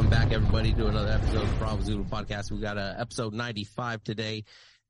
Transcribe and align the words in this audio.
Welcome 0.00 0.18
back, 0.18 0.32
everybody, 0.32 0.72
to 0.72 0.86
another 0.86 1.10
episode 1.10 1.42
of 1.42 1.58
Bravo 1.58 1.82
Zulu 1.82 2.04
Podcast. 2.04 2.50
We 2.50 2.58
got 2.58 2.78
uh, 2.78 2.94
episode 2.96 3.34
95 3.34 4.02
today. 4.02 4.44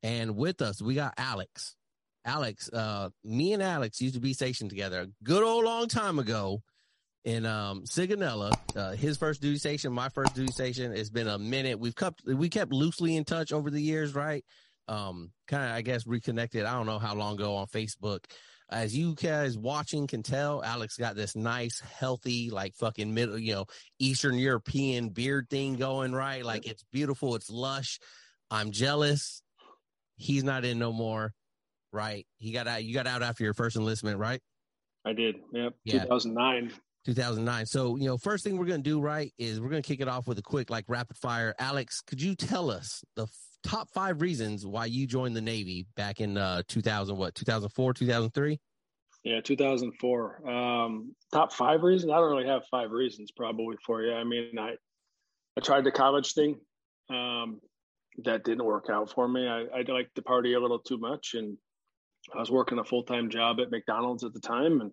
And 0.04 0.36
with 0.36 0.62
us, 0.62 0.80
we 0.80 0.94
got 0.94 1.14
Alex. 1.18 1.74
Alex, 2.24 2.70
uh, 2.72 3.08
me 3.24 3.52
and 3.52 3.60
Alex 3.60 4.00
used 4.00 4.14
to 4.14 4.20
be 4.20 4.34
stationed 4.34 4.70
together 4.70 5.00
a 5.00 5.24
good 5.24 5.42
old 5.42 5.64
long 5.64 5.88
time 5.88 6.20
ago 6.20 6.62
in 7.24 7.44
um 7.44 7.82
Sigonella. 7.86 8.52
Uh, 8.76 8.92
his 8.92 9.16
first 9.16 9.42
duty 9.42 9.58
station, 9.58 9.92
my 9.92 10.10
first 10.10 10.36
duty 10.36 10.52
station. 10.52 10.92
It's 10.92 11.10
been 11.10 11.26
a 11.26 11.40
minute. 11.40 11.80
We've 11.80 11.96
kept 11.96 12.22
we 12.24 12.48
kept 12.48 12.72
loosely 12.72 13.16
in 13.16 13.24
touch 13.24 13.52
over 13.52 13.68
the 13.68 13.82
years, 13.82 14.14
right? 14.14 14.44
Um, 14.86 15.32
kind 15.48 15.64
of 15.64 15.70
I 15.70 15.82
guess 15.82 16.06
reconnected. 16.06 16.66
I 16.66 16.74
don't 16.74 16.86
know 16.86 17.00
how 17.00 17.16
long 17.16 17.34
ago 17.34 17.56
on 17.56 17.66
Facebook. 17.66 18.26
As 18.70 18.96
you 18.96 19.14
guys 19.14 19.58
watching 19.58 20.06
can 20.06 20.22
tell, 20.22 20.62
Alex 20.62 20.96
got 20.96 21.16
this 21.16 21.34
nice, 21.34 21.80
healthy, 21.80 22.50
like 22.50 22.74
fucking 22.76 23.12
middle, 23.12 23.36
you 23.36 23.54
know, 23.54 23.66
Eastern 23.98 24.38
European 24.38 25.08
beard 25.08 25.48
thing 25.50 25.74
going, 25.74 26.12
right? 26.12 26.44
Like 26.44 26.66
it's 26.66 26.84
beautiful, 26.92 27.34
it's 27.34 27.50
lush. 27.50 27.98
I'm 28.50 28.70
jealous. 28.70 29.42
He's 30.16 30.44
not 30.44 30.64
in 30.64 30.78
no 30.78 30.92
more, 30.92 31.32
right? 31.92 32.26
He 32.38 32.52
got 32.52 32.68
out. 32.68 32.84
You 32.84 32.94
got 32.94 33.06
out 33.06 33.22
after 33.22 33.42
your 33.42 33.54
first 33.54 33.76
enlistment, 33.76 34.18
right? 34.18 34.40
I 35.04 35.14
did. 35.14 35.36
Yep. 35.52 35.74
Yeah. 35.84 36.02
2009. 36.04 36.72
2009. 37.06 37.66
So, 37.66 37.96
you 37.96 38.06
know, 38.06 38.18
first 38.18 38.44
thing 38.44 38.58
we're 38.58 38.66
going 38.66 38.82
to 38.82 38.90
do, 38.90 39.00
right, 39.00 39.32
is 39.38 39.60
we're 39.60 39.70
going 39.70 39.82
to 39.82 39.86
kick 39.86 40.00
it 40.00 40.08
off 40.08 40.28
with 40.28 40.38
a 40.38 40.42
quick, 40.42 40.68
like, 40.68 40.84
rapid 40.88 41.16
fire. 41.16 41.54
Alex, 41.58 42.02
could 42.06 42.20
you 42.20 42.34
tell 42.34 42.70
us 42.70 43.02
the 43.16 43.26
top 43.62 43.90
five 43.90 44.20
reasons 44.20 44.66
why 44.66 44.86
you 44.86 45.06
joined 45.06 45.36
the 45.36 45.40
Navy 45.40 45.86
back 45.96 46.20
in 46.20 46.36
uh, 46.36 46.62
2000, 46.68 47.16
what, 47.16 47.34
2004, 47.34 47.94
2003? 47.94 48.60
Yeah, 49.22 49.40
2004. 49.40 50.50
Um, 50.50 51.14
top 51.32 51.52
five 51.52 51.82
reasons? 51.82 52.12
I 52.12 52.16
don't 52.16 52.30
really 52.30 52.48
have 52.48 52.62
five 52.70 52.90
reasons 52.90 53.30
probably 53.30 53.76
for 53.84 54.02
you. 54.02 54.14
I 54.14 54.24
mean, 54.24 54.58
I 54.58 54.76
I 55.56 55.60
tried 55.60 55.84
the 55.84 55.92
college 55.92 56.32
thing. 56.32 56.58
Um, 57.10 57.60
that 58.24 58.44
didn't 58.44 58.64
work 58.64 58.86
out 58.90 59.10
for 59.10 59.28
me. 59.28 59.46
I, 59.46 59.64
I 59.74 59.82
liked 59.88 60.14
to 60.16 60.22
party 60.22 60.54
a 60.54 60.60
little 60.60 60.78
too 60.78 60.98
much, 60.98 61.34
and 61.34 61.56
I 62.34 62.38
was 62.38 62.50
working 62.50 62.78
a 62.78 62.84
full 62.84 63.02
time 63.02 63.30
job 63.30 63.60
at 63.60 63.70
McDonald's 63.70 64.24
at 64.24 64.32
the 64.32 64.40
time, 64.40 64.80
and 64.80 64.90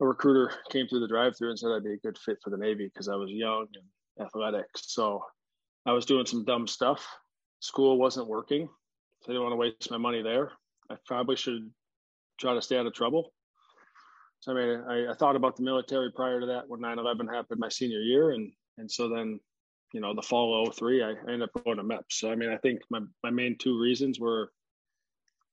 a 0.00 0.06
recruiter 0.06 0.52
came 0.70 0.86
through 0.86 1.00
the 1.00 1.08
drive 1.08 1.36
through 1.36 1.50
and 1.50 1.58
said 1.58 1.70
I'd 1.70 1.84
be 1.84 1.94
a 1.94 1.98
good 1.98 2.18
fit 2.18 2.38
for 2.42 2.50
the 2.50 2.56
Navy 2.56 2.86
because 2.86 3.08
I 3.08 3.16
was 3.16 3.30
young 3.30 3.66
and 3.74 4.26
athletic. 4.26 4.66
So 4.76 5.24
I 5.86 5.92
was 5.92 6.06
doing 6.06 6.26
some 6.26 6.44
dumb 6.44 6.66
stuff. 6.66 7.06
School 7.60 7.98
wasn't 7.98 8.28
working, 8.28 8.68
so 9.22 9.30
I 9.30 9.32
didn't 9.32 9.42
want 9.42 9.52
to 9.52 9.56
waste 9.56 9.90
my 9.90 9.98
money 9.98 10.22
there. 10.22 10.52
I 10.90 10.96
probably 11.06 11.36
should 11.36 11.70
try 12.38 12.54
to 12.54 12.62
stay 12.62 12.78
out 12.78 12.86
of 12.86 12.94
trouble. 12.94 13.32
So 14.40 14.52
I 14.52 14.54
mean, 14.54 14.84
I, 14.88 15.10
I 15.10 15.14
thought 15.14 15.36
about 15.36 15.56
the 15.56 15.64
military 15.64 16.12
prior 16.12 16.40
to 16.40 16.46
that 16.46 16.68
when 16.68 16.80
9/11 16.80 17.32
happened 17.32 17.60
my 17.60 17.68
senior 17.68 18.00
year, 18.00 18.30
and 18.30 18.52
and 18.78 18.90
so 18.90 19.08
then, 19.08 19.40
you 19.92 20.00
know, 20.00 20.14
the 20.14 20.22
fall 20.22 20.66
of 20.68 20.74
03, 20.74 21.02
I, 21.02 21.08
I 21.08 21.10
ended 21.32 21.42
up 21.42 21.64
going 21.64 21.78
to 21.78 21.82
MEPS. 21.82 22.10
So 22.10 22.30
I 22.30 22.36
mean, 22.36 22.50
I 22.50 22.56
think 22.58 22.80
my 22.90 23.00
my 23.24 23.30
main 23.30 23.56
two 23.58 23.80
reasons 23.80 24.20
were 24.20 24.52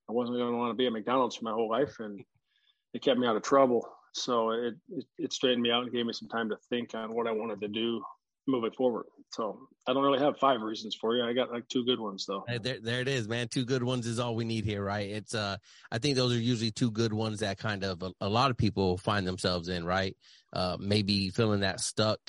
I 0.08 0.14
wasn't 0.14 0.38
going 0.38 0.52
to 0.52 0.58
want 0.58 0.72
to 0.72 0.78
be 0.78 0.86
at 0.86 0.94
McDonald's 0.94 1.36
for 1.36 1.46
my 1.46 1.52
whole 1.52 1.70
life, 1.70 2.00
and 2.00 2.24
it 2.94 3.02
kept 3.02 3.20
me 3.20 3.28
out 3.28 3.36
of 3.36 3.42
trouble. 3.42 3.88
So 4.14 4.52
it, 4.52 4.76
it, 4.90 5.06
it 5.18 5.34
straightened 5.34 5.62
me 5.62 5.72
out 5.72 5.84
and 5.84 5.92
gave 5.92 6.06
me 6.06 6.14
some 6.14 6.30
time 6.30 6.50
to 6.50 6.58
think 6.70 6.94
on 6.94 7.14
what 7.14 7.28
I 7.28 7.32
wanted 7.32 7.60
to 7.62 7.68
do 7.68 8.02
moving 8.48 8.72
forward. 8.72 9.06
So 9.32 9.68
I 9.88 9.94
don't 9.94 10.04
really 10.04 10.20
have 10.20 10.38
five 10.38 10.62
reasons 10.62 10.96
for 10.96 11.16
you. 11.16 11.24
I 11.24 11.34
got 11.34 11.52
like 11.52 11.68
two 11.68 11.84
good 11.86 12.00
ones 12.00 12.26
though. 12.26 12.46
Hey, 12.48 12.58
there, 12.58 12.78
there 12.82 13.02
it 13.02 13.08
is, 13.08 13.28
man. 13.28 13.48
Two 13.48 13.66
good 13.66 13.84
ones 13.84 14.08
is 14.08 14.20
all 14.20 14.36
we 14.36 14.46
need 14.46 14.66
here, 14.66 14.84
right? 14.84 15.10
It's 15.10 15.36
uh, 15.36 15.58
I 15.92 15.98
think 15.98 16.16
those 16.16 16.34
are 16.34 16.40
usually 16.40 16.72
two 16.72 16.92
good 16.92 17.14
ones 17.14 17.40
that 17.40 17.58
kind 17.58 17.84
of 17.84 18.02
a, 18.02 18.12
a 18.22 18.30
lot 18.30 18.52
of 18.52 18.58
people 18.58 18.98
find 18.98 19.28
themselves 19.28 19.68
in, 19.68 19.86
right? 19.86 20.16
Uh, 20.54 20.78
maybe 20.80 21.30
feeling 21.30 21.62
that 21.62 21.82
stuck, 21.82 22.20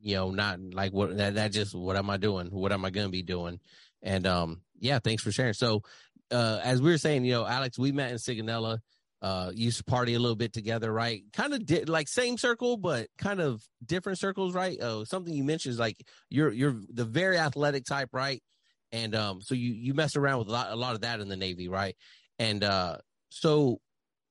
you 0.00 0.14
know, 0.14 0.30
not 0.30 0.58
like 0.60 0.92
what 0.92 1.16
that, 1.18 1.34
that 1.34 1.52
just 1.52 1.74
what 1.74 1.96
am 1.96 2.08
I 2.08 2.16
doing? 2.16 2.48
What 2.48 2.72
am 2.72 2.84
I 2.84 2.90
to 2.90 3.08
be 3.08 3.22
doing? 3.22 3.60
And 4.02 4.26
um, 4.26 4.62
yeah, 4.78 4.98
thanks 4.98 5.22
for 5.22 5.32
sharing. 5.32 5.54
So, 5.54 5.82
uh, 6.30 6.60
as 6.62 6.80
we 6.80 6.90
were 6.90 6.98
saying, 6.98 7.24
you 7.24 7.32
know, 7.32 7.46
Alex, 7.46 7.78
we 7.78 7.92
met 7.92 8.10
in 8.10 8.16
Sigonella 8.16 8.78
uh 9.24 9.50
used 9.54 9.78
to 9.78 9.84
party 9.84 10.12
a 10.12 10.18
little 10.18 10.36
bit 10.36 10.52
together 10.52 10.92
right? 10.92 11.22
Kind 11.32 11.54
of 11.54 11.64
di- 11.64 11.84
like 11.84 12.08
same 12.08 12.36
circle 12.36 12.76
but 12.76 13.08
kind 13.16 13.40
of 13.40 13.62
different 13.84 14.18
circles 14.18 14.54
right? 14.54 14.76
Oh 14.82 15.04
something 15.04 15.32
you 15.32 15.44
mentioned 15.44 15.72
is 15.72 15.78
like 15.78 15.96
you're 16.28 16.52
you're 16.52 16.76
the 16.92 17.06
very 17.06 17.38
athletic 17.38 17.86
type 17.86 18.10
right? 18.12 18.42
And 18.92 19.14
um 19.14 19.40
so 19.40 19.54
you 19.54 19.72
you 19.72 19.94
mess 19.94 20.14
around 20.14 20.40
with 20.40 20.48
a 20.48 20.52
lot, 20.52 20.70
a 20.70 20.76
lot 20.76 20.94
of 20.94 21.00
that 21.00 21.20
in 21.20 21.28
the 21.28 21.36
navy 21.36 21.68
right? 21.68 21.96
And 22.38 22.62
uh 22.62 22.98
so 23.30 23.78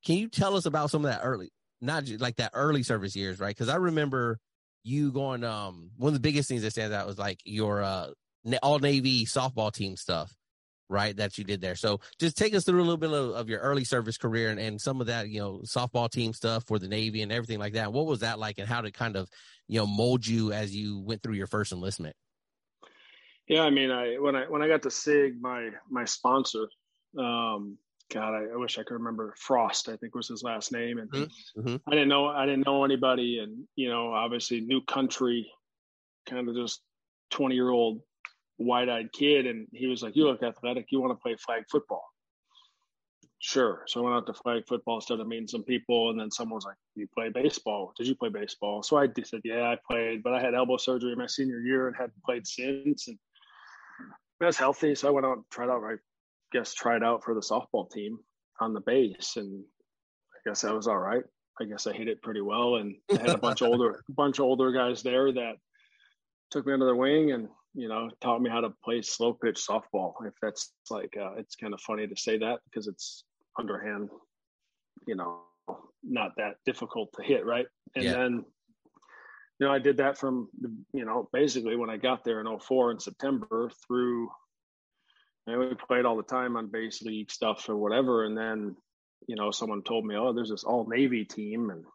can 0.05 0.17
you 0.17 0.29
tell 0.29 0.55
us 0.55 0.67
about 0.67 0.91
some 0.91 1.03
of 1.03 1.11
that 1.11 1.21
early 1.23 1.51
not 1.81 2.03
just 2.03 2.21
like 2.21 2.35
that 2.35 2.51
early 2.53 2.83
service 2.83 3.15
years 3.15 3.39
right? 3.39 3.55
Because 3.55 3.69
i 3.69 3.77
remember 3.77 4.37
you 4.83 5.11
going 5.11 5.43
um 5.43 5.89
one 5.97 6.09
of 6.09 6.13
the 6.13 6.19
biggest 6.19 6.47
things 6.47 6.61
that 6.61 6.71
stands 6.71 6.93
out 6.93 7.07
was 7.07 7.17
like 7.17 7.39
your 7.45 7.81
uh 7.81 8.09
all 8.61 8.77
navy 8.77 9.25
softball 9.25 9.71
team 9.71 9.95
stuff 9.95 10.35
right 10.93 11.17
that 11.17 11.37
you 11.37 11.43
did 11.43 11.59
there. 11.59 11.75
So 11.75 11.99
just 12.19 12.37
take 12.37 12.55
us 12.55 12.63
through 12.63 12.79
a 12.79 12.85
little 12.85 12.97
bit 12.97 13.11
of, 13.11 13.31
of 13.31 13.49
your 13.49 13.59
early 13.59 13.83
service 13.83 14.17
career 14.17 14.49
and, 14.49 14.59
and 14.59 14.79
some 14.79 15.01
of 15.01 15.07
that 15.07 15.29
you 15.29 15.39
know 15.39 15.61
softball 15.65 16.09
team 16.09 16.31
stuff 16.31 16.63
for 16.67 16.79
the 16.79 16.87
navy 16.87 17.21
and 17.21 17.31
everything 17.31 17.59
like 17.59 17.73
that. 17.73 17.91
What 17.91 18.05
was 18.05 18.19
that 18.19 18.39
like 18.39 18.59
and 18.59 18.67
how 18.67 18.81
did 18.81 18.93
kind 18.93 19.17
of 19.17 19.27
you 19.67 19.79
know 19.79 19.87
mold 19.87 20.25
you 20.25 20.53
as 20.53 20.73
you 20.73 20.99
went 20.99 21.21
through 21.21 21.35
your 21.35 21.47
first 21.47 21.73
enlistment? 21.73 22.15
Yeah, 23.47 23.63
I 23.63 23.69
mean, 23.71 23.91
I 23.91 24.17
when 24.19 24.35
I 24.35 24.45
when 24.47 24.61
I 24.61 24.67
got 24.67 24.83
to 24.83 24.91
Sig, 24.91 25.41
my 25.41 25.69
my 25.89 26.05
sponsor, 26.05 26.69
um, 27.17 27.77
God, 28.11 28.33
I, 28.33 28.53
I 28.53 28.55
wish 28.55 28.77
I 28.77 28.83
could 28.83 28.93
remember. 28.93 29.33
Frost. 29.37 29.89
I 29.89 29.97
think 29.97 30.15
was 30.15 30.27
his 30.27 30.43
last 30.43 30.71
name, 30.71 30.99
and 30.99 31.09
Mhm. 31.11 31.81
I 31.87 31.91
didn't 31.91 32.07
know 32.07 32.27
I 32.27 32.45
didn't 32.45 32.65
know 32.65 32.85
anybody, 32.85 33.39
and 33.39 33.67
you 33.75 33.89
know, 33.89 34.13
obviously 34.13 34.61
new 34.61 34.81
country, 34.81 35.51
kind 36.25 36.47
of 36.47 36.55
just 36.55 36.81
twenty 37.31 37.55
year 37.55 37.69
old 37.69 38.01
wide 38.57 38.89
eyed 38.89 39.11
kid, 39.11 39.45
and 39.47 39.67
he 39.71 39.87
was 39.87 40.03
like, 40.03 40.15
"You 40.15 40.25
look 40.25 40.43
athletic. 40.43 40.87
You 40.91 41.01
want 41.01 41.11
to 41.11 41.21
play 41.21 41.35
flag 41.35 41.63
football?" 41.69 42.03
Sure. 43.39 43.83
So 43.87 43.99
I 43.99 44.03
went 44.03 44.15
out 44.15 44.25
to 44.27 44.33
flag 44.33 44.63
football, 44.67 45.01
started 45.01 45.27
meeting 45.27 45.49
some 45.49 45.63
people, 45.63 46.09
and 46.09 46.19
then 46.19 46.31
someone 46.31 46.55
was 46.55 46.65
like, 46.65 46.77
"You 46.95 47.07
play 47.13 47.29
baseball? 47.29 47.93
Did 47.97 48.07
you 48.07 48.15
play 48.15 48.29
baseball?" 48.29 48.83
So 48.83 48.97
I 48.97 49.07
said, 49.23 49.41
"Yeah, 49.43 49.69
I 49.69 49.77
played, 49.85 50.23
but 50.23 50.33
I 50.33 50.41
had 50.41 50.53
elbow 50.53 50.77
surgery 50.77 51.11
in 51.11 51.17
my 51.17 51.27
senior 51.27 51.59
year 51.59 51.87
and 51.87 51.95
hadn't 51.95 52.23
played 52.25 52.47
since." 52.47 53.07
And 53.07 53.19
I 54.39 54.45
was 54.45 54.57
healthy, 54.57 54.95
so 54.95 55.07
I 55.07 55.11
went 55.11 55.25
out 55.25 55.37
and 55.37 55.49
tried 55.51 55.69
out. 55.69 55.83
I 55.83 55.95
guess 56.51 56.73
tried 56.73 57.03
out 57.03 57.23
for 57.23 57.33
the 57.33 57.41
softball 57.41 57.89
team 57.91 58.19
on 58.61 58.73
the 58.73 58.81
base, 58.81 59.33
and 59.35 59.63
I 60.33 60.49
guess 60.49 60.61
that 60.61 60.73
was 60.73 60.87
all 60.87 60.99
right. 60.99 61.23
I 61.59 61.65
guess 61.65 61.85
I 61.85 61.93
hit 61.93 62.07
it 62.07 62.21
pretty 62.21 62.41
well, 62.41 62.75
and 62.75 62.95
I 63.11 63.19
had 63.19 63.29
a 63.29 63.37
bunch 63.37 63.61
of 63.61 63.67
older, 63.71 64.03
bunch 64.09 64.39
of 64.39 64.45
older 64.45 64.71
guys 64.71 65.03
there 65.03 65.31
that 65.33 65.55
took 66.49 66.65
me 66.65 66.73
under 66.73 66.85
their 66.85 66.95
wing 66.95 67.31
and 67.31 67.49
you 67.73 67.87
know 67.87 68.09
taught 68.21 68.41
me 68.41 68.49
how 68.49 68.61
to 68.61 68.73
play 68.83 69.01
slow 69.01 69.33
pitch 69.33 69.55
softball. 69.67 70.13
If 70.25 70.33
that's 70.41 70.73
like, 70.89 71.15
uh, 71.17 71.33
it's 71.37 71.55
kind 71.55 71.73
of 71.73 71.81
funny 71.81 72.07
to 72.07 72.15
say 72.15 72.37
that 72.39 72.59
because 72.65 72.87
it's 72.87 73.23
underhand, 73.59 74.09
you 75.07 75.15
know, 75.15 75.41
not 76.03 76.31
that 76.37 76.55
difficult 76.65 77.13
to 77.13 77.23
hit, 77.23 77.45
right? 77.45 77.67
And 77.95 78.05
Yeah. 78.05 78.13
then 78.13 78.45
you 79.59 79.67
know, 79.67 79.73
I 79.73 79.79
did 79.79 79.97
that 79.97 80.17
from, 80.17 80.49
you 80.93 81.05
know, 81.05 81.29
basically 81.31 81.75
when 81.75 81.89
I 81.89 81.97
got 81.97 82.23
there 82.23 82.41
in 82.41 82.59
04 82.59 82.91
in 82.91 82.99
September 82.99 83.69
through, 83.85 84.29
and 85.45 85.59
we 85.59 85.73
played 85.87 86.05
all 86.05 86.17
the 86.17 86.23
time 86.23 86.57
on 86.57 86.71
base 86.71 87.01
league 87.01 87.31
stuff 87.31 87.69
or 87.69 87.77
whatever. 87.77 88.25
And 88.25 88.37
then, 88.37 88.75
you 89.27 89.35
know, 89.35 89.51
someone 89.51 89.83
told 89.83 90.05
me, 90.05 90.15
oh, 90.15 90.33
there's 90.33 90.49
this 90.49 90.63
all 90.63 90.87
Navy 90.89 91.23
team. 91.23 91.69
And 91.69 91.85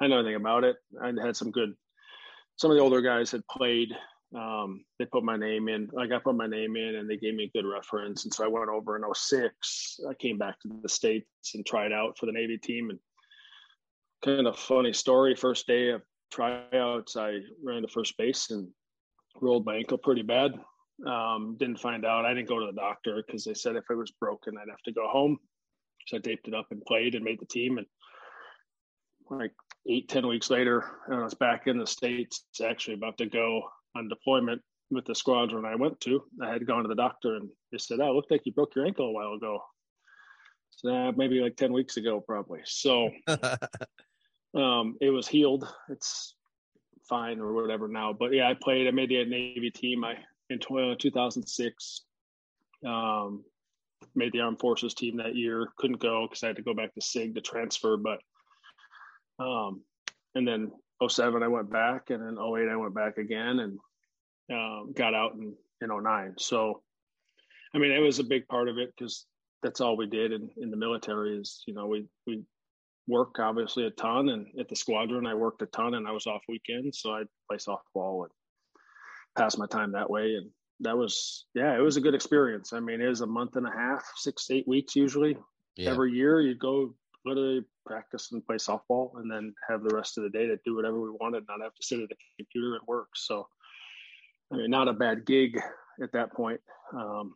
I 0.00 0.06
know 0.06 0.20
nothing 0.22 0.36
about 0.36 0.64
it. 0.64 0.76
I 1.02 1.12
had 1.22 1.36
some 1.36 1.50
good, 1.50 1.74
some 2.56 2.70
of 2.70 2.76
the 2.76 2.82
older 2.82 3.02
guys 3.02 3.30
had 3.30 3.46
played. 3.48 3.90
Um, 4.34 4.84
they 4.98 5.04
put 5.04 5.22
my 5.22 5.36
name 5.36 5.68
in, 5.68 5.88
like 5.92 6.10
I 6.10 6.18
put 6.18 6.34
my 6.34 6.48
name 6.48 6.76
in 6.76 6.96
and 6.96 7.08
they 7.08 7.16
gave 7.16 7.34
me 7.34 7.44
a 7.44 7.58
good 7.58 7.68
reference. 7.68 8.24
And 8.24 8.34
so 8.34 8.44
I 8.44 8.48
went 8.48 8.68
over 8.68 8.96
in 8.96 9.02
06. 9.14 10.00
I 10.08 10.14
came 10.14 10.38
back 10.38 10.58
to 10.60 10.68
the 10.82 10.88
States 10.88 11.26
and 11.54 11.64
tried 11.64 11.92
out 11.92 12.18
for 12.18 12.26
the 12.26 12.32
Navy 12.32 12.58
team. 12.58 12.90
And 12.90 12.98
kind 14.24 14.46
of 14.46 14.58
funny 14.58 14.92
story, 14.92 15.36
first 15.36 15.66
day 15.66 15.90
of 15.90 16.02
tryouts, 16.32 17.16
I 17.16 17.38
ran 17.62 17.82
to 17.82 17.88
first 17.88 18.16
base 18.16 18.50
and 18.50 18.68
rolled 19.40 19.66
my 19.66 19.76
ankle 19.76 19.98
pretty 19.98 20.22
bad. 20.22 20.52
Um, 21.06 21.56
didn't 21.58 21.80
find 21.80 22.04
out. 22.04 22.24
I 22.24 22.34
didn't 22.34 22.48
go 22.48 22.58
to 22.58 22.66
the 22.66 22.80
doctor 22.80 23.22
because 23.24 23.44
they 23.44 23.54
said 23.54 23.76
if 23.76 23.84
it 23.90 23.94
was 23.94 24.12
broken, 24.20 24.56
I'd 24.56 24.70
have 24.70 24.82
to 24.84 24.92
go 24.92 25.06
home. 25.06 25.38
So 26.06 26.16
I 26.16 26.20
taped 26.20 26.48
it 26.48 26.54
up 26.54 26.66
and 26.70 26.84
played 26.84 27.14
and 27.14 27.24
made 27.24 27.40
the 27.40 27.46
team. 27.46 27.78
And 27.78 27.86
like 29.30 29.52
eight, 29.88 30.08
ten 30.08 30.26
weeks 30.26 30.50
later, 30.50 30.84
I 31.10 31.22
was 31.22 31.34
back 31.34 31.66
in 31.66 31.78
the 31.78 31.86
States, 31.86 32.44
actually 32.64 32.94
about 32.94 33.18
to 33.18 33.26
go 33.26 33.62
on 33.96 34.08
deployment 34.08 34.62
with 34.90 35.04
the 35.06 35.14
squadron 35.14 35.64
I 35.64 35.74
went 35.74 36.00
to. 36.02 36.22
I 36.42 36.52
had 36.52 36.66
gone 36.66 36.82
to 36.82 36.88
the 36.88 36.94
doctor 36.94 37.36
and 37.36 37.48
they 37.72 37.78
said, 37.78 38.00
Oh, 38.00 38.10
it 38.10 38.14
looked 38.14 38.30
like 38.30 38.42
you 38.44 38.52
broke 38.52 38.74
your 38.74 38.86
ankle 38.86 39.06
a 39.06 39.12
while 39.12 39.34
ago. 39.34 39.60
So 40.70 40.94
uh, 40.94 41.12
maybe 41.16 41.40
like 41.40 41.56
10 41.56 41.72
weeks 41.72 41.96
ago, 41.96 42.20
probably. 42.20 42.60
So 42.64 43.10
um, 44.54 44.96
it 45.00 45.10
was 45.10 45.28
healed. 45.28 45.66
It's 45.88 46.34
fine 47.08 47.40
or 47.40 47.52
whatever 47.52 47.88
now. 47.88 48.12
But 48.12 48.32
yeah, 48.32 48.48
I 48.48 48.54
played. 48.54 48.86
I 48.86 48.90
made 48.90 49.10
the 49.10 49.24
Navy 49.24 49.70
team. 49.70 50.04
I 50.04 50.16
in 50.50 50.58
tw- 50.58 50.98
2006. 50.98 52.02
Um, 52.86 53.44
made 54.14 54.32
the 54.32 54.40
Armed 54.40 54.60
Forces 54.60 54.94
team 54.94 55.16
that 55.16 55.34
year. 55.34 55.68
Couldn't 55.78 56.00
go 56.00 56.26
because 56.26 56.42
I 56.42 56.48
had 56.48 56.56
to 56.56 56.62
go 56.62 56.74
back 56.74 56.94
to 56.94 57.00
SIG 57.00 57.34
to 57.34 57.40
transfer. 57.40 57.96
But 57.96 58.20
um, 59.38 59.82
and 60.34 60.46
then 60.46 60.72
07 61.08 61.42
I 61.42 61.48
went 61.48 61.70
back, 61.70 62.10
and 62.10 62.22
then 62.22 62.38
08 62.38 62.68
I 62.68 62.76
went 62.76 62.94
back 62.94 63.18
again, 63.18 63.60
and 63.60 63.78
um, 64.52 64.92
got 64.96 65.14
out 65.14 65.34
in 65.34 65.54
in 65.80 65.90
09. 65.90 66.34
So, 66.38 66.82
I 67.74 67.78
mean, 67.78 67.90
it 67.92 68.00
was 68.00 68.18
a 68.18 68.24
big 68.24 68.46
part 68.48 68.68
of 68.68 68.78
it 68.78 68.92
because 68.96 69.26
that's 69.62 69.80
all 69.80 69.96
we 69.96 70.06
did 70.06 70.32
in, 70.32 70.50
in 70.58 70.70
the 70.70 70.76
military 70.76 71.38
is 71.38 71.62
you 71.66 71.74
know 71.74 71.86
we 71.86 72.06
we 72.26 72.42
work 73.06 73.38
obviously 73.38 73.86
a 73.86 73.90
ton, 73.90 74.28
and 74.28 74.46
at 74.58 74.68
the 74.68 74.76
squadron 74.76 75.26
I 75.26 75.34
worked 75.34 75.62
a 75.62 75.66
ton, 75.66 75.94
and 75.94 76.06
I 76.06 76.12
was 76.12 76.26
off 76.26 76.42
weekends, 76.48 77.00
so 77.00 77.12
I'd 77.12 77.26
play 77.48 77.58
softball 77.58 78.22
and 78.22 78.30
pass 79.36 79.58
my 79.58 79.66
time 79.66 79.92
that 79.92 80.10
way, 80.10 80.34
and 80.34 80.50
that 80.80 80.96
was 80.96 81.46
yeah, 81.54 81.76
it 81.76 81.80
was 81.80 81.96
a 81.96 82.00
good 82.00 82.14
experience. 82.14 82.72
I 82.72 82.80
mean, 82.80 83.00
it 83.00 83.08
was 83.08 83.20
a 83.20 83.26
month 83.26 83.56
and 83.56 83.66
a 83.66 83.70
half, 83.70 84.04
six 84.16 84.50
eight 84.50 84.68
weeks 84.68 84.96
usually. 84.96 85.36
Yeah. 85.76 85.90
Every 85.90 86.12
year 86.12 86.40
you'd 86.40 86.60
go 86.60 86.94
literally 87.24 87.64
practice 87.86 88.32
and 88.32 88.44
play 88.46 88.56
softball 88.56 89.16
and 89.16 89.30
then 89.30 89.54
have 89.68 89.82
the 89.82 89.94
rest 89.94 90.18
of 90.18 90.24
the 90.24 90.30
day 90.30 90.46
to 90.46 90.58
do 90.64 90.76
whatever 90.76 91.00
we 91.00 91.10
wanted, 91.20 91.44
not 91.48 91.62
have 91.62 91.74
to 91.74 91.82
sit 91.82 92.00
at 92.00 92.10
a 92.10 92.16
computer 92.38 92.76
at 92.76 92.86
work. 92.86 93.08
So, 93.14 93.46
I 94.52 94.56
mean, 94.56 94.70
not 94.70 94.88
a 94.88 94.92
bad 94.92 95.26
gig 95.26 95.58
at 96.02 96.12
that 96.12 96.32
point. 96.32 96.60
Um, 96.94 97.34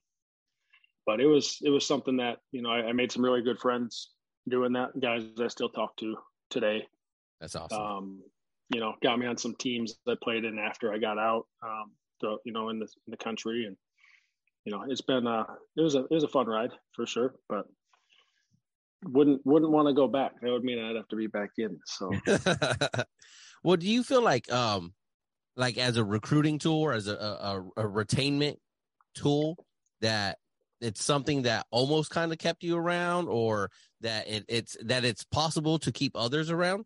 but 1.07 1.21
it 1.21 1.27
was 1.27 1.59
it 1.63 1.71
was 1.71 1.87
something 1.87 2.19
that 2.19 2.39
you 2.53 2.61
know 2.61 2.69
I, 2.69 2.89
I, 2.89 2.93
made 2.93 3.11
some 3.11 3.25
really 3.25 3.41
good 3.41 3.59
friends 3.59 4.11
doing 4.47 4.75
that. 4.75 5.01
Guys 5.01 5.23
I 5.43 5.49
still 5.49 5.71
talk 5.71 5.97
to 5.97 6.17
today. 6.51 6.87
That's 7.41 7.57
awesome. 7.57 7.81
Um, 7.81 8.23
you 8.75 8.81
know, 8.81 8.95
got 9.03 9.19
me 9.19 9.27
on 9.27 9.39
some 9.39 9.55
teams 9.55 9.95
that 10.05 10.21
played 10.21 10.45
in 10.45 10.59
after 10.59 10.93
I 10.93 10.99
got 10.99 11.19
out. 11.19 11.47
Um, 11.65 11.93
so, 12.21 12.39
you 12.45 12.53
know, 12.53 12.69
in 12.69 12.79
the 12.79 12.85
in 13.07 13.11
the 13.11 13.17
country, 13.17 13.65
and 13.65 13.77
you 14.65 14.73
know, 14.73 14.85
it's 14.87 15.01
been 15.01 15.27
uh, 15.27 15.45
it 15.77 15.81
was 15.81 15.95
a 15.95 16.01
it 16.01 16.11
was 16.11 16.25
a 16.25 16.29
fun 16.29 16.47
ride 16.47 16.73
for 16.95 17.07
sure, 17.07 17.37
but 17.49 17.67
wouldn't 19.05 19.45
wouldn't 19.45 19.71
want 19.71 19.89
to 19.89 19.95
go 19.95 20.09
back. 20.09 20.41
That 20.41 20.51
would 20.51 20.65
mean 20.65 20.79
I'd 20.79 20.97
have 20.97 21.09
to 21.09 21.17
be 21.17 21.27
back 21.27 21.51
in. 21.59 21.79
So, 21.87 22.11
well, 23.63 23.77
do 23.77 23.87
you 23.87 24.03
feel 24.03 24.23
like 24.23 24.51
um, 24.53 24.93
like 25.57 25.79
as 25.79 25.97
a 25.97 26.05
recruiting 26.05 26.59
tool 26.59 26.81
or 26.81 26.93
as 26.93 27.09
a, 27.09 27.15
a, 27.15 27.63
a 27.77 27.83
retainment 27.83 28.57
tool 29.15 29.65
that 30.01 30.39
it's 30.81 31.05
something 31.05 31.43
that 31.43 31.67
almost 31.71 32.11
kind 32.11 32.33
of 32.33 32.39
kept 32.39 32.63
you 32.63 32.77
around 32.77 33.29
or 33.29 33.71
that 34.01 34.29
it, 34.29 34.45
it's 34.49 34.77
that 34.85 35.05
it's 35.05 35.25
possible 35.25 35.79
to 35.81 35.91
keep 35.91 36.13
others 36.15 36.51
around 36.51 36.85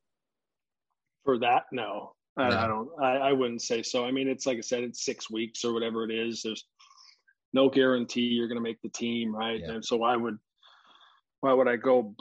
for 1.25 1.39
that 1.39 1.65
no 1.73 2.15
I, 2.39 2.49
no. 2.49 2.59
I 2.59 2.67
don't 2.67 2.89
I, 2.99 3.17
I 3.17 3.33
wouldn't 3.33 3.61
say 3.61 3.83
so 3.83 4.07
i 4.07 4.11
mean 4.11 4.29
it's 4.29 4.47
like 4.47 4.57
i 4.57 4.63
said 4.63 4.83
it's 4.83 5.05
six 5.05 5.31
weeks 5.31 5.63
or 5.63 5.75
whatever 5.75 6.05
it 6.05 6.11
is 6.11 6.41
there's 6.43 6.65
no 7.53 7.69
guarantee 7.69 8.23
you're 8.23 8.49
going 8.49 8.57
to 8.57 8.63
make 8.63 8.81
the 8.81 8.89
team 8.89 9.35
right 9.35 9.61
yeah. 9.61 9.73
and 9.73 9.85
so 9.85 10.03
I 10.03 10.17
would 10.17 10.39
why 11.43 11.53
would 11.53 11.69
I 11.69 11.77
go? 11.77 12.15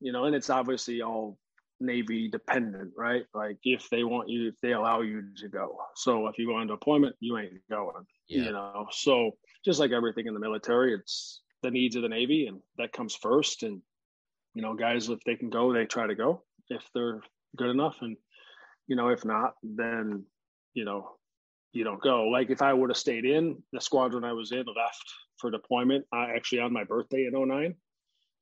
You 0.00 0.12
know, 0.12 0.24
and 0.24 0.34
it's 0.34 0.50
obviously 0.50 1.02
all 1.02 1.36
Navy 1.80 2.28
dependent, 2.28 2.92
right? 2.96 3.24
Like 3.34 3.58
if 3.64 3.90
they 3.90 4.04
want 4.04 4.28
you, 4.28 4.48
if 4.48 4.54
they 4.62 4.72
allow 4.72 5.02
you 5.02 5.22
to 5.36 5.48
go. 5.48 5.76
So 5.96 6.28
if 6.28 6.38
you 6.38 6.46
go 6.46 6.56
on 6.56 6.68
deployment, 6.68 7.16
you 7.20 7.36
ain't 7.38 7.52
going. 7.68 8.06
Yeah. 8.28 8.44
You 8.44 8.52
know, 8.52 8.86
so 8.92 9.32
just 9.64 9.80
like 9.80 9.90
everything 9.90 10.26
in 10.26 10.34
the 10.34 10.40
military, 10.40 10.94
it's 10.94 11.42
the 11.62 11.70
needs 11.70 11.96
of 11.96 12.02
the 12.02 12.08
Navy, 12.08 12.46
and 12.46 12.60
that 12.78 12.92
comes 12.92 13.16
first. 13.16 13.64
And 13.64 13.82
you 14.54 14.62
know, 14.62 14.74
guys, 14.74 15.08
if 15.08 15.18
they 15.26 15.34
can 15.34 15.50
go, 15.50 15.72
they 15.72 15.84
try 15.84 16.06
to 16.06 16.14
go 16.14 16.44
if 16.70 16.82
they're 16.94 17.20
good 17.56 17.70
enough, 17.70 17.96
and 18.00 18.16
you 18.86 18.94
know, 18.94 19.08
if 19.08 19.24
not, 19.24 19.54
then 19.62 20.24
you 20.74 20.84
know, 20.84 21.16
you 21.72 21.82
don't 21.82 22.00
go. 22.00 22.28
Like 22.28 22.50
if 22.50 22.62
I 22.62 22.72
would 22.72 22.90
have 22.90 22.96
stayed 22.96 23.24
in 23.24 23.60
the 23.72 23.80
squadron 23.80 24.24
I 24.24 24.32
was 24.32 24.52
in, 24.52 24.58
left 24.58 25.04
for 25.40 25.50
deployment, 25.50 26.04
I 26.12 26.30
actually 26.36 26.60
on 26.60 26.72
my 26.72 26.84
birthday 26.84 27.28
in 27.32 27.48
09, 27.48 27.74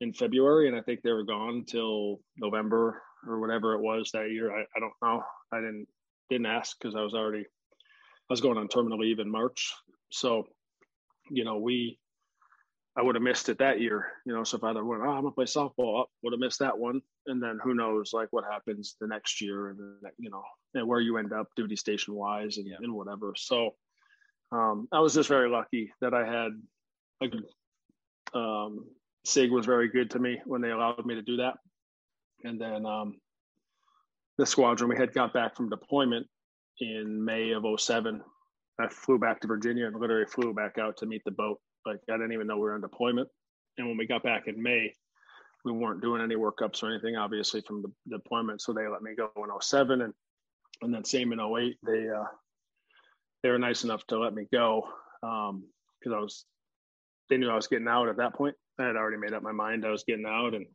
in 0.01 0.13
February, 0.13 0.69
and 0.69 0.77
I 0.77 0.83
think 0.83 1.03
they 1.03 1.13
were 1.13 1.25
gone 1.25 1.65
till 1.67 2.21
November 2.37 3.03
or 3.27 3.41
whatever 3.41 3.75
it 3.75 3.81
was 3.81 4.11
that 4.13 4.31
year. 4.31 4.55
I, 4.55 4.63
I 4.63 4.81
don't 4.81 4.93
know. 5.03 5.23
I 5.53 5.61
didn't 5.61 5.87
didn't 6.29 6.47
ask 6.47 6.77
because 6.79 6.95
I 6.95 7.03
was 7.03 7.15
already 7.15 7.41
I 7.43 8.33
was 8.33 8.41
going 8.41 8.59
on 8.59 8.69
terminal 8.69 8.99
leave 8.99 9.21
in 9.21 9.31
March. 9.31 9.73
So, 10.11 10.49
you 11.31 11.45
know, 11.45 11.59
we 11.59 11.99
I 12.97 13.03
would 13.03 13.15
have 13.15 13.23
missed 13.23 13.49
it 13.49 13.59
that 13.59 13.81
year. 13.81 14.07
You 14.25 14.33
know, 14.33 14.43
so 14.43 14.57
if 14.57 14.65
I 14.65 14.73
went, 14.73 15.03
oh, 15.03 15.11
I'm 15.11 15.23
gonna 15.23 15.31
play 15.31 15.45
softball, 15.45 16.07
would 16.23 16.33
have 16.33 16.41
missed 16.41 16.61
that 16.61 16.77
one, 16.77 17.01
and 17.27 17.43
then 17.43 17.59
who 17.63 17.75
knows, 17.75 18.13
like 18.13 18.29
what 18.31 18.45
happens 18.51 18.97
the 19.01 19.07
next 19.07 19.41
year, 19.41 19.69
and 19.69 19.79
you 20.19 20.31
know, 20.31 20.43
and 20.75 20.87
where 20.87 21.01
you 21.01 21.19
end 21.19 21.33
up 21.33 21.49
duty 21.57 21.77
station 21.77 22.15
wise, 22.15 22.59
and, 22.59 22.67
yeah. 22.67 22.77
and 22.81 22.93
whatever. 22.93 23.35
So, 23.37 23.75
um, 24.53 24.89
I 24.93 25.01
was 25.01 25.15
just 25.15 25.29
very 25.29 25.49
lucky 25.49 25.93
that 26.01 26.15
I 26.15 26.27
had 26.27 26.53
a 27.21 27.29
good 27.29 27.45
um, 28.35 28.85
SIG 29.27 29.51
was 29.51 29.67
very 29.67 29.89
good 29.89 30.11
to 30.11 30.19
me 30.21 30.41
when 30.45 30.61
they 30.61 30.71
allowed 30.71 31.05
me 31.05 31.17
to 31.17 31.23
do 31.23 31.39
that. 31.39 31.55
And 32.45 32.61
then 32.61 32.87
um, 32.87 33.17
the 34.39 34.47
squadron, 34.47 34.89
we 34.89 34.97
had 34.97 35.13
got 35.13 35.35
back 35.35 35.57
from 35.57 35.69
deployment 35.69 36.27
in 36.81 37.25
May 37.25 37.53
of 37.53 37.65
07. 37.79 38.23
I 38.79 38.89
flew 38.89 39.19
back 39.19 39.41
to 39.41 39.49
Virginia 39.49 39.87
and 39.87 39.99
literally 39.99 40.27
flew 40.27 40.55
back 40.55 40.79
out 40.79 40.99
to 40.99 41.07
meet 41.07 41.23
the 41.25 41.33
boat. 41.33 41.59
Like 41.85 41.99
I 42.09 42.13
didn't 42.13 42.33
even 42.33 42.47
know 42.47 42.57
we 42.57 42.63
were 42.63 42.75
on 42.75 42.81
deployment. 42.81 43.29
And 43.79 43.89
when 43.89 43.97
we 43.97 44.07
got 44.07 44.23
back 44.23 44.47
in 44.47 44.63
May, 44.63 44.93
we 45.65 45.73
weren't 45.73 46.03
doing 46.03 46.23
any 46.23 46.37
workups 46.37 46.83
or 46.83 46.91
anything, 46.91 47.17
obviously, 47.17 47.63
from 47.63 47.83
the 47.83 48.17
deployment. 48.17 48.61
So 48.61 48.73
they 48.73 48.87
let 48.87 49.03
me 49.03 49.17
go 49.17 49.31
in 49.37 49.51
07 49.61 50.03
and 50.03 50.15
and 50.83 50.95
then 50.95 51.05
same 51.05 51.33
in 51.33 51.41
08. 51.41 51.77
They 51.85 52.09
uh 52.09 52.25
they 53.43 53.49
were 53.49 53.59
nice 53.59 53.83
enough 53.83 54.07
to 54.09 54.19
let 54.19 54.35
me 54.35 54.47
go. 54.53 54.89
Um 55.23 55.65
because 55.99 56.15
I 56.15 56.21
was 56.21 56.45
they 57.29 57.39
knew 57.39 57.51
I 57.51 57.57
was 57.57 57.67
getting 57.67 57.89
out 57.89 58.09
at 58.09 58.19
that 58.19 58.35
point. 58.35 58.55
I 58.79 58.87
had 58.87 58.97
already 58.97 59.19
made 59.19 59.33
up 59.33 59.43
my 59.43 59.53
mind 59.53 59.85
I 59.85 59.91
was 59.91 60.05
getting 60.05 60.27
out, 60.27 60.55
and 60.55 60.67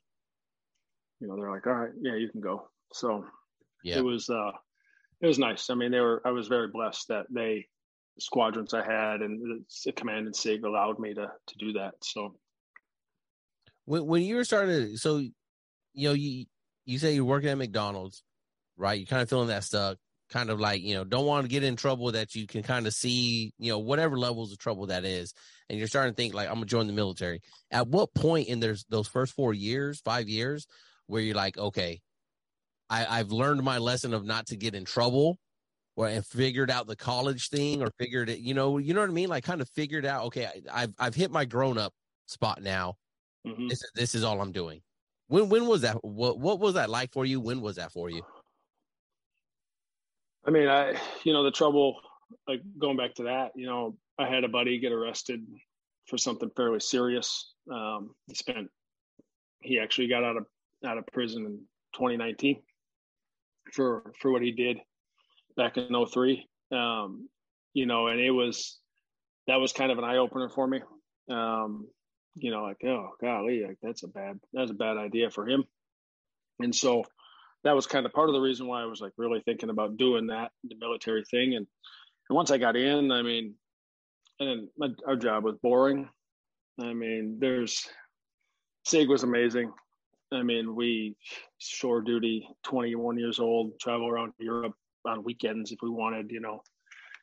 you 1.20 1.28
know 1.28 1.36
they're 1.36 1.52
like, 1.52 1.68
"All 1.68 1.74
right, 1.74 1.92
yeah, 2.02 2.16
you 2.16 2.30
can 2.30 2.42
go." 2.42 2.70
So 2.94 3.26
yeah. 3.84 3.98
it 3.98 4.04
was 4.04 4.30
uh, 4.30 4.52
it 5.22 5.28
was 5.28 5.40
nice. 5.40 5.70
I 5.70 5.76
mean, 5.76 5.92
they 5.92 6.00
were. 6.00 6.22
I 6.26 6.32
was 6.32 6.48
very 6.48 6.68
blessed 6.68 7.10
that 7.10 7.26
they 7.30 7.68
squadrons 8.20 8.74
I 8.74 8.84
had 8.84 9.22
and 9.22 9.64
the 9.86 9.92
command 9.94 10.26
and 10.26 10.36
sig 10.36 10.64
allowed 10.64 11.00
me 11.00 11.14
to 11.14 11.28
to 11.48 11.56
do 11.58 11.74
that. 11.74 11.94
So 12.04 12.36
when 13.86 14.06
when 14.06 14.22
you 14.24 14.36
were 14.36 14.44
starting, 14.44 14.98
so 14.98 15.18
you 15.18 16.08
know 16.08 16.14
you 16.14 16.46
you 16.86 17.00
say 17.00 17.14
you're 17.14 17.26
working 17.26 17.50
at 17.50 17.58
McDonald's, 17.58 18.24
right? 18.78 19.00
You're 19.00 19.08
kind 19.08 19.22
of 19.22 19.30
feeling 19.30 19.48
that 19.48 19.64
stuck 19.64 19.98
kind 20.32 20.50
of 20.50 20.60
like 20.60 20.82
you 20.82 20.96
know 20.96 21.04
don't 21.04 21.26
want 21.26 21.44
to 21.44 21.50
get 21.50 21.64
in 21.64 21.76
trouble 21.76 22.12
that 22.12 22.34
you 22.34 22.48
can 22.48 22.64
kind 22.64 22.88
of 22.88 22.94
see 22.94 23.54
you 23.60 23.72
know 23.72 23.80
whatever 23.80 24.18
levels 24.18 24.52
of 24.52 24.58
trouble 24.58 24.88
that 24.88 25.04
is 25.04 25.34
and 25.70 25.78
you're 25.78 25.88
starting 25.88 26.14
to 26.14 26.16
think 26.16 26.34
like 26.34 26.48
i'm 26.48 26.56
gonna 26.56 26.66
join 26.66 26.88
the 26.88 26.94
military. 26.94 27.42
At 27.70 27.88
what 27.88 28.14
point 28.14 28.48
in 28.48 28.60
there's 28.60 28.86
those 28.90 29.08
first 29.08 29.34
four 29.34 29.54
years 29.54 30.02
five 30.02 30.30
years 30.30 30.66
where 31.08 31.22
you're 31.22 31.36
like 31.36 31.58
okay 31.58 32.00
i 32.90 33.20
i've 33.20 33.32
learned 33.32 33.62
my 33.64 33.78
lesson 33.78 34.14
of 34.14 34.26
not 34.26 34.48
to 34.48 34.56
get 34.56 34.74
in 34.74 34.86
trouble 34.86 35.38
or 35.98 36.08
and 36.08 36.26
figured 36.26 36.72
out 36.72 36.88
the 36.88 36.96
college 36.96 37.50
thing 37.50 37.82
or 37.82 37.92
figured 38.00 38.30
it 38.30 38.40
you 38.40 38.54
know 38.54 38.78
you 38.78 38.94
know 38.94 39.02
what 39.02 39.10
i 39.10 39.14
mean? 39.14 39.30
Like 39.30 39.44
kind 39.44 39.62
of 39.62 39.70
figured 39.70 40.06
out 40.06 40.26
okay 40.26 40.48
I, 40.72 40.82
have 40.82 40.94
i've 40.98 41.16
hit 41.16 41.32
my 41.32 41.46
grown 41.46 41.78
up 41.78 41.94
spot 42.28 42.62
now. 42.62 42.96
Mm-hmm. 43.46 43.68
this, 43.68 43.82
this 43.96 44.16
is 44.16 44.24
all 44.24 44.40
i'm 44.42 44.54
doing. 44.54 44.82
When 45.28 45.50
when 45.50 45.66
was 45.66 45.82
that? 45.82 46.04
What 46.04 46.40
what 46.40 46.60
was 46.60 46.76
that 46.76 46.90
like 46.90 47.12
for 47.12 47.26
you? 47.26 47.40
When 47.40 47.62
was 47.62 47.78
that 47.78 47.92
for 47.92 48.10
you 48.10 48.22
I 50.46 50.52
mean, 50.52 50.68
I, 50.68 50.96
you 51.24 51.34
know, 51.34 51.44
the 51.44 51.52
trouble, 51.52 52.02
like 52.48 52.62
going 52.78 52.98
back 52.98 53.16
to 53.16 53.24
that, 53.24 53.52
you 53.56 53.66
know, 53.66 53.96
I 54.18 54.28
had 54.28 54.44
a 54.44 54.50
buddy 54.50 54.80
get 54.80 54.92
arrested 54.92 55.46
for 56.08 56.18
something 56.18 56.50
fairly 56.56 56.80
serious. 56.80 57.54
Um, 57.72 58.16
he 58.28 58.36
spent, 58.36 58.70
he 59.62 59.80
actually 59.80 60.08
got 60.08 60.24
out 60.24 60.38
of, 60.38 60.46
out 60.86 60.98
of 60.98 61.06
prison 61.08 61.46
in 61.46 61.60
2019 61.94 62.62
for, 63.74 64.12
for 64.20 64.32
what 64.32 64.42
he 64.42 64.52
did 64.52 64.80
back 65.56 65.78
in 65.78 65.94
03. 66.06 66.48
Um, 66.72 67.30
you 67.74 67.86
know, 67.86 68.08
and 68.08 68.20
it 68.20 68.32
was, 68.32 68.80
that 69.48 69.60
was 69.60 69.74
kind 69.74 69.92
of 69.92 69.98
an 69.98 70.04
eye 70.04 70.18
opener 70.18 70.50
for 70.50 70.68
me. 70.68 70.82
Um, 71.30 71.88
you 72.36 72.50
know, 72.52 72.64
like, 72.64 72.84
oh 72.86 73.12
golly, 73.22 73.64
like 73.68 73.78
that's 73.82 74.04
a 74.04 74.08
bad, 74.08 74.40
that's 74.54 74.72
a 74.72 74.76
bad 74.76 74.98
idea 74.98 75.30
for 75.30 75.48
him. 75.48 75.66
And 76.60 76.74
so, 76.74 77.04
that 77.64 77.76
was 77.76 77.88
kind 77.88 78.06
of 78.06 78.14
part 78.14 78.30
of 78.30 78.34
the 78.34 78.42
reason 78.42 78.68
why 78.68 78.82
I 78.82 78.86
was 78.86 79.02
like 79.02 79.14
really 79.18 79.42
thinking 79.42 79.70
about 79.70 79.98
doing 79.98 80.28
that, 80.28 80.52
the 80.64 80.76
military 80.80 81.24
thing. 81.30 81.56
And, 81.56 81.68
and 82.30 82.36
once 82.36 82.52
I 82.52 82.58
got 82.58 82.76
in, 82.76 83.12
I 83.12 83.22
mean, 83.22 83.54
and 84.40 84.68
my, 84.78 84.90
our 85.08 85.16
job 85.16 85.44
was 85.44 85.56
boring. 85.62 86.10
I 86.80 86.94
mean, 86.94 87.38
there's 87.40 87.88
SIG 88.86 89.10
was 89.10 89.24
amazing. 89.24 89.72
I 90.34 90.42
mean, 90.44 90.76
we 90.76 91.16
shore 91.60 92.02
duty, 92.02 92.48
21 92.64 93.20
years 93.20 93.40
old, 93.40 93.80
travel 93.80 94.10
around 94.10 94.34
Europe 94.40 94.74
on 95.06 95.24
weekends 95.24 95.72
if 95.72 95.80
we 95.84 95.90
wanted, 95.90 96.32
you 96.32 96.40
know, 96.40 96.64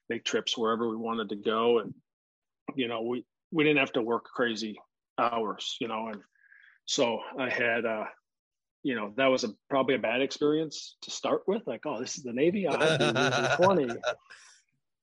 make 0.09 0.25
trips 0.25 0.57
wherever 0.57 0.89
we 0.89 0.97
wanted 0.97 1.31
to 1.31 1.37
go. 1.37 1.81
And, 1.81 1.95
you 2.77 2.87
know, 2.87 3.03
we, 3.03 3.25
we 3.51 3.65
didn't 3.65 3.79
have 3.79 3.93
to 3.93 4.03
work 4.03 4.25
crazy 4.25 4.79
hours, 5.19 5.77
you 5.81 5.89
know, 5.89 6.09
and 6.09 6.21
so 6.85 7.19
I 7.39 7.49
had, 7.49 7.85
uh, 7.85 8.05
you 8.83 8.95
know 8.95 9.13
that 9.17 9.27
was 9.27 9.45
a 9.45 9.49
probably 9.69 9.95
a 9.95 9.99
bad 9.99 10.23
experience 10.23 10.97
to 11.03 11.11
start 11.11 11.43
with 11.47 11.63
like 11.67 11.85
oh 11.87 11.99
this 12.01 12.17
is 12.17 12.23
the 12.23 12.33
navy 12.33 12.67
i 12.69 13.57
20 13.63 13.89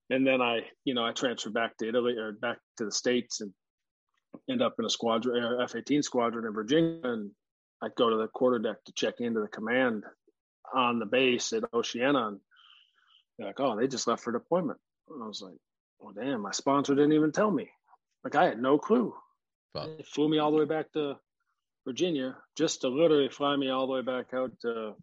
and 0.10 0.26
then 0.26 0.42
i 0.42 0.62
you 0.86 0.94
know 0.94 1.06
i 1.06 1.12
transferred 1.12 1.54
back 1.54 1.76
to 1.78 1.88
italy 1.88 2.18
or 2.18 2.32
back 2.32 2.58
to 2.78 2.86
the 2.86 2.92
states 2.92 3.42
and 3.42 3.52
end 4.50 4.62
up 4.62 4.76
in 4.80 4.86
a 4.86 4.90
squadron 4.90 5.44
uh, 5.44 5.64
f-18 5.64 6.04
squadron 6.04 6.46
in 6.46 6.54
virginia 6.54 7.00
and 7.04 7.32
i'd 7.84 7.96
go 7.96 8.10
to 8.10 8.18
the 8.18 8.28
quarterdeck 8.30 8.76
to 8.86 8.94
check 8.94 9.16
into 9.20 9.40
the 9.40 9.48
command 9.48 10.04
on 10.74 11.00
the 11.00 11.06
base 11.06 11.54
at 11.54 11.64
oceana 11.74 12.28
and 12.28 12.40
They're 13.38 13.48
like, 13.48 13.60
oh, 13.60 13.76
they 13.76 13.88
just 13.88 14.08
left 14.08 14.24
for 14.24 14.32
deployment. 14.32 14.80
And 15.10 15.24
I 15.24 15.28
was 15.28 15.42
like, 15.42 15.58
well, 16.00 16.14
damn, 16.14 16.42
my 16.42 16.52
sponsor 16.52 16.96
didn't 16.96 17.14
even 17.14 17.32
tell 17.32 17.52
me. 17.52 17.70
Like 18.24 18.36
I 18.36 18.46
had 18.46 18.62
no 18.62 18.78
clue. 18.78 19.14
Wow. 19.74 19.88
They 19.98 20.04
flew 20.04 20.30
me 20.30 20.40
all 20.40 20.52
the 20.52 20.58
way 20.58 20.66
back 20.66 20.92
to 20.94 21.18
Virginia 21.86 22.36
just 22.58 22.82
to 22.82 22.90
literally 22.90 23.30
fly 23.30 23.56
me 23.56 23.70
all 23.70 23.88
the 23.88 23.94
way 23.94 24.02
back 24.02 24.34
out 24.34 24.52
to, 24.62 24.94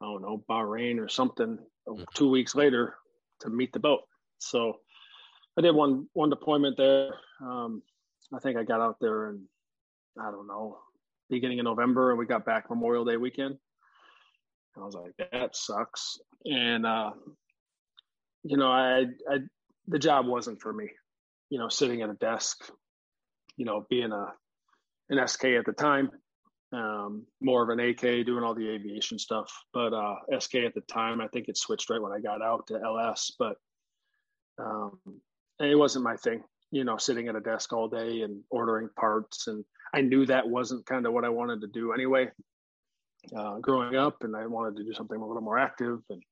I 0.00 0.04
don't 0.04 0.22
know, 0.22 0.42
Bahrain 0.48 0.98
or 0.98 1.08
something 1.08 1.58
mm. 1.86 2.04
two 2.14 2.30
weeks 2.30 2.54
later 2.54 2.94
to 3.40 3.50
meet 3.50 3.72
the 3.72 3.80
boat. 3.80 4.00
So 4.38 4.78
I 5.56 5.62
did 5.62 5.74
one 5.74 6.08
one 6.12 6.30
deployment 6.30 6.76
there. 6.76 7.10
Um, 7.40 7.82
I 8.34 8.38
think 8.38 8.56
I 8.56 8.64
got 8.64 8.80
out 8.80 8.96
there 9.00 9.30
in 9.30 9.44
I 10.18 10.30
don't 10.30 10.46
know 10.46 10.78
beginning 11.30 11.58
of 11.60 11.64
November, 11.64 12.10
and 12.10 12.18
we 12.18 12.26
got 12.26 12.44
back 12.44 12.68
Memorial 12.68 13.04
Day 13.04 13.16
weekend. 13.16 13.56
I 14.76 14.80
was 14.80 14.94
like, 14.94 15.12
that 15.30 15.56
sucks. 15.56 16.18
And 16.44 16.84
uh, 16.84 17.12
you 18.42 18.56
know, 18.56 18.70
I, 18.70 19.06
I 19.30 19.38
the 19.88 19.98
job 19.98 20.26
wasn't 20.26 20.60
for 20.60 20.72
me. 20.72 20.90
You 21.50 21.58
know, 21.58 21.68
sitting 21.68 22.02
at 22.02 22.10
a 22.10 22.14
desk, 22.14 22.58
you 23.56 23.64
know, 23.64 23.86
being 23.88 24.12
a 24.12 24.32
an 25.10 25.26
SK 25.26 25.44
at 25.44 25.66
the 25.66 25.72
time, 25.72 26.10
um, 26.72 27.26
more 27.40 27.62
of 27.62 27.68
an 27.68 27.80
AK 27.80 28.26
doing 28.26 28.42
all 28.42 28.54
the 28.54 28.68
aviation 28.68 29.18
stuff. 29.18 29.50
But 29.72 29.92
uh, 29.92 30.16
SK 30.38 30.56
at 30.56 30.74
the 30.74 30.82
time, 30.82 31.20
I 31.20 31.28
think 31.28 31.48
it 31.48 31.56
switched 31.56 31.90
right 31.90 32.00
when 32.00 32.12
I 32.12 32.20
got 32.20 32.42
out 32.42 32.66
to 32.68 32.80
LS. 32.80 33.32
But 33.38 33.56
um, 34.58 34.98
it 35.60 35.78
wasn't 35.78 36.04
my 36.04 36.16
thing. 36.16 36.42
You 36.70 36.84
know, 36.84 36.96
sitting 36.96 37.28
at 37.28 37.36
a 37.36 37.40
desk 37.40 37.72
all 37.72 37.88
day 37.88 38.22
and 38.22 38.42
ordering 38.50 38.88
parts, 38.98 39.46
and 39.46 39.64
I 39.94 40.00
knew 40.00 40.26
that 40.26 40.48
wasn't 40.48 40.86
kind 40.86 41.06
of 41.06 41.12
what 41.12 41.24
I 41.24 41.28
wanted 41.28 41.60
to 41.60 41.68
do 41.68 41.92
anyway. 41.92 42.30
Uh, 43.34 43.58
growing 43.58 43.96
up, 43.96 44.22
and 44.22 44.36
I 44.36 44.46
wanted 44.46 44.76
to 44.76 44.84
do 44.84 44.92
something 44.92 45.18
a 45.18 45.26
little 45.26 45.42
more 45.42 45.58
active, 45.58 46.00
and 46.10 46.22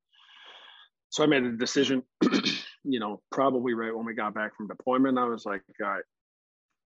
so 1.09 1.23
I 1.23 1.27
made 1.27 1.43
a 1.43 1.53
decision. 1.53 2.03
you 2.83 2.99
know, 2.99 3.21
probably 3.31 3.73
right 3.73 3.95
when 3.95 4.05
we 4.05 4.13
got 4.13 4.33
back 4.33 4.55
from 4.55 4.67
deployment, 4.67 5.17
I 5.17 5.25
was 5.25 5.45
like, 5.45 5.61
all 5.81 5.89
right, 5.89 6.03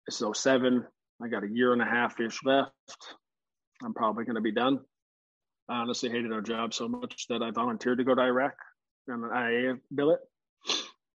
it's 0.06 0.22
07. 0.34 0.84
I 1.24 1.28
got 1.28 1.42
a 1.42 1.48
year 1.48 1.72
and 1.72 1.80
a 1.80 1.86
half 1.86 2.20
ish 2.20 2.44
left. 2.44 2.72
I'm 3.82 3.94
probably 3.94 4.24
going 4.24 4.34
to 4.34 4.42
be 4.42 4.52
done. 4.52 4.80
I 5.68 5.76
honestly 5.76 6.10
hated 6.10 6.32
our 6.32 6.42
job 6.42 6.74
so 6.74 6.86
much 6.86 7.26
that 7.30 7.42
I 7.42 7.50
volunteered 7.50 7.98
to 7.98 8.04
go 8.04 8.14
to 8.14 8.20
Iraq 8.20 8.54
on 9.10 9.24
an 9.24 9.30
IA 9.32 9.74
billet. 9.94 10.20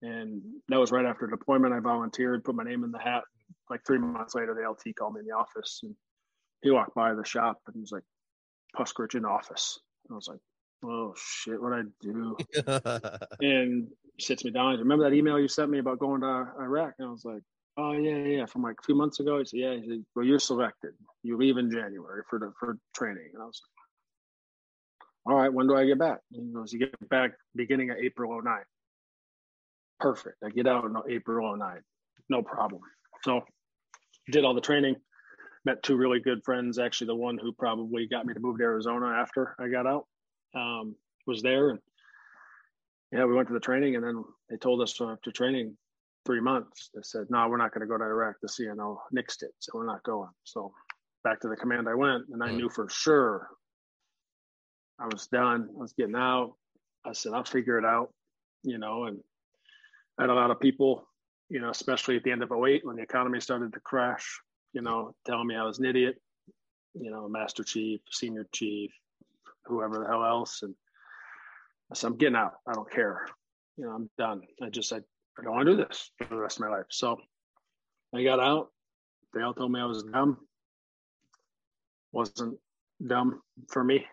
And 0.04 0.42
that 0.70 0.80
was 0.80 0.92
right 0.92 1.06
after 1.06 1.26
deployment. 1.26 1.74
I 1.74 1.80
volunteered, 1.80 2.44
put 2.44 2.54
my 2.54 2.64
name 2.64 2.84
in 2.84 2.92
the 2.92 3.00
hat. 3.00 3.24
Like 3.70 3.82
three 3.86 3.98
months 3.98 4.36
later, 4.36 4.54
the 4.54 4.70
LT 4.70 4.96
called 4.96 5.16
me 5.16 5.22
in 5.22 5.26
the 5.26 5.34
office 5.34 5.80
and 5.82 5.96
he 6.62 6.70
walked 6.70 6.94
by 6.94 7.16
the 7.16 7.26
shop 7.26 7.58
and 7.66 7.74
he 7.74 7.82
was 7.82 7.92
like, 7.92 8.04
Puskarich 8.76 9.16
in 9.16 9.26
office. 9.26 9.80
I 10.12 10.14
was 10.14 10.28
like, 10.28 10.40
oh 10.84 11.16
shit, 11.18 11.60
what 11.60 11.74
I 11.74 11.82
do? 12.02 12.38
and 13.42 13.88
he 14.16 14.24
sits 14.24 14.46
me 14.46 14.52
down. 14.52 14.78
Remember 14.78 15.10
that 15.10 15.16
email 15.16 15.40
you 15.40 15.48
sent 15.48 15.72
me 15.72 15.80
about 15.80 15.98
going 15.98 16.22
to 16.22 16.48
Iraq? 16.60 16.94
And 17.00 17.08
I 17.08 17.12
was 17.12 17.26
like, 17.26 17.42
oh 17.78 17.92
yeah, 17.94 18.18
yeah, 18.18 18.46
from 18.46 18.64
like 18.64 18.78
a 18.80 18.84
few 18.84 18.96
months 18.96 19.20
ago. 19.20 19.40
He 19.40 19.46
said, 19.46 19.60
yeah, 19.60 19.76
he 19.76 19.90
said, 19.90 20.06
well, 20.16 20.26
you're 20.26 20.40
selected. 20.40 20.94
You 21.24 21.38
leave 21.38 21.58
in 21.58 21.70
January 21.72 22.22
for 22.30 22.40
the 22.40 22.52
for 22.60 22.78
training. 22.94 23.30
And 23.34 23.42
I 23.42 23.46
was 23.46 23.62
like, 23.64 25.34
all 25.34 25.42
right, 25.42 25.54
when 25.54 25.68
do 25.68 25.76
I 25.76 25.86
get 25.86 26.00
back? 26.00 26.20
And 26.34 26.48
he 26.48 26.54
goes, 26.54 26.72
you 26.72 26.80
get 26.80 27.10
back 27.10 27.32
beginning 27.56 27.90
of 27.90 27.98
April 27.98 28.40
09. 28.42 28.60
Perfect. 30.00 30.38
I 30.44 30.50
get 30.50 30.68
out 30.68 30.86
in 30.86 30.96
April 31.10 31.56
09. 31.56 31.82
No 32.30 32.42
problem. 32.42 32.82
So 33.24 33.42
did 34.32 34.46
all 34.46 34.54
the 34.54 34.62
training, 34.62 34.96
met 35.66 35.82
two 35.84 35.96
really 35.96 36.20
good 36.20 36.44
friends. 36.44 36.78
Actually, 36.78 37.08
the 37.08 37.16
one 37.16 37.38
who 37.38 37.52
probably 37.52 38.08
got 38.08 38.26
me 38.26 38.34
to 38.34 38.40
move 38.40 38.58
to 38.58 38.64
Arizona 38.64 39.08
after 39.08 39.56
I 39.60 39.68
got 39.68 39.88
out 39.88 40.06
um, 40.56 40.96
was 41.26 41.42
there. 41.42 41.70
And 41.70 41.80
yeah, 43.12 43.26
we 43.26 43.34
went 43.34 43.48
to 43.48 43.54
the 43.54 43.60
training 43.60 43.96
and 43.96 44.04
then 44.04 44.24
they 44.50 44.58
told 44.58 44.82
us 44.82 45.00
after 45.02 45.32
training, 45.32 45.78
three 46.26 46.42
months, 46.42 46.90
they 46.94 47.02
said, 47.04 47.28
no, 47.30 47.48
we're 47.48 47.58
not 47.58 47.74
going 47.74 47.82
to 47.82 47.88
go 47.88 47.98
to 47.98 48.04
Iraq. 48.04 48.36
The 48.42 48.48
CNO 48.48 48.98
nixed 49.16 49.44
it. 49.44 49.52
So 49.60 49.72
we're 49.76 49.86
not 49.86 50.04
going. 50.04 50.30
So 50.44 50.72
back 51.24 51.40
to 51.42 51.48
the 51.48 51.56
command 51.56 51.88
I 51.90 51.96
went 51.96 52.24
and 52.32 52.44
I 52.44 52.50
mm. 52.50 52.58
knew 52.58 52.70
for 52.70 52.90
sure 52.90 53.50
I 55.00 55.06
was 55.06 55.28
done. 55.28 55.70
I 55.76 55.82
was 55.82 55.94
getting 55.94 56.16
out. 56.16 56.54
I 57.06 57.14
said, 57.14 57.34
I'll 57.34 57.44
figure 57.44 57.78
it 57.78 57.86
out, 57.86 58.10
you 58.64 58.78
know, 58.78 59.06
and 59.06 59.20
I 60.18 60.24
had 60.24 60.30
a 60.30 60.34
lot 60.34 60.52
of 60.52 60.60
people, 60.60 61.08
you 61.50 61.60
know, 61.60 61.70
especially 61.70 62.16
at 62.16 62.24
the 62.24 62.32
end 62.32 62.42
of 62.42 62.52
08 62.52 62.86
when 62.86 62.96
the 62.96 63.04
economy 63.04 63.40
started 63.40 63.74
to 63.74 63.80
crash, 63.80 64.40
you 64.74 64.82
know, 64.82 65.14
telling 65.26 65.48
me 65.48 65.56
I 65.56 65.64
was 65.64 65.80
an 65.80 65.86
idiot, 65.86 66.16
you 66.96 67.12
know, 67.12 67.28
master 67.28 67.64
chief, 67.64 68.00
senior 68.12 68.48
chief, 68.54 68.92
whoever 69.66 70.00
the 70.00 70.08
hell 70.08 70.26
else. 70.26 70.64
And 70.64 70.74
I 71.92 71.96
said, 71.96 72.08
I'm 72.08 72.18
getting 72.18 72.36
out. 72.36 72.54
I 72.68 72.74
don't 72.74 72.90
care. 72.90 73.28
You 73.78 73.86
know, 73.86 73.92
I'm 73.92 74.10
done. 74.18 74.42
I 74.64 74.70
just, 74.70 74.94
I 74.94 75.02
I 75.40 75.44
don't 75.44 75.54
want 75.54 75.68
to 75.68 75.76
do 75.76 75.86
this 75.88 76.12
for 76.18 76.36
the 76.36 76.42
rest 76.42 76.58
of 76.58 76.62
my 76.62 76.70
life. 76.70 76.86
So 76.90 77.18
I 78.14 78.24
got 78.24 78.40
out. 78.40 78.68
They 79.34 79.42
all 79.42 79.54
told 79.54 79.72
me 79.72 79.80
I 79.80 79.86
was 79.86 80.04
dumb. 80.04 80.38
Wasn't 82.14 82.58
dumb 83.06 83.42
for 83.70 83.84
me, 83.84 84.06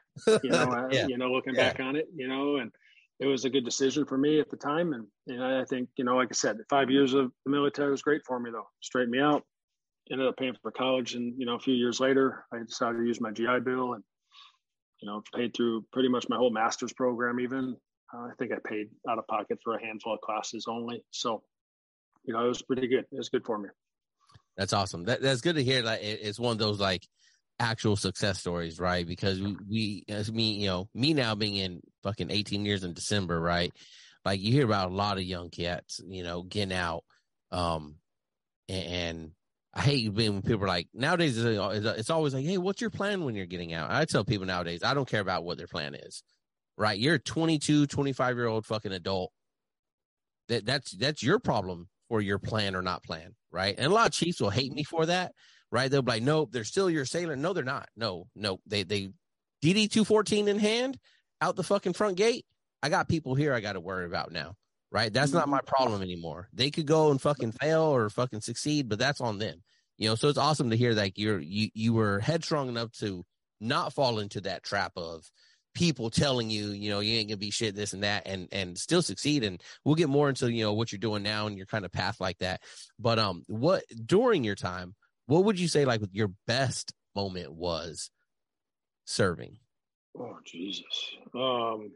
you 0.42 0.50
know. 0.50 0.88
yeah. 0.92 1.06
You 1.06 1.18
know, 1.18 1.30
looking 1.30 1.54
yeah. 1.54 1.70
back 1.70 1.80
on 1.80 1.94
it, 1.94 2.08
you 2.14 2.26
know, 2.26 2.56
and 2.56 2.72
it 3.20 3.26
was 3.26 3.44
a 3.44 3.50
good 3.50 3.64
decision 3.64 4.04
for 4.04 4.18
me 4.18 4.40
at 4.40 4.50
the 4.50 4.56
time. 4.56 4.92
And 4.92 5.06
and 5.28 5.44
I 5.44 5.64
think, 5.64 5.88
you 5.96 6.04
know, 6.04 6.16
like 6.16 6.28
I 6.30 6.34
said, 6.34 6.58
five 6.68 6.90
years 6.90 7.14
of 7.14 7.30
the 7.44 7.52
military 7.52 7.90
was 7.90 8.02
great 8.02 8.22
for 8.26 8.40
me, 8.40 8.50
though. 8.50 8.66
Straightened 8.80 9.12
me 9.12 9.20
out. 9.20 9.44
Ended 10.10 10.26
up 10.26 10.36
paying 10.36 10.56
for 10.60 10.72
college, 10.72 11.14
and 11.14 11.32
you 11.38 11.46
know, 11.46 11.54
a 11.54 11.60
few 11.60 11.74
years 11.74 12.00
later, 12.00 12.44
I 12.52 12.58
decided 12.58 12.98
to 12.98 13.06
use 13.06 13.20
my 13.20 13.30
GI 13.30 13.60
Bill 13.64 13.94
and 13.94 14.02
you 15.00 15.08
know 15.08 15.22
paid 15.34 15.54
through 15.54 15.84
pretty 15.92 16.08
much 16.08 16.28
my 16.28 16.36
whole 16.36 16.50
master's 16.50 16.92
program 16.92 17.40
even 17.40 17.76
uh, 18.14 18.18
I 18.18 18.30
think 18.38 18.52
I 18.52 18.56
paid 18.66 18.88
out 19.08 19.18
of 19.18 19.26
pocket 19.26 19.58
for 19.62 19.74
a 19.74 19.84
handful 19.84 20.14
of 20.14 20.20
classes 20.20 20.66
only. 20.68 21.04
So, 21.10 21.42
you 22.24 22.34
know, 22.34 22.44
it 22.44 22.48
was 22.48 22.62
pretty 22.62 22.86
good. 22.88 23.06
It 23.10 23.16
was 23.16 23.28
good 23.28 23.44
for 23.44 23.58
me. 23.58 23.68
That's 24.56 24.72
awesome. 24.72 25.04
That, 25.04 25.22
that's 25.22 25.40
good 25.40 25.56
to 25.56 25.64
hear. 25.64 25.82
Like 25.82 26.00
it's 26.02 26.38
one 26.38 26.52
of 26.52 26.58
those 26.58 26.78
like 26.78 27.06
actual 27.58 27.96
success 27.96 28.38
stories, 28.38 28.78
right? 28.78 29.06
Because 29.06 29.40
we, 29.40 29.56
we, 29.68 30.04
as 30.08 30.30
me, 30.30 30.52
you 30.52 30.66
know, 30.66 30.88
me 30.94 31.14
now 31.14 31.34
being 31.34 31.56
in 31.56 31.80
fucking 32.02 32.30
18 32.30 32.66
years 32.66 32.84
in 32.84 32.92
December, 32.92 33.40
right? 33.40 33.72
Like 34.24 34.40
you 34.40 34.52
hear 34.52 34.64
about 34.64 34.90
a 34.90 34.94
lot 34.94 35.16
of 35.16 35.24
young 35.24 35.48
cats, 35.48 36.00
you 36.06 36.22
know, 36.22 36.42
getting 36.42 36.76
out. 36.76 37.04
Um, 37.50 37.96
and, 38.68 38.86
and 38.86 39.30
I 39.74 39.80
hate 39.80 40.14
being 40.14 40.34
when 40.34 40.42
people 40.42 40.64
are 40.64 40.68
like, 40.68 40.88
nowadays 40.92 41.38
it's 41.38 42.10
always 42.10 42.34
like, 42.34 42.44
hey, 42.44 42.58
what's 42.58 42.80
your 42.80 42.90
plan 42.90 43.24
when 43.24 43.34
you're 43.34 43.46
getting 43.46 43.72
out? 43.72 43.90
I 43.90 44.04
tell 44.04 44.24
people 44.24 44.46
nowadays, 44.46 44.82
I 44.84 44.92
don't 44.92 45.08
care 45.08 45.20
about 45.20 45.44
what 45.44 45.56
their 45.56 45.66
plan 45.66 45.94
is 45.94 46.22
right? 46.76 46.98
You're 46.98 47.16
a 47.16 47.18
22, 47.18 47.86
25 47.86 48.36
year 48.36 48.46
old 48.46 48.66
fucking 48.66 48.92
adult. 48.92 49.32
That 50.48 50.66
that's 50.66 50.90
that's 50.92 51.22
your 51.22 51.38
problem 51.38 51.88
for 52.08 52.20
your 52.20 52.38
plan 52.38 52.74
or 52.74 52.82
not 52.82 53.02
plan, 53.04 53.34
right? 53.50 53.74
And 53.76 53.86
a 53.86 53.94
lot 53.94 54.08
of 54.08 54.12
chiefs 54.12 54.40
will 54.40 54.50
hate 54.50 54.72
me 54.72 54.82
for 54.82 55.06
that, 55.06 55.32
right? 55.70 55.90
They'll 55.90 56.02
be 56.02 56.12
like, 56.12 56.22
"Nope, 56.22 56.50
they're 56.52 56.64
still 56.64 56.90
your 56.90 57.04
sailor." 57.04 57.36
No, 57.36 57.52
they're 57.52 57.64
not. 57.64 57.88
No, 57.96 58.26
no, 58.34 58.58
they 58.66 58.82
they 58.82 59.10
DD 59.62 59.90
two 59.90 60.04
fourteen 60.04 60.48
in 60.48 60.58
hand 60.58 60.98
out 61.40 61.56
the 61.56 61.62
fucking 61.62 61.92
front 61.92 62.16
gate. 62.16 62.44
I 62.82 62.88
got 62.88 63.08
people 63.08 63.34
here 63.34 63.54
I 63.54 63.60
got 63.60 63.74
to 63.74 63.80
worry 63.80 64.04
about 64.04 64.32
now, 64.32 64.56
right? 64.90 65.12
That's 65.12 65.32
not 65.32 65.48
my 65.48 65.58
mm-hmm. 65.58 65.66
problem 65.66 66.02
anymore. 66.02 66.48
They 66.52 66.70
could 66.70 66.86
go 66.86 67.10
and 67.10 67.20
fucking 67.20 67.52
fail 67.52 67.82
or 67.82 68.10
fucking 68.10 68.40
succeed, 68.40 68.88
but 68.88 68.98
that's 68.98 69.20
on 69.20 69.38
them. 69.38 69.62
You 69.96 70.08
know, 70.08 70.14
so 70.16 70.28
it's 70.28 70.38
awesome 70.38 70.70
to 70.70 70.76
hear 70.76 70.96
that 70.96 71.16
you're 71.16 71.38
you 71.38 71.70
you 71.74 71.92
were 71.92 72.18
headstrong 72.18 72.68
enough 72.68 72.90
to 72.98 73.24
not 73.60 73.92
fall 73.92 74.18
into 74.18 74.40
that 74.42 74.64
trap 74.64 74.92
of 74.96 75.30
people 75.74 76.10
telling 76.10 76.50
you, 76.50 76.68
you 76.68 76.90
know, 76.90 77.00
you 77.00 77.18
ain't 77.18 77.28
gonna 77.28 77.36
be 77.36 77.50
shit, 77.50 77.74
this 77.74 77.92
and 77.92 78.02
that, 78.02 78.26
and 78.26 78.48
and 78.52 78.76
still 78.76 79.02
succeed. 79.02 79.44
And 79.44 79.62
we'll 79.84 79.94
get 79.94 80.08
more 80.08 80.28
into 80.28 80.50
you 80.50 80.64
know 80.64 80.72
what 80.72 80.92
you're 80.92 80.98
doing 80.98 81.22
now 81.22 81.46
and 81.46 81.56
your 81.56 81.66
kind 81.66 81.84
of 81.84 81.92
path 81.92 82.20
like 82.20 82.38
that. 82.38 82.62
But 82.98 83.18
um, 83.18 83.42
what 83.46 83.84
during 84.04 84.44
your 84.44 84.54
time, 84.54 84.94
what 85.26 85.44
would 85.44 85.58
you 85.58 85.68
say 85.68 85.84
like 85.84 86.00
your 86.12 86.32
best 86.46 86.92
moment 87.14 87.52
was 87.52 88.10
serving? 89.04 89.56
Oh 90.18 90.38
Jesus. 90.44 91.14
Um. 91.34 91.92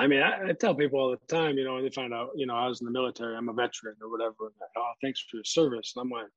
I 0.00 0.06
mean, 0.06 0.22
I, 0.22 0.50
I, 0.50 0.52
tell 0.52 0.76
people 0.76 1.00
all 1.00 1.10
the 1.10 1.34
time, 1.34 1.58
you 1.58 1.64
know, 1.64 1.74
when 1.74 1.82
they 1.82 1.90
find 1.90 2.14
out, 2.14 2.30
you 2.36 2.46
know, 2.46 2.54
I 2.54 2.68
was 2.68 2.80
in 2.80 2.84
the 2.84 2.92
military, 2.92 3.36
I'm 3.36 3.48
a 3.48 3.52
veteran 3.52 3.96
or 4.00 4.08
whatever. 4.08 4.34
Like, 4.42 4.70
oh, 4.76 4.92
thanks 5.02 5.20
for 5.20 5.38
your 5.38 5.44
service. 5.44 5.92
And 5.96 6.02
I'm 6.02 6.08
like, 6.08 6.28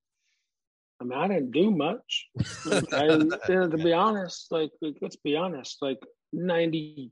I 1.02 1.04
mean, 1.04 1.18
I 1.18 1.28
didn't 1.28 1.52
do 1.52 1.72
much. 1.72 2.28
I, 2.94 3.08
to 3.48 3.80
be 3.84 3.92
honest, 3.92 4.52
like, 4.52 4.70
let's 5.02 5.16
be 5.16 5.36
honest, 5.36 5.80
like 5.82 5.98
95% 6.36 7.10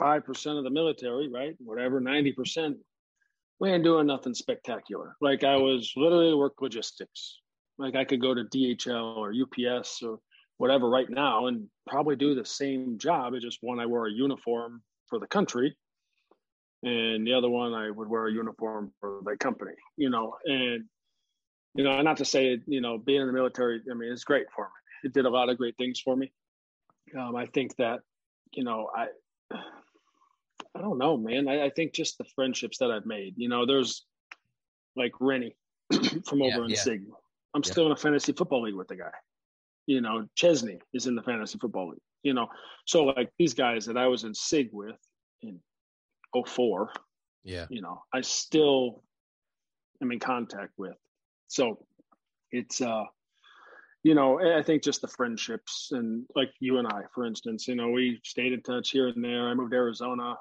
of 0.00 0.64
the 0.64 0.70
military, 0.70 1.28
right? 1.28 1.54
Whatever, 1.58 2.00
90%, 2.00 2.76
we 3.60 3.70
ain't 3.70 3.84
doing 3.84 4.06
nothing 4.06 4.32
spectacular. 4.32 5.16
Like, 5.20 5.44
I 5.44 5.56
was 5.56 5.92
literally 5.96 6.34
work 6.34 6.54
logistics. 6.62 7.40
Like, 7.78 7.94
I 7.94 8.06
could 8.06 8.22
go 8.22 8.32
to 8.32 8.44
DHL 8.44 9.16
or 9.18 9.34
UPS 9.34 10.02
or 10.02 10.18
whatever 10.56 10.88
right 10.88 11.08
now 11.10 11.46
and 11.46 11.66
probably 11.86 12.16
do 12.16 12.34
the 12.34 12.44
same 12.44 12.98
job. 12.98 13.34
It's 13.34 13.44
just 13.44 13.58
one 13.60 13.80
I 13.80 13.86
wore 13.86 14.06
a 14.06 14.12
uniform 14.12 14.82
for 15.08 15.18
the 15.18 15.26
country, 15.26 15.76
and 16.82 17.26
the 17.26 17.34
other 17.34 17.50
one 17.50 17.74
I 17.74 17.90
would 17.90 18.08
wear 18.08 18.28
a 18.28 18.32
uniform 18.32 18.92
for 18.98 19.20
the 19.24 19.36
company, 19.36 19.74
you 19.98 20.08
know, 20.08 20.36
and 20.46 20.84
you 21.74 21.84
know, 21.84 22.00
not 22.02 22.16
to 22.18 22.24
say, 22.24 22.60
you 22.66 22.80
know, 22.80 22.98
being 22.98 23.20
in 23.20 23.26
the 23.26 23.32
military, 23.32 23.80
I 23.90 23.94
mean, 23.94 24.12
it's 24.12 24.24
great 24.24 24.46
for 24.54 24.64
me. 24.64 24.70
It 25.04 25.12
did 25.12 25.24
a 25.24 25.30
lot 25.30 25.48
of 25.48 25.56
great 25.56 25.76
things 25.76 26.00
for 26.00 26.16
me. 26.16 26.32
Um, 27.18 27.34
I 27.36 27.46
think 27.46 27.76
that 27.76 28.00
you 28.52 28.64
know, 28.64 28.90
I, 28.94 29.06
I 30.74 30.80
don't 30.80 30.98
know, 30.98 31.16
man. 31.16 31.48
I, 31.48 31.66
I, 31.66 31.70
think 31.70 31.92
just 31.92 32.18
the 32.18 32.24
friendships 32.34 32.78
that 32.78 32.90
I've 32.90 33.06
made, 33.06 33.34
you 33.36 33.48
know, 33.48 33.66
there's 33.66 34.04
like 34.96 35.12
Rennie 35.20 35.56
from 36.26 36.42
over 36.42 36.58
yeah, 36.58 36.64
in 36.64 36.70
yeah. 36.70 36.76
Sig. 36.76 37.02
I'm 37.54 37.62
yeah. 37.64 37.70
still 37.70 37.86
in 37.86 37.92
a 37.92 37.96
fantasy 37.96 38.32
football 38.32 38.62
league 38.62 38.74
with 38.74 38.88
the 38.88 38.96
guy. 38.96 39.10
You 39.86 40.00
know, 40.00 40.26
Chesney 40.36 40.80
is 40.92 41.06
in 41.06 41.14
the 41.14 41.22
fantasy 41.22 41.58
football 41.58 41.90
league, 41.90 42.00
you 42.22 42.34
know. 42.34 42.48
So 42.86 43.04
like 43.04 43.30
these 43.38 43.54
guys 43.54 43.86
that 43.86 43.96
I 43.96 44.06
was 44.06 44.24
in 44.24 44.34
Sig 44.34 44.70
with 44.72 44.96
in 45.42 45.58
04, 46.46 46.92
yeah, 47.42 47.66
you 47.70 47.80
know, 47.80 48.02
I 48.12 48.20
still 48.20 49.02
am 50.00 50.12
in 50.12 50.20
contact 50.20 50.72
with. 50.76 50.94
So 51.50 51.84
it's 52.52 52.80
uh 52.80 53.04
you 54.02 54.14
know, 54.14 54.40
I 54.40 54.62
think 54.62 54.82
just 54.82 55.02
the 55.02 55.08
friendships 55.08 55.90
and 55.92 56.24
like 56.34 56.50
you 56.58 56.78
and 56.78 56.88
I, 56.88 57.02
for 57.14 57.26
instance, 57.26 57.68
you 57.68 57.74
know, 57.74 57.90
we 57.90 58.18
stayed 58.24 58.54
in 58.54 58.62
touch 58.62 58.90
here 58.90 59.08
and 59.08 59.22
there. 59.22 59.48
I 59.48 59.52
moved 59.52 59.72
to 59.72 59.76
Arizona. 59.76 60.36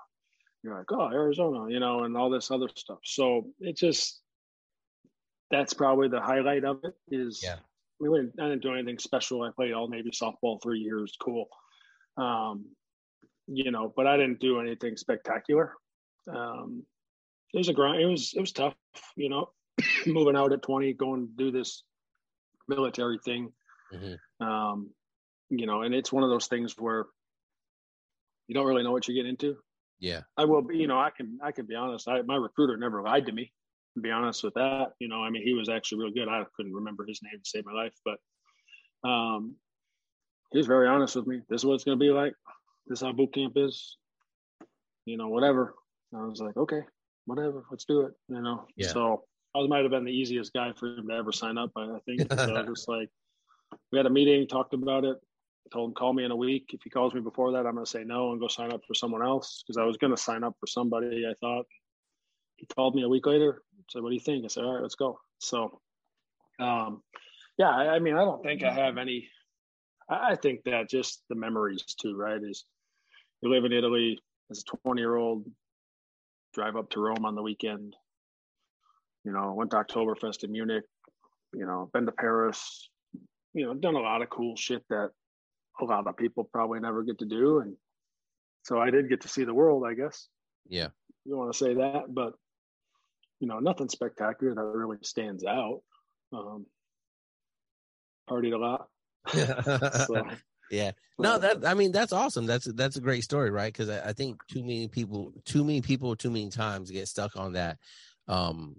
You're 0.64 0.78
like, 0.78 0.90
oh, 0.94 1.10
Arizona, 1.12 1.70
you 1.70 1.82
know, 1.82 2.04
and 2.06 2.16
all 2.16 2.30
this 2.30 2.52
other 2.52 2.70
stuff. 2.74 3.00
So 3.04 3.48
it 3.60 3.76
just, 3.76 4.22
that's 5.52 5.74
probably 5.74 6.08
the 6.08 6.22
highlight 6.22 6.64
of 6.64 6.80
it 6.86 6.94
is, 7.10 7.42
yeah. 7.44 7.56
we 8.00 8.08
didn't, 8.10 8.34
I 8.40 8.48
didn't 8.48 8.62
do 8.62 8.74
anything 8.74 8.98
special. 8.98 9.42
I 9.42 9.50
played 9.54 9.74
all 9.74 9.90
Navy 9.90 10.12
softball 10.12 10.62
for 10.62 10.74
years. 10.74 11.18
Cool. 11.22 11.50
Um, 12.18 12.66
you 13.48 13.72
know, 13.72 13.92
but 13.94 14.08
I 14.08 14.16
didn't 14.16 14.40
do 14.40 14.62
anything 14.62 14.96
spectacular. 14.96 15.74
Um, 16.34 16.84
it 17.54 17.58
was 17.58 17.68
a 17.68 17.74
grind. 17.74 18.02
It 18.02 18.06
was, 18.06 18.34
it 18.36 18.40
was 18.40 18.54
tough, 18.54 18.76
you 19.18 19.28
know, 19.28 19.50
moving 20.06 20.36
out 20.36 20.54
at 20.54 20.62
20, 20.62 20.94
going 20.94 21.28
to 21.28 21.34
do 21.44 21.52
this 21.52 21.84
military 22.68 23.20
thing. 23.24 23.52
Mm-hmm. 23.94 24.46
Um, 24.46 24.92
you 25.50 25.66
know, 25.66 25.82
and 25.82 25.94
it's 25.94 26.12
one 26.12 26.24
of 26.24 26.30
those 26.30 26.48
things 26.48 26.76
where 26.78 27.06
you 28.48 28.56
don't 28.56 28.68
really 28.68 28.84
know 28.84 28.92
what 28.92 29.08
you 29.08 29.16
get 29.16 29.26
into. 29.26 29.58
Yeah. 30.00 30.22
I 30.38 30.46
will 30.46 30.62
be, 30.62 30.78
you 30.78 30.88
know, 30.88 31.00
I 31.00 31.10
can 31.16 31.40
I 31.44 31.52
can 31.52 31.66
be 31.66 31.76
honest. 31.76 32.08
I 32.08 32.22
my 32.22 32.36
recruiter 32.36 32.78
never 32.78 33.02
lied 33.02 33.26
to 33.26 33.32
me, 33.32 33.52
to 33.96 34.02
be 34.02 34.12
honest 34.12 34.44
with 34.44 34.54
that. 34.54 34.94
You 35.00 35.10
know, 35.10 35.22
I 35.22 35.30
mean 35.30 35.44
he 35.44 35.54
was 35.54 35.70
actually 35.70 36.04
real 36.04 36.14
good. 36.14 36.30
I 36.30 36.44
couldn't 36.56 36.74
remember 36.74 37.06
his 37.06 37.22
name 37.22 37.40
to 37.44 37.50
save 37.50 37.66
my 37.66 37.74
life, 37.74 37.94
but 38.06 39.10
um 39.10 39.56
he 40.52 40.58
was 40.58 40.68
very 40.68 40.88
honest 40.88 41.16
with 41.16 41.28
me. 41.28 41.42
This 41.50 41.62
is 41.62 41.66
what 41.66 41.76
it's 41.76 41.84
gonna 41.84 41.98
be 41.98 42.12
like. 42.12 42.34
This 42.88 43.00
is 43.00 43.06
how 43.06 43.12
boot 43.12 43.34
camp 43.34 43.54
is. 43.56 43.98
You 45.06 45.18
know, 45.18 45.28
whatever. 45.28 45.76
And 46.12 46.22
I 46.22 46.26
was 46.26 46.40
like, 46.40 46.56
okay, 46.56 46.82
whatever, 47.26 47.66
let's 47.70 47.86
do 47.86 48.02
it. 48.02 48.14
You 48.30 48.42
know. 48.42 48.66
Yeah. 48.76 48.88
So 48.88 49.24
I 49.56 49.66
might 49.68 49.82
have 49.82 49.92
been 49.92 50.06
the 50.06 50.12
easiest 50.12 50.54
guy 50.54 50.74
for 50.74 50.88
him 50.88 51.08
to 51.08 51.16
ever 51.16 51.32
sign 51.32 51.58
up. 51.58 51.72
I 51.76 51.98
think. 52.06 52.22
so 52.34 52.54
was 52.54 52.68
just 52.68 52.88
like, 52.88 53.10
we 53.92 53.98
had 53.98 54.06
a 54.06 54.10
meeting, 54.10 54.48
talked 54.48 54.74
about 54.74 55.06
it. 55.06 55.18
Told 55.72 55.90
him 55.90 55.94
call 55.94 56.14
me 56.14 56.24
in 56.24 56.32
a 56.32 56.36
week. 56.36 56.72
If 56.74 56.82
he 56.84 56.90
calls 56.90 57.14
me 57.14 57.22
before 57.22 57.52
that, 57.52 57.68
I'm 57.68 57.74
going 57.74 57.86
to 57.86 57.90
say 57.90 58.04
no 58.04 58.32
and 58.32 58.40
go 58.40 58.48
sign 58.48 58.72
up 58.72 58.82
for 58.88 58.96
someone 58.96 59.24
else 59.24 59.64
because 59.66 59.78
I 59.78 59.84
was 59.84 59.98
going 59.98 60.16
to 60.16 60.22
sign 60.22 60.44
up 60.44 60.56
for 60.60 60.68
somebody. 60.68 61.26
I 61.28 61.34
thought. 61.40 61.66
He 62.58 62.66
called 62.66 62.94
me 62.94 63.04
a 63.04 63.10
week 63.10 63.26
later. 63.26 63.62
Said, 63.90 64.02
"What 64.02 64.10
do 64.10 64.16
you 64.16 64.22
think?" 64.22 64.44
I 64.44 64.48
said, 64.48 64.66
"All 64.66 64.74
right, 64.74 64.82
let's 64.82 64.96
go." 64.96 65.20
So, 65.40 65.80
um, 66.60 67.02
yeah, 67.58 67.70
I, 67.70 67.96
I 67.96 68.00
mean, 68.00 68.16
I 68.16 68.26
don't 68.26 68.44
think 68.44 68.64
I 68.64 68.72
have 68.72 68.98
any. 68.98 69.30
I 70.10 70.36
think 70.36 70.64
that 70.66 70.90
just 70.90 71.22
the 71.30 71.36
memories 71.36 71.84
too, 71.84 72.18
right? 72.18 72.42
Is 72.44 72.66
you 73.42 73.50
live 73.50 73.64
in 73.64 73.72
Italy 73.72 74.20
as 74.52 74.64
a 74.68 74.78
20 74.84 75.02
year 75.02 75.16
old, 75.16 75.46
drive 76.54 76.76
up 76.76 76.90
to 76.92 77.00
Rome 77.00 77.26
on 77.26 77.36
the 77.36 77.42
weekend, 77.42 77.96
you 79.30 79.36
know, 79.36 79.54
went 79.54 79.70
to 79.70 79.78
Oktoberfest 79.78 80.44
in 80.44 80.52
Munich, 80.52 80.86
you 81.54 81.68
know, 81.68 81.88
been 81.94 82.08
to 82.08 82.12
Paris, 82.12 82.90
you 83.54 83.64
know, 83.64 83.76
done 83.76 83.94
a 83.94 84.00
lot 84.00 84.24
of 84.24 84.30
cool 84.32 84.56
shit 84.56 84.84
that 84.90 85.12
a 85.80 85.86
lot 85.86 86.08
of 86.08 86.18
people 86.18 86.50
probably 86.52 86.80
never 86.80 87.04
get 87.04 87.20
to 87.20 87.26
do. 87.26 87.60
And 87.60 87.76
so 88.64 88.80
I 88.80 88.90
did 88.90 89.08
get 89.08 89.22
to 89.22 89.28
see 89.28 89.44
the 89.44 89.54
world, 89.54 89.84
I 89.86 89.94
guess. 89.94 90.28
Yeah. 90.68 90.88
You 91.26 91.38
want 91.38 91.54
to 91.54 91.58
say 91.58 91.76
that, 91.76 92.06
but 92.10 92.34
you 93.40 93.48
know, 93.48 93.60
nothing 93.60 93.88
spectacular 93.88 94.56
that 94.56 94.62
really 94.62 94.98
stands 95.04 95.46
out. 95.46 95.82
Um, 96.34 96.66
partied 98.28 98.54
a 98.54 98.58
lot. 98.58 98.88
so, 100.08 100.24
yeah. 100.72 100.92
No, 101.20 101.38
that 101.38 101.68
I 101.68 101.76
mean 101.76 101.92
that's 101.92 102.14
awesome. 102.14 102.48
That's 102.48 102.66
that's 102.74 102.96
a 102.96 103.02
great 103.02 103.24
story, 103.24 103.52
right? 103.52 103.72
Because 103.72 103.90
I, 103.90 104.10
I, 104.10 104.14
think 104.14 104.40
too 104.50 104.62
many 104.62 104.88
people, 104.88 105.34
too 105.46 105.64
many 105.64 105.82
people, 105.82 106.16
too 106.16 106.32
many 106.32 106.50
times 106.50 106.90
get 106.90 107.08
stuck 107.08 107.36
on 107.36 107.54
that. 107.54 107.78
Um, 108.28 108.78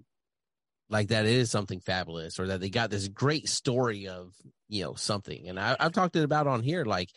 like 0.90 1.08
that 1.08 1.24
is 1.24 1.50
something 1.50 1.80
fabulous 1.80 2.38
or 2.38 2.48
that 2.48 2.60
they 2.60 2.68
got 2.68 2.90
this 2.90 3.08
great 3.08 3.48
story 3.48 4.08
of 4.08 4.34
you 4.68 4.84
know 4.84 4.94
something. 4.94 5.48
And 5.48 5.58
I, 5.58 5.76
i've 5.78 5.92
talked 5.92 6.16
about 6.16 6.46
on 6.46 6.62
here 6.62 6.84
like 6.84 7.10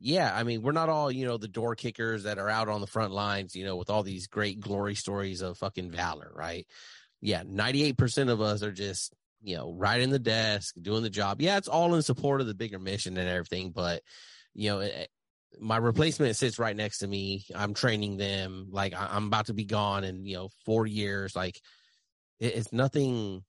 yeah 0.00 0.32
i 0.34 0.44
mean 0.44 0.62
we're 0.62 0.72
not 0.72 0.88
all 0.88 1.10
you 1.10 1.26
know 1.26 1.36
the 1.36 1.48
door 1.48 1.74
kickers 1.74 2.22
that 2.22 2.38
are 2.38 2.48
out 2.48 2.68
on 2.68 2.80
the 2.80 2.86
front 2.86 3.12
lines 3.12 3.56
you 3.56 3.64
know 3.64 3.76
with 3.76 3.90
all 3.90 4.04
these 4.04 4.28
great 4.28 4.60
glory 4.60 4.94
stories 4.94 5.42
of 5.42 5.58
fucking 5.58 5.90
valor 5.90 6.30
right? 6.34 6.66
Yeah 7.20 7.42
98% 7.42 8.30
of 8.30 8.40
us 8.40 8.62
are 8.62 8.72
just 8.72 9.12
you 9.42 9.56
know 9.56 9.72
right 9.72 10.00
in 10.00 10.10
the 10.10 10.18
desk 10.18 10.74
doing 10.80 11.02
the 11.02 11.10
job. 11.10 11.40
Yeah 11.40 11.58
it's 11.58 11.68
all 11.68 11.94
in 11.94 12.02
support 12.02 12.40
of 12.40 12.46
the 12.46 12.54
bigger 12.54 12.78
mission 12.78 13.16
and 13.16 13.28
everything 13.28 13.70
but 13.70 14.02
you 14.54 14.70
know 14.70 14.80
it, 14.80 15.08
my 15.60 15.76
replacement 15.78 16.36
sits 16.36 16.58
right 16.58 16.76
next 16.76 16.98
to 16.98 17.08
me. 17.08 17.44
I'm 17.54 17.74
training 17.74 18.16
them. 18.16 18.68
Like 18.70 18.94
i'm 18.96 19.26
about 19.26 19.46
to 19.46 19.54
be 19.54 19.64
gone 19.64 20.04
in 20.04 20.24
you 20.24 20.36
know 20.36 20.48
four 20.64 20.86
years. 20.86 21.34
Like 21.34 21.60
it's 22.38 22.72
nothing 22.72 23.44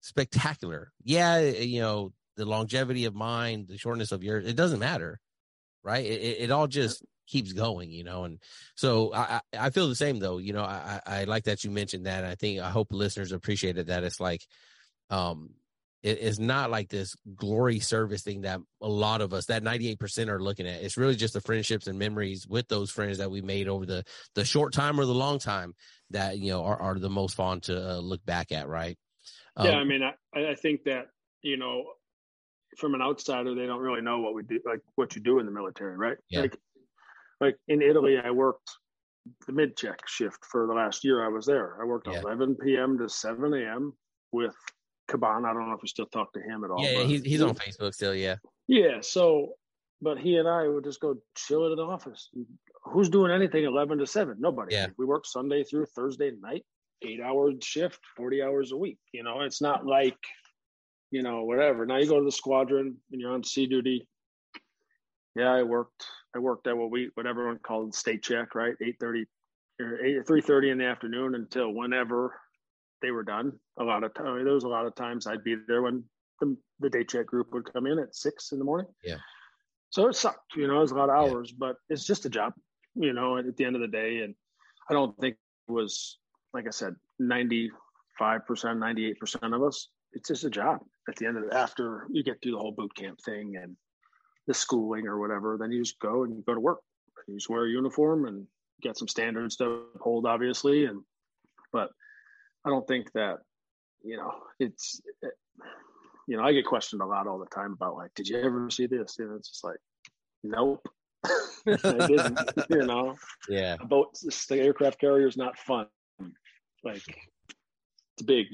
spectacular. 0.00 0.92
Yeah, 1.02 1.38
you 1.40 1.80
know, 1.80 2.12
the 2.36 2.44
longevity 2.44 3.04
of 3.04 3.14
mine, 3.14 3.66
the 3.68 3.78
shortness 3.78 4.12
of 4.12 4.22
yours, 4.22 4.46
it 4.46 4.56
doesn't 4.56 4.78
matter, 4.78 5.20
right? 5.82 6.04
It, 6.04 6.40
it 6.40 6.50
all 6.50 6.66
just 6.66 7.04
keeps 7.26 7.52
going, 7.52 7.90
you 7.90 8.04
know. 8.04 8.24
And 8.24 8.38
so 8.74 9.12
I, 9.14 9.40
I 9.56 9.70
feel 9.70 9.88
the 9.88 9.94
same 9.94 10.18
though. 10.18 10.38
You 10.38 10.52
know, 10.52 10.64
I, 10.64 11.00
I 11.06 11.24
like 11.24 11.44
that 11.44 11.64
you 11.64 11.70
mentioned 11.70 12.06
that. 12.06 12.24
I 12.24 12.34
think 12.34 12.60
I 12.60 12.70
hope 12.70 12.88
listeners 12.92 13.32
appreciated 13.32 13.88
that. 13.88 14.04
It's 14.04 14.20
like, 14.20 14.46
um, 15.10 15.50
it, 16.06 16.18
it's 16.20 16.38
not 16.38 16.70
like 16.70 16.88
this 16.88 17.16
glory 17.34 17.80
service 17.80 18.22
thing 18.22 18.42
that 18.42 18.60
a 18.80 18.88
lot 18.88 19.20
of 19.20 19.32
us, 19.32 19.46
that 19.46 19.64
98% 19.64 20.28
are 20.28 20.40
looking 20.40 20.66
at. 20.66 20.82
It's 20.82 20.96
really 20.96 21.16
just 21.16 21.34
the 21.34 21.40
friendships 21.40 21.88
and 21.88 21.98
memories 21.98 22.46
with 22.46 22.68
those 22.68 22.92
friends 22.92 23.18
that 23.18 23.30
we 23.30 23.42
made 23.42 23.66
over 23.66 23.84
the, 23.84 24.04
the 24.36 24.44
short 24.44 24.72
time 24.72 25.00
or 25.00 25.04
the 25.04 25.12
long 25.12 25.40
time 25.40 25.74
that, 26.10 26.38
you 26.38 26.52
know, 26.52 26.64
are, 26.64 26.80
are 26.80 26.98
the 26.98 27.10
most 27.10 27.34
fun 27.34 27.60
to 27.62 27.90
uh, 27.90 27.98
look 27.98 28.24
back 28.24 28.52
at. 28.52 28.68
Right. 28.68 28.96
Um, 29.56 29.66
yeah. 29.66 29.72
I 29.72 29.84
mean, 29.84 30.02
I, 30.02 30.12
I 30.50 30.54
think 30.54 30.84
that, 30.84 31.08
you 31.42 31.56
know, 31.56 31.84
from 32.78 32.94
an 32.94 33.02
outsider, 33.02 33.56
they 33.56 33.66
don't 33.66 33.80
really 33.80 34.02
know 34.02 34.20
what 34.20 34.34
we 34.34 34.44
do, 34.44 34.60
like 34.64 34.80
what 34.94 35.16
you 35.16 35.22
do 35.22 35.40
in 35.40 35.46
the 35.46 35.52
military, 35.52 35.96
right? 35.96 36.18
Yeah. 36.30 36.42
Like, 36.42 36.56
like 37.40 37.56
in 37.66 37.82
Italy, 37.82 38.16
I 38.22 38.30
worked 38.30 38.70
the 39.48 39.52
mid 39.52 39.76
check 39.76 40.06
shift 40.06 40.44
for 40.44 40.68
the 40.68 40.72
last 40.72 41.02
year 41.02 41.24
I 41.24 41.28
was 41.28 41.46
there. 41.46 41.76
I 41.82 41.84
worked 41.84 42.06
yeah. 42.06 42.20
11 42.20 42.58
p.m. 42.62 42.96
to 42.98 43.08
7 43.08 43.52
a.m. 43.54 43.92
with 44.30 44.54
Caban. 45.08 45.44
I 45.48 45.52
don't 45.52 45.68
know 45.68 45.74
if 45.74 45.82
we 45.82 45.88
still 45.88 46.06
talk 46.06 46.32
to 46.32 46.40
him 46.40 46.64
at 46.64 46.70
all. 46.70 46.82
Yeah, 46.82 47.04
he's 47.04 47.22
he's 47.22 47.42
on 47.42 47.54
Facebook 47.54 47.94
still. 47.94 48.14
Yeah. 48.14 48.36
Yeah. 48.66 49.00
So, 49.00 49.54
but 50.02 50.18
he 50.18 50.36
and 50.36 50.48
I 50.48 50.68
would 50.68 50.84
just 50.84 51.00
go 51.00 51.16
chill 51.36 51.70
at 51.70 51.76
the 51.76 51.82
office. 51.82 52.30
Who's 52.84 53.08
doing 53.08 53.32
anything 53.32 53.64
eleven 53.64 53.98
to 53.98 54.06
seven? 54.06 54.36
Nobody. 54.38 54.74
Yeah. 54.74 54.88
We 54.98 55.06
work 55.06 55.26
Sunday 55.26 55.64
through 55.64 55.86
Thursday 55.86 56.32
night, 56.40 56.64
eight 57.02 57.20
hour 57.20 57.52
shift, 57.62 58.00
forty 58.16 58.42
hours 58.42 58.72
a 58.72 58.76
week. 58.76 58.98
You 59.12 59.22
know, 59.22 59.40
it's 59.40 59.60
not 59.60 59.86
like, 59.86 60.18
you 61.10 61.22
know, 61.22 61.44
whatever. 61.44 61.86
Now 61.86 61.98
you 61.98 62.06
go 62.06 62.18
to 62.18 62.24
the 62.24 62.32
squadron 62.32 62.96
and 63.12 63.20
you're 63.20 63.32
on 63.32 63.44
sea 63.44 63.66
duty. 63.66 64.06
Yeah, 65.34 65.52
I 65.52 65.62
worked. 65.62 66.04
I 66.34 66.38
worked 66.38 66.66
at 66.66 66.76
what 66.76 66.90
we 66.90 67.10
what 67.14 67.26
everyone 67.26 67.58
called 67.58 67.94
state 67.94 68.22
check, 68.22 68.54
right? 68.54 68.74
Eight 68.82 68.96
thirty 69.00 69.26
or 69.80 70.02
eight 70.04 70.26
three 70.26 70.40
thirty 70.40 70.70
in 70.70 70.78
the 70.78 70.86
afternoon 70.86 71.34
until 71.34 71.72
whenever 71.72 72.38
they 73.02 73.10
were 73.10 73.22
done. 73.22 73.52
A 73.78 73.84
lot 73.84 74.04
of 74.04 74.14
time, 74.14 74.44
there 74.44 74.54
was 74.54 74.64
a 74.64 74.68
lot 74.68 74.86
of 74.86 74.94
times 74.94 75.26
I'd 75.26 75.44
be 75.44 75.56
there 75.66 75.82
when 75.82 76.04
the, 76.40 76.56
the 76.80 76.90
day 76.90 77.04
check 77.04 77.26
group 77.26 77.52
would 77.52 77.72
come 77.72 77.86
in 77.86 77.98
at 77.98 78.14
six 78.14 78.52
in 78.52 78.58
the 78.58 78.64
morning. 78.64 78.86
Yeah. 79.04 79.16
So 79.90 80.08
it 80.08 80.16
sucked, 80.16 80.56
you 80.56 80.66
know, 80.66 80.78
it 80.78 80.80
was 80.80 80.90
a 80.90 80.96
lot 80.96 81.10
of 81.10 81.16
hours, 81.16 81.50
yeah. 81.50 81.56
but 81.58 81.76
it's 81.88 82.04
just 82.04 82.26
a 82.26 82.30
job, 82.30 82.52
you 82.94 83.12
know, 83.12 83.38
at 83.38 83.56
the 83.56 83.64
end 83.64 83.76
of 83.76 83.82
the 83.82 83.88
day. 83.88 84.18
And 84.18 84.34
I 84.90 84.94
don't 84.94 85.16
think 85.18 85.36
it 85.68 85.72
was, 85.72 86.18
like 86.52 86.66
I 86.66 86.70
said, 86.70 86.94
95%, 87.20 87.70
98% 88.20 89.54
of 89.54 89.62
us, 89.62 89.88
it's 90.12 90.28
just 90.28 90.44
a 90.44 90.50
job 90.50 90.80
at 91.08 91.16
the 91.16 91.26
end 91.26 91.36
of 91.36 91.48
the, 91.48 91.56
after 91.56 92.06
you 92.10 92.22
get 92.22 92.40
through 92.42 92.52
the 92.52 92.58
whole 92.58 92.72
boot 92.72 92.94
camp 92.96 93.18
thing 93.24 93.54
and 93.62 93.76
the 94.46 94.54
schooling 94.54 95.06
or 95.06 95.20
whatever, 95.20 95.56
then 95.58 95.72
you 95.72 95.82
just 95.82 95.98
go 96.00 96.24
and 96.24 96.34
you 96.34 96.42
go 96.46 96.54
to 96.54 96.60
work. 96.60 96.80
You 97.28 97.36
just 97.36 97.50
wear 97.50 97.66
a 97.66 97.70
uniform 97.70 98.26
and 98.26 98.46
get 98.82 98.96
some 98.96 99.08
standards 99.08 99.56
to 99.56 99.82
uphold, 99.94 100.26
obviously. 100.26 100.84
And, 100.84 101.02
but 101.72 101.90
I 102.66 102.70
don't 102.70 102.86
think 102.86 103.12
that, 103.12 103.36
you 104.02 104.16
know, 104.16 104.32
it's, 104.58 105.00
it, 105.22 105.32
you 106.26 106.36
know, 106.36 106.42
I 106.42 106.52
get 106.52 106.66
questioned 106.66 107.00
a 107.00 107.06
lot 107.06 107.28
all 107.28 107.38
the 107.38 107.46
time 107.46 107.72
about 107.72 107.96
like, 107.96 108.10
did 108.16 108.28
you 108.28 108.38
ever 108.38 108.68
see 108.70 108.86
this? 108.86 109.16
And 109.18 109.36
it's 109.36 109.48
just 109.48 109.64
like, 109.64 109.78
nope. 110.42 110.86
I 111.24 112.06
didn't, 112.06 112.40
you 112.70 112.84
know. 112.84 113.14
Yeah. 113.48 113.76
About 113.80 114.18
the 114.48 114.60
aircraft 114.60 115.00
carrier 115.00 115.28
is 115.28 115.36
not 115.36 115.56
fun. 115.58 115.86
Like, 116.82 117.02
it's 118.16 118.26
big, 118.26 118.46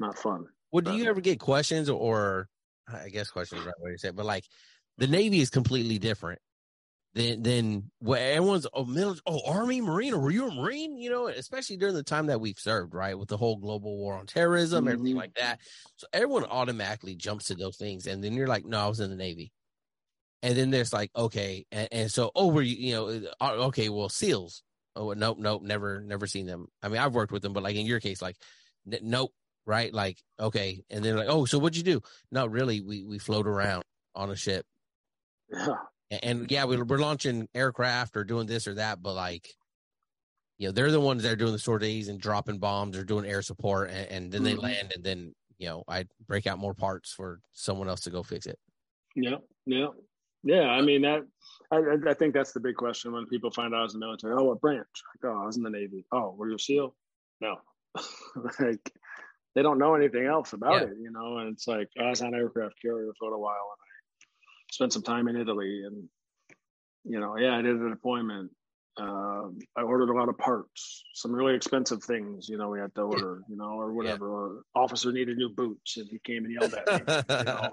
not 0.00 0.18
fun. 0.18 0.46
Well, 0.70 0.82
do 0.82 0.92
you 0.92 1.06
ever 1.06 1.20
get 1.20 1.40
questions 1.40 1.88
or, 1.88 2.48
I 2.92 3.08
guess 3.08 3.30
questions 3.30 3.64
right 3.64 3.74
way 3.80 3.92
to 3.92 3.98
say 3.98 4.10
but 4.10 4.24
like 4.24 4.44
the 4.96 5.06
Navy 5.06 5.40
is 5.40 5.50
completely 5.50 5.98
different 5.98 6.40
then 7.14 7.42
then 7.42 7.90
well, 8.00 8.20
everyone's 8.20 8.66
oh 8.72 8.84
military, 8.84 9.22
oh 9.26 9.40
army 9.46 9.80
marine 9.80 10.14
or 10.14 10.18
were 10.18 10.30
you 10.30 10.48
a 10.48 10.54
marine? 10.54 10.96
You 10.98 11.10
know 11.10 11.28
especially 11.28 11.76
during 11.76 11.94
the 11.94 12.02
time 12.02 12.26
that 12.26 12.40
we've 12.40 12.58
served 12.58 12.94
right 12.94 13.18
with 13.18 13.28
the 13.28 13.36
whole 13.36 13.56
global 13.56 13.96
war 13.96 14.14
on 14.14 14.26
terrorism 14.26 14.84
mm-hmm. 14.84 14.92
everything 14.92 15.16
like 15.16 15.34
that. 15.34 15.60
So 15.96 16.06
everyone 16.12 16.44
automatically 16.44 17.16
jumps 17.16 17.46
to 17.46 17.54
those 17.54 17.76
things 17.76 18.06
and 18.06 18.22
then 18.22 18.34
you're 18.34 18.46
like 18.46 18.64
no 18.64 18.78
i 18.78 18.88
was 18.88 19.00
in 19.00 19.10
the 19.10 19.16
navy. 19.16 19.52
And 20.42 20.56
then 20.56 20.70
there's 20.70 20.92
like 20.92 21.10
okay 21.16 21.66
and, 21.72 21.88
and 21.90 22.10
so 22.10 22.30
oh 22.34 22.48
were 22.48 22.62
you 22.62 22.76
you 22.76 22.94
know 22.94 23.28
uh, 23.40 23.66
okay 23.66 23.88
well 23.88 24.08
seals. 24.08 24.62
Oh 24.94 25.12
nope 25.12 25.38
nope 25.38 25.62
never 25.62 26.00
never 26.00 26.26
seen 26.26 26.46
them. 26.46 26.66
I 26.82 26.88
mean 26.88 26.98
i've 26.98 27.14
worked 27.14 27.32
with 27.32 27.42
them 27.42 27.52
but 27.52 27.62
like 27.62 27.76
in 27.76 27.86
your 27.86 28.00
case 28.00 28.20
like 28.20 28.36
n- 28.90 29.00
nope 29.02 29.32
right 29.66 29.92
like 29.92 30.18
okay. 30.38 30.84
And 30.90 31.04
then 31.04 31.16
like 31.16 31.28
oh 31.28 31.46
so 31.46 31.58
what'd 31.58 31.76
you 31.76 31.82
do? 31.82 32.02
No 32.30 32.46
really 32.46 32.82
we 32.82 33.02
we 33.02 33.18
float 33.18 33.46
around 33.46 33.82
on 34.14 34.30
a 34.30 34.36
ship. 34.36 34.66
Yeah 35.50 35.74
and 36.10 36.50
yeah, 36.50 36.64
we're, 36.64 36.84
we're 36.84 36.98
launching 36.98 37.48
aircraft 37.54 38.16
or 38.16 38.24
doing 38.24 38.46
this 38.46 38.66
or 38.66 38.74
that, 38.74 39.02
but 39.02 39.14
like, 39.14 39.48
you 40.56 40.68
know, 40.68 40.72
they're 40.72 40.90
the 40.90 41.00
ones 41.00 41.22
that 41.22 41.32
are 41.32 41.36
doing 41.36 41.52
the 41.52 41.58
sorties 41.58 42.08
and 42.08 42.20
dropping 42.20 42.58
bombs 42.58 42.96
or 42.96 43.04
doing 43.04 43.26
air 43.26 43.42
support, 43.42 43.90
and, 43.90 44.10
and 44.10 44.32
then 44.32 44.42
they 44.42 44.52
mm-hmm. 44.52 44.62
land, 44.62 44.92
and 44.94 45.04
then 45.04 45.34
you 45.58 45.68
know, 45.68 45.84
I 45.88 46.04
break 46.26 46.46
out 46.46 46.58
more 46.58 46.74
parts 46.74 47.12
for 47.12 47.40
someone 47.52 47.88
else 47.88 48.00
to 48.02 48.10
go 48.10 48.22
fix 48.22 48.46
it. 48.46 48.58
Yeah, 49.14 49.36
yeah, 49.66 49.88
yeah. 50.42 50.68
I 50.68 50.80
mean 50.82 51.02
that. 51.02 51.22
I, 51.70 51.80
I 52.08 52.14
think 52.14 52.32
that's 52.32 52.52
the 52.52 52.60
big 52.60 52.76
question 52.76 53.12
when 53.12 53.26
people 53.26 53.50
find 53.50 53.74
out 53.74 53.80
I 53.80 53.82
was 53.82 53.94
in 53.94 54.00
the 54.00 54.06
military. 54.06 54.34
Oh, 54.36 54.44
what 54.44 54.60
branch? 54.60 54.86
Like, 55.22 55.30
oh, 55.30 55.42
I 55.42 55.46
was 55.46 55.58
in 55.58 55.62
the 55.62 55.70
Navy. 55.70 56.06
Oh, 56.12 56.34
were 56.36 56.48
you 56.48 56.56
a 56.56 56.58
SEAL? 56.58 56.94
No. 57.40 57.56
like, 58.60 58.92
they 59.54 59.62
don't 59.62 59.78
know 59.78 59.94
anything 59.94 60.24
else 60.24 60.52
about 60.52 60.74
yeah. 60.74 60.88
it, 60.88 60.96
you 61.00 61.10
know. 61.10 61.38
And 61.38 61.52
it's 61.52 61.68
like 61.68 61.88
oh, 62.00 62.06
I 62.06 62.10
was 62.10 62.22
on 62.22 62.34
aircraft 62.34 62.76
carrier 62.80 63.12
for 63.18 63.32
a 63.32 63.38
while, 63.38 63.52
and 63.52 63.87
spent 64.70 64.92
some 64.92 65.02
time 65.02 65.28
in 65.28 65.36
Italy 65.36 65.82
and 65.86 66.08
you 67.04 67.20
know, 67.20 67.36
yeah, 67.38 67.56
I 67.56 67.62
did 67.62 67.80
a 67.80 67.88
deployment. 67.88 68.50
Uh, 69.00 69.48
I 69.76 69.82
ordered 69.82 70.10
a 70.10 70.18
lot 70.18 70.28
of 70.28 70.36
parts, 70.38 71.04
some 71.14 71.32
really 71.32 71.54
expensive 71.54 72.02
things, 72.02 72.48
you 72.48 72.58
know, 72.58 72.68
we 72.68 72.80
had 72.80 72.92
to 72.96 73.02
order, 73.02 73.42
you 73.48 73.56
know, 73.56 73.78
or 73.80 73.92
whatever. 73.92 74.26
Yeah. 74.26 74.32
Or 74.32 74.62
officer 74.74 75.12
needed 75.12 75.38
new 75.38 75.50
boots 75.50 75.96
and 75.96 76.08
he 76.10 76.18
came 76.24 76.44
and 76.44 76.52
yelled 76.52 76.74
at 76.74 77.06
me. 77.06 77.36
you, 77.38 77.44
know? 77.44 77.70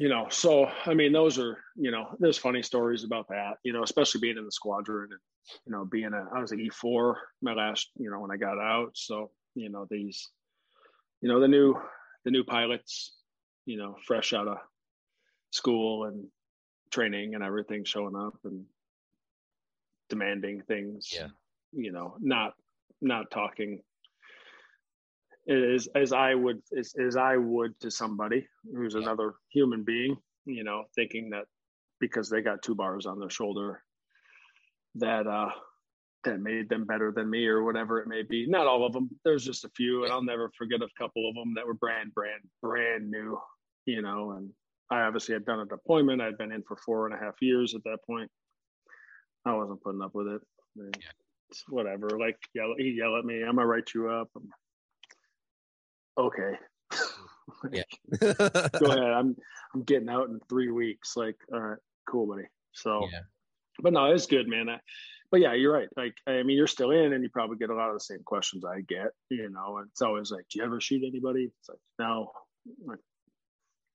you 0.00 0.08
know, 0.08 0.26
so 0.28 0.68
I 0.84 0.94
mean, 0.94 1.12
those 1.12 1.38
are, 1.38 1.58
you 1.76 1.92
know, 1.92 2.08
there's 2.18 2.38
funny 2.38 2.60
stories 2.60 3.04
about 3.04 3.28
that, 3.28 3.58
you 3.62 3.72
know, 3.72 3.84
especially 3.84 4.20
being 4.20 4.36
in 4.36 4.44
the 4.44 4.52
squadron 4.52 5.10
and, 5.12 5.20
you 5.64 5.72
know, 5.72 5.84
being 5.84 6.12
a, 6.12 6.26
I 6.34 6.40
was 6.40 6.50
an 6.50 6.58
E4 6.58 7.14
my 7.40 7.54
last, 7.54 7.88
you 7.96 8.10
know, 8.10 8.18
when 8.18 8.32
I 8.32 8.36
got 8.36 8.58
out. 8.58 8.90
So, 8.94 9.30
you 9.54 9.70
know, 9.70 9.86
these, 9.88 10.28
you 11.20 11.28
know, 11.28 11.38
the 11.38 11.48
new, 11.48 11.76
the 12.24 12.32
new 12.32 12.42
pilots, 12.42 13.14
you 13.64 13.76
know, 13.78 13.94
fresh 14.06 14.32
out 14.32 14.48
of 14.48 14.58
school 15.50 16.04
and 16.04 16.26
training 16.90 17.34
and 17.34 17.44
everything 17.44 17.84
showing 17.84 18.16
up 18.16 18.38
and 18.44 18.64
demanding 20.08 20.62
things. 20.62 21.10
Yeah. 21.12 21.28
You 21.72 21.92
know 21.92 22.16
not 22.20 22.54
not 23.00 23.30
talking 23.30 23.80
as 25.48 25.88
as 25.94 26.12
i 26.12 26.34
would 26.34 26.60
as, 26.76 26.94
as 27.00 27.16
i 27.16 27.36
would 27.36 27.78
to 27.80 27.90
somebody 27.90 28.46
who's 28.74 28.94
yeah. 28.94 29.00
another 29.00 29.34
human 29.50 29.82
being 29.84 30.16
you 30.44 30.64
know 30.64 30.84
thinking 30.94 31.30
that 31.30 31.44
because 31.98 32.28
they 32.28 32.42
got 32.42 32.62
two 32.62 32.74
bars 32.74 33.06
on 33.06 33.18
their 33.18 33.30
shoulder 33.30 33.82
that 34.96 35.26
uh 35.26 35.50
that 36.24 36.40
made 36.40 36.68
them 36.68 36.84
better 36.84 37.12
than 37.12 37.30
me 37.30 37.46
or 37.46 37.64
whatever 37.64 37.98
it 37.98 38.06
may 38.06 38.20
be. 38.22 38.46
Not 38.46 38.66
all 38.66 38.84
of 38.84 38.92
them. 38.92 39.08
There's 39.24 39.42
just 39.42 39.64
a 39.64 39.70
few 39.70 40.04
and 40.04 40.12
i'll 40.12 40.22
never 40.22 40.50
forget 40.56 40.82
a 40.82 40.88
couple 40.98 41.28
of 41.28 41.34
them 41.34 41.54
that 41.54 41.66
were 41.66 41.74
brand 41.74 42.12
brand 42.14 42.42
brand 42.60 43.10
new 43.10 43.38
you 43.86 44.02
know 44.02 44.32
and 44.32 44.50
I 44.90 45.02
obviously 45.02 45.34
had 45.34 45.44
done 45.44 45.60
a 45.60 45.66
deployment. 45.66 46.20
I'd 46.20 46.38
been 46.38 46.52
in 46.52 46.62
for 46.62 46.76
four 46.76 47.06
and 47.06 47.14
a 47.14 47.18
half 47.18 47.34
years 47.40 47.74
at 47.74 47.84
that 47.84 47.98
point. 48.06 48.30
I 49.46 49.54
wasn't 49.54 49.82
putting 49.82 50.02
up 50.02 50.14
with 50.14 50.26
it. 50.26 50.40
yeah. 50.76 51.10
Whatever. 51.68 52.10
Like 52.18 52.36
yell, 52.54 52.74
he 52.76 52.90
yell 52.90 53.16
at 53.16 53.24
me. 53.24 53.42
I'm 53.42 53.56
gonna 53.56 53.66
write 53.66 53.90
you 53.94 54.10
up. 54.10 54.28
I'm, 54.36 54.48
okay. 56.18 56.58
yeah. 57.72 57.82
go 58.20 58.86
ahead. 58.86 58.98
I'm 58.98 59.36
I'm 59.74 59.82
getting 59.82 60.08
out 60.08 60.28
in 60.28 60.40
three 60.48 60.70
weeks. 60.70 61.16
Like, 61.16 61.36
all 61.52 61.60
right, 61.60 61.78
cool, 62.08 62.26
buddy. 62.26 62.48
So, 62.72 63.08
yeah. 63.10 63.20
but 63.80 63.92
no, 63.92 64.12
it's 64.12 64.26
good, 64.26 64.48
man. 64.48 64.68
I, 64.68 64.78
but 65.30 65.40
yeah, 65.40 65.54
you're 65.54 65.72
right. 65.72 65.88
Like, 65.96 66.14
I 66.26 66.42
mean, 66.42 66.56
you're 66.56 66.66
still 66.66 66.90
in, 66.90 67.12
and 67.12 67.22
you 67.22 67.30
probably 67.30 67.56
get 67.56 67.70
a 67.70 67.74
lot 67.74 67.88
of 67.88 67.94
the 67.94 68.00
same 68.00 68.22
questions 68.24 68.64
I 68.64 68.80
get. 68.82 69.08
You 69.28 69.50
know, 69.50 69.78
and 69.78 69.88
it's 69.90 70.02
always 70.02 70.30
like, 70.30 70.46
"Do 70.50 70.58
you 70.58 70.64
ever 70.64 70.80
shoot 70.80 71.02
anybody?" 71.06 71.50
It's 71.60 71.68
like, 71.68 71.78
no. 71.98 72.32
Like, 72.84 72.98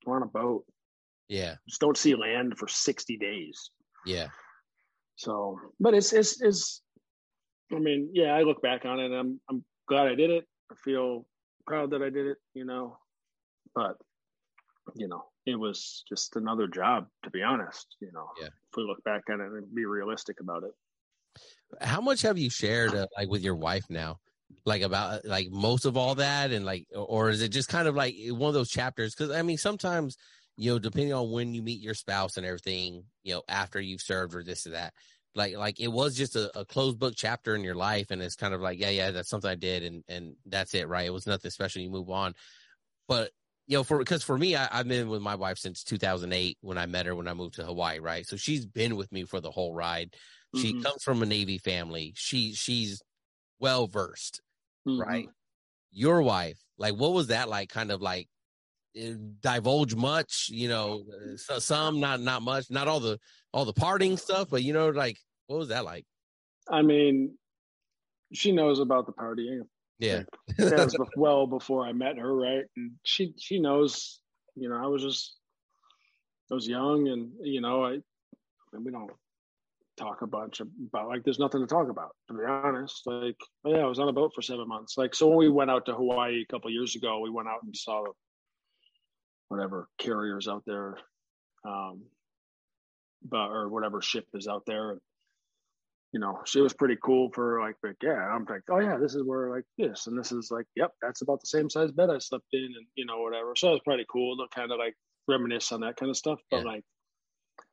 we're 0.05 0.15
on 0.15 0.23
a 0.23 0.27
boat. 0.27 0.65
Yeah. 1.27 1.55
Just 1.67 1.81
don't 1.81 1.97
see 1.97 2.15
land 2.15 2.57
for 2.57 2.67
60 2.67 3.17
days. 3.17 3.71
Yeah. 4.05 4.27
So, 5.15 5.59
but 5.79 5.93
it's, 5.93 6.13
it's, 6.13 6.41
it's, 6.41 6.81
I 7.71 7.79
mean, 7.79 8.09
yeah, 8.13 8.33
I 8.33 8.41
look 8.41 8.61
back 8.61 8.85
on 8.85 8.99
it 8.99 9.05
and 9.05 9.15
I'm, 9.15 9.41
I'm 9.49 9.63
glad 9.87 10.07
I 10.07 10.15
did 10.15 10.29
it. 10.29 10.45
I 10.71 10.75
feel 10.83 11.25
proud 11.65 11.91
that 11.91 12.01
I 12.01 12.09
did 12.09 12.27
it, 12.27 12.37
you 12.53 12.65
know, 12.65 12.97
but, 13.73 13.97
you 14.95 15.07
know, 15.07 15.23
it 15.45 15.55
was 15.55 16.03
just 16.07 16.35
another 16.35 16.67
job, 16.67 17.07
to 17.23 17.29
be 17.29 17.41
honest, 17.41 17.95
you 18.01 18.11
know, 18.13 18.27
yeah. 18.39 18.47
if 18.47 18.77
we 18.77 18.83
look 18.83 19.03
back 19.03 19.23
on 19.31 19.41
it 19.41 19.51
and 19.51 19.73
be 19.73 19.85
realistic 19.85 20.39
about 20.39 20.63
it. 20.63 20.71
How 21.81 22.01
much 22.01 22.21
have 22.21 22.37
you 22.37 22.49
shared, 22.49 22.93
uh, 22.93 23.07
like, 23.17 23.29
with 23.29 23.43
your 23.43 23.55
wife 23.55 23.85
now? 23.89 24.19
like 24.65 24.81
about 24.81 25.25
like 25.25 25.49
most 25.51 25.85
of 25.85 25.97
all 25.97 26.15
that 26.15 26.51
and 26.51 26.65
like 26.65 26.85
or 26.95 27.29
is 27.29 27.41
it 27.41 27.49
just 27.49 27.69
kind 27.69 27.87
of 27.87 27.95
like 27.95 28.15
one 28.29 28.47
of 28.47 28.53
those 28.53 28.69
chapters 28.69 29.13
because 29.13 29.31
i 29.31 29.41
mean 29.41 29.57
sometimes 29.57 30.17
you 30.57 30.71
know, 30.71 30.79
depending 30.79 31.13
on 31.13 31.31
when 31.31 31.53
you 31.53 31.61
meet 31.61 31.81
your 31.81 31.93
spouse 31.93 32.37
and 32.37 32.45
everything, 32.45 33.03
you 33.23 33.33
know, 33.33 33.43
after 33.47 33.79
you've 33.79 34.01
served 34.01 34.35
or 34.35 34.43
this 34.43 34.65
or 34.65 34.71
that. 34.71 34.93
Like, 35.33 35.57
like 35.57 35.81
it 35.81 35.89
was 35.89 36.15
just 36.15 36.37
a, 36.37 36.57
a 36.57 36.63
closed 36.63 36.97
book 36.97 37.13
chapter 37.17 37.55
in 37.55 37.63
your 37.63 37.75
life, 37.75 38.09
and 38.09 38.21
it's 38.21 38.37
kind 38.37 38.53
of 38.53 38.61
like, 38.61 38.79
yeah, 38.79 38.89
yeah, 38.89 39.11
that's 39.11 39.29
something 39.29 39.49
I 39.49 39.55
did, 39.55 39.83
and 39.83 40.03
and 40.07 40.35
that's 40.45 40.73
it, 40.73 40.87
right? 40.87 41.05
It 41.05 41.13
was 41.13 41.27
nothing 41.27 41.51
special. 41.51 41.81
You 41.81 41.89
move 41.89 42.09
on, 42.09 42.35
but 43.09 43.31
you 43.67 43.77
know, 43.77 43.83
for 43.83 43.97
because 43.97 44.23
for 44.23 44.37
me, 44.37 44.55
I, 44.55 44.69
I've 44.71 44.87
been 44.87 45.09
with 45.09 45.21
my 45.21 45.35
wife 45.35 45.57
since 45.57 45.83
2008 45.83 46.57
when 46.61 46.77
I 46.77 46.85
met 46.85 47.05
her 47.05 47.15
when 47.15 47.27
I 47.27 47.33
moved 47.33 47.55
to 47.55 47.65
Hawaii, 47.65 47.99
right? 47.99 48.25
So 48.25 48.37
she's 48.37 48.65
been 48.65 48.95
with 48.95 49.11
me 49.11 49.25
for 49.25 49.41
the 49.41 49.51
whole 49.51 49.73
ride. 49.73 50.13
She 50.55 50.71
mm-hmm. 50.71 50.83
comes 50.83 51.03
from 51.03 51.21
a 51.21 51.25
Navy 51.25 51.57
family. 51.57 52.13
She 52.15 52.53
she's 52.53 53.01
well 53.59 53.87
versed, 53.87 54.41
mm-hmm. 54.87 55.01
right? 55.01 55.27
Your 55.91 56.21
wife, 56.21 56.59
like, 56.77 56.93
what 56.95 57.13
was 57.13 57.27
that 57.27 57.49
like? 57.49 57.69
Kind 57.69 57.91
of 57.91 58.01
like 58.01 58.29
divulge 59.41 59.93
much 59.93 60.47
you 60.49 60.69
know 60.69 61.03
some 61.35 61.99
not 61.99 62.21
not 62.21 62.41
much 62.41 62.65
not 62.69 62.87
all 62.87 62.99
the 62.99 63.19
all 63.51 63.65
the 63.65 63.73
parting 63.73 64.15
stuff 64.15 64.49
but 64.49 64.63
you 64.63 64.71
know 64.71 64.89
like 64.89 65.17
what 65.47 65.59
was 65.59 65.67
that 65.69 65.85
like? 65.85 66.05
I 66.69 66.81
mean 66.81 67.37
she 68.33 68.51
knows 68.51 68.79
about 68.79 69.05
the 69.05 69.13
partying. 69.13 69.61
Yeah. 69.99 70.23
That 70.57 70.85
was 70.85 70.97
well 71.15 71.47
before 71.47 71.85
i 71.85 71.93
met 71.93 72.17
her 72.17 72.33
right? 72.33 72.63
And 72.75 72.91
she 73.03 73.33
she 73.37 73.59
knows 73.59 74.19
you 74.55 74.69
know 74.69 74.75
i 74.75 74.87
was 74.87 75.01
just 75.01 75.37
i 76.51 76.53
was 76.53 76.67
young 76.67 77.07
and 77.09 77.31
you 77.41 77.61
know 77.61 77.85
i 77.85 77.97
we 78.77 78.91
don't 78.91 79.11
talk 79.97 80.21
a 80.21 80.27
bunch 80.27 80.59
about 80.59 81.07
like 81.07 81.23
there's 81.23 81.39
nothing 81.39 81.61
to 81.61 81.67
talk 81.67 81.89
about 81.89 82.15
to 82.27 82.33
be 82.33 82.43
honest. 82.43 83.01
Like 83.05 83.37
yeah 83.65 83.77
i 83.77 83.85
was 83.85 83.99
on 83.99 84.09
a 84.09 84.13
boat 84.13 84.31
for 84.33 84.41
seven 84.41 84.67
months. 84.67 84.97
Like 84.97 85.13
so 85.13 85.27
when 85.27 85.37
we 85.37 85.49
went 85.49 85.71
out 85.71 85.85
to 85.85 85.93
hawaii 85.93 86.41
a 86.41 86.51
couple 86.51 86.69
years 86.71 86.95
ago 86.95 87.19
we 87.19 87.29
went 87.29 87.47
out 87.47 87.63
and 87.63 87.75
saw 87.75 88.05
whatever 89.49 89.87
carriers 89.97 90.47
out 90.47 90.63
there, 90.65 90.97
um, 91.67 92.03
but 93.27 93.47
or 93.47 93.69
whatever 93.69 94.01
ship 94.01 94.25
is 94.33 94.47
out 94.47 94.63
there. 94.65 94.97
You 96.11 96.19
know, 96.19 96.39
she 96.45 96.61
was 96.61 96.73
pretty 96.73 96.97
cool 97.03 97.29
for 97.33 97.59
like, 97.61 97.75
like 97.83 97.97
yeah. 98.01 98.13
I'm 98.13 98.45
like, 98.49 98.61
oh 98.69 98.79
yeah, 98.79 98.97
this 98.97 99.15
is 99.15 99.23
where 99.23 99.49
like 99.49 99.65
this, 99.77 100.07
and 100.07 100.17
this 100.17 100.31
is 100.31 100.49
like, 100.49 100.65
yep, 100.75 100.91
that's 101.01 101.21
about 101.21 101.41
the 101.41 101.47
same 101.47 101.69
size 101.69 101.91
bed 101.91 102.09
I 102.09 102.19
slept 102.19 102.45
in, 102.53 102.63
and 102.63 102.85
you 102.95 103.05
know 103.05 103.19
whatever. 103.21 103.53
So 103.55 103.69
it 103.69 103.73
was 103.73 103.81
pretty 103.83 104.05
cool 104.11 104.37
to 104.37 104.45
kind 104.55 104.71
of 104.71 104.79
like 104.79 104.95
reminisce 105.27 105.71
on 105.71 105.81
that 105.81 105.97
kind 105.97 106.09
of 106.09 106.17
stuff. 106.17 106.39
But 106.49 106.65
yeah. 106.65 106.71
like, 106.71 106.83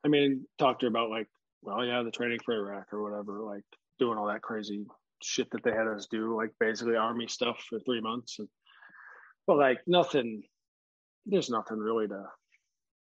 I 0.04 0.08
mean, 0.08 0.46
talk 0.58 0.80
to 0.80 0.86
her 0.86 0.90
about 0.90 1.10
like, 1.10 1.28
well, 1.62 1.84
yeah, 1.84 2.02
the 2.02 2.10
training 2.10 2.40
for 2.44 2.54
Iraq 2.54 2.92
or 2.92 3.02
whatever, 3.02 3.42
like 3.42 3.64
doing 3.98 4.18
all 4.18 4.26
that 4.26 4.42
crazy 4.42 4.84
shit 5.22 5.48
that 5.52 5.62
they 5.62 5.70
had 5.70 5.86
us 5.86 6.08
do, 6.10 6.36
like 6.36 6.50
basically 6.58 6.96
army 6.96 7.28
stuff 7.28 7.64
for 7.68 7.78
three 7.80 8.00
months. 8.00 8.38
And, 8.38 8.48
but 9.46 9.58
like 9.58 9.78
nothing 9.86 10.42
there's 11.26 11.50
nothing 11.50 11.78
really 11.78 12.08
to. 12.08 12.24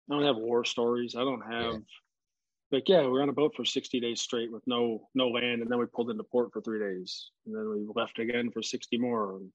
I 0.09 0.13
don't 0.13 0.25
have 0.25 0.37
war 0.37 0.63
stories. 0.63 1.15
I 1.15 1.21
don't 1.21 1.41
have. 1.41 1.73
Yeah. 1.73 1.79
Like 2.71 2.87
yeah, 2.87 3.01
we 3.01 3.19
are 3.19 3.21
on 3.21 3.29
a 3.29 3.33
boat 3.33 3.53
for 3.55 3.65
sixty 3.65 3.99
days 3.99 4.21
straight 4.21 4.51
with 4.51 4.63
no 4.65 5.09
no 5.13 5.27
land, 5.27 5.61
and 5.61 5.69
then 5.69 5.77
we 5.77 5.85
pulled 5.85 6.09
into 6.09 6.23
port 6.23 6.51
for 6.53 6.61
three 6.61 6.79
days, 6.79 7.31
and 7.45 7.55
then 7.55 7.69
we 7.69 7.85
left 7.95 8.17
again 8.19 8.49
for 8.51 8.61
sixty 8.61 8.97
more. 8.97 9.37
And 9.37 9.49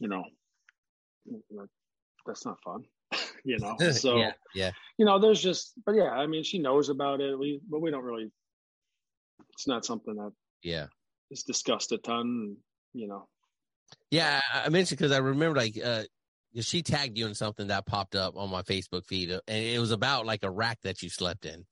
you 0.00 0.08
know, 0.08 0.24
that's 2.26 2.44
not 2.44 2.58
fun. 2.64 2.84
you 3.44 3.58
know, 3.58 3.76
so 3.92 4.16
yeah, 4.16 4.32
yeah, 4.54 4.70
you 4.98 5.04
know, 5.04 5.20
there's 5.20 5.40
just, 5.40 5.74
but 5.86 5.94
yeah, 5.94 6.10
I 6.10 6.26
mean, 6.26 6.42
she 6.42 6.58
knows 6.58 6.88
about 6.88 7.20
it. 7.20 7.38
We, 7.38 7.60
but 7.68 7.80
we 7.80 7.90
don't 7.90 8.04
really. 8.04 8.30
It's 9.52 9.68
not 9.68 9.84
something 9.84 10.14
that 10.16 10.32
yeah 10.62 10.86
is 11.30 11.44
discussed 11.44 11.92
a 11.92 11.98
ton. 11.98 12.56
You 12.92 13.06
know. 13.06 13.28
Yeah, 14.10 14.40
I 14.52 14.68
mentioned 14.68 14.98
because 14.98 15.12
I 15.12 15.18
remember 15.18 15.58
like 15.58 15.78
uh, 15.82 16.02
she 16.60 16.82
tagged 16.82 17.16
you 17.16 17.26
in 17.26 17.34
something 17.34 17.68
that 17.68 17.86
popped 17.86 18.14
up 18.14 18.36
on 18.36 18.50
my 18.50 18.62
Facebook 18.62 19.06
feed, 19.06 19.30
uh, 19.30 19.40
and 19.48 19.64
it 19.64 19.78
was 19.78 19.90
about 19.90 20.26
like 20.26 20.42
a 20.42 20.50
rack 20.50 20.80
that 20.82 21.02
you 21.02 21.08
slept 21.08 21.46
in. 21.46 21.64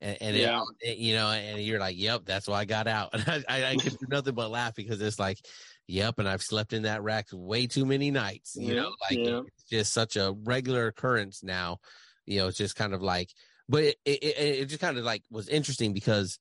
and, 0.00 0.18
and 0.20 0.36
yeah. 0.36 0.62
It, 0.80 0.90
it, 0.90 0.98
you 0.98 1.14
know, 1.14 1.28
and 1.28 1.60
you're 1.62 1.78
like, 1.78 1.96
"Yep, 1.96 2.22
that's 2.24 2.48
why 2.48 2.60
I 2.60 2.64
got 2.64 2.88
out." 2.88 3.10
And 3.12 3.44
I, 3.48 3.62
I, 3.62 3.64
I 3.70 3.76
could 3.76 3.98
do 3.98 4.06
nothing 4.08 4.34
but 4.34 4.50
laugh 4.50 4.74
because 4.74 5.00
it's 5.00 5.18
like, 5.18 5.38
"Yep," 5.86 6.18
and 6.18 6.28
I've 6.28 6.42
slept 6.42 6.72
in 6.72 6.82
that 6.82 7.02
rack 7.02 7.26
way 7.32 7.66
too 7.66 7.86
many 7.86 8.10
nights. 8.10 8.56
You 8.56 8.74
yeah. 8.74 8.82
know, 8.82 8.90
like 9.08 9.18
yeah. 9.18 9.40
it's 9.46 9.64
just 9.70 9.92
such 9.92 10.16
a 10.16 10.34
regular 10.44 10.88
occurrence 10.88 11.42
now. 11.42 11.78
You 12.26 12.40
know, 12.40 12.48
it's 12.48 12.58
just 12.58 12.76
kind 12.76 12.94
of 12.94 13.02
like, 13.02 13.30
but 13.68 13.84
it, 13.84 13.96
it, 14.04 14.36
it 14.36 14.64
just 14.66 14.80
kind 14.80 14.98
of 14.98 15.04
like 15.04 15.22
was 15.30 15.48
interesting 15.48 15.92
because 15.92 16.38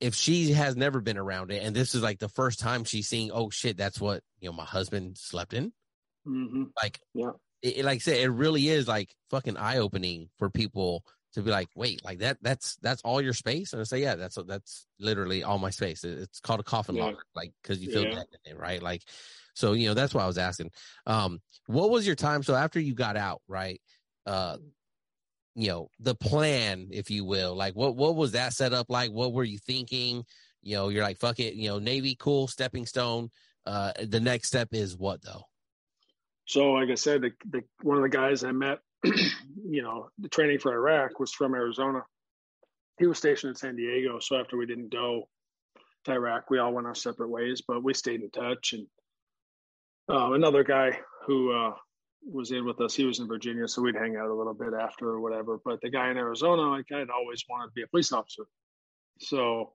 if 0.00 0.14
she 0.14 0.52
has 0.52 0.76
never 0.76 1.00
been 1.00 1.18
around 1.18 1.50
it 1.50 1.62
and 1.62 1.74
this 1.74 1.94
is 1.94 2.02
like 2.02 2.18
the 2.18 2.28
first 2.28 2.58
time 2.60 2.84
she's 2.84 3.08
seeing 3.08 3.30
oh 3.32 3.50
shit 3.50 3.76
that's 3.76 4.00
what 4.00 4.22
you 4.40 4.48
know 4.48 4.52
my 4.54 4.64
husband 4.64 5.18
slept 5.18 5.52
in 5.52 5.72
mm-hmm. 6.26 6.64
like 6.82 7.00
yeah. 7.14 7.30
it, 7.62 7.78
it, 7.78 7.84
like 7.84 7.96
I 7.96 7.98
said 7.98 8.18
it 8.18 8.30
really 8.30 8.68
is 8.68 8.88
like 8.88 9.14
fucking 9.30 9.56
eye-opening 9.56 10.28
for 10.38 10.50
people 10.50 11.04
to 11.34 11.42
be 11.42 11.50
like 11.50 11.68
wait 11.74 12.04
like 12.04 12.20
that 12.20 12.38
that's 12.42 12.76
that's 12.76 13.02
all 13.02 13.20
your 13.20 13.32
space? 13.32 13.72
And 13.72 13.80
i 13.80 13.84
say 13.84 14.00
yeah 14.00 14.14
that's 14.14 14.38
that's 14.46 14.86
literally 14.98 15.42
all 15.42 15.58
my 15.58 15.70
space. 15.70 16.04
It's 16.04 16.40
called 16.40 16.60
a 16.60 16.64
coffin 16.64 16.94
yeah. 16.94 17.06
locker 17.06 17.24
like 17.34 17.52
because 17.62 17.80
you 17.80 17.90
feel 17.90 18.04
yeah. 18.04 18.22
it 18.44 18.58
right? 18.58 18.82
Like 18.82 19.02
so 19.54 19.72
you 19.72 19.88
know 19.88 19.94
that's 19.94 20.14
why 20.14 20.22
i 20.22 20.26
was 20.26 20.38
asking. 20.38 20.70
Um 21.06 21.40
what 21.66 21.90
was 21.90 22.06
your 22.06 22.16
time? 22.16 22.42
So 22.42 22.54
after 22.54 22.80
you 22.80 22.94
got 22.94 23.16
out 23.16 23.42
right 23.48 23.80
uh 24.26 24.56
you 25.56 25.68
know 25.68 25.88
the 26.00 26.14
plan 26.14 26.88
if 26.90 27.10
you 27.10 27.24
will 27.24 27.54
like 27.54 27.74
what 27.74 27.96
what 27.96 28.14
was 28.14 28.32
that 28.32 28.52
set 28.52 28.72
up 28.72 28.86
like? 28.88 29.10
What 29.10 29.32
were 29.32 29.44
you 29.44 29.58
thinking? 29.58 30.24
You 30.62 30.76
know 30.76 30.88
you're 30.88 31.02
like 31.02 31.18
fuck 31.18 31.40
it 31.40 31.54
you 31.54 31.68
know 31.68 31.78
navy 31.78 32.16
cool 32.18 32.46
stepping 32.46 32.86
stone. 32.86 33.30
Uh 33.66 33.92
the 34.00 34.20
next 34.20 34.48
step 34.48 34.68
is 34.72 34.96
what 34.96 35.20
though 35.22 35.42
so 36.46 36.72
like 36.72 36.90
i 36.90 36.94
said 36.94 37.22
the, 37.22 37.30
the 37.50 37.62
one 37.82 37.96
of 37.96 38.02
the 38.02 38.08
guys 38.08 38.44
i 38.44 38.52
met 38.52 38.78
you 39.04 39.82
know 39.82 40.08
the 40.18 40.28
training 40.28 40.58
for 40.58 40.72
iraq 40.72 41.18
was 41.18 41.32
from 41.32 41.54
arizona 41.54 42.02
he 42.98 43.06
was 43.06 43.18
stationed 43.18 43.50
in 43.50 43.56
san 43.56 43.76
diego 43.76 44.18
so 44.18 44.38
after 44.38 44.56
we 44.56 44.66
didn't 44.66 44.92
go 44.92 45.28
to 46.04 46.12
iraq 46.12 46.50
we 46.50 46.58
all 46.58 46.72
went 46.72 46.86
our 46.86 46.94
separate 46.94 47.30
ways 47.30 47.62
but 47.66 47.82
we 47.82 47.94
stayed 47.94 48.20
in 48.22 48.30
touch 48.30 48.72
and 48.72 48.86
uh, 50.08 50.32
another 50.32 50.64
guy 50.64 50.98
who 51.26 51.52
uh, 51.52 51.72
was 52.30 52.50
in 52.50 52.64
with 52.64 52.80
us. 52.80 52.94
He 52.94 53.04
was 53.04 53.20
in 53.20 53.28
Virginia, 53.28 53.68
so 53.68 53.82
we'd 53.82 53.96
hang 53.96 54.16
out 54.16 54.30
a 54.30 54.34
little 54.34 54.54
bit 54.54 54.72
after 54.78 55.08
or 55.08 55.20
whatever. 55.20 55.58
But 55.62 55.80
the 55.80 55.90
guy 55.90 56.10
in 56.10 56.16
Arizona, 56.16 56.62
like 56.62 56.86
I'd 56.92 57.10
always 57.10 57.44
wanted 57.48 57.68
to 57.68 57.72
be 57.74 57.82
a 57.82 57.86
police 57.86 58.12
officer. 58.12 58.44
So 59.20 59.72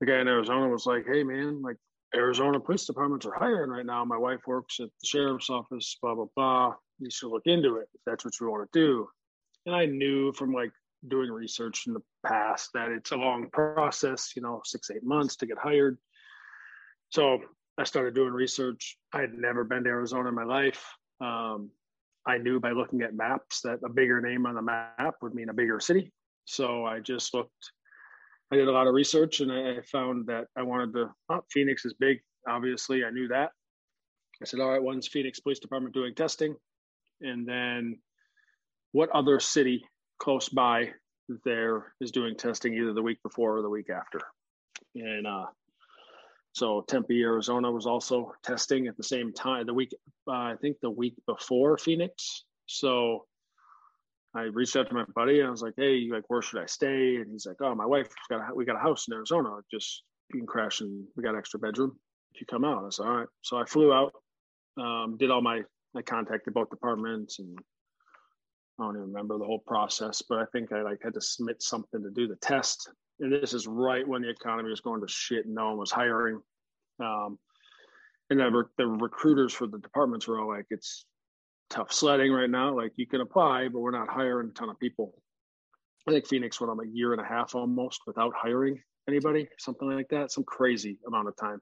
the 0.00 0.06
guy 0.06 0.20
in 0.20 0.28
Arizona 0.28 0.68
was 0.68 0.86
like, 0.86 1.06
"Hey, 1.06 1.22
man, 1.22 1.62
like 1.62 1.76
Arizona 2.14 2.58
police 2.60 2.86
departments 2.86 3.26
are 3.26 3.34
hiring 3.34 3.70
right 3.70 3.86
now. 3.86 4.04
My 4.04 4.16
wife 4.16 4.40
works 4.46 4.80
at 4.80 4.88
the 5.00 5.06
sheriff's 5.06 5.50
office. 5.50 5.96
Blah 6.00 6.14
blah 6.14 6.26
blah. 6.34 6.74
You 6.98 7.10
should 7.10 7.30
look 7.30 7.46
into 7.46 7.76
it 7.76 7.88
if 7.94 8.00
that's 8.06 8.24
what 8.24 8.34
you 8.40 8.50
want 8.50 8.70
to 8.72 8.78
do." 8.78 9.08
And 9.66 9.74
I 9.74 9.86
knew 9.86 10.32
from 10.32 10.52
like 10.52 10.72
doing 11.06 11.30
research 11.30 11.86
in 11.86 11.92
the 11.92 12.02
past 12.26 12.70
that 12.74 12.90
it's 12.90 13.12
a 13.12 13.16
long 13.16 13.50
process. 13.50 14.32
You 14.34 14.42
know, 14.42 14.62
six 14.64 14.90
eight 14.90 15.04
months 15.04 15.36
to 15.36 15.46
get 15.46 15.58
hired. 15.58 15.98
So 17.10 17.40
I 17.78 17.84
started 17.84 18.14
doing 18.14 18.32
research. 18.32 18.98
I 19.12 19.20
had 19.20 19.34
never 19.34 19.64
been 19.64 19.84
to 19.84 19.90
Arizona 19.90 20.30
in 20.30 20.34
my 20.34 20.44
life. 20.44 20.84
Um, 21.20 21.70
I 22.26 22.38
knew 22.38 22.60
by 22.60 22.72
looking 22.72 23.02
at 23.02 23.14
maps 23.14 23.62
that 23.62 23.78
a 23.84 23.88
bigger 23.88 24.20
name 24.20 24.46
on 24.46 24.54
the 24.54 24.62
map 24.62 25.16
would 25.22 25.34
mean 25.34 25.48
a 25.48 25.54
bigger 25.54 25.80
city. 25.80 26.12
So 26.44 26.84
I 26.84 27.00
just 27.00 27.32
looked, 27.34 27.72
I 28.50 28.56
did 28.56 28.68
a 28.68 28.72
lot 28.72 28.86
of 28.86 28.94
research 28.94 29.40
and 29.40 29.52
I 29.52 29.80
found 29.82 30.26
that 30.26 30.46
I 30.56 30.62
wanted 30.62 30.94
to, 30.94 31.10
oh, 31.28 31.40
Phoenix 31.50 31.84
is 31.84 31.94
big. 31.94 32.18
Obviously, 32.48 33.04
I 33.04 33.10
knew 33.10 33.28
that. 33.28 33.50
I 34.40 34.44
said, 34.44 34.60
all 34.60 34.70
right, 34.70 34.82
when's 34.82 35.08
Phoenix 35.08 35.40
Police 35.40 35.58
Department 35.58 35.94
doing 35.94 36.14
testing? 36.14 36.54
And 37.20 37.46
then 37.46 37.98
what 38.92 39.10
other 39.10 39.40
city 39.40 39.84
close 40.18 40.48
by 40.48 40.90
there 41.44 41.92
is 42.00 42.10
doing 42.10 42.36
testing 42.36 42.74
either 42.74 42.92
the 42.94 43.02
week 43.02 43.18
before 43.22 43.58
or 43.58 43.62
the 43.62 43.68
week 43.68 43.90
after? 43.90 44.20
And 44.94 45.26
uh, 45.26 45.46
so 46.52 46.84
Tempe, 46.88 47.22
Arizona 47.22 47.70
was 47.70 47.86
also 47.86 48.32
testing 48.42 48.86
at 48.86 48.96
the 48.96 49.02
same 49.02 49.32
time. 49.32 49.66
The 49.66 49.74
week, 49.74 49.92
uh, 50.26 50.32
I 50.32 50.54
think 50.60 50.78
the 50.80 50.90
week 50.90 51.14
before 51.26 51.76
Phoenix. 51.76 52.44
So 52.66 53.26
I 54.34 54.42
reached 54.42 54.76
out 54.76 54.88
to 54.88 54.94
my 54.94 55.04
buddy. 55.14 55.40
And 55.40 55.48
I 55.48 55.50
was 55.50 55.62
like, 55.62 55.74
"Hey, 55.76 56.08
like, 56.10 56.24
where 56.28 56.42
should 56.42 56.60
I 56.60 56.66
stay?" 56.66 57.16
And 57.16 57.30
he's 57.30 57.46
like, 57.46 57.60
"Oh, 57.60 57.74
my 57.74 57.86
wife's 57.86 58.14
got 58.28 58.50
a, 58.50 58.54
we 58.54 58.64
got 58.64 58.76
a 58.76 58.80
house 58.80 59.06
in 59.08 59.14
Arizona. 59.14 59.50
Just 59.70 60.02
you 60.32 60.40
can 60.40 60.46
crash 60.46 60.80
and 60.80 61.06
we 61.16 61.22
got 61.22 61.34
an 61.34 61.38
extra 61.38 61.60
bedroom 61.60 61.98
if 62.34 62.40
you 62.40 62.46
come 62.46 62.64
out." 62.64 62.84
I 62.84 62.90
said, 62.90 63.06
"All 63.06 63.16
right." 63.16 63.28
So 63.42 63.56
I 63.56 63.64
flew 63.64 63.92
out, 63.92 64.12
um, 64.76 65.16
did 65.18 65.30
all 65.30 65.42
my 65.42 65.62
I 65.96 66.02
contacted 66.02 66.54
both 66.54 66.70
departments 66.70 67.38
and 67.38 67.58
I 68.78 68.84
don't 68.84 68.96
even 68.96 69.08
remember 69.08 69.38
the 69.38 69.44
whole 69.44 69.62
process, 69.66 70.22
but 70.28 70.38
I 70.38 70.44
think 70.52 70.72
I 70.72 70.82
like 70.82 71.00
had 71.02 71.14
to 71.14 71.20
submit 71.20 71.62
something 71.62 72.02
to 72.02 72.10
do 72.10 72.28
the 72.28 72.36
test 72.36 72.90
and 73.20 73.32
this 73.32 73.52
is 73.52 73.66
right 73.66 74.06
when 74.06 74.22
the 74.22 74.30
economy 74.30 74.70
was 74.70 74.80
going 74.80 75.00
to 75.00 75.08
shit 75.08 75.46
and 75.46 75.54
no 75.54 75.68
one 75.68 75.78
was 75.78 75.90
hiring. 75.90 76.40
Um, 77.00 77.38
and 78.30 78.38
the, 78.38 78.64
the 78.76 78.86
recruiters 78.86 79.52
for 79.52 79.66
the 79.66 79.78
departments 79.78 80.28
were 80.28 80.40
all 80.40 80.48
like, 80.48 80.66
it's 80.70 81.06
tough 81.70 81.92
sledding 81.92 82.32
right 82.32 82.50
now. 82.50 82.76
Like 82.76 82.92
you 82.96 83.06
can 83.06 83.20
apply, 83.20 83.68
but 83.68 83.80
we're 83.80 83.90
not 83.90 84.08
hiring 84.08 84.50
a 84.50 84.52
ton 84.52 84.70
of 84.70 84.78
people. 84.78 85.14
I 86.06 86.12
think 86.12 86.26
Phoenix 86.26 86.60
went 86.60 86.70
on 86.70 86.80
a 86.80 86.88
year 86.88 87.12
and 87.12 87.20
a 87.20 87.24
half 87.24 87.54
almost 87.54 88.00
without 88.06 88.32
hiring 88.34 88.80
anybody, 89.08 89.48
something 89.58 89.88
like 89.88 90.08
that, 90.08 90.32
some 90.32 90.44
crazy 90.44 90.98
amount 91.06 91.28
of 91.28 91.36
time. 91.36 91.60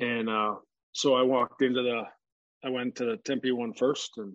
And 0.00 0.28
uh, 0.28 0.56
so 0.92 1.14
I 1.14 1.22
walked 1.22 1.62
into 1.62 1.82
the, 1.82 2.02
I 2.64 2.70
went 2.70 2.96
to 2.96 3.04
the 3.04 3.16
Tempe 3.18 3.52
one 3.52 3.72
first 3.74 4.12
and 4.16 4.34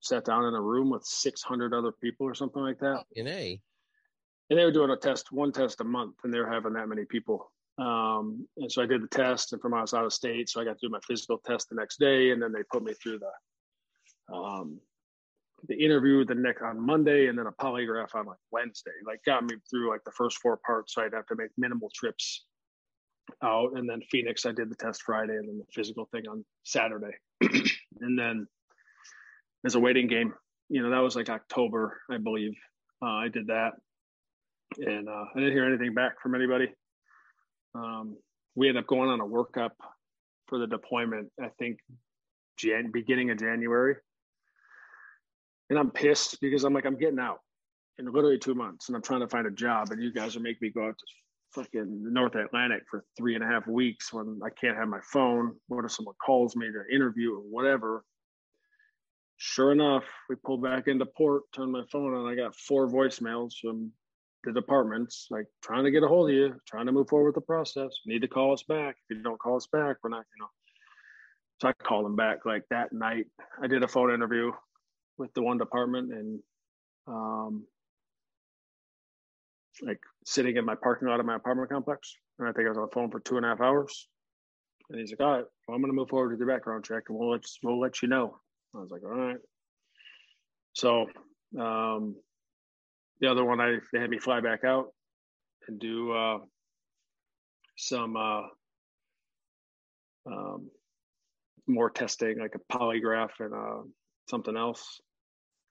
sat 0.00 0.24
down 0.24 0.44
in 0.44 0.54
a 0.54 0.60
room 0.60 0.90
with 0.90 1.04
600 1.04 1.72
other 1.72 1.92
people 1.92 2.26
or 2.26 2.34
something 2.34 2.62
like 2.62 2.80
that. 2.80 3.04
In 3.14 3.28
a 3.28 3.60
and 4.50 4.58
they 4.58 4.66
were 4.66 4.72
doing 4.72 4.90
a 4.90 4.96
test, 4.98 5.32
one 5.32 5.50
test 5.50 5.80
a 5.80 5.84
month, 5.84 6.16
and 6.24 6.34
they 6.34 6.38
were 6.38 6.50
having 6.50 6.74
that 6.74 6.86
many 6.86 7.06
people. 7.06 7.50
Um, 7.78 8.46
and 8.58 8.70
so 8.70 8.82
I 8.82 8.86
did 8.86 9.02
the 9.02 9.08
test, 9.08 9.54
and 9.54 9.62
from 9.62 9.72
I 9.72 9.80
was 9.80 9.94
out 9.94 10.04
of 10.04 10.12
state, 10.12 10.50
so 10.50 10.60
I 10.60 10.64
got 10.64 10.78
to 10.78 10.86
do 10.86 10.90
my 10.90 11.00
physical 11.08 11.38
test 11.38 11.70
the 11.70 11.74
next 11.74 11.98
day, 11.98 12.32
and 12.32 12.42
then 12.42 12.52
they 12.52 12.62
put 12.70 12.82
me 12.82 12.92
through 12.92 13.20
the 13.20 13.30
um, 14.32 14.80
the 15.68 15.74
interview 15.76 16.24
the 16.24 16.34
next 16.34 16.62
on 16.62 16.84
Monday, 16.84 17.28
and 17.28 17.38
then 17.38 17.46
a 17.46 17.52
polygraph 17.52 18.14
on 18.14 18.26
like 18.26 18.38
Wednesday. 18.50 18.90
Like 19.06 19.20
got 19.24 19.44
me 19.44 19.56
through 19.70 19.90
like 19.90 20.04
the 20.04 20.12
first 20.12 20.38
four 20.38 20.58
parts, 20.64 20.94
so 20.94 21.02
I'd 21.02 21.14
have 21.14 21.26
to 21.26 21.36
make 21.36 21.50
minimal 21.56 21.90
trips 21.94 22.44
out, 23.42 23.72
and 23.76 23.88
then 23.88 24.02
Phoenix, 24.10 24.44
I 24.44 24.52
did 24.52 24.70
the 24.70 24.76
test 24.76 25.02
Friday, 25.02 25.36
and 25.36 25.48
then 25.48 25.58
the 25.58 25.72
physical 25.72 26.08
thing 26.12 26.24
on 26.28 26.44
Saturday, 26.64 27.14
and 28.00 28.18
then 28.18 28.46
there's 29.62 29.76
a 29.76 29.80
waiting 29.80 30.08
game. 30.08 30.34
You 30.68 30.82
know, 30.82 30.90
that 30.90 30.98
was 31.02 31.14
like 31.14 31.28
October, 31.28 32.00
I 32.10 32.16
believe. 32.16 32.54
Uh, 33.02 33.14
I 33.16 33.28
did 33.28 33.48
that 33.48 33.72
and 34.78 35.08
uh, 35.08 35.24
I 35.34 35.38
didn't 35.38 35.52
hear 35.52 35.66
anything 35.66 35.94
back 35.94 36.20
from 36.22 36.34
anybody. 36.34 36.68
Um, 37.74 38.16
we 38.54 38.68
ended 38.68 38.84
up 38.84 38.88
going 38.88 39.08
on 39.08 39.20
a 39.20 39.24
workup 39.24 39.70
for 40.46 40.58
the 40.58 40.66
deployment. 40.66 41.30
I 41.40 41.48
think 41.58 41.78
Jan- 42.58 42.90
beginning 42.92 43.30
of 43.30 43.38
January, 43.38 43.96
and 45.70 45.78
I'm 45.78 45.90
pissed 45.90 46.40
because 46.40 46.64
I'm 46.64 46.74
like 46.74 46.84
I'm 46.84 46.98
getting 46.98 47.18
out 47.18 47.40
in 47.98 48.06
literally 48.06 48.38
two 48.38 48.54
months, 48.54 48.88
and 48.88 48.96
I'm 48.96 49.02
trying 49.02 49.20
to 49.20 49.28
find 49.28 49.46
a 49.46 49.50
job, 49.50 49.90
and 49.90 50.02
you 50.02 50.12
guys 50.12 50.36
are 50.36 50.40
making 50.40 50.58
me 50.62 50.70
go 50.70 50.88
out 50.88 50.98
to 50.98 51.06
fucking 51.54 52.12
North 52.12 52.34
Atlantic 52.34 52.82
for 52.90 53.04
three 53.16 53.34
and 53.34 53.44
a 53.44 53.46
half 53.46 53.66
weeks 53.66 54.12
when 54.12 54.40
I 54.44 54.48
can't 54.50 54.76
have 54.76 54.88
my 54.88 55.00
phone. 55.12 55.54
What 55.68 55.84
if 55.84 55.92
someone 55.92 56.14
calls 56.24 56.56
me 56.56 56.66
to 56.66 56.94
interview 56.94 57.34
or 57.34 57.40
whatever? 57.40 58.04
Sure 59.36 59.72
enough, 59.72 60.04
we 60.28 60.36
pulled 60.36 60.62
back 60.62 60.88
into 60.88 61.04
port, 61.04 61.42
turned 61.54 61.72
my 61.72 61.82
phone 61.90 62.14
on. 62.14 62.30
I 62.30 62.36
got 62.36 62.54
four 62.54 62.88
voicemails 62.88 63.54
from 63.60 63.90
the 64.44 64.52
departments, 64.52 65.26
like 65.30 65.46
trying 65.62 65.84
to 65.84 65.90
get 65.90 66.02
a 66.02 66.08
hold 66.08 66.30
of 66.30 66.34
you, 66.36 66.54
trying 66.66 66.86
to 66.86 66.92
move 66.92 67.08
forward 67.08 67.26
with 67.26 67.34
the 67.34 67.40
process. 67.40 67.90
You 68.04 68.12
need 68.12 68.22
to 68.22 68.28
call 68.28 68.52
us 68.52 68.62
back. 68.62 68.96
If 69.08 69.18
you 69.18 69.22
don't 69.22 69.40
call 69.40 69.56
us 69.56 69.66
back, 69.66 69.96
we're 70.02 70.10
not, 70.10 70.24
you 70.36 70.42
know. 70.42 70.48
So 71.60 71.68
I 71.68 71.72
called 71.72 72.04
them 72.04 72.16
back 72.16 72.44
like 72.44 72.64
that 72.70 72.92
night. 72.92 73.26
I 73.62 73.66
did 73.66 73.82
a 73.82 73.88
phone 73.88 74.12
interview 74.12 74.52
with 75.22 75.34
the 75.34 75.42
one 75.42 75.58
department 75.58 76.12
and 76.12 76.40
um 77.06 77.64
like 79.82 80.00
sitting 80.24 80.56
in 80.56 80.64
my 80.64 80.74
parking 80.74 81.08
lot 81.08 81.18
of 81.18 81.26
my 81.26 81.36
apartment 81.36 81.70
complex. 81.70 82.14
And 82.38 82.48
I 82.48 82.52
think 82.52 82.66
I 82.66 82.68
was 82.68 82.78
on 82.78 82.84
the 82.84 82.94
phone 82.94 83.10
for 83.10 83.20
two 83.20 83.36
and 83.36 83.46
a 83.46 83.48
half 83.48 83.60
hours. 83.60 84.06
And 84.90 85.00
he's 85.00 85.10
like, 85.10 85.20
All 85.20 85.36
right, 85.36 85.44
well, 85.66 85.74
I'm 85.74 85.80
gonna 85.80 85.94
move 85.94 86.08
forward 86.08 86.30
with 86.30 86.38
your 86.38 86.48
background 86.48 86.84
check 86.84 87.04
and 87.08 87.18
we'll 87.18 87.30
let 87.30 87.44
we'll 87.62 87.80
let 87.80 88.02
you 88.02 88.08
know. 88.08 88.36
I 88.74 88.78
was 88.78 88.90
like, 88.90 89.02
All 89.04 89.10
right. 89.10 89.38
So 90.74 91.06
um 91.58 92.16
the 93.22 93.30
other 93.30 93.44
one, 93.44 93.60
I 93.60 93.78
they 93.92 94.00
had 94.00 94.10
me 94.10 94.18
fly 94.18 94.40
back 94.40 94.64
out 94.64 94.92
and 95.68 95.78
do 95.78 96.12
uh, 96.12 96.38
some 97.76 98.16
uh, 98.16 98.42
um, 100.26 100.70
more 101.66 101.88
testing, 101.88 102.40
like 102.40 102.56
a 102.56 102.76
polygraph 102.76 103.30
and 103.38 103.54
uh, 103.54 103.82
something 104.28 104.56
else. 104.56 105.00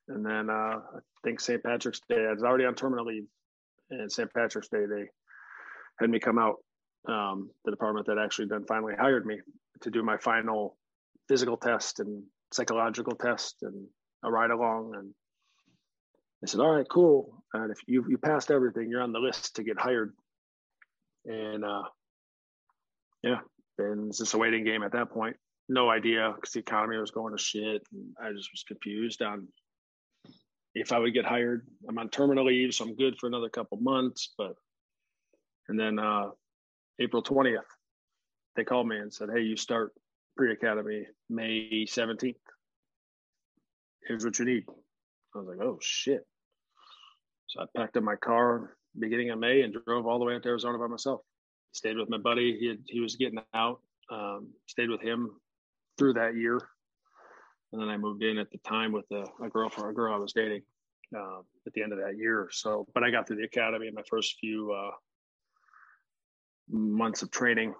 And 0.07 0.25
then 0.25 0.49
uh, 0.49 0.79
I 0.79 0.99
think 1.23 1.39
St. 1.39 1.63
Patrick's 1.63 2.01
Day, 2.09 2.25
I 2.27 2.33
was 2.33 2.43
already 2.43 2.65
on 2.65 2.75
terminal 2.75 3.05
leave. 3.05 3.27
And 3.89 4.11
St. 4.11 4.33
Patrick's 4.33 4.69
Day, 4.69 4.85
they 4.85 5.09
had 5.99 6.09
me 6.09 6.19
come 6.19 6.37
out, 6.37 6.57
um, 7.07 7.49
the 7.65 7.71
department 7.71 8.07
that 8.07 8.17
actually 8.17 8.47
then 8.47 8.65
finally 8.67 8.93
hired 8.97 9.25
me 9.25 9.39
to 9.81 9.89
do 9.89 10.03
my 10.03 10.17
final 10.17 10.77
physical 11.27 11.57
test 11.57 11.99
and 11.99 12.23
psychological 12.51 13.15
test 13.15 13.57
and 13.61 13.87
a 14.23 14.31
ride 14.31 14.51
along. 14.51 14.93
And 14.95 15.13
They 16.41 16.47
said, 16.47 16.59
"All 16.59 16.75
right, 16.75 16.87
cool. 16.89 17.43
And 17.53 17.71
if 17.71 17.79
you 17.87 18.05
you 18.09 18.17
passed 18.17 18.51
everything, 18.51 18.89
you're 18.89 19.01
on 19.01 19.13
the 19.13 19.19
list 19.19 19.55
to 19.55 19.63
get 19.63 19.79
hired." 19.79 20.13
And 21.25 21.63
uh, 21.63 21.83
yeah, 23.23 23.39
then 23.77 24.07
it's 24.09 24.19
just 24.19 24.33
a 24.33 24.37
waiting 24.37 24.63
game 24.63 24.83
at 24.83 24.93
that 24.93 25.11
point. 25.11 25.35
No 25.69 25.89
idea 25.89 26.33
because 26.35 26.51
the 26.53 26.59
economy 26.59 26.97
was 26.97 27.11
going 27.11 27.35
to 27.35 27.41
shit, 27.41 27.81
and 27.91 28.15
I 28.21 28.31
just 28.31 28.49
was 28.51 28.63
confused 28.67 29.21
on 29.21 29.47
if 30.73 30.91
I 30.91 30.99
would 30.99 31.13
get 31.13 31.25
hired. 31.25 31.67
I'm 31.87 31.97
on 31.97 32.09
terminal 32.09 32.45
leave, 32.45 32.73
so 32.73 32.85
I'm 32.85 32.95
good 32.95 33.17
for 33.19 33.27
another 33.27 33.49
couple 33.49 33.77
months. 33.77 34.33
But 34.37 34.53
and 35.67 35.79
then 35.79 35.99
uh, 35.99 36.29
April 36.99 37.23
20th, 37.23 37.59
they 38.55 38.63
called 38.63 38.87
me 38.87 38.97
and 38.97 39.13
said, 39.13 39.29
"Hey, 39.33 39.41
you 39.41 39.57
start 39.57 39.93
pre 40.37 40.51
academy 40.51 41.05
May 41.29 41.85
17th. 41.87 42.35
Here's 44.07 44.25
what 44.25 44.39
you 44.39 44.45
need." 44.45 44.63
I 45.35 45.39
was 45.39 45.47
like, 45.47 45.61
"Oh 45.61 45.77
shit!" 45.81 46.25
So 47.47 47.61
I 47.61 47.65
packed 47.75 47.97
up 47.97 48.03
my 48.03 48.15
car 48.15 48.77
beginning 48.99 49.29
of 49.29 49.39
May 49.39 49.61
and 49.61 49.75
drove 49.85 50.05
all 50.05 50.19
the 50.19 50.25
way 50.25 50.35
out 50.35 50.43
to 50.43 50.49
Arizona 50.49 50.77
by 50.77 50.87
myself. 50.87 51.21
Stayed 51.73 51.97
with 51.97 52.09
my 52.09 52.17
buddy. 52.17 52.57
He 52.59 52.67
had, 52.67 52.79
he 52.85 52.99
was 52.99 53.15
getting 53.15 53.39
out. 53.53 53.79
Um, 54.09 54.49
stayed 54.67 54.89
with 54.89 55.01
him 55.01 55.31
through 55.97 56.13
that 56.13 56.35
year, 56.35 56.59
and 57.71 57.81
then 57.81 57.89
I 57.89 57.97
moved 57.97 58.23
in 58.23 58.37
at 58.37 58.51
the 58.51 58.57
time 58.59 58.91
with 58.91 59.05
a, 59.11 59.25
a 59.43 59.49
girl 59.49 59.69
for 59.69 59.89
a 59.89 59.93
girl 59.93 60.13
I 60.13 60.17
was 60.17 60.33
dating 60.33 60.61
um, 61.15 61.43
at 61.65 61.73
the 61.73 61.83
end 61.83 61.93
of 61.93 61.99
that 61.99 62.17
year. 62.17 62.49
So, 62.51 62.87
but 62.93 63.03
I 63.03 63.11
got 63.11 63.27
through 63.27 63.37
the 63.37 63.45
academy 63.45 63.87
in 63.87 63.93
my 63.93 64.03
first 64.09 64.37
few 64.39 64.71
uh, 64.71 64.91
months 66.69 67.21
of 67.21 67.31
training 67.31 67.73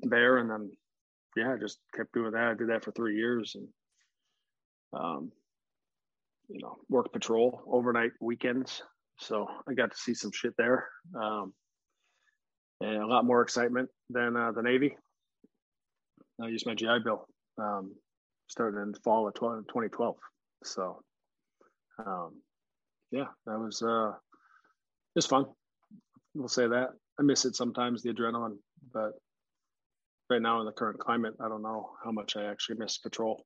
there, 0.00 0.38
and 0.38 0.50
then 0.50 0.70
yeah, 1.36 1.52
I 1.52 1.56
just 1.56 1.78
kept 1.94 2.12
doing 2.12 2.32
that. 2.32 2.48
I 2.48 2.54
did 2.54 2.68
that 2.68 2.84
for 2.84 2.92
three 2.92 3.16
years, 3.16 3.54
and 3.54 3.68
um, 4.92 5.32
you 6.48 6.60
know, 6.60 6.76
work 6.88 7.12
patrol 7.12 7.62
overnight 7.70 8.12
weekends. 8.20 8.82
So 9.20 9.48
I 9.68 9.74
got 9.74 9.90
to 9.90 9.96
see 9.96 10.14
some 10.14 10.32
shit 10.32 10.54
there, 10.56 10.88
um, 11.20 11.52
and 12.80 13.02
a 13.02 13.06
lot 13.06 13.24
more 13.24 13.42
excitement 13.42 13.88
than 14.10 14.36
uh, 14.36 14.52
the 14.52 14.62
Navy. 14.62 14.96
I 16.40 16.46
used 16.48 16.66
my 16.66 16.74
GI 16.74 17.00
Bill. 17.04 17.26
Um, 17.60 17.94
started 18.48 18.80
in 18.80 18.92
the 18.92 18.98
fall 19.00 19.28
of 19.28 19.34
2012. 19.34 20.16
So, 20.64 21.02
um, 22.04 22.40
yeah, 23.10 23.26
that 23.46 23.58
was 23.58 23.82
uh, 23.82 24.12
just 25.16 25.28
fun. 25.28 25.46
We'll 26.34 26.48
say 26.48 26.66
that. 26.66 26.88
I 27.18 27.22
miss 27.22 27.44
it 27.44 27.56
sometimes, 27.56 28.02
the 28.02 28.12
adrenaline, 28.12 28.56
but 28.92 29.12
right 30.30 30.42
now 30.42 30.60
in 30.60 30.66
the 30.66 30.72
current 30.72 30.98
climate, 30.98 31.34
I 31.40 31.48
don't 31.48 31.62
know 31.62 31.90
how 32.04 32.10
much 32.10 32.36
I 32.36 32.44
actually 32.44 32.78
miss 32.78 32.98
patrol. 32.98 33.44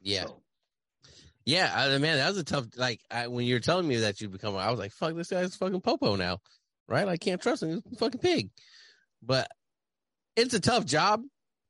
Yeah. 0.00 0.24
So. 0.26 0.42
Yeah, 1.44 1.72
I, 1.74 1.96
man, 1.96 2.18
that 2.18 2.28
was 2.28 2.36
a 2.36 2.44
tough. 2.44 2.66
Like 2.76 3.00
I, 3.10 3.28
when 3.28 3.46
you're 3.46 3.60
telling 3.60 3.88
me 3.88 3.96
that 3.96 4.20
you 4.20 4.28
become, 4.28 4.54
I 4.56 4.70
was 4.70 4.78
like, 4.78 4.92
"Fuck, 4.92 5.16
this 5.16 5.30
guy's 5.30 5.56
fucking 5.56 5.80
popo 5.80 6.14
now, 6.14 6.40
right? 6.88 7.08
I 7.08 7.16
can't 7.16 7.40
trust 7.40 7.62
him. 7.62 7.70
He's 7.70 7.92
a 7.94 7.96
fucking 7.96 8.20
pig." 8.20 8.50
But 9.22 9.48
it's 10.36 10.52
a 10.52 10.60
tough 10.60 10.84
job 10.84 11.22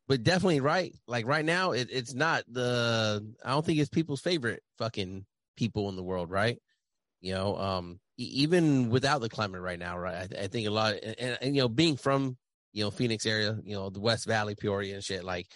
but 0.08 0.22
definitely 0.22 0.60
right. 0.60 0.94
Like 1.06 1.26
right 1.26 1.44
now, 1.44 1.72
it, 1.72 1.88
it's 1.92 2.14
not 2.14 2.42
the. 2.48 3.34
I 3.44 3.50
don't 3.50 3.64
think 3.64 3.78
it's 3.78 3.90
people's 3.90 4.22
favorite 4.22 4.62
fucking 4.78 5.26
people 5.56 5.88
in 5.90 5.96
the 5.96 6.02
world, 6.02 6.30
right? 6.30 6.58
You 7.20 7.34
know, 7.34 7.56
um, 7.56 8.00
even 8.16 8.88
without 8.88 9.20
the 9.20 9.28
climate 9.28 9.60
right 9.60 9.78
now, 9.78 9.98
right? 9.98 10.32
I, 10.34 10.44
I 10.44 10.46
think 10.46 10.66
a 10.66 10.70
lot, 10.70 10.94
of, 10.94 11.14
and, 11.18 11.38
and, 11.42 11.54
you 11.54 11.62
know, 11.62 11.68
being 11.68 11.96
from 11.96 12.38
you 12.72 12.84
know 12.84 12.90
Phoenix 12.90 13.26
area, 13.26 13.58
you 13.62 13.76
know, 13.76 13.90
the 13.90 14.00
West 14.00 14.26
Valley, 14.26 14.54
Peoria, 14.54 14.94
and 14.94 15.04
shit, 15.04 15.24
like, 15.24 15.46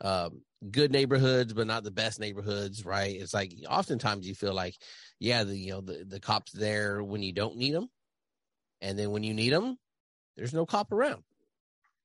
um, 0.00 0.42
good 0.68 0.90
neighborhoods, 0.90 1.52
but 1.52 1.68
not 1.68 1.84
the 1.84 1.90
best 1.92 2.18
neighborhoods, 2.18 2.84
right? 2.84 3.14
It's 3.14 3.32
like 3.32 3.52
oftentimes 3.68 4.26
you 4.26 4.34
feel 4.34 4.54
like, 4.54 4.74
yeah, 5.20 5.44
the 5.44 5.56
you 5.56 5.72
know 5.72 5.80
the 5.80 6.04
the 6.08 6.20
cops 6.20 6.50
there 6.50 7.04
when 7.04 7.22
you 7.22 7.32
don't 7.32 7.56
need 7.56 7.74
them, 7.74 7.88
and 8.80 8.98
then 8.98 9.12
when 9.12 9.22
you 9.22 9.32
need 9.32 9.52
them, 9.52 9.78
there's 10.36 10.54
no 10.54 10.66
cop 10.66 10.90
around 10.90 11.22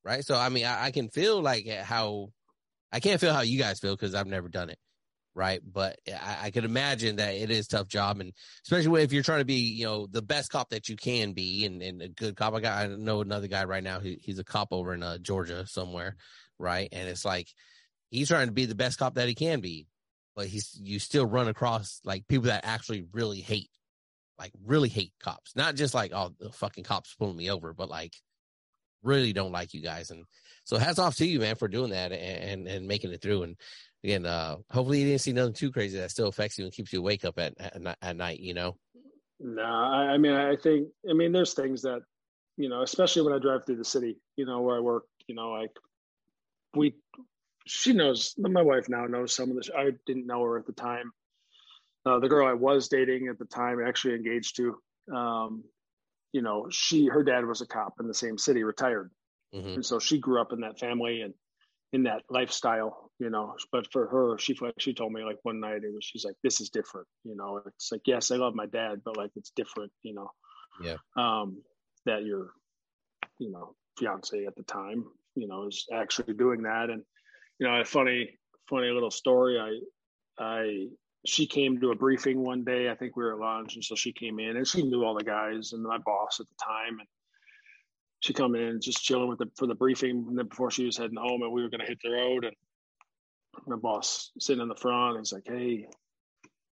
right? 0.07 0.25
So 0.25 0.35
I 0.35 0.47
mean, 0.49 0.65
I, 0.65 0.85
I 0.85 0.91
can 0.91 1.09
feel 1.09 1.41
like 1.41 1.67
how 1.67 2.29
I 2.93 3.01
can't 3.01 3.19
feel 3.19 3.33
how 3.33 3.41
you 3.41 3.59
guys 3.59 3.79
feel 3.79 3.93
because 3.93 4.15
I've 4.15 4.25
never 4.25 4.47
done 4.47 4.69
it, 4.69 4.79
right? 5.35 5.59
But 5.61 5.99
I, 6.07 6.37
I 6.43 6.51
can 6.51 6.63
imagine 6.63 7.17
that 7.17 7.35
it 7.35 7.51
is 7.51 7.67
tough 7.67 7.89
job, 7.89 8.21
and 8.21 8.31
especially 8.63 9.03
if 9.03 9.11
you're 9.11 9.23
trying 9.23 9.41
to 9.41 9.45
be, 9.45 9.55
you 9.55 9.85
know, 9.85 10.07
the 10.07 10.21
best 10.21 10.49
cop 10.49 10.69
that 10.69 10.87
you 10.87 10.95
can 10.95 11.33
be, 11.33 11.65
and, 11.65 11.81
and 11.81 12.01
a 12.01 12.07
good 12.07 12.37
cop. 12.37 12.53
I 12.53 12.61
got 12.61 12.85
I 12.85 12.87
know 12.87 13.19
another 13.19 13.47
guy 13.47 13.65
right 13.65 13.83
now. 13.83 13.99
Who, 13.99 14.15
he's 14.21 14.39
a 14.39 14.45
cop 14.45 14.69
over 14.71 14.93
in 14.93 15.03
uh, 15.03 15.17
Georgia 15.17 15.67
somewhere, 15.67 16.15
right? 16.57 16.87
And 16.93 17.09
it's 17.09 17.25
like 17.25 17.49
he's 18.09 18.29
trying 18.29 18.47
to 18.47 18.53
be 18.53 18.65
the 18.65 18.75
best 18.75 18.97
cop 18.97 19.15
that 19.15 19.27
he 19.27 19.35
can 19.35 19.59
be, 19.59 19.87
but 20.37 20.47
he's 20.47 20.79
you 20.81 20.99
still 20.99 21.25
run 21.25 21.49
across 21.49 21.99
like 22.05 22.29
people 22.29 22.47
that 22.47 22.63
actually 22.63 23.05
really 23.11 23.41
hate, 23.41 23.71
like 24.39 24.53
really 24.65 24.89
hate 24.89 25.11
cops. 25.21 25.53
Not 25.53 25.75
just 25.75 25.93
like 25.93 26.13
oh 26.13 26.33
the 26.39 26.49
fucking 26.49 26.85
cops 26.85 27.13
pulling 27.15 27.35
me 27.35 27.51
over, 27.51 27.73
but 27.73 27.89
like 27.89 28.13
really 29.03 29.33
don't 29.33 29.51
like 29.51 29.73
you 29.73 29.81
guys. 29.81 30.11
And 30.11 30.25
so 30.63 30.77
hats 30.77 30.99
off 30.99 31.15
to 31.17 31.25
you, 31.25 31.39
man, 31.39 31.55
for 31.55 31.67
doing 31.67 31.91
that 31.91 32.11
and 32.11 32.43
and, 32.43 32.67
and 32.67 32.87
making 32.87 33.11
it 33.11 33.21
through. 33.21 33.43
And 33.43 33.55
again, 34.03 34.25
uh, 34.25 34.57
hopefully 34.71 34.99
you 34.99 35.07
didn't 35.07 35.21
see 35.21 35.33
nothing 35.33 35.53
too 35.53 35.71
crazy 35.71 35.97
that 35.99 36.11
still 36.11 36.27
affects 36.27 36.57
you 36.57 36.65
and 36.65 36.73
keeps 36.73 36.91
you 36.93 36.99
awake 36.99 37.25
up 37.25 37.39
at 37.39 37.53
at, 37.59 37.97
at 38.01 38.15
night. 38.15 38.39
You 38.39 38.53
know. 38.53 38.77
No, 39.39 39.61
I, 39.61 40.13
I 40.13 40.17
mean, 40.17 40.31
I 40.33 40.55
think, 40.55 40.87
I 41.07 41.13
mean, 41.13 41.31
there's 41.31 41.53
things 41.53 41.83
that, 41.83 42.01
you 42.57 42.69
know, 42.69 42.81
especially 42.81 43.21
when 43.21 43.33
I 43.33 43.37
drive 43.37 43.67
through 43.67 43.75
the 43.75 43.85
city, 43.85 44.17
you 44.35 44.47
know, 44.47 44.61
where 44.61 44.77
I 44.77 44.79
work, 44.79 45.03
you 45.27 45.35
know, 45.35 45.51
like 45.51 45.69
we, 46.73 46.95
she 47.67 47.93
knows, 47.93 48.33
my 48.39 48.63
wife 48.63 48.89
now 48.89 49.05
knows 49.05 49.35
some 49.35 49.51
of 49.51 49.55
this. 49.55 49.69
I 49.77 49.91
didn't 50.07 50.25
know 50.25 50.41
her 50.41 50.57
at 50.57 50.65
the 50.65 50.73
time. 50.73 51.11
Uh, 52.03 52.17
the 52.17 52.29
girl 52.29 52.47
I 52.47 52.53
was 52.53 52.87
dating 52.87 53.27
at 53.27 53.37
the 53.37 53.45
time, 53.45 53.79
actually 53.79 54.15
engaged 54.15 54.55
to, 54.55 55.15
um, 55.15 55.63
you 56.33 56.41
know, 56.41 56.67
she 56.69 57.07
her 57.07 57.23
dad 57.23 57.45
was 57.45 57.61
a 57.61 57.67
cop 57.67 57.95
in 57.99 58.07
the 58.07 58.13
same 58.13 58.37
city, 58.37 58.63
retired, 58.63 59.11
mm-hmm. 59.53 59.75
and 59.75 59.85
so 59.85 59.99
she 59.99 60.19
grew 60.19 60.41
up 60.41 60.53
in 60.53 60.61
that 60.61 60.79
family 60.79 61.21
and 61.21 61.33
in 61.93 62.03
that 62.03 62.23
lifestyle, 62.29 63.11
you 63.19 63.29
know. 63.29 63.55
But 63.71 63.91
for 63.91 64.07
her, 64.07 64.37
she 64.37 64.57
she 64.77 64.93
told 64.93 65.13
me 65.13 65.23
like 65.23 65.39
one 65.43 65.59
night 65.59 65.83
it 65.83 65.93
was 65.93 66.03
she's 66.03 66.25
like, 66.25 66.35
"This 66.43 66.61
is 66.61 66.69
different," 66.69 67.07
you 67.23 67.35
know. 67.35 67.61
It's 67.65 67.91
like, 67.91 68.01
yes, 68.05 68.31
I 68.31 68.35
love 68.35 68.55
my 68.55 68.65
dad, 68.65 69.01
but 69.03 69.17
like 69.17 69.31
it's 69.35 69.51
different, 69.55 69.91
you 70.03 70.13
know. 70.13 70.29
Yeah. 70.81 70.97
Um, 71.15 71.61
that 72.05 72.23
your, 72.23 72.51
you 73.39 73.51
know, 73.51 73.75
fiance 73.97 74.45
at 74.45 74.55
the 74.55 74.63
time, 74.63 75.05
you 75.35 75.47
know, 75.47 75.67
is 75.67 75.85
actually 75.91 76.33
doing 76.33 76.63
that, 76.63 76.89
and 76.89 77.03
you 77.59 77.67
know, 77.67 77.79
a 77.79 77.85
funny 77.85 78.37
funny 78.69 78.89
little 78.89 79.11
story. 79.11 79.57
I 79.59 79.79
I 80.43 80.87
she 81.25 81.47
came 81.47 81.79
to 81.79 81.91
a 81.91 81.95
briefing 81.95 82.43
one 82.43 82.63
day. 82.63 82.89
I 82.89 82.95
think 82.95 83.15
we 83.15 83.23
were 83.23 83.33
at 83.33 83.39
lunch, 83.39 83.75
and 83.75 83.83
so 83.83 83.95
she 83.95 84.13
came 84.13 84.39
in, 84.39 84.57
and 84.57 84.67
she 84.67 84.83
knew 84.83 85.03
all 85.03 85.15
the 85.15 85.23
guys 85.23 85.73
and 85.73 85.83
my 85.83 85.97
boss 85.97 86.39
at 86.39 86.47
the 86.47 86.55
time, 86.63 86.99
and 86.99 87.07
she 88.19 88.33
come 88.33 88.55
in 88.55 88.81
just 88.81 89.03
chilling 89.03 89.27
with 89.27 89.39
the 89.39 89.49
for 89.55 89.67
the 89.67 89.75
briefing 89.75 90.25
and 90.27 90.37
then 90.37 90.47
before 90.47 90.71
she 90.71 90.85
was 90.85 90.97
heading 90.97 91.17
home, 91.17 91.41
and 91.41 91.51
we 91.51 91.61
were 91.61 91.69
going 91.69 91.81
to 91.81 91.87
hit 91.87 91.99
the 92.03 92.11
road, 92.11 92.45
and 92.45 92.55
my 93.65 93.75
boss 93.75 94.31
sitting 94.39 94.61
in 94.61 94.69
the 94.69 94.75
front, 94.75 95.17
he's 95.17 95.33
like, 95.33 95.47
"Hey, 95.47 95.87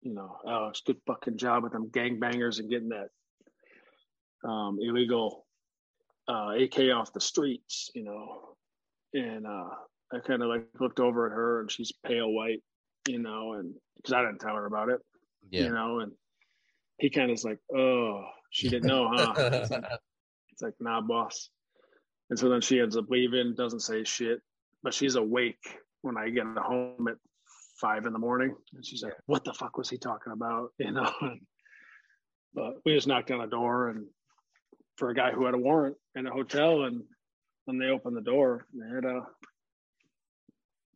you 0.02 0.14
know, 0.14 0.36
Alex, 0.46 0.82
good 0.86 1.00
fucking 1.06 1.38
job 1.38 1.62
with 1.62 1.72
them 1.72 1.90
gangbangers 1.90 2.58
and 2.58 2.70
getting 2.70 2.90
that 2.90 4.48
um, 4.48 4.78
illegal 4.80 5.46
uh, 6.28 6.52
AK 6.58 6.90
off 6.94 7.12
the 7.12 7.20
streets," 7.20 7.90
you 7.94 8.04
know, 8.04 8.56
and 9.14 9.46
uh, 9.46 9.70
I 10.12 10.20
kind 10.20 10.42
of 10.42 10.48
like 10.48 10.66
looked 10.80 11.00
over 11.00 11.26
at 11.26 11.32
her, 11.32 11.60
and 11.60 11.70
she's 11.70 11.92
pale 12.04 12.30
white, 12.32 12.62
you 13.08 13.18
know, 13.18 13.54
and 13.54 13.74
because 13.96 14.12
I 14.12 14.22
didn't 14.22 14.38
tell 14.38 14.54
her 14.54 14.66
about 14.66 14.90
it, 14.90 15.00
yeah. 15.50 15.64
you 15.64 15.70
know, 15.70 16.00
and 16.00 16.12
he 16.98 17.10
kind 17.10 17.30
of 17.30 17.34
is 17.34 17.44
like, 17.44 17.58
oh, 17.74 18.24
she 18.50 18.68
didn't 18.68 18.88
know, 18.88 19.10
huh? 19.12 19.34
it's, 19.38 19.70
like, 19.70 19.84
it's 20.52 20.62
like, 20.62 20.74
nah, 20.80 21.00
boss. 21.00 21.50
And 22.30 22.38
so 22.38 22.48
then 22.48 22.60
she 22.60 22.80
ends 22.80 22.96
up 22.96 23.06
leaving, 23.08 23.54
doesn't 23.56 23.80
say 23.80 24.04
shit, 24.04 24.40
but 24.82 24.94
she's 24.94 25.14
awake 25.14 25.78
when 26.02 26.16
I 26.16 26.28
get 26.28 26.44
home 26.44 27.08
at 27.08 27.16
five 27.80 28.06
in 28.06 28.12
the 28.12 28.18
morning. 28.18 28.54
And 28.74 28.84
she's 28.84 29.02
like, 29.02 29.14
what 29.26 29.44
the 29.44 29.54
fuck 29.54 29.78
was 29.78 29.88
he 29.88 29.98
talking 29.98 30.32
about? 30.32 30.70
You 30.78 30.92
know, 30.92 31.12
but 32.54 32.74
we 32.84 32.94
just 32.94 33.06
knocked 33.06 33.30
on 33.30 33.40
a 33.40 33.46
door 33.46 33.88
and 33.88 34.06
for 34.96 35.10
a 35.10 35.14
guy 35.14 35.30
who 35.30 35.44
had 35.44 35.54
a 35.54 35.58
warrant 35.58 35.96
in 36.14 36.26
a 36.26 36.32
hotel. 36.32 36.84
And 36.84 37.02
when 37.66 37.78
they 37.78 37.86
opened 37.86 38.16
the 38.16 38.22
door, 38.22 38.66
they 38.74 38.94
had 38.94 39.04
a 39.04 39.22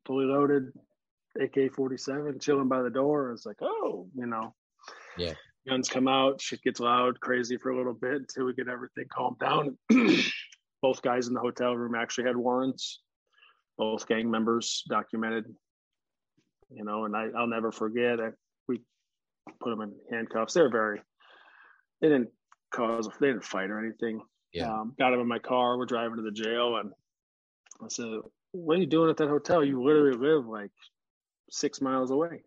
fully 0.04 0.26
loaded 0.26 0.72
AK 1.40 1.74
47 1.74 2.38
chilling 2.40 2.68
by 2.68 2.82
the 2.82 2.90
door. 2.90 3.32
It's 3.32 3.46
like, 3.46 3.58
oh, 3.62 4.06
you 4.14 4.26
know, 4.26 4.54
yeah. 5.16 5.34
Guns 5.68 5.88
come 5.88 6.08
out, 6.08 6.40
shit 6.40 6.62
gets 6.62 6.80
loud, 6.80 7.20
crazy 7.20 7.56
for 7.56 7.70
a 7.70 7.76
little 7.76 7.94
bit 7.94 8.16
until 8.16 8.46
we 8.46 8.54
get 8.54 8.68
everything 8.68 9.04
calmed 9.12 9.38
down. 9.38 9.78
Both 10.82 11.02
guys 11.02 11.28
in 11.28 11.34
the 11.34 11.40
hotel 11.40 11.76
room 11.76 11.94
actually 11.94 12.24
had 12.24 12.36
warrants, 12.36 13.00
both 13.78 14.08
gang 14.08 14.28
members 14.28 14.82
documented, 14.88 15.44
you 16.70 16.84
know, 16.84 17.04
and 17.04 17.16
I, 17.16 17.28
I'll 17.38 17.46
never 17.46 17.70
forget. 17.70 18.18
I, 18.18 18.30
we 18.66 18.80
put 19.60 19.70
them 19.70 19.80
in 19.80 19.92
handcuffs. 20.10 20.54
They're 20.54 20.68
very, 20.68 21.00
they 22.00 22.08
didn't 22.08 22.30
cause, 22.74 23.08
they 23.20 23.28
didn't 23.28 23.44
fight 23.44 23.70
or 23.70 23.78
anything. 23.78 24.22
Yeah. 24.52 24.72
Um, 24.72 24.94
got 24.98 25.10
them 25.10 25.20
in 25.20 25.28
my 25.28 25.38
car. 25.38 25.78
We're 25.78 25.86
driving 25.86 26.16
to 26.16 26.22
the 26.22 26.32
jail, 26.32 26.76
and 26.76 26.90
I 27.80 27.86
said, 27.88 28.18
"What 28.50 28.76
are 28.76 28.80
you 28.80 28.86
doing 28.86 29.08
at 29.08 29.16
that 29.18 29.28
hotel? 29.28 29.64
You 29.64 29.82
literally 29.82 30.18
live 30.18 30.46
like 30.46 30.72
six 31.52 31.80
miles 31.80 32.10
away 32.10 32.42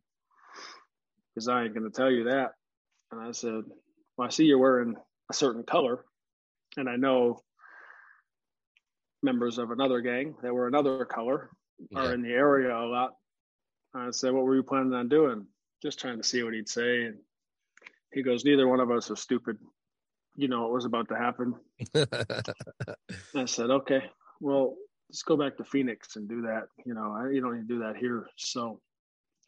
because 1.34 1.48
I 1.48 1.64
ain't 1.64 1.74
going 1.74 1.90
to 1.90 1.96
tell 1.96 2.12
you 2.12 2.26
that. 2.26 2.52
And 3.12 3.22
I 3.22 3.32
said, 3.32 3.64
well, 4.18 4.28
I 4.28 4.30
see 4.30 4.46
you're 4.46 4.58
wearing 4.58 4.96
a 5.30 5.34
certain 5.34 5.64
color, 5.64 6.04
and 6.78 6.90
I 6.90 6.96
know 6.96 7.42
members 9.24 9.58
of 9.58 9.72
another 9.72 10.02
gang 10.02 10.36
that 10.44 10.54
were 10.54 10.68
another 10.68 11.06
color 11.06 11.50
yeah. 11.90 12.00
are 12.00 12.14
in 12.14 12.22
the 12.22 12.32
area 12.32 12.76
a 12.76 12.86
lot. 12.86 13.14
I 13.94 14.12
said, 14.12 14.34
What 14.34 14.44
were 14.44 14.56
you 14.56 14.64
planning 14.64 14.94
on 14.94 15.08
doing? 15.08 15.48
Just 15.82 16.00
trying 16.00 16.18
to 16.18 16.24
see 16.28 16.44
what 16.44 16.54
he'd 16.54 16.70
say. 16.70 17.04
And 17.04 17.18
he 18.14 18.24
goes, 18.24 18.44
Neither 18.44 18.68
one 18.68 18.80
of 18.80 18.92
us 18.92 19.10
are 19.10 19.16
stupid. 19.16 19.58
You 20.36 20.48
know 20.48 20.64
what 20.64 20.74
was 20.74 20.86
about 20.86 21.08
to 21.10 21.16
happen. 21.16 21.56
I 23.36 23.46
said, 23.46 23.70
Okay, 23.70 24.04
well, 24.42 24.76
let's 25.10 25.24
go 25.24 25.38
back 25.38 25.58
to 25.58 25.64
Phoenix 25.64 26.16
and 26.18 26.28
do 26.28 26.42
that. 26.44 26.64
You 26.86 26.94
know, 26.94 27.16
I, 27.18 27.30
you 27.30 27.42
don't 27.42 27.56
need 27.56 27.68
to 27.68 27.74
do 27.74 27.80
that 27.80 27.96
here. 27.96 28.28
So, 28.36 28.82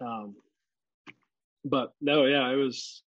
um, 0.02 0.36
but 1.66 1.93
no, 2.02 2.26
yeah, 2.26 2.50
it 2.50 2.56
was, 2.56 3.04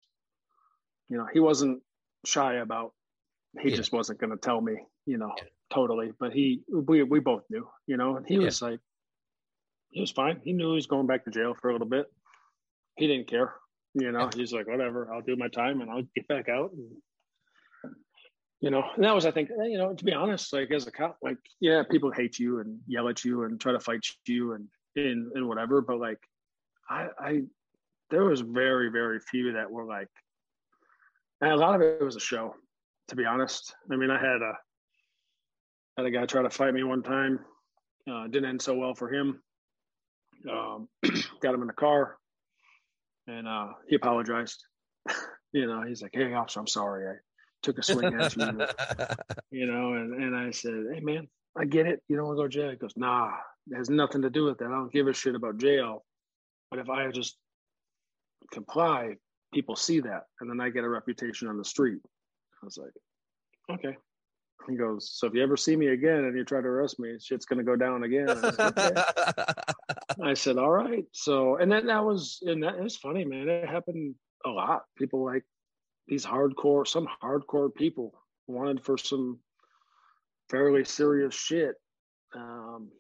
you 1.09 1.17
know, 1.17 1.27
he 1.33 1.41
wasn't 1.41 1.83
shy 2.25 2.55
about, 2.55 2.93
he 3.61 3.71
yeah. 3.71 3.77
just 3.77 3.93
wasn't 3.93 4.19
going 4.19 4.31
to 4.31 4.37
tell 4.37 4.61
me, 4.61 4.75
you 5.07 5.19
know, 5.19 5.33
yeah. 5.37 5.45
totally. 5.73 6.13
But 6.19 6.33
he, 6.33 6.63
we, 6.71 7.03
we 7.03 7.21
both 7.21 7.45
knew, 7.51 7.69
you 7.87 7.97
know, 7.97 8.17
and 8.17 8.27
he 8.27 8.35
yeah. 8.35 8.45
was 8.45 8.61
like, 8.63 8.81
he 9.91 10.01
was 10.01 10.11
fine. 10.11 10.41
He 10.45 10.53
knew 10.53 10.69
he 10.71 10.75
was 10.75 10.87
going 10.87 11.07
back 11.07 11.25
to 11.25 11.31
jail 11.31 11.55
for 11.61 11.71
a 11.71 11.73
little 11.73 11.89
bit. 11.89 12.07
He 12.97 13.07
didn't 13.07 13.29
care, 13.29 13.55
you 13.95 14.11
know, 14.13 14.29
he's 14.35 14.53
like, 14.53 14.67
whatever, 14.67 15.13
I'll 15.13 15.23
do 15.23 15.37
my 15.37 15.49
time 15.49 15.81
and 15.81 15.91
I'll 15.91 16.03
get 16.15 16.29
back 16.29 16.49
out. 16.49 16.73
And, 16.73 16.91
you 18.61 18.71
know, 18.71 18.83
and 18.97 19.05
that 19.05 19.15
was, 19.15 19.25
I 19.25 19.31
think, 19.31 19.51
you 19.51 19.79
know, 19.79 19.95
to 19.95 20.05
be 20.05 20.13
honest, 20.13 20.53
like 20.53 20.71
as 20.73 20.87
a 20.89 20.91
cop, 20.91 21.17
like, 21.23 21.39
yeah, 21.61 21.85
people 21.89 22.11
hate 22.11 22.41
you 22.41 22.59
and 22.59 22.81
yell 22.89 23.09
at 23.09 23.25
you 23.25 23.45
and 23.45 23.61
try 23.61 23.73
to 23.73 23.79
fight 23.79 24.05
you 24.27 24.55
and, 24.55 24.67
and, 24.97 25.31
and 25.33 25.49
whatever. 25.49 25.81
But 25.81 26.01
like, 26.01 26.19
I, 26.89 27.09
I, 27.19 27.43
there 28.11 28.25
was 28.25 28.41
very, 28.41 28.91
very 28.91 29.21
few 29.21 29.53
that 29.53 29.71
were 29.71 29.85
like, 29.85 30.09
and 31.41 31.53
a 31.53 31.57
lot 31.57 31.75
of 31.75 31.83
it 31.83 32.03
was 32.03 32.17
a 32.17 32.21
show, 32.21 32.55
to 33.09 33.17
be 33.17 33.25
honest. 33.25 33.75
I 33.93 33.97
mean, 33.97 34.11
I 34.11 34.19
had 34.19 34.43
a, 34.43 34.53
had 35.97 36.07
a 36.07 36.11
guy 36.11 36.27
try 36.27 36.43
to 36.43 36.51
fight 36.51 36.75
me 36.75 36.83
one 36.83 37.03
time. 37.03 37.41
Uh, 38.11 38.27
didn't 38.29 38.49
end 38.49 38.63
so 38.63 38.75
well 38.75 38.95
for 38.95 39.13
him. 39.13 39.41
Um, 40.51 40.89
got 41.43 41.55
him 41.55 41.61
in 41.61 41.67
the 41.67 41.73
car 41.75 42.17
and 43.29 43.47
uh, 43.47 43.69
he 43.87 43.97
apologized. 43.97 44.65
you 45.53 45.67
know, 45.67 45.83
he's 45.83 46.03
like, 46.03 46.13
Hey 46.15 46.33
officer, 46.33 46.61
I'm 46.61 46.67
sorry. 46.67 47.09
I, 47.09 47.15
took 47.61 47.77
a 47.79 47.83
swing 47.83 48.15
at 48.15 48.37
you, 48.37 48.65
you 49.51 49.67
know, 49.67 49.95
and, 49.95 50.15
and 50.15 50.37
I 50.37 50.53
said, 50.53 50.75
Hey 50.95 51.01
man, 51.01 51.27
I 51.57 51.65
get 51.65 51.87
it. 51.87 52.01
You 52.09 52.17
don't 52.17 52.27
want 52.27 52.39
to 52.39 52.43
go 52.43 52.49
to 52.49 52.49
jail. 52.49 52.71
He 52.71 52.77
goes, 52.77 52.95
Nah, 52.97 53.33
it 53.69 53.77
has 53.77 53.91
nothing 53.91 54.23
to 54.23 54.31
do 54.31 54.45
with 54.45 54.59
that. 54.59 54.67
I 54.67 54.71
don't 54.71 54.93
give 54.93 55.09
a 55.09 55.13
shit 55.13 55.35
about 55.35 55.59
jail. 55.59 56.05
But 56.71 56.81
if 56.81 56.89
I 56.89 57.11
just 57.11 57.37
comply, 58.53 59.17
people 59.53 59.77
see 59.77 60.01
that. 60.01 60.25
And 60.41 60.51
then 60.51 60.61
I 60.61 60.71
get 60.71 60.85
a 60.85 60.89
reputation 60.89 61.49
on 61.49 61.57
the 61.57 61.65
street. 61.65 62.01
I 62.63 62.65
was 62.65 62.79
like, 62.79 62.93
Okay. 63.71 63.97
He 64.69 64.77
goes, 64.77 65.11
So 65.15 65.27
if 65.27 65.35
you 65.35 65.43
ever 65.43 65.57
see 65.57 65.77
me 65.77 65.89
again 65.89 66.25
and 66.25 66.37
you 66.37 66.45
try 66.45 66.61
to 66.61 66.67
arrest 66.67 66.99
me, 66.99 67.17
shit's 67.21 67.47
gonna 67.47 67.63
go 67.63 67.77
down 67.77 68.05
again. 68.05 68.31
I 68.31 68.51
said, 68.51 68.61
okay. 68.61 69.03
I 70.23 70.35
said, 70.35 70.59
All 70.59 70.71
right. 70.71 71.05
So 71.13 71.57
and 71.57 71.71
then 71.71 71.87
that 71.87 72.05
was 72.05 72.41
and 72.43 72.63
that 72.63 72.79
is 72.85 72.97
funny, 72.97 73.25
man. 73.25 73.49
It 73.49 73.69
happened 73.69 74.15
a 74.45 74.51
lot. 74.51 74.83
People 74.97 75.25
like 75.25 75.45
these 76.07 76.25
hardcore, 76.25 76.87
some 76.87 77.09
hardcore 77.23 77.75
people 77.75 78.13
wanted 78.47 78.83
for 78.83 78.97
some 78.97 79.39
fairly 80.51 80.85
serious 80.85 81.35
shit, 81.35 81.75
um, 82.35 82.91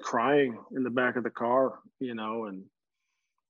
crying 0.00 0.58
in 0.74 0.82
the 0.82 0.90
back 0.90 1.16
of 1.16 1.22
the 1.22 1.30
car, 1.30 1.78
you 2.00 2.14
know, 2.14 2.46
and 2.46 2.64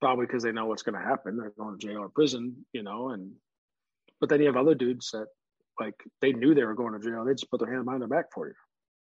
probably 0.00 0.26
because 0.26 0.42
they 0.42 0.52
know 0.52 0.66
what's 0.66 0.82
going 0.82 1.00
to 1.00 1.06
happen. 1.06 1.36
They're 1.36 1.52
going 1.58 1.78
to 1.78 1.86
jail 1.86 1.98
or 1.98 2.08
prison, 2.08 2.64
you 2.72 2.82
know, 2.82 3.10
and 3.10 3.32
but 4.20 4.28
then 4.28 4.40
you 4.40 4.46
have 4.46 4.56
other 4.56 4.74
dudes 4.74 5.10
that 5.12 5.26
like 5.78 5.94
they 6.20 6.32
knew 6.32 6.54
they 6.54 6.64
were 6.64 6.74
going 6.74 6.92
to 6.92 7.06
jail. 7.06 7.24
They 7.24 7.32
just 7.32 7.50
put 7.50 7.60
their 7.60 7.72
hand 7.72 7.84
behind 7.84 8.02
their 8.02 8.08
back 8.08 8.26
for 8.34 8.48
you, 8.48 8.54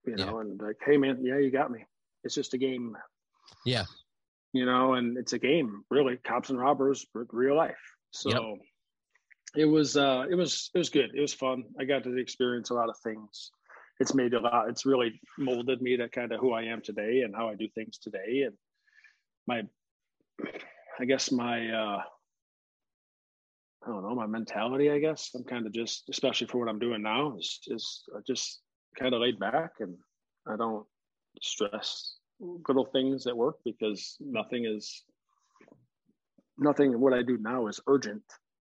you 0.07 0.17
know, 0.17 0.37
yeah. 0.37 0.41
and 0.41 0.61
like, 0.61 0.77
hey 0.85 0.97
man, 0.97 1.25
yeah, 1.25 1.39
you 1.39 1.51
got 1.51 1.71
me. 1.71 1.85
It's 2.25 2.35
just 2.35 2.55
a 2.55 2.59
game. 2.59 2.97
Yeah. 3.65 3.85
You 4.53 4.67
know, 4.67 4.95
and 4.95 5.19
it's 5.19 5.33
a 5.33 5.39
game, 5.39 5.85
really. 5.91 6.17
Cops 6.17 6.51
and 6.51 6.59
robbers, 6.59 7.05
real 7.13 7.57
life. 7.57 7.75
So 8.13 8.31
yep 8.31 8.61
it 9.55 9.65
was 9.65 9.97
uh 9.97 10.25
it 10.31 10.35
was 10.35 10.71
it 10.75 10.79
was 10.79 10.89
good 10.89 11.11
it 11.15 11.21
was 11.21 11.33
fun 11.33 11.65
i 11.79 11.85
got 11.85 12.03
to 12.03 12.17
experience 12.17 12.71
a 12.71 12.75
lot 12.75 12.89
of 12.89 12.97
things 12.99 13.51
it's 14.01 14.15
made 14.15 14.35
a 14.35 14.41
lot 14.41 14.69
it's 14.69 14.87
really 14.87 15.21
molded 15.39 15.81
me 15.81 15.97
to 15.97 16.09
kind 16.09 16.33
of 16.33 16.41
who 16.41 16.53
i 16.53 16.63
am 16.63 16.81
today 16.81 17.21
and 17.21 17.35
how 17.35 17.49
i 17.49 17.55
do 17.55 17.69
things 17.75 17.99
today 17.99 18.43
and 18.47 18.55
my 19.47 19.63
i 21.01 21.05
guess 21.05 21.31
my 21.31 21.69
uh 21.69 22.03
i 23.85 23.87
don't 23.87 24.03
know 24.03 24.15
my 24.15 24.27
mentality 24.27 24.91
i 24.91 24.99
guess. 24.99 25.31
I'm 25.35 25.45
kind 25.45 25.67
of 25.67 25.73
just 25.73 26.05
especially 26.09 26.47
for 26.47 26.59
what 26.59 26.69
i'm 26.69 26.79
doing 26.79 27.03
now 27.03 27.37
is 27.39 27.61
is 27.67 28.05
just 28.27 28.61
kind 28.99 29.15
of 29.15 29.21
laid 29.21 29.39
back 29.39 29.73
and 29.81 29.97
i 30.49 30.57
don't 30.57 30.87
stress 31.43 32.17
little 32.41 32.87
things 32.87 33.27
at 33.27 33.37
work 33.37 33.57
because 33.65 34.17
nothing 34.21 34.65
is 34.65 35.05
nothing 36.59 36.99
what 37.01 37.13
i 37.13 37.23
do 37.23 37.39
now 37.39 37.67
is 37.67 37.81
urgent. 37.87 38.23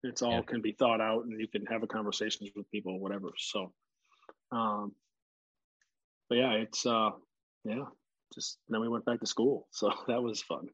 It's 0.04 0.24
all 0.24 0.32
yeah. 0.32 0.42
can 0.42 0.62
be 0.62 0.72
thought 0.72 1.00
out 1.00 1.26
and 1.26 1.40
you 1.40 1.48
can 1.48 1.64
have 1.68 1.84
a 1.84 1.88
conversations 1.88 2.50
with 2.56 2.70
people 2.72 2.94
or 2.94 3.00
whatever. 3.00 3.30
So 3.38 3.72
um 4.52 4.94
but 6.28 6.38
yeah 6.38 6.54
it's 6.54 6.86
uh 6.86 7.12
yeah 7.64 7.86
just 8.34 8.58
then 8.70 8.82
we 8.82 8.90
went 8.90 9.06
back 9.06 9.20
to 9.20 9.28
school. 9.28 9.68
So 9.72 9.92
that 10.08 10.22
was 10.22 10.42
fun 10.42 10.68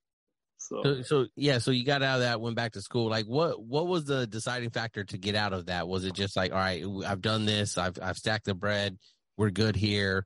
so, 0.57 0.81
so, 0.83 1.01
so 1.03 1.25
yeah 1.35 1.59
so 1.59 1.71
you 1.71 1.85
got 1.85 2.01
out 2.03 2.15
of 2.15 2.21
that 2.21 2.41
went 2.41 2.55
back 2.55 2.73
to 2.73 2.81
school. 2.81 3.09
Like 3.09 3.25
what 3.25 3.61
what 3.61 3.87
was 3.87 4.05
the 4.05 4.27
deciding 4.27 4.71
factor 4.71 5.03
to 5.03 5.17
get 5.17 5.35
out 5.35 5.53
of 5.53 5.67
that? 5.67 5.87
Was 5.87 6.03
it 6.03 6.13
just 6.13 6.35
like 6.35 6.51
all 6.51 6.57
right 6.57 6.83
i've 7.05 7.21
done 7.21 7.45
this 7.45 7.77
i've 7.77 7.97
i've 8.01 8.17
stacked 8.17 8.45
the 8.45 8.53
bread 8.53 8.97
we're 9.37 9.51
good 9.51 9.75
here. 9.75 10.25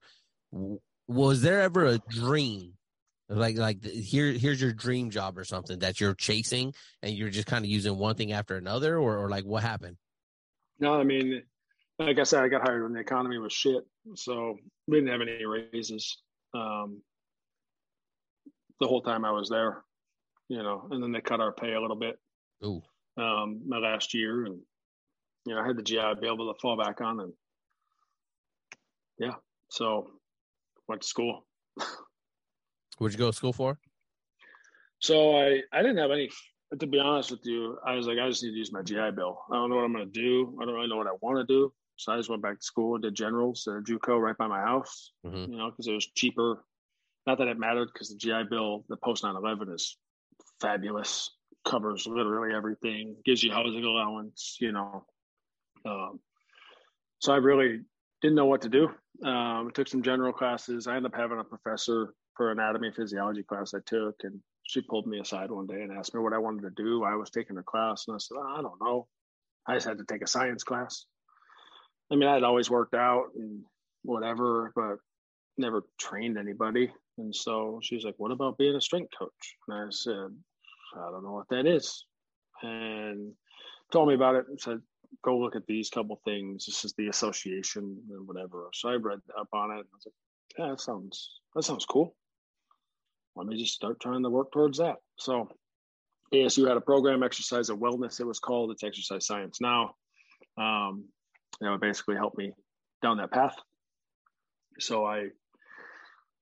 Was 1.08 1.42
there 1.42 1.62
ever 1.62 1.86
a 1.86 1.98
dream? 2.10 2.74
Like 3.30 3.58
like 3.58 3.84
here 3.86 4.32
here's 4.32 4.62
your 4.62 4.74
dream 4.74 5.10
job 5.10 5.38
or 5.38 5.46
something 5.46 5.80
that 5.80 6.02
you're 6.02 6.16
chasing 6.16 6.74
and 7.02 7.14
you're 7.14 7.30
just 7.30 7.48
kind 7.48 7.64
of 7.64 7.72
using 7.72 7.98
one 7.98 8.16
thing 8.16 8.34
after 8.34 8.58
another 8.58 8.98
or, 8.98 9.18
or 9.18 9.30
like 9.30 9.46
what 9.46 9.64
happened? 9.64 9.98
No 10.80 11.00
i 11.00 11.04
mean 11.04 11.44
like 11.98 12.20
i 12.20 12.24
said 12.24 12.44
i 12.44 12.50
got 12.50 12.68
hired 12.68 12.84
when 12.84 12.94
the 12.94 13.00
economy 13.00 13.38
was 13.38 13.54
shit 13.54 13.84
so 14.16 14.58
we 14.88 14.98
didn't 14.98 15.12
have 15.12 15.22
any 15.22 15.46
raises. 15.46 16.18
Um, 16.54 17.02
the 18.82 18.88
whole 18.88 19.02
time 19.02 19.24
i 19.24 19.32
was 19.32 19.48
there 19.48 19.84
you 20.52 20.64
know 20.64 20.88
and 20.92 21.02
then 21.02 21.12
they 21.12 21.22
cut 21.22 21.40
our 21.40 21.52
pay 21.52 21.74
a 21.74 21.82
little 21.82 21.96
bit 21.96 22.20
Ooh. 22.64 22.82
Um, 23.18 23.62
my 23.68 23.78
last 23.78 24.14
year 24.14 24.46
and 24.46 24.60
you 25.46 25.56
know 25.56 25.62
i 25.62 25.66
had 25.66 25.78
the 25.78 25.84
gi 25.84 26.00
be 26.20 26.28
able 26.28 26.54
to 26.54 26.60
fall 26.60 26.78
back 26.78 27.02
on 27.02 27.20
and 27.20 27.34
yeah 29.18 29.36
so 29.70 30.12
went 30.88 31.02
to 31.02 31.08
school 31.08 31.46
Where'd 33.02 33.14
you 33.14 33.18
go 33.18 33.32
to 33.32 33.36
school 33.36 33.52
for? 33.52 33.80
So 35.00 35.36
I 35.36 35.62
I 35.74 35.82
didn't 35.82 35.98
have 35.98 36.12
any. 36.12 36.30
To 36.80 36.86
be 36.86 37.00
honest 37.00 37.32
with 37.32 37.40
you, 37.46 37.80
I 37.84 37.96
was 37.96 38.06
like, 38.06 38.20
I 38.20 38.30
just 38.30 38.44
need 38.44 38.52
to 38.52 38.58
use 38.58 38.72
my 38.72 38.84
GI 38.84 39.12
Bill. 39.16 39.42
I 39.52 39.56
don't 39.56 39.72
know 39.72 39.78
what 39.78 39.86
I'm 39.86 39.92
going 39.92 40.06
to 40.06 40.12
do. 40.12 40.56
I 40.62 40.66
don't 40.66 40.76
really 40.76 40.88
know 40.88 40.98
what 40.98 41.08
I 41.08 41.18
want 41.20 41.40
to 41.40 41.52
do. 41.52 41.74
So 41.96 42.14
I 42.14 42.18
just 42.18 42.30
went 42.30 42.44
back 42.44 42.60
to 42.60 42.64
school, 42.64 43.00
did 43.00 43.16
generals 43.16 43.68
at 43.68 43.84
JUCO 43.84 44.22
right 44.22 44.38
by 44.38 44.46
my 44.46 44.62
house. 44.62 45.14
Mm-hmm. 45.26 45.52
You 45.52 45.58
know, 45.58 45.72
because 45.72 45.88
it 45.88 45.94
was 45.94 46.12
cheaper. 46.14 46.64
Not 47.26 47.40
that 47.40 47.48
it 47.48 47.58
mattered, 47.58 47.90
because 47.92 48.10
the 48.10 48.18
GI 48.18 48.44
Bill, 48.52 48.86
the 48.88 48.98
post 48.98 49.24
9/11 49.24 49.74
is 49.74 49.98
fabulous. 50.62 51.32
Covers 51.66 52.08
literally 52.08 52.56
everything. 52.56 53.16
Gives 53.26 53.44
you 53.44 53.52
housing 53.52 53.84
allowance. 53.84 54.58
You 54.60 54.72
know. 54.72 55.06
Um, 55.86 56.20
so 57.20 57.34
I 57.34 57.38
really 57.38 57.82
didn't 58.22 58.36
know 58.36 58.46
what 58.46 58.62
to 58.62 58.70
do. 58.70 58.90
Um, 59.28 59.72
took 59.74 59.88
some 59.88 60.02
general 60.02 60.34
classes. 60.34 60.88
I 60.88 60.96
ended 60.96 61.14
up 61.14 61.20
having 61.20 61.40
a 61.40 61.44
professor 61.44 62.14
for 62.36 62.52
anatomy 62.52 62.88
and 62.88 62.96
physiology 62.96 63.44
class 63.44 63.74
I 63.74 63.80
took, 63.86 64.16
and 64.24 64.40
she 64.64 64.82
pulled 64.82 65.06
me 65.06 65.20
aside 65.20 65.52
one 65.52 65.68
day 65.68 65.82
and 65.82 65.92
asked 65.92 66.14
me 66.14 66.22
what 66.22 66.34
I 66.34 66.38
wanted 66.38 66.62
to 66.64 66.84
do. 66.84 67.04
I 67.04 67.16
was 67.16 67.30
taking 67.30 67.56
her 67.56 67.64
class, 67.64 68.06
and 68.08 68.16
I 68.16 68.18
said, 68.20 68.38
I 68.38 68.62
don't 68.62 68.82
know. 68.82 69.08
I 69.68 69.76
just 69.76 69.88
had 69.88 69.98
to 70.00 70.06
take 70.06 70.24
a 70.24 70.28
science 70.28 70.64
class. 70.64 71.06
I 72.12 72.16
mean, 72.16 72.28
I 72.28 72.34
had 72.34 72.44
always 72.44 72.70
worked 72.70 72.96
out 72.96 73.28
and 73.36 73.64
whatever, 74.04 74.72
but 74.76 74.98
never 75.58 75.84
trained 76.00 76.38
anybody. 76.38 76.92
And 77.18 77.36
so 77.36 77.80
she's 77.84 78.04
like, 78.04 78.16
What 78.18 78.32
about 78.32 78.58
being 78.58 78.76
a 78.76 78.82
strength 78.82 79.12
coach? 79.18 79.56
And 79.68 79.78
I 79.78 79.86
said, 79.92 80.36
I 80.96 81.12
don't 81.12 81.24
know 81.24 81.34
what 81.34 81.50
that 81.50 81.66
is. 81.66 82.06
And 82.62 83.34
told 83.92 84.08
me 84.10 84.16
about 84.16 84.36
it 84.36 84.46
and 84.50 84.60
said, 84.60 84.82
Go 85.24 85.38
look 85.38 85.58
at 85.58 85.68
these 85.68 85.90
couple 85.90 86.22
things. 86.24 86.66
This 86.66 86.86
is 86.86 86.94
the 86.94 87.08
association 87.08 87.98
and 88.10 88.28
whatever. 88.28 88.70
So 88.74 88.90
I 88.90 88.94
read 88.94 89.20
up 89.38 89.50
on 89.54 89.72
it. 89.72 89.74
And 89.74 89.86
I 89.92 89.96
was 89.96 90.06
like, 90.06 90.14
Yeah, 90.58 90.70
that 90.70 90.80
sounds 90.82 91.42
that 91.56 91.64
sounds 91.64 91.86
cool 91.86 92.16
let 93.36 93.48
me 93.48 93.58
just 93.58 93.74
start 93.74 94.00
trying 94.00 94.24
to 94.24 94.30
work 94.30 94.52
towards 94.52 94.78
that. 94.80 94.96
So 95.18 95.50
ASU 96.34 96.68
had 96.68 96.78
a 96.78 96.82
program, 96.82 97.24
Exercise 97.24 97.70
of 97.70 97.80
Wellness, 97.80 98.20
it 98.20 98.28
was 98.28 98.40
called. 98.40 98.72
It's 98.72 98.84
Exercise 98.84 99.26
Science 99.26 99.60
Now. 99.62 99.96
Um, 100.58 101.06
that 101.60 101.70
would 101.70 101.82
basically 101.82 102.16
help 102.16 102.38
me 102.38 102.54
down 103.02 103.18
that 103.18 103.32
path. 103.32 103.56
So 104.80 105.06
I, 105.06 105.28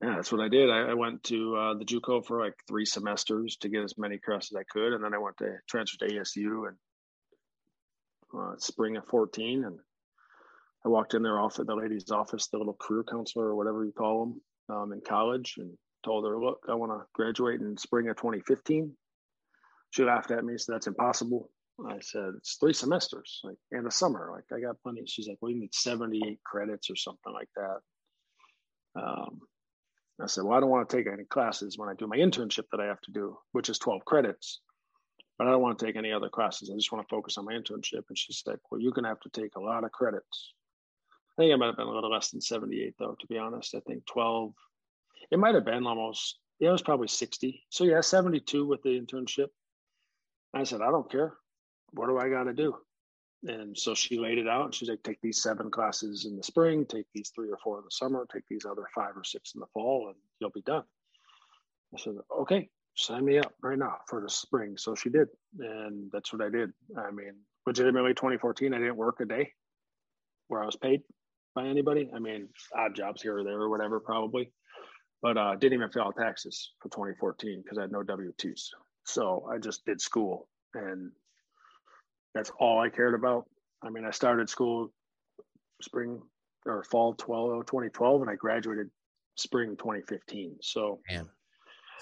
yeah, 0.02 0.16
that's 0.16 0.32
what 0.32 0.41
I 0.41 0.47
did. 0.47 0.70
I, 0.70 0.91
I 0.91 0.93
went 0.93 1.24
to 1.26 1.56
uh, 1.58 1.74
the 1.74 1.86
JUCO 1.86 2.26
for 2.26 2.41
like 2.41 2.56
three 2.68 2.86
semesters 2.86 3.58
to 3.58 3.70
get 3.70 3.84
as 3.84 3.97
many 3.97 4.18
credits 4.18 4.52
as 4.52 4.56
I 4.56 4.64
could, 4.64 4.93
and 4.93 5.04
then 5.04 5.14
I 5.14 5.18
went 5.18 5.38
to 5.38 5.58
transfer 5.68 6.06
to 6.06 6.14
ASU 6.14 6.68
and 6.70 6.78
uh, 8.38 8.58
spring 8.58 8.95
of 8.95 9.06
14. 9.08 9.66
And 9.66 9.78
I 10.86 10.89
walked 10.89 11.16
in 11.16 11.22
their 11.22 11.39
office, 11.39 11.66
the 11.66 11.76
lady's 11.76 12.12
office, 12.12 12.47
the 12.47 12.58
little 12.58 12.78
career 12.80 13.04
counselor 13.04 13.47
or 13.47 13.56
whatever 13.56 13.84
you 13.84 13.91
call 13.91 14.26
them 14.26 14.76
um, 14.76 14.93
in 14.93 15.02
college, 15.02 15.56
and 15.58 15.78
told 16.06 16.26
her, 16.26 16.39
look, 16.39 16.60
I 16.70 16.76
want 16.76 16.93
to 16.93 17.06
graduate 17.14 17.60
in 17.60 17.76
spring 17.78 18.08
of 18.08 18.16
2015. 18.16 18.95
She 19.91 20.04
laughed 20.04 20.32
at 20.32 20.45
me, 20.45 20.58
said, 20.58 20.76
that's 20.76 20.88
impossible. 20.88 21.50
I 21.86 22.00
said, 22.02 22.34
it's 22.38 22.56
three 22.56 22.74
semesters, 22.74 23.41
like 23.43 23.58
in 23.72 23.84
the 23.84 23.91
summer. 23.91 24.32
Like 24.34 24.45
I 24.58 24.62
got 24.62 24.82
plenty. 24.82 25.04
She's 25.08 25.28
like, 25.28 25.38
well, 25.41 25.52
you 25.52 25.60
need 25.60 25.74
78 25.74 26.39
credits 26.45 26.89
or 26.89 26.95
something 26.95 27.34
like 27.34 27.50
that. 27.56 29.02
Um, 29.02 29.39
I 30.22 30.28
said, 30.28 30.44
well, 30.44 30.58
I 30.58 30.60
don't 30.60 30.70
want 30.70 30.90
to 30.90 30.96
take 30.96 31.08
any 31.08 31.24
classes 31.24 31.78
when 31.78 31.90
I 31.90 31.94
do 31.94 32.08
my 32.08 32.18
internship 32.18 32.66
that 32.72 32.82
I 32.82 32.86
have 32.86 33.02
to 33.02 33.12
do, 33.12 33.38
which 33.54 33.70
is 33.70 33.80
12 33.80 34.04
credits. 34.06 34.60
But 35.38 35.48
I 35.48 35.52
don't 35.52 35.62
want 35.62 35.80
to 35.80 35.86
take 35.86 35.96
any 35.96 36.12
other 36.12 36.28
classes. 36.28 36.70
I 36.70 36.76
just 36.76 36.92
want 36.92 37.08
to 37.08 37.16
focus 37.16 37.38
on 37.38 37.46
my 37.46 37.54
internship. 37.54 38.04
And 38.10 38.18
she's 38.18 38.44
like, 38.46 38.60
well, 38.70 38.82
you're 38.82 38.92
going 38.92 39.04
to 39.04 39.10
have 39.10 39.22
to 39.22 39.30
take 39.30 39.56
a 39.56 39.62
lot 39.62 39.86
of 39.86 39.92
credits. 39.94 40.54
I 41.38 41.42
think 41.42 41.54
it 41.54 41.58
might 41.58 41.68
have 41.68 41.78
been 41.78 41.88
a 41.88 41.92
little 41.92 42.12
less 42.12 42.32
than 42.32 42.42
78, 42.42 42.96
though, 43.00 43.16
to 43.18 43.28
be 43.28 43.38
honest. 43.38 43.74
I 43.74 43.80
think 43.80 44.06
12, 44.08 44.52
it 45.32 45.40
might 45.40 45.56
have 45.56 45.64
been 45.64 45.88
almost, 45.88 46.38
yeah, 46.60 46.70
it 46.70 46.74
was 46.74 46.82
probably 46.82 47.08
60. 47.08 47.64
So, 47.70 47.86
yeah, 47.86 48.02
72 48.02 48.66
with 48.66 48.82
the 48.82 49.00
internship. 49.00 49.48
I 50.54 50.64
said, 50.66 50.82
I 50.82 50.92
don't 50.92 51.10
care. 51.10 51.34
What 51.92 52.08
do 52.08 52.18
I 52.18 52.30
got 52.30 52.44
to 52.44 52.54
do? 52.54 52.76
And 53.48 53.78
so 53.78 53.96
she 53.96 54.20
laid 54.20 54.38
it 54.38 54.50
out 54.50 54.76
she's 54.76 54.90
like, 54.90 55.04
take 55.04 55.22
these 55.22 55.42
seven 55.42 55.72
classes 55.72 56.26
in 56.26 56.36
the 56.36 56.44
spring, 56.44 56.86
take 56.86 57.06
these 57.14 57.32
three 57.34 57.50
or 57.50 57.58
four 57.64 57.78
in 57.78 57.86
the 57.86 57.92
summer, 57.92 58.28
take 58.32 58.44
these 58.50 58.66
other 58.66 58.84
five 58.94 59.16
or 59.16 59.24
six 59.24 59.54
in 59.56 59.62
the 59.62 59.68
fall, 59.74 60.08
and 60.08 60.16
you'll 60.40 60.50
be 60.50 60.62
done. 60.62 60.84
I 61.96 62.00
said, 62.00 62.16
okay, 62.42 62.70
sign 62.96 63.26
me 63.26 63.40
up 63.40 63.54
right 63.62 63.78
now 63.78 63.98
for 64.08 64.22
the 64.22 64.30
spring. 64.30 64.78
So 64.78 64.94
she 64.94 65.10
did. 65.10 65.30
And 65.58 66.12
that's 66.12 66.34
what 66.34 66.42
I 66.42 66.50
did. 66.50 66.72
I 66.98 67.12
mean, 67.12 67.34
legitimately 67.66 68.14
2014, 68.14 68.74
I 68.74 68.78
didn't 68.78 68.98
work 68.98 69.20
a 69.22 69.26
day 69.26 69.54
where 70.50 70.62
I 70.62 70.66
was 70.66 70.76
paid 70.76 71.02
by 71.56 71.66
anybody. 71.66 72.12
I 72.14 72.20
mean, 72.20 72.50
odd 72.76 72.96
jobs 72.96 73.22
here 73.22 73.38
or 73.38 73.44
there 73.44 73.60
or 73.62 73.70
whatever, 73.70 74.00
probably. 74.00 74.52
But 75.22 75.38
uh, 75.38 75.56
didn't 75.56 75.74
even 75.74 75.92
file 75.92 76.14
taxes 76.14 76.72
for 76.82 76.90
2014 76.90 77.62
because 77.62 77.78
I 77.78 77.82
had 77.82 77.92
no 77.92 78.04
W 78.04 78.34
2s. 78.38 78.70
So 79.06 79.50
I 79.52 79.58
just 79.58 79.86
did 79.86 80.00
school 80.00 80.48
and 80.74 81.12
that's 82.34 82.52
all 82.60 82.80
I 82.80 82.90
cared 82.90 83.16
about. 83.16 83.46
I 83.84 83.90
mean, 83.90 84.06
I 84.06 84.12
started 84.12 84.50
school 84.50 84.92
spring 85.82 86.22
or 86.66 86.84
fall 86.84 87.14
12, 87.14 87.66
2012 87.66 88.22
and 88.22 88.30
I 88.30 88.36
graduated 88.36 88.90
spring 89.36 89.76
2015. 89.78 90.58
So, 90.62 91.00
man, 91.10 91.30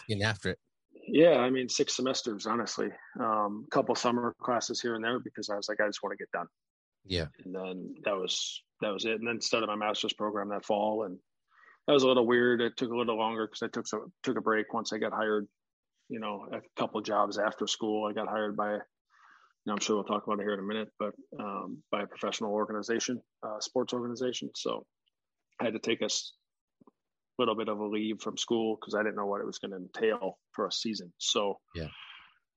getting 0.07 0.23
after 0.23 0.51
it. 0.51 0.59
Yeah, 1.07 1.37
I 1.37 1.49
mean, 1.49 1.69
six 1.69 1.95
semesters, 1.95 2.45
honestly. 2.45 2.89
Um, 3.19 3.65
a 3.67 3.69
couple 3.69 3.95
summer 3.95 4.35
classes 4.41 4.81
here 4.81 4.95
and 4.95 5.03
there 5.03 5.19
because 5.19 5.49
I 5.49 5.55
was 5.55 5.69
like, 5.69 5.79
I 5.79 5.87
just 5.87 6.03
want 6.03 6.11
to 6.11 6.17
get 6.17 6.31
done. 6.31 6.47
Yeah. 7.05 7.27
And 7.45 7.55
then 7.55 7.95
that 8.03 8.15
was 8.15 8.61
that 8.81 8.91
was 8.91 9.05
it. 9.05 9.19
And 9.19 9.27
then 9.27 9.39
started 9.39 9.67
my 9.67 9.75
master's 9.75 10.13
program 10.13 10.49
that 10.49 10.65
fall, 10.65 11.03
and 11.03 11.17
that 11.87 11.93
was 11.93 12.03
a 12.03 12.07
little 12.07 12.27
weird. 12.27 12.61
It 12.61 12.75
took 12.75 12.91
a 12.91 12.95
little 12.97 13.17
longer 13.17 13.47
because 13.47 13.63
I 13.63 13.67
took 13.67 13.87
some 13.87 14.11
took 14.23 14.37
a 14.37 14.41
break 14.41 14.73
once 14.73 14.91
I 14.91 14.97
got 14.97 15.13
hired. 15.13 15.47
You 16.09 16.19
know, 16.19 16.47
a 16.51 16.59
couple 16.77 17.01
jobs 17.01 17.37
after 17.37 17.67
school. 17.67 18.05
I 18.05 18.13
got 18.13 18.27
hired 18.27 18.55
by, 18.55 18.77
know, 19.67 19.73
I'm 19.73 19.79
sure 19.79 19.95
we'll 19.95 20.05
talk 20.05 20.25
about 20.25 20.39
it 20.39 20.43
here 20.43 20.53
in 20.53 20.59
a 20.59 20.63
minute, 20.63 20.89
but 20.97 21.13
um, 21.39 21.83
by 21.91 22.01
a 22.01 22.07
professional 22.07 22.51
organization, 22.51 23.21
uh, 23.43 23.59
sports 23.59 23.93
organization. 23.93 24.49
So 24.55 24.85
I 25.59 25.65
had 25.65 25.73
to 25.73 25.79
take 25.79 26.01
a 26.01 26.09
little 27.37 27.55
bit 27.55 27.67
of 27.67 27.79
a 27.79 27.85
leave 27.85 28.21
from 28.21 28.37
school 28.37 28.77
because 28.79 28.95
I 28.95 29.03
didn't 29.03 29.15
know 29.15 29.25
what 29.25 29.41
it 29.41 29.47
was 29.47 29.59
going 29.59 29.71
to 29.71 29.77
entail 29.77 30.37
for 30.53 30.67
a 30.67 30.71
season. 30.71 31.11
So 31.17 31.59
yeah, 31.75 31.87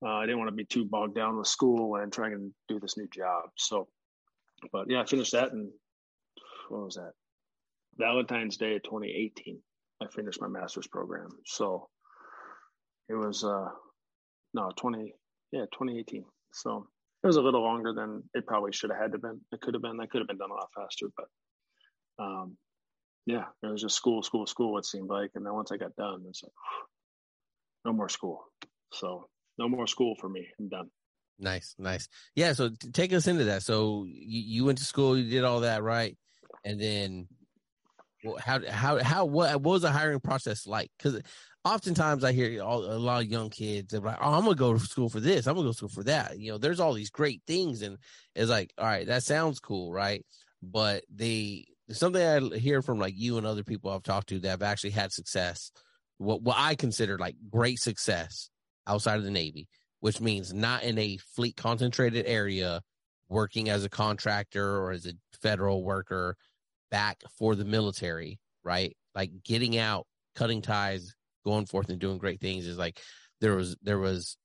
uh, 0.04 0.14
I 0.14 0.26
didn't 0.26 0.38
want 0.38 0.50
to 0.50 0.56
be 0.56 0.64
too 0.64 0.84
bogged 0.84 1.14
down 1.14 1.36
with 1.36 1.46
school 1.46 1.96
and 1.96 2.12
trying 2.12 2.32
to 2.32 2.52
do 2.68 2.80
this 2.80 2.96
new 2.96 3.08
job. 3.08 3.50
So, 3.56 3.88
but 4.72 4.86
yeah, 4.88 5.00
I 5.00 5.06
finished 5.06 5.32
that 5.32 5.52
and 5.52 5.70
what 6.68 6.84
was 6.84 6.94
that? 6.94 7.12
Valentine's 7.98 8.56
Day 8.56 8.76
of 8.76 8.82
2018. 8.84 9.60
I 10.02 10.06
finished 10.06 10.40
my 10.40 10.48
master's 10.48 10.86
program. 10.86 11.28
So 11.44 11.88
it 13.08 13.14
was 13.14 13.44
uh 13.44 13.68
no 14.54 14.70
20 14.76 15.12
yeah 15.52 15.62
2018. 15.72 16.24
So 16.52 16.86
it 17.22 17.26
was 17.26 17.36
a 17.36 17.42
little 17.42 17.62
longer 17.62 17.92
than 17.92 18.22
it 18.34 18.46
probably 18.46 18.72
should 18.72 18.90
have 18.90 19.00
had 19.00 19.12
to 19.12 19.18
been. 19.18 19.40
It 19.52 19.60
could 19.60 19.74
have 19.74 19.82
been. 19.82 19.96
That 19.98 20.10
could 20.10 20.20
have 20.20 20.28
been 20.28 20.38
done 20.38 20.50
a 20.50 20.54
lot 20.54 20.68
faster, 20.74 21.06
but 21.16 22.24
um 22.24 22.56
yeah, 23.26 23.44
it 23.62 23.66
was 23.66 23.82
just 23.82 23.96
school, 23.96 24.22
school, 24.22 24.46
school. 24.46 24.78
It 24.78 24.86
seemed 24.86 25.08
like, 25.08 25.30
and 25.34 25.44
then 25.44 25.52
once 25.52 25.70
I 25.70 25.76
got 25.76 25.94
done, 25.94 26.24
it's 26.28 26.42
like 26.42 26.52
no 27.84 27.92
more 27.92 28.08
school. 28.08 28.44
So 28.92 29.28
no 29.58 29.68
more 29.68 29.86
school 29.86 30.16
for 30.18 30.28
me. 30.28 30.48
I'm 30.58 30.68
done. 30.68 30.90
Nice, 31.38 31.74
nice. 31.78 32.08
Yeah. 32.34 32.54
So 32.54 32.70
take 32.92 33.12
us 33.12 33.26
into 33.26 33.44
that. 33.44 33.62
So 33.62 34.04
you, 34.06 34.40
you 34.56 34.64
went 34.64 34.78
to 34.78 34.84
school, 34.84 35.16
you 35.16 35.30
did 35.30 35.44
all 35.44 35.60
that, 35.60 35.82
right? 35.82 36.16
and 36.64 36.80
then 36.80 37.26
well, 38.24 38.36
how 38.38 38.60
how 38.68 39.02
how 39.02 39.24
what 39.24 39.52
what 39.60 39.72
was 39.72 39.82
the 39.82 39.90
hiring 39.90 40.20
process 40.20 40.66
like? 40.66 40.90
Because 40.98 41.20
oftentimes 41.64 42.24
I 42.24 42.32
hear 42.32 42.62
all, 42.62 42.84
a 42.84 42.98
lot 42.98 43.22
of 43.22 43.28
young 43.28 43.50
kids 43.50 43.92
they're 43.92 44.00
like, 44.00 44.18
"Oh, 44.20 44.34
I'm 44.34 44.44
gonna 44.44 44.56
go 44.56 44.74
to 44.74 44.80
school 44.80 45.08
for 45.08 45.20
this. 45.20 45.46
I'm 45.46 45.54
gonna 45.54 45.68
go 45.68 45.72
to 45.72 45.76
school 45.76 45.88
for 45.88 46.04
that." 46.04 46.38
You 46.38 46.52
know, 46.52 46.58
there's 46.58 46.80
all 46.80 46.92
these 46.92 47.10
great 47.10 47.42
things, 47.46 47.82
and 47.82 47.98
it's 48.34 48.50
like, 48.50 48.72
all 48.78 48.86
right, 48.86 49.06
that 49.06 49.22
sounds 49.22 49.60
cool, 49.60 49.92
right? 49.92 50.24
But 50.62 51.04
they 51.14 51.66
something 51.90 52.22
I 52.22 52.56
hear 52.58 52.82
from 52.82 52.98
like 52.98 53.14
you 53.16 53.38
and 53.38 53.46
other 53.46 53.64
people 53.64 53.90
I've 53.90 54.02
talked 54.02 54.28
to 54.28 54.38
that 54.40 54.48
have 54.48 54.62
actually 54.62 54.90
had 54.90 55.12
success. 55.12 55.72
What 56.18 56.42
what 56.42 56.56
I 56.58 56.74
consider 56.74 57.18
like 57.18 57.36
great 57.50 57.78
success 57.80 58.50
outside 58.86 59.16
of 59.16 59.24
the 59.24 59.30
Navy, 59.30 59.68
which 60.00 60.20
means 60.20 60.52
not 60.52 60.82
in 60.82 60.98
a 60.98 61.16
fleet 61.34 61.56
concentrated 61.56 62.26
area, 62.26 62.82
working 63.28 63.70
as 63.70 63.84
a 63.84 63.88
contractor 63.88 64.78
or 64.78 64.90
as 64.90 65.06
a 65.06 65.14
federal 65.40 65.84
worker 65.84 66.36
back 66.90 67.22
for 67.38 67.54
the 67.54 67.64
military, 67.64 68.38
right? 68.64 68.96
Like 69.14 69.30
getting 69.44 69.76
out, 69.78 70.06
cutting 70.34 70.62
ties, 70.62 71.14
going 71.44 71.66
forth 71.66 71.88
and 71.88 71.98
doing 71.98 72.18
great 72.18 72.40
things 72.40 72.66
is 72.66 72.78
like 72.78 73.00
there 73.40 73.56
was 73.56 73.76
there 73.82 73.98
was 73.98 74.36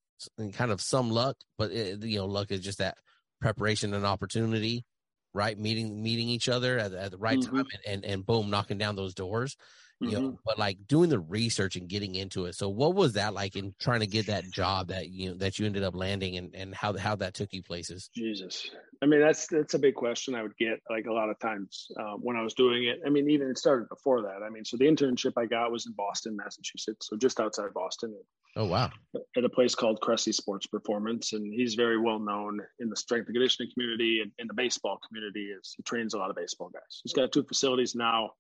kind 0.54 0.72
of 0.72 0.82
some 0.82 1.12
luck, 1.12 1.38
but 1.58 1.72
it, 1.72 2.04
you 2.04 2.20
know, 2.20 2.26
luck 2.26 2.52
is 2.52 2.62
just 2.62 2.80
that 2.80 2.98
preparation 3.42 3.94
and 3.94 4.06
opportunity, 4.06 4.86
right? 5.34 5.58
Meeting 5.58 6.02
meeting 6.02 6.30
each 6.30 6.50
other 6.50 6.78
at, 6.80 6.94
at 6.94 7.12
the 7.12 7.18
right 7.18 7.40
mm-hmm. 7.40 7.58
time 7.58 7.66
and, 7.86 8.04
and 8.04 8.06
and 8.06 8.26
boom, 8.26 8.50
knocking 8.50 8.78
down 8.78 8.96
those 8.96 9.14
doors. 9.14 9.58
Mm-hmm. 10.04 10.12
You 10.12 10.20
know, 10.20 10.28
mm-hmm. 10.28 10.36
but 10.46 10.60
like 10.60 10.78
doing 10.88 11.10
the 11.10 11.20
research 11.20 11.78
and 11.78 11.88
getting 11.88 12.16
into 12.16 12.46
it. 12.46 12.56
So 12.56 12.68
what 12.68 12.96
was 12.96 13.14
that 13.14 13.34
like 13.34 13.56
in 13.56 13.74
trying 13.80 14.02
to 14.02 14.08
get 14.08 14.28
that 14.28 14.44
job 14.52 14.90
that 14.90 15.08
you 15.10 15.30
know 15.30 15.38
that 15.38 15.58
you 15.58 15.66
ended 15.66 15.84
up 15.84 15.96
landing 15.96 16.36
and, 16.36 16.54
and 16.54 16.76
how 16.76 16.98
how 16.98 17.16
that 17.16 17.34
took 17.34 17.54
you 17.54 17.64
places? 17.64 18.10
Jesus. 18.14 18.70
I 19.02 19.06
mean, 19.06 19.22
that's 19.22 19.48
that's 19.48 19.74
a 19.74 19.80
big 19.80 19.96
question 19.96 20.36
I 20.36 20.42
would 20.42 20.58
get 20.58 20.82
like 20.90 21.06
a 21.06 21.14
lot 21.14 21.30
of 21.30 21.40
times 21.40 21.88
uh, 21.98 22.16
when 22.18 22.36
I 22.36 22.42
was 22.42 22.54
doing 22.54 22.84
it. 22.86 23.00
I 23.06 23.10
mean, 23.10 23.30
even 23.30 23.50
it 23.50 23.58
started 23.58 23.88
before 23.88 24.22
that. 24.24 24.44
I 24.46 24.50
mean, 24.50 24.66
so 24.66 24.76
the 24.76 24.86
internship 24.86 25.34
I 25.38 25.46
got 25.46 25.72
was 25.72 25.86
in 25.86 25.94
Boston, 25.94 26.36
Massachusetts, 26.36 27.08
so 27.10 27.16
just 27.16 27.40
outside 27.40 27.74
Boston. 27.74 28.16
Oh 28.58 28.66
wow! 28.66 28.90
At 29.38 29.46
a 29.46 29.50
place 29.50 29.76
called 29.76 30.02
Cressey 30.02 30.34
Sports 30.34 30.68
Performance, 30.68 31.32
and 31.32 31.54
he's 31.54 31.76
very 31.76 32.00
well 32.00 32.20
known 32.20 32.60
in 32.80 32.90
the 32.90 32.98
strength 32.98 33.28
and 33.28 33.36
conditioning 33.36 33.72
community 33.74 34.20
and 34.22 34.32
in 34.40 34.48
the 34.48 34.54
baseball 34.54 35.00
community. 35.08 35.52
Is 35.58 35.74
he 35.78 35.84
trains 35.84 36.14
a 36.14 36.18
lot 36.18 36.30
of 36.30 36.36
baseball 36.36 36.70
guys. 36.70 37.02
He's 37.04 37.14
got 37.14 37.32
two 37.32 37.44
facilities 37.44 37.96
now, 37.96 38.32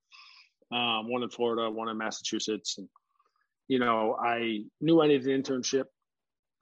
um, 0.71 1.09
one 1.09 1.23
in 1.23 1.29
Florida, 1.29 1.69
one 1.69 1.89
in 1.89 1.97
Massachusetts, 1.97 2.77
and 2.77 2.87
you 3.67 3.79
know, 3.79 4.15
I 4.19 4.63
knew 4.79 5.01
I 5.01 5.07
needed 5.07 5.27
an 5.27 5.41
internship 5.41 5.85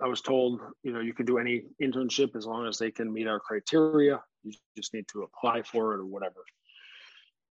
I 0.03 0.07
was 0.07 0.21
told, 0.21 0.59
you 0.83 0.91
know, 0.91 0.99
you 0.99 1.13
can 1.13 1.25
do 1.25 1.37
any 1.37 1.63
internship 1.81 2.35
as 2.35 2.45
long 2.45 2.67
as 2.67 2.77
they 2.77 2.91
can 2.91 3.11
meet 3.11 3.27
our 3.27 3.39
criteria. 3.39 4.21
You 4.43 4.51
just 4.75 4.93
need 4.93 5.07
to 5.13 5.23
apply 5.23 5.61
for 5.63 5.93
it 5.93 5.99
or 5.99 6.05
whatever. 6.05 6.43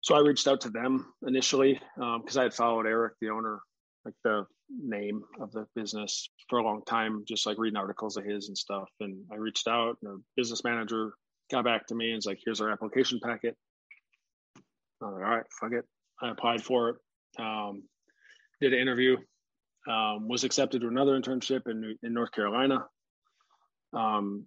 So 0.00 0.14
I 0.14 0.20
reached 0.20 0.48
out 0.48 0.62
to 0.62 0.70
them 0.70 1.12
initially 1.26 1.80
because 1.96 2.36
um, 2.36 2.40
I 2.40 2.44
had 2.44 2.54
followed 2.54 2.86
Eric, 2.86 3.14
the 3.20 3.28
owner, 3.28 3.60
like 4.04 4.14
the 4.24 4.46
name 4.70 5.22
of 5.40 5.52
the 5.52 5.66
business 5.74 6.30
for 6.48 6.60
a 6.60 6.62
long 6.62 6.82
time, 6.86 7.24
just 7.28 7.44
like 7.44 7.58
reading 7.58 7.76
articles 7.76 8.16
of 8.16 8.24
his 8.24 8.48
and 8.48 8.56
stuff. 8.56 8.88
And 9.00 9.24
I 9.30 9.36
reached 9.36 9.68
out, 9.68 9.98
and 10.02 10.12
the 10.12 10.22
business 10.36 10.64
manager 10.64 11.12
got 11.50 11.64
back 11.64 11.86
to 11.88 11.94
me 11.94 12.06
and 12.06 12.16
was 12.16 12.26
like, 12.26 12.38
"Here's 12.42 12.60
our 12.60 12.70
application 12.70 13.20
packet." 13.22 13.56
I 15.02 15.06
was 15.06 15.14
like, 15.14 15.24
"All 15.24 15.36
right, 15.36 15.46
fuck 15.60 15.72
it." 15.72 15.84
I 16.22 16.30
applied 16.30 16.62
for 16.62 16.90
it. 16.90 16.96
Um, 17.38 17.82
did 18.60 18.72
an 18.72 18.80
interview 18.80 19.16
um, 19.88 20.28
was 20.28 20.44
accepted 20.44 20.80
to 20.80 20.88
another 20.88 21.18
internship 21.18 21.62
in 21.66 21.96
in 22.02 22.12
North 22.12 22.32
Carolina. 22.32 22.84
Um, 23.92 24.46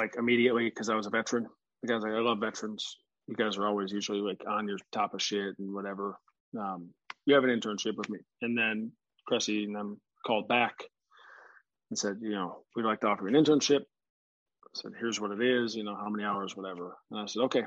like 0.00 0.14
immediately 0.16 0.64
because 0.64 0.88
I 0.88 0.94
was 0.94 1.06
a 1.06 1.10
veteran. 1.10 1.46
Guys 1.86 2.02
like, 2.02 2.12
I 2.12 2.18
love 2.18 2.38
veterans. 2.40 2.98
You 3.26 3.36
guys 3.36 3.56
are 3.56 3.66
always 3.66 3.92
usually 3.92 4.20
like 4.20 4.42
on 4.48 4.68
your 4.68 4.78
top 4.92 5.14
of 5.14 5.22
shit 5.22 5.58
and 5.58 5.74
whatever. 5.74 6.18
Um, 6.58 6.90
you 7.26 7.34
have 7.34 7.44
an 7.44 7.50
internship 7.50 7.96
with 7.96 8.08
me, 8.08 8.18
and 8.42 8.56
then 8.56 8.92
Cressey 9.30 9.64
and 9.64 9.74
them 9.74 10.00
called 10.24 10.48
back 10.48 10.74
and 11.90 11.98
said, 11.98 12.16
you 12.20 12.30
know, 12.30 12.62
we'd 12.74 12.84
like 12.84 13.00
to 13.00 13.08
offer 13.08 13.28
you 13.28 13.36
an 13.36 13.44
internship. 13.44 13.80
I 13.80 14.74
said, 14.74 14.92
here's 14.98 15.20
what 15.20 15.30
it 15.30 15.42
is, 15.42 15.74
you 15.74 15.84
know, 15.84 15.94
how 15.94 16.08
many 16.08 16.24
hours, 16.24 16.56
whatever. 16.56 16.96
And 17.10 17.20
I 17.20 17.26
said, 17.26 17.42
okay. 17.44 17.64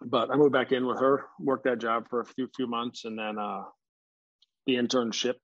but 0.00 0.30
I 0.30 0.36
moved 0.36 0.52
back 0.52 0.72
in 0.72 0.86
with 0.86 1.00
her, 1.00 1.24
worked 1.38 1.64
that 1.64 1.80
job 1.80 2.08
for 2.08 2.20
a 2.20 2.24
few 2.24 2.48
few 2.54 2.66
months, 2.66 3.04
and 3.04 3.18
then 3.18 3.38
uh, 3.38 3.64
the 4.66 4.74
internship 4.74 5.34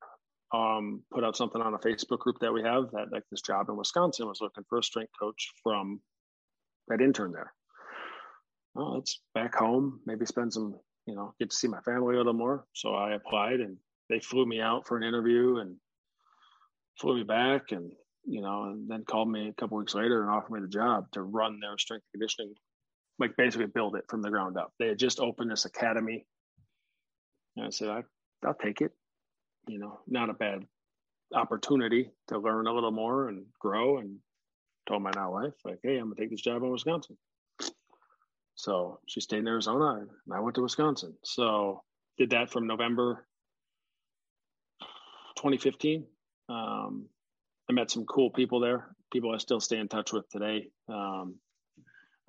um, 0.52 1.02
put 1.12 1.24
out 1.24 1.36
something 1.36 1.60
on 1.60 1.74
a 1.74 1.78
Facebook 1.78 2.20
group 2.20 2.38
that 2.40 2.52
we 2.52 2.62
have 2.62 2.90
that 2.92 3.12
like 3.12 3.24
this 3.30 3.40
job 3.40 3.68
in 3.68 3.76
Wisconsin 3.76 4.28
was 4.28 4.40
looking 4.40 4.64
for 4.68 4.78
a 4.78 4.82
strength 4.82 5.12
coach 5.18 5.52
from 5.62 6.00
that 6.88 7.00
intern 7.00 7.32
there. 7.32 7.52
Oh, 8.76 8.98
it's 8.98 9.20
back 9.34 9.54
home. 9.54 10.00
Maybe 10.06 10.26
spend 10.26 10.52
some, 10.52 10.78
you 11.06 11.14
know, 11.14 11.34
get 11.38 11.50
to 11.50 11.56
see 11.56 11.68
my 11.68 11.80
family 11.80 12.14
a 12.14 12.18
little 12.18 12.32
more. 12.32 12.64
So 12.72 12.94
I 12.94 13.14
applied, 13.14 13.60
and 13.60 13.76
they 14.08 14.20
flew 14.20 14.46
me 14.46 14.60
out 14.60 14.86
for 14.86 14.96
an 14.96 15.02
interview 15.02 15.58
and 15.58 15.76
flew 16.98 17.16
me 17.16 17.22
back, 17.22 17.72
and 17.72 17.92
you 18.26 18.40
know, 18.40 18.64
and 18.64 18.88
then 18.88 19.04
called 19.04 19.30
me 19.30 19.48
a 19.48 19.52
couple 19.52 19.76
weeks 19.76 19.94
later 19.94 20.22
and 20.22 20.30
offered 20.30 20.52
me 20.52 20.60
the 20.60 20.68
job 20.68 21.06
to 21.12 21.22
run 21.22 21.60
their 21.60 21.76
strength 21.78 22.06
conditioning, 22.12 22.54
like 23.18 23.36
basically 23.36 23.66
build 23.66 23.96
it 23.96 24.04
from 24.08 24.22
the 24.22 24.30
ground 24.30 24.56
up. 24.56 24.72
They 24.78 24.88
had 24.88 24.98
just 24.98 25.20
opened 25.20 25.50
this 25.50 25.66
academy. 25.66 26.26
And 27.56 27.66
I 27.66 27.70
said, 27.70 27.88
I, 27.88 28.02
I'll 28.46 28.54
take 28.54 28.80
it. 28.80 28.92
You 29.68 29.78
know, 29.78 30.00
not 30.06 30.30
a 30.30 30.34
bad 30.34 30.64
opportunity 31.34 32.10
to 32.28 32.38
learn 32.38 32.66
a 32.66 32.72
little 32.72 32.90
more 32.90 33.28
and 33.28 33.44
grow. 33.60 33.98
And 33.98 34.18
told 34.86 35.02
my 35.02 35.10
now 35.14 35.32
wife, 35.32 35.54
like, 35.64 35.78
hey, 35.82 35.96
I'm 35.96 36.10
gonna 36.10 36.16
take 36.16 36.30
this 36.30 36.40
job 36.40 36.62
in 36.62 36.70
Wisconsin. 36.70 37.16
So 38.54 39.00
she 39.08 39.20
stayed 39.20 39.40
in 39.40 39.48
Arizona 39.48 40.00
and 40.00 40.08
I 40.32 40.40
went 40.40 40.54
to 40.56 40.62
Wisconsin. 40.62 41.14
So 41.24 41.82
did 42.18 42.30
that 42.30 42.50
from 42.50 42.66
November 42.66 43.26
2015. 45.44 46.06
Um, 46.48 47.06
I 47.68 47.74
met 47.74 47.90
some 47.90 48.06
cool 48.06 48.30
people 48.30 48.60
there, 48.60 48.96
people 49.12 49.34
I 49.34 49.36
still 49.36 49.60
stay 49.60 49.76
in 49.76 49.88
touch 49.88 50.10
with 50.10 50.26
today. 50.30 50.68
Um, 50.88 51.34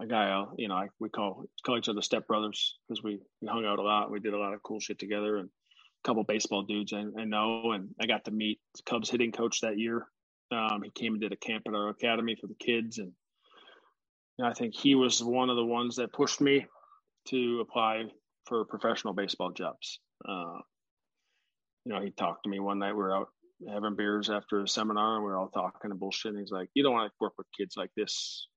a 0.01 0.05
guy, 0.05 0.31
uh, 0.31 0.47
you 0.57 0.67
know, 0.67 0.75
I, 0.75 0.89
we 0.99 1.07
call 1.07 1.45
call 1.65 1.77
each 1.77 1.87
other 1.87 2.01
step 2.01 2.27
brothers 2.27 2.75
because 2.87 3.01
we 3.01 3.19
we 3.41 3.47
hung 3.47 3.65
out 3.65 3.79
a 3.79 3.81
lot. 3.81 4.11
We 4.11 4.19
did 4.19 4.33
a 4.33 4.37
lot 4.37 4.53
of 4.53 4.61
cool 4.63 4.81
shit 4.81 4.99
together, 4.99 5.37
and 5.37 5.47
a 5.47 6.07
couple 6.07 6.25
baseball 6.25 6.63
dudes 6.63 6.91
I, 6.91 7.05
I 7.17 7.23
know, 7.23 7.71
and 7.71 7.87
I 8.01 8.05
got 8.05 8.25
to 8.25 8.31
meet 8.31 8.59
Cubs 8.85 9.09
hitting 9.09 9.31
coach 9.31 9.61
that 9.61 9.79
year. 9.79 10.05
Um, 10.51 10.81
he 10.83 10.89
came 10.89 11.13
and 11.13 11.21
did 11.21 11.31
a 11.31 11.37
camp 11.37 11.63
at 11.67 11.73
our 11.73 11.87
academy 11.87 12.35
for 12.35 12.47
the 12.47 12.55
kids, 12.55 12.97
and 12.97 13.13
I 14.43 14.51
think 14.51 14.75
he 14.75 14.93
was 14.95 15.23
one 15.23 15.49
of 15.49 15.55
the 15.55 15.65
ones 15.65 15.95
that 15.95 16.11
pushed 16.11 16.41
me 16.41 16.65
to 17.29 17.61
apply 17.61 18.03
for 18.45 18.65
professional 18.65 19.13
baseball 19.13 19.51
jobs. 19.51 19.99
Uh, 20.27 20.59
you 21.85 21.93
know, 21.93 22.01
he 22.01 22.11
talked 22.11 22.43
to 22.43 22.49
me 22.49 22.59
one 22.59 22.79
night. 22.79 22.93
We 22.93 23.03
were 23.03 23.15
out 23.15 23.29
having 23.69 23.95
beers 23.95 24.29
after 24.29 24.61
a 24.61 24.67
seminar 24.67 25.15
and 25.15 25.23
we 25.23 25.31
are 25.31 25.37
all 25.37 25.49
talking 25.49 25.91
and 25.91 25.99
bullshit. 25.99 26.31
And 26.31 26.39
he's 26.39 26.51
like, 26.51 26.69
You 26.73 26.83
don't 26.83 26.93
want 26.93 27.09
to 27.09 27.15
work 27.21 27.33
with 27.37 27.47
kids 27.57 27.75
like 27.77 27.91
this 27.95 28.47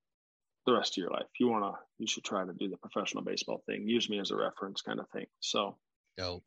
the 0.65 0.73
rest 0.73 0.93
of 0.93 0.97
your 0.97 1.11
life. 1.11 1.27
You 1.39 1.47
want 1.47 1.63
to, 1.63 1.79
you 1.99 2.07
should 2.07 2.23
try 2.23 2.45
to 2.45 2.53
do 2.53 2.69
the 2.69 2.77
professional 2.77 3.23
baseball 3.23 3.63
thing. 3.65 3.87
Use 3.87 4.09
me 4.09 4.19
as 4.19 4.31
a 4.31 4.35
reference 4.35 4.81
kind 4.81 4.99
of 4.99 5.07
thing. 5.09 5.25
So, 5.39 5.77
Dope. 6.17 6.43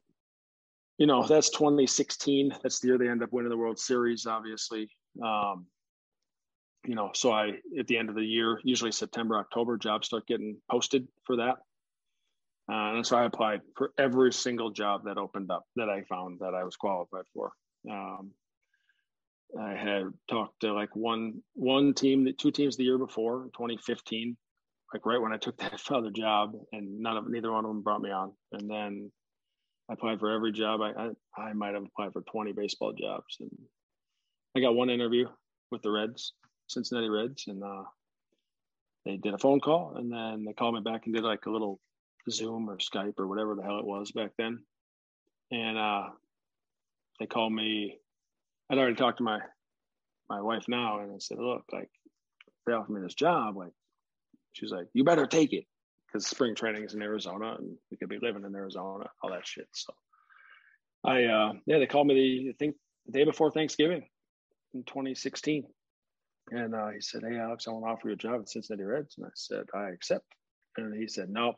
you 0.99 1.07
know, 1.07 1.27
that's 1.27 1.51
2016. 1.51 2.55
That's 2.63 2.81
the 2.81 2.89
year 2.89 2.99
they 2.99 3.09
end 3.09 3.23
up 3.23 3.33
winning 3.33 3.51
the 3.51 3.57
World 3.57 3.79
Series, 3.79 4.27
obviously. 4.27 4.89
Um, 5.25 5.67
you 6.85 6.95
know, 6.95 7.11
so 7.15 7.33
I, 7.33 7.53
at 7.79 7.87
the 7.87 7.97
end 7.97 8.11
of 8.11 8.17
the 8.17 8.25
year, 8.25 8.61
usually 8.65 8.93
September, 8.93 9.39
October, 9.39 9.77
jobs 9.77 10.09
start 10.09 10.27
getting 10.27 10.57
posted 10.71 11.07
for 11.25 11.37
that. 11.37 11.57
Uh, 12.73 12.95
and 12.95 13.07
so 13.07 13.19
I 13.19 13.25
applied 13.25 13.61
for 13.77 13.93
every 13.99 14.33
single 14.33 14.71
job 14.71 15.05
that 15.05 15.19
opened 15.19 15.51
up 15.51 15.65
that 15.77 15.91
I 15.91 16.05
found 16.05 16.39
that 16.41 16.55
I 16.55 16.65
was 16.65 16.77
qualified 16.77 17.25
for. 17.35 17.53
Um, 17.91 18.31
I 19.61 19.75
had 19.75 20.05
talked 20.31 20.61
to 20.61 20.73
like 20.73 20.97
one 20.97 21.43
one 21.53 21.93
team, 21.93 22.27
two 22.39 22.51
teams 22.51 22.77
the 22.77 22.85
year 22.85 22.97
before, 22.97 23.51
2015, 23.55 24.39
like 24.95 25.05
right 25.05 25.21
when 25.21 25.35
I 25.35 25.37
took 25.37 25.59
that 25.59 25.83
other 25.91 26.11
job, 26.11 26.55
and 26.73 27.01
none 27.01 27.19
of 27.19 27.29
neither 27.29 27.53
one 27.53 27.67
of 27.67 27.69
them 27.69 27.83
brought 27.83 28.01
me 28.01 28.11
on. 28.11 28.33
And 28.53 28.71
then 28.71 29.13
I 29.91 29.95
applied 29.95 30.21
for 30.21 30.31
every 30.31 30.53
job. 30.53 30.81
I 30.81 31.11
I, 31.37 31.43
I 31.43 31.53
might 31.53 31.75
have 31.75 31.85
applied 31.85 32.15
for 32.15 32.23
20 32.23 32.53
baseball 32.53 32.95
jobs, 32.95 33.37
and 33.41 33.51
I 34.57 34.61
got 34.61 34.75
one 34.75 34.89
interview 34.89 35.29
with 35.71 35.83
the 35.83 35.91
Reds, 35.91 36.33
Cincinnati 36.69 37.11
Reds, 37.11 37.45
and 37.49 37.63
uh, 37.63 37.83
they 39.05 39.19
did 39.19 39.35
a 39.35 39.39
phone 39.39 39.61
call, 39.61 39.97
and 39.97 40.11
then 40.11 40.47
they 40.47 40.55
called 40.55 40.75
me 40.75 40.81
back 40.81 41.05
and 41.05 41.15
did 41.15 41.25
like 41.25 41.45
a 41.45 41.51
little 41.51 41.79
Zoom 42.31 42.69
or 42.69 42.79
Skype 42.79 43.19
or 43.19 43.27
whatever 43.27 43.55
the 43.55 43.63
hell 43.63 43.79
it 43.79 43.87
was 43.87 44.13
back 44.13 44.31
then, 44.39 44.61
and 45.51 45.79
uh, 45.79 46.09
they 47.19 47.27
called 47.27 47.53
me 47.53 47.99
I'd 48.73 48.79
already 48.79 48.97
talked 48.97 49.19
to 49.19 49.25
my 49.25 49.39
my 50.31 50.41
wife 50.41 50.65
now, 50.67 51.01
and 51.01 51.13
I 51.13 51.19
said, 51.19 51.39
"Look, 51.39 51.65
like 51.73 51.91
they 52.67 52.73
offered 52.73 52.93
me 52.93 53.03
this 53.03 53.15
job. 53.15 53.55
Like, 53.57 53.73
she's 54.53 54.73
like, 54.73 54.87
you 54.95 55.05
better 55.05 55.27
take 55.27 55.53
it 55.53 55.67
because 56.07 56.27
spring 56.27 56.55
training 56.55 56.85
is 56.85 56.95
in 56.95 57.03
Arizona, 57.03 57.57
and 57.59 57.77
we 57.91 57.99
could 57.99 58.09
be 58.09 58.19
living 58.23 58.45
in 58.45 58.55
Arizona, 58.55 59.11
all 59.23 59.31
that 59.31 59.47
shit." 59.47 59.69
So, 59.73 59.93
I 61.05 61.25
uh, 61.25 61.53
yeah, 61.67 61.79
they 61.79 61.87
called 61.87 62.07
me 62.07 62.15
the 62.15 62.51
I 62.51 62.55
think 62.59 62.77
the 63.05 63.13
day 63.13 63.25
before 63.25 63.51
Thanksgiving 63.51 64.09
in 64.73 64.85
2016, 64.85 65.65
and 66.51 66.75
uh, 66.75 66.89
he 66.89 67.03
said, 67.03 67.23
"Hey, 67.29 67.37
Alex, 67.37 67.69
I 67.69 67.73
want 67.73 67.85
to 67.85 67.91
offer 67.91 68.09
you 68.09 68.15
a 68.15 68.17
job 68.17 68.41
at 68.41 68.49
Cincinnati 68.49 68.85
Reds," 68.85 69.17
and 69.19 69.27
I 69.27 69.31
said, 69.35 69.65
"I 69.75 69.91
accept." 69.91 70.25
And 70.79 70.99
he 70.99 71.09
said, 71.09 71.29
"Nope, 71.29 71.57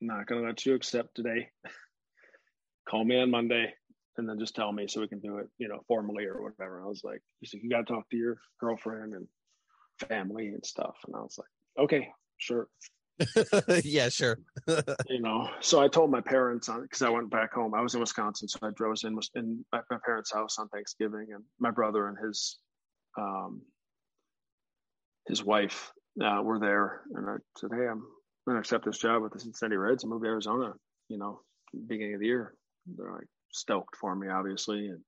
I'm 0.00 0.08
not 0.08 0.26
going 0.26 0.42
to 0.42 0.46
let 0.46 0.64
you 0.66 0.74
accept 0.74 1.14
today. 1.14 1.48
Call 2.88 3.04
me 3.04 3.20
on 3.20 3.30
Monday 3.30 3.72
and 4.18 4.28
then 4.28 4.38
just 4.38 4.54
tell 4.54 4.72
me 4.72 4.86
so 4.88 5.00
we 5.00 5.08
can 5.08 5.20
do 5.20 5.38
it, 5.38 5.48
you 5.58 5.68
know, 5.68 5.80
formally 5.88 6.24
or 6.24 6.42
whatever. 6.42 6.82
I 6.82 6.86
was 6.86 7.02
like, 7.04 7.20
you 7.40 7.68
got 7.68 7.86
to 7.86 7.92
talk 7.92 8.08
to 8.10 8.16
your 8.16 8.38
girlfriend 8.60 9.14
and 9.14 9.26
family 10.08 10.48
and 10.48 10.64
stuff. 10.64 10.96
And 11.06 11.16
I 11.16 11.20
was 11.20 11.38
like, 11.38 11.84
okay, 11.84 12.08
sure. 12.38 12.68
yeah, 13.84 14.08
sure. 14.08 14.38
you 15.08 15.20
know, 15.20 15.48
so 15.60 15.80
I 15.80 15.88
told 15.88 16.10
my 16.10 16.20
parents 16.20 16.68
on 16.68 16.82
because 16.82 17.02
I 17.02 17.08
went 17.08 17.30
back 17.30 17.52
home. 17.54 17.74
I 17.74 17.80
was 17.80 17.94
in 17.94 18.00
Wisconsin, 18.00 18.48
so 18.48 18.58
I 18.62 18.70
drove 18.74 18.96
in 19.04 19.18
in 19.34 19.64
my, 19.72 19.80
my 19.90 19.98
parents' 20.04 20.32
house 20.32 20.58
on 20.58 20.68
Thanksgiving, 20.68 21.28
and 21.32 21.42
my 21.58 21.70
brother 21.70 22.08
and 22.08 22.18
his 22.22 22.58
um 23.18 23.62
his 25.28 25.42
wife 25.42 25.92
uh, 26.22 26.42
were 26.42 26.58
there, 26.58 27.00
and 27.14 27.26
I 27.26 27.36
said, 27.56 27.70
"Hey, 27.72 27.86
I'm 27.86 28.04
going 28.46 28.56
to 28.56 28.60
accept 28.60 28.84
this 28.84 28.98
job 28.98 29.22
with 29.22 29.32
the 29.32 29.40
Cincinnati 29.40 29.76
Reds 29.76 30.04
and 30.04 30.10
move 30.10 30.22
to 30.22 30.28
Arizona." 30.28 30.72
You 31.08 31.18
know, 31.18 31.40
beginning 31.86 32.14
of 32.14 32.20
the 32.20 32.26
year. 32.26 32.54
They're 32.86 33.12
like, 33.12 33.26
stoked 33.50 33.96
for 33.96 34.14
me, 34.14 34.28
obviously. 34.28 34.88
And 34.88 35.00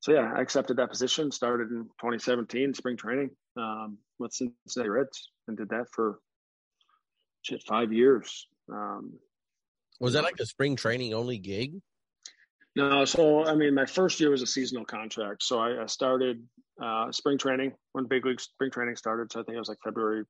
so, 0.00 0.12
yeah, 0.12 0.32
I 0.34 0.40
accepted 0.40 0.78
that 0.78 0.90
position, 0.90 1.30
started 1.30 1.70
in 1.70 1.84
2017, 2.00 2.74
spring 2.74 2.96
training 2.96 3.30
um, 3.56 3.98
with 4.18 4.32
Cincinnati 4.32 4.88
Reds, 4.88 5.30
and 5.46 5.56
did 5.56 5.68
that 5.70 5.86
for 5.92 6.18
shit, 7.42 7.62
five 7.62 7.92
years. 7.92 8.46
Um, 8.72 9.14
Was 10.00 10.14
that 10.14 10.24
like 10.24 10.40
a 10.40 10.46
spring 10.46 10.76
training 10.76 11.14
only 11.14 11.38
gig? 11.38 11.74
No, 12.76 13.04
so 13.04 13.44
I 13.44 13.56
mean, 13.56 13.74
my 13.74 13.86
first 13.86 14.20
year 14.20 14.30
was 14.30 14.42
a 14.42 14.46
seasonal 14.46 14.84
contract. 14.84 15.42
So 15.42 15.58
I, 15.58 15.82
I 15.82 15.86
started 15.86 16.42
uh, 16.80 17.10
spring 17.10 17.36
training 17.36 17.72
when 17.92 18.06
big 18.06 18.24
league 18.24 18.40
spring 18.40 18.70
training 18.70 18.96
started. 18.96 19.32
So 19.32 19.40
I 19.40 19.42
think 19.42 19.56
it 19.56 19.58
was 19.58 19.68
like 19.68 19.78
February. 19.84 20.24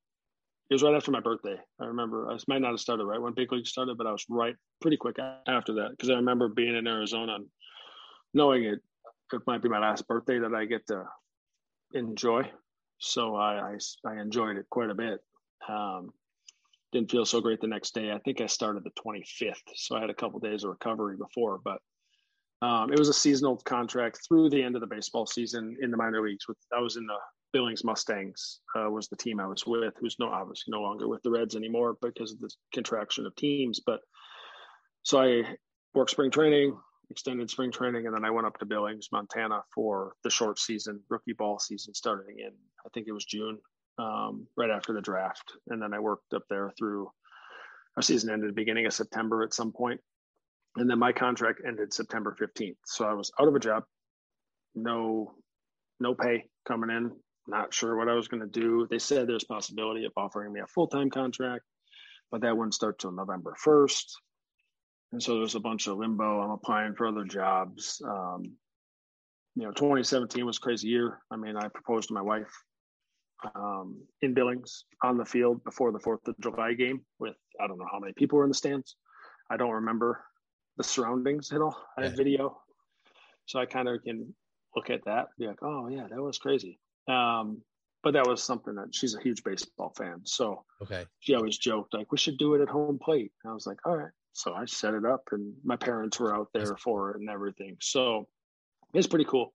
It 0.71 0.75
was 0.75 0.85
right 0.85 0.95
after 0.95 1.11
my 1.11 1.21
birthday. 1.21 1.57
I 1.81 1.85
remember 1.85 2.31
I 2.31 2.39
might 2.47 2.61
not 2.61 2.71
have 2.71 2.81
started 2.81 3.05
right 3.05 3.21
when 3.21 3.35
big 3.35 3.51
league 3.51 3.67
started, 3.67 3.99
but 3.99 4.07
I 4.07 4.13
was 4.13 4.25
right 4.29 4.55
pretty 4.81 4.97
quick 4.97 5.17
after 5.49 5.75
that 5.75 5.91
because 5.91 6.11
I 6.11 6.15
remember 6.15 6.49
being 6.49 6.77
in 6.77 6.87
Arizona 6.87 7.35
and 7.35 7.47
knowing 8.35 8.65
it 8.65 8.79
it 9.33 9.43
might 9.47 9.63
be 9.63 9.69
my 9.69 9.81
last 9.81 10.07
birthday 10.07 10.39
that 10.39 10.55
I 10.55 10.65
get 10.67 10.87
to 10.87 11.05
enjoy. 11.93 12.49
So 12.99 13.35
I 13.35 13.73
I, 13.73 13.79
I 14.09 14.21
enjoyed 14.21 14.59
it 14.59 14.67
quite 14.71 14.91
a 14.91 14.95
bit. 14.95 15.19
Um, 15.69 16.13
didn't 16.93 17.11
feel 17.11 17.25
so 17.25 17.41
great 17.41 17.61
the 17.61 17.67
next 17.67 17.93
day. 17.95 18.13
I 18.13 18.19
think 18.19 18.41
I 18.41 18.47
started 18.47 18.85
the 18.85 18.91
25th, 19.05 19.55
so 19.75 19.97
I 19.97 20.01
had 20.01 20.11
a 20.11 20.15
couple 20.15 20.39
days 20.39 20.65
of 20.65 20.71
recovery 20.71 21.17
before, 21.17 21.61
but 21.65 21.79
um, 22.63 22.93
it 22.93 22.99
was 22.99 23.09
a 23.09 23.15
seasonal 23.15 23.57
contract 23.57 24.21
through 24.27 24.51
the 24.51 24.63
end 24.63 24.75
of 24.77 24.81
the 24.81 24.87
baseball 24.87 25.27
season 25.27 25.77
in 25.81 25.91
the 25.91 25.97
minor 25.97 26.23
leagues. 26.23 26.47
With 26.47 26.59
I 26.77 26.81
was 26.81 26.97
in 26.97 27.07
the 27.07 27.17
Billings 27.53 27.85
Mustangs 27.85 28.61
uh, 28.77 28.89
was 28.91 29.09
the 29.09 29.17
team 29.17 29.41
I 29.41 29.47
was 29.47 29.67
with, 29.67 29.95
who's 30.01 30.17
no 30.19 30.29
obviously 30.29 30.73
no 30.73 30.81
longer 30.81 31.09
with 31.09 31.23
the 31.23 31.31
Reds 31.31 31.57
anymore 31.57 31.97
because 32.01 32.33
of 32.33 32.41
the 32.41 32.51
contraction 32.73 33.27
of 33.27 33.35
teams. 33.37 33.81
But 33.85 34.01
so 35.03 35.21
I 35.21 35.57
worked 35.95 36.11
spring 36.11 36.31
training, 36.31 36.77
extended 37.11 37.51
spring 37.51 37.73
training, 37.73 38.07
and 38.07 38.15
then 38.15 38.25
I 38.25 38.31
went 38.31 38.47
up 38.47 38.59
to 38.59 38.67
Billings, 38.67 39.09
Montana 39.13 39.63
for 39.75 40.15
the 40.23 40.31
short 40.31 40.59
season, 40.59 41.01
rookie 41.09 41.33
ball 41.33 41.59
season, 41.59 41.95
starting 41.95 42.39
in 42.39 42.53
I 42.85 42.89
think 42.95 43.07
it 43.09 43.13
was 43.13 43.25
June, 43.25 43.59
um, 43.99 44.47
right 44.57 44.71
after 44.71 44.93
the 44.93 45.03
draft, 45.03 45.53
and 45.69 45.83
then 45.83 45.93
I 45.93 45.99
worked 45.99 46.33
up 46.35 46.45
there 46.49 46.73
through. 46.79 47.11
Our 47.97 48.03
season 48.03 48.31
ended 48.31 48.55
beginning 48.55 48.87
of 48.87 48.93
September 48.93 49.43
at 49.43 49.53
some 49.53 49.73
point, 49.73 50.01
and 50.77 50.89
then 50.89 50.99
my 50.99 51.13
contract 51.13 51.61
ended 51.67 51.93
September 51.93 52.37
15th. 52.41 52.77
So 52.87 53.05
I 53.05 53.15
was 53.15 53.33
out 53.39 53.49
of 53.49 53.55
a 53.57 53.59
job, 53.59 53.83
no, 54.77 55.35
no 55.99 56.15
pay 56.15 56.45
coming 56.67 56.91
in. 56.91 57.11
Not 57.47 57.75
sure 57.75 57.97
what 57.97 58.09
I 58.09 58.15
was 58.15 58.29
going 58.29 58.43
to 58.43 58.61
do. 58.61 58.87
They 58.91 58.99
said 58.99 59.27
there's 59.27 59.45
possibility 59.45 60.05
of 60.05 60.13
offering 60.17 60.53
me 60.53 60.61
a 60.61 60.67
full 60.67 60.87
time 60.87 61.11
contract, 61.11 61.65
but 62.31 62.43
that 62.43 62.57
wouldn't 62.57 62.75
start 62.75 62.99
till 62.99 63.13
November 63.13 63.55
1st. 63.65 64.05
And 65.13 65.23
so 65.23 65.39
there's 65.39 65.57
a 65.57 65.61
bunch 65.61 65.89
of 65.89 65.99
limbo. 65.99 66.41
I'm 66.41 66.51
applying 66.51 66.95
for 66.95 67.07
other 67.07 67.25
jobs. 67.25 68.01
Um, 68.05 68.53
you 69.57 69.65
know, 69.65 69.73
2017 69.73 70.47
was 70.47 70.59
crazy 70.59 70.89
year. 70.89 71.19
I 71.31 71.37
mean, 71.37 71.57
I 71.57 71.67
proposed 71.69 72.09
to 72.09 72.15
my 72.15 72.23
wife 72.23 72.53
um, 73.55 74.01
in 74.23 74.35
Billings 74.35 74.85
on 75.03 75.17
the 75.17 75.25
field 75.25 75.65
before 75.65 75.93
the 75.93 75.99
Fourth 75.99 76.27
of 76.29 76.39
July 76.41 76.75
game 76.75 77.01
with 77.19 77.35
I 77.61 77.67
don't 77.67 77.79
know 77.79 77.89
how 77.91 77.99
many 77.99 78.13
people 78.13 78.39
were 78.39 78.45
in 78.45 78.51
the 78.51 78.55
stands. 78.55 78.97
I 79.51 79.57
don't 79.57 79.71
remember 79.71 80.23
the 80.77 80.85
surroundings 80.85 81.53
at 81.53 81.61
all. 81.61 81.77
I 81.99 82.05
have 82.05 82.17
video, 82.17 82.61
so 83.47 83.59
I 83.59 83.67
kind 83.67 83.89
of 83.89 84.03
can 84.05 84.35
look 84.77 84.91
at 84.91 85.05
that, 85.07 85.29
be 85.39 85.47
like, 85.47 85.63
oh 85.63 85.89
yeah, 85.89 86.07
that 86.09 86.23
was 86.23 86.39
crazy. 86.39 86.79
Um, 87.09 87.63
but 88.03 88.15
that 88.15 88.27
was 88.27 88.43
something 88.43 88.75
that 88.77 88.95
she's 88.95 89.15
a 89.15 89.21
huge 89.21 89.45
baseball 89.45 89.93
fan, 89.97 90.21
so 90.25 90.65
okay. 90.83 91.05
She 91.19 91.35
always 91.35 91.59
joked 91.59 91.93
like, 91.93 92.11
we 92.11 92.19
should 92.19 92.39
do 92.39 92.55
it 92.55 92.63
at 92.63 92.69
home 92.69 92.99
plate. 92.99 93.33
And 93.43 93.51
I 93.51 93.55
was 93.55 93.67
like, 93.67 93.79
all 93.85 93.97
right. 93.97 94.13
So 94.33 94.55
I 94.55 94.65
set 94.65 94.95
it 94.95 95.05
up, 95.05 95.29
and 95.33 95.55
my 95.65 95.77
parents 95.77 96.19
were 96.19 96.35
out 96.35 96.49
there 96.55 96.77
for 96.77 97.11
it 97.11 97.21
and 97.21 97.29
everything. 97.29 97.77
So 97.81 98.29
it's 98.95 99.07
pretty 99.07 99.25
cool. 99.25 99.53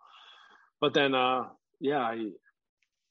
But 0.82 0.94
then, 0.94 1.16
uh, 1.16 1.46
yeah, 1.80 2.00
I 2.00 2.32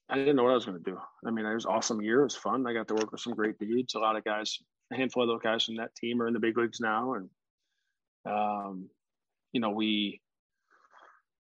I 0.08 0.16
didn't 0.16 0.36
know 0.36 0.44
what 0.44 0.52
I 0.52 0.54
was 0.54 0.66
going 0.66 0.82
to 0.82 0.90
do. 0.90 0.98
I 1.26 1.30
mean, 1.30 1.46
it 1.46 1.54
was 1.54 1.66
awesome 1.66 2.02
year. 2.02 2.20
It 2.20 2.24
was 2.24 2.36
fun. 2.36 2.66
I 2.66 2.74
got 2.74 2.86
to 2.88 2.94
work 2.94 3.10
with 3.10 3.22
some 3.22 3.34
great 3.34 3.58
dudes. 3.58 3.94
A 3.94 3.98
lot 3.98 4.16
of 4.16 4.24
guys, 4.24 4.58
a 4.92 4.96
handful 4.96 5.22
of 5.22 5.28
those 5.28 5.42
guys 5.42 5.64
from 5.64 5.76
that 5.76 5.94
team 5.94 6.20
are 6.20 6.28
in 6.28 6.34
the 6.34 6.40
big 6.40 6.58
leagues 6.58 6.80
now, 6.80 7.14
and 7.14 7.30
um, 8.26 8.88
you 9.52 9.60
know, 9.60 9.70
we, 9.70 10.20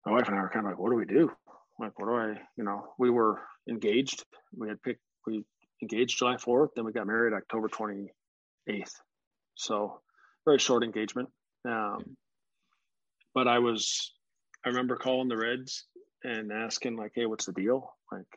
my 0.06 0.12
wife 0.12 0.28
and 0.28 0.38
I 0.38 0.42
were 0.42 0.50
kind 0.50 0.66
of 0.66 0.72
like, 0.72 0.80
what 0.80 0.90
do 0.90 0.96
we 0.96 1.06
do? 1.06 1.32
Like, 1.82 1.98
what 2.00 2.06
do 2.06 2.16
I, 2.16 2.40
you 2.58 2.64
know, 2.64 2.94
we 3.00 3.10
were 3.10 3.40
engaged. 3.68 4.24
We 4.56 4.70
had 4.70 4.82
picked, 4.84 5.02
we 5.26 5.44
engaged 5.82 6.20
July 6.20 6.36
4th, 6.36 6.70
then 6.76 6.86
we 6.86 6.92
got 6.92 7.08
married 7.08 7.34
October 7.34 7.68
28th. 7.70 8.92
So 9.56 10.00
very 10.46 10.60
short 10.60 10.84
engagement. 10.84 11.30
Um, 11.68 12.16
but 13.34 13.48
I 13.48 13.58
was, 13.60 14.14
I 14.64 14.70
remember 14.70 14.96
calling 14.96 15.28
the 15.28 15.38
Reds 15.38 15.86
and 16.24 16.52
asking 16.52 16.98
like, 16.98 17.14
Hey, 17.16 17.26
what's 17.26 17.48
the 17.48 17.54
deal? 17.54 17.92
Like, 18.12 18.28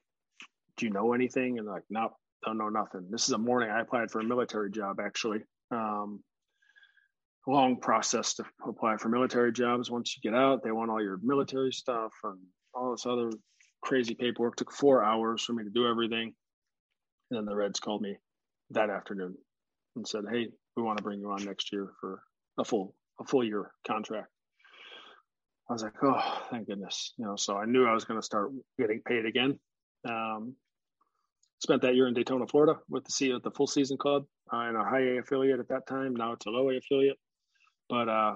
do 0.78 0.86
you 0.86 0.92
know 0.92 1.12
anything? 1.12 1.59
And 1.59 1.66
like, 1.66 1.82
nope, 1.90 2.12
don't 2.47 2.57
know 2.57 2.70
nothing. 2.70 3.09
This 3.11 3.24
is 3.24 3.32
a 3.32 3.38
morning. 3.38 3.70
I 3.70 3.80
applied 3.80 4.11
for 4.11 4.20
a 4.20 4.24
military 4.24 4.70
job 4.70 5.01
actually. 5.01 5.40
Um, 5.70 6.22
long 7.47 7.78
process 7.78 8.32
to 8.34 8.45
apply 8.66 8.97
for 8.97 9.11
military 9.11 9.53
jobs. 9.53 9.90
Once 9.90 10.16
you 10.16 10.30
get 10.30 10.38
out, 10.38 10.62
they 10.64 10.72
want 10.72 10.90
all 10.90 11.03
your 11.03 11.18
military 11.22 11.72
stuff 11.72 12.12
and 12.24 12.38
all 12.75 12.93
this 12.93 13.07
other 13.07 13.31
crazy 13.83 14.14
paperwork. 14.14 14.57
Took 14.57 14.72
four 14.72 15.05
hours 15.05 15.43
for 15.43 15.53
me 15.53 15.64
to 15.64 15.70
do 15.70 15.87
everything. 15.87 16.35
And 17.31 17.39
then 17.39 17.45
the 17.45 17.55
Reds 17.57 17.81
called 17.81 18.03
me 18.03 18.16
that 18.70 18.91
afternoon 18.91 19.37
and 19.97 20.07
said, 20.07 20.25
"Hey, 20.31 20.49
we 20.77 20.83
want 20.83 20.99
to 20.99 21.05
bring 21.05 21.20
you 21.20 21.31
on 21.31 21.45
next 21.45 21.72
year 21.72 21.93
for 22.01 22.22
a 22.59 22.64
full 22.64 22.95
a 23.20 23.25
full 23.25 23.45
year 23.45 23.70
contract." 23.87 24.29
I 25.68 25.72
was 25.72 25.83
like, 25.83 26.03
"Oh, 26.03 26.47
thank 26.51 26.66
goodness!" 26.66 27.14
You 27.16 27.27
know, 27.27 27.37
so 27.37 27.57
I 27.57 27.64
knew 27.64 27.87
I 27.87 27.95
was 27.95 28.05
going 28.05 28.20
to 28.20 28.25
start 28.25 28.51
getting 28.79 29.01
paid 29.07 29.25
again. 29.27 29.59
Um, 30.07 30.57
spent 31.61 31.83
that 31.83 31.95
year 31.95 32.07
in 32.07 32.14
Daytona, 32.14 32.47
Florida, 32.47 32.79
with 32.89 33.05
the 33.05 33.12
C 33.12 33.33
at 33.33 33.43
the 33.43 33.51
Full 33.51 33.66
Season 33.66 33.97
Club 33.97 34.27
uh, 34.53 34.68
in 34.68 34.77
our 34.77 34.89
high 34.89 35.16
A 35.16 35.18
affiliate 35.20 35.61
at 35.61 35.68
that 35.68 35.87
time. 35.87 36.14
Now 36.14 36.33
it's 36.33 36.47
a 36.47 36.51
low 36.51 36.70
A 36.70 36.77
affiliate. 36.77 37.18
But 37.89 38.09
uh, 38.09 38.35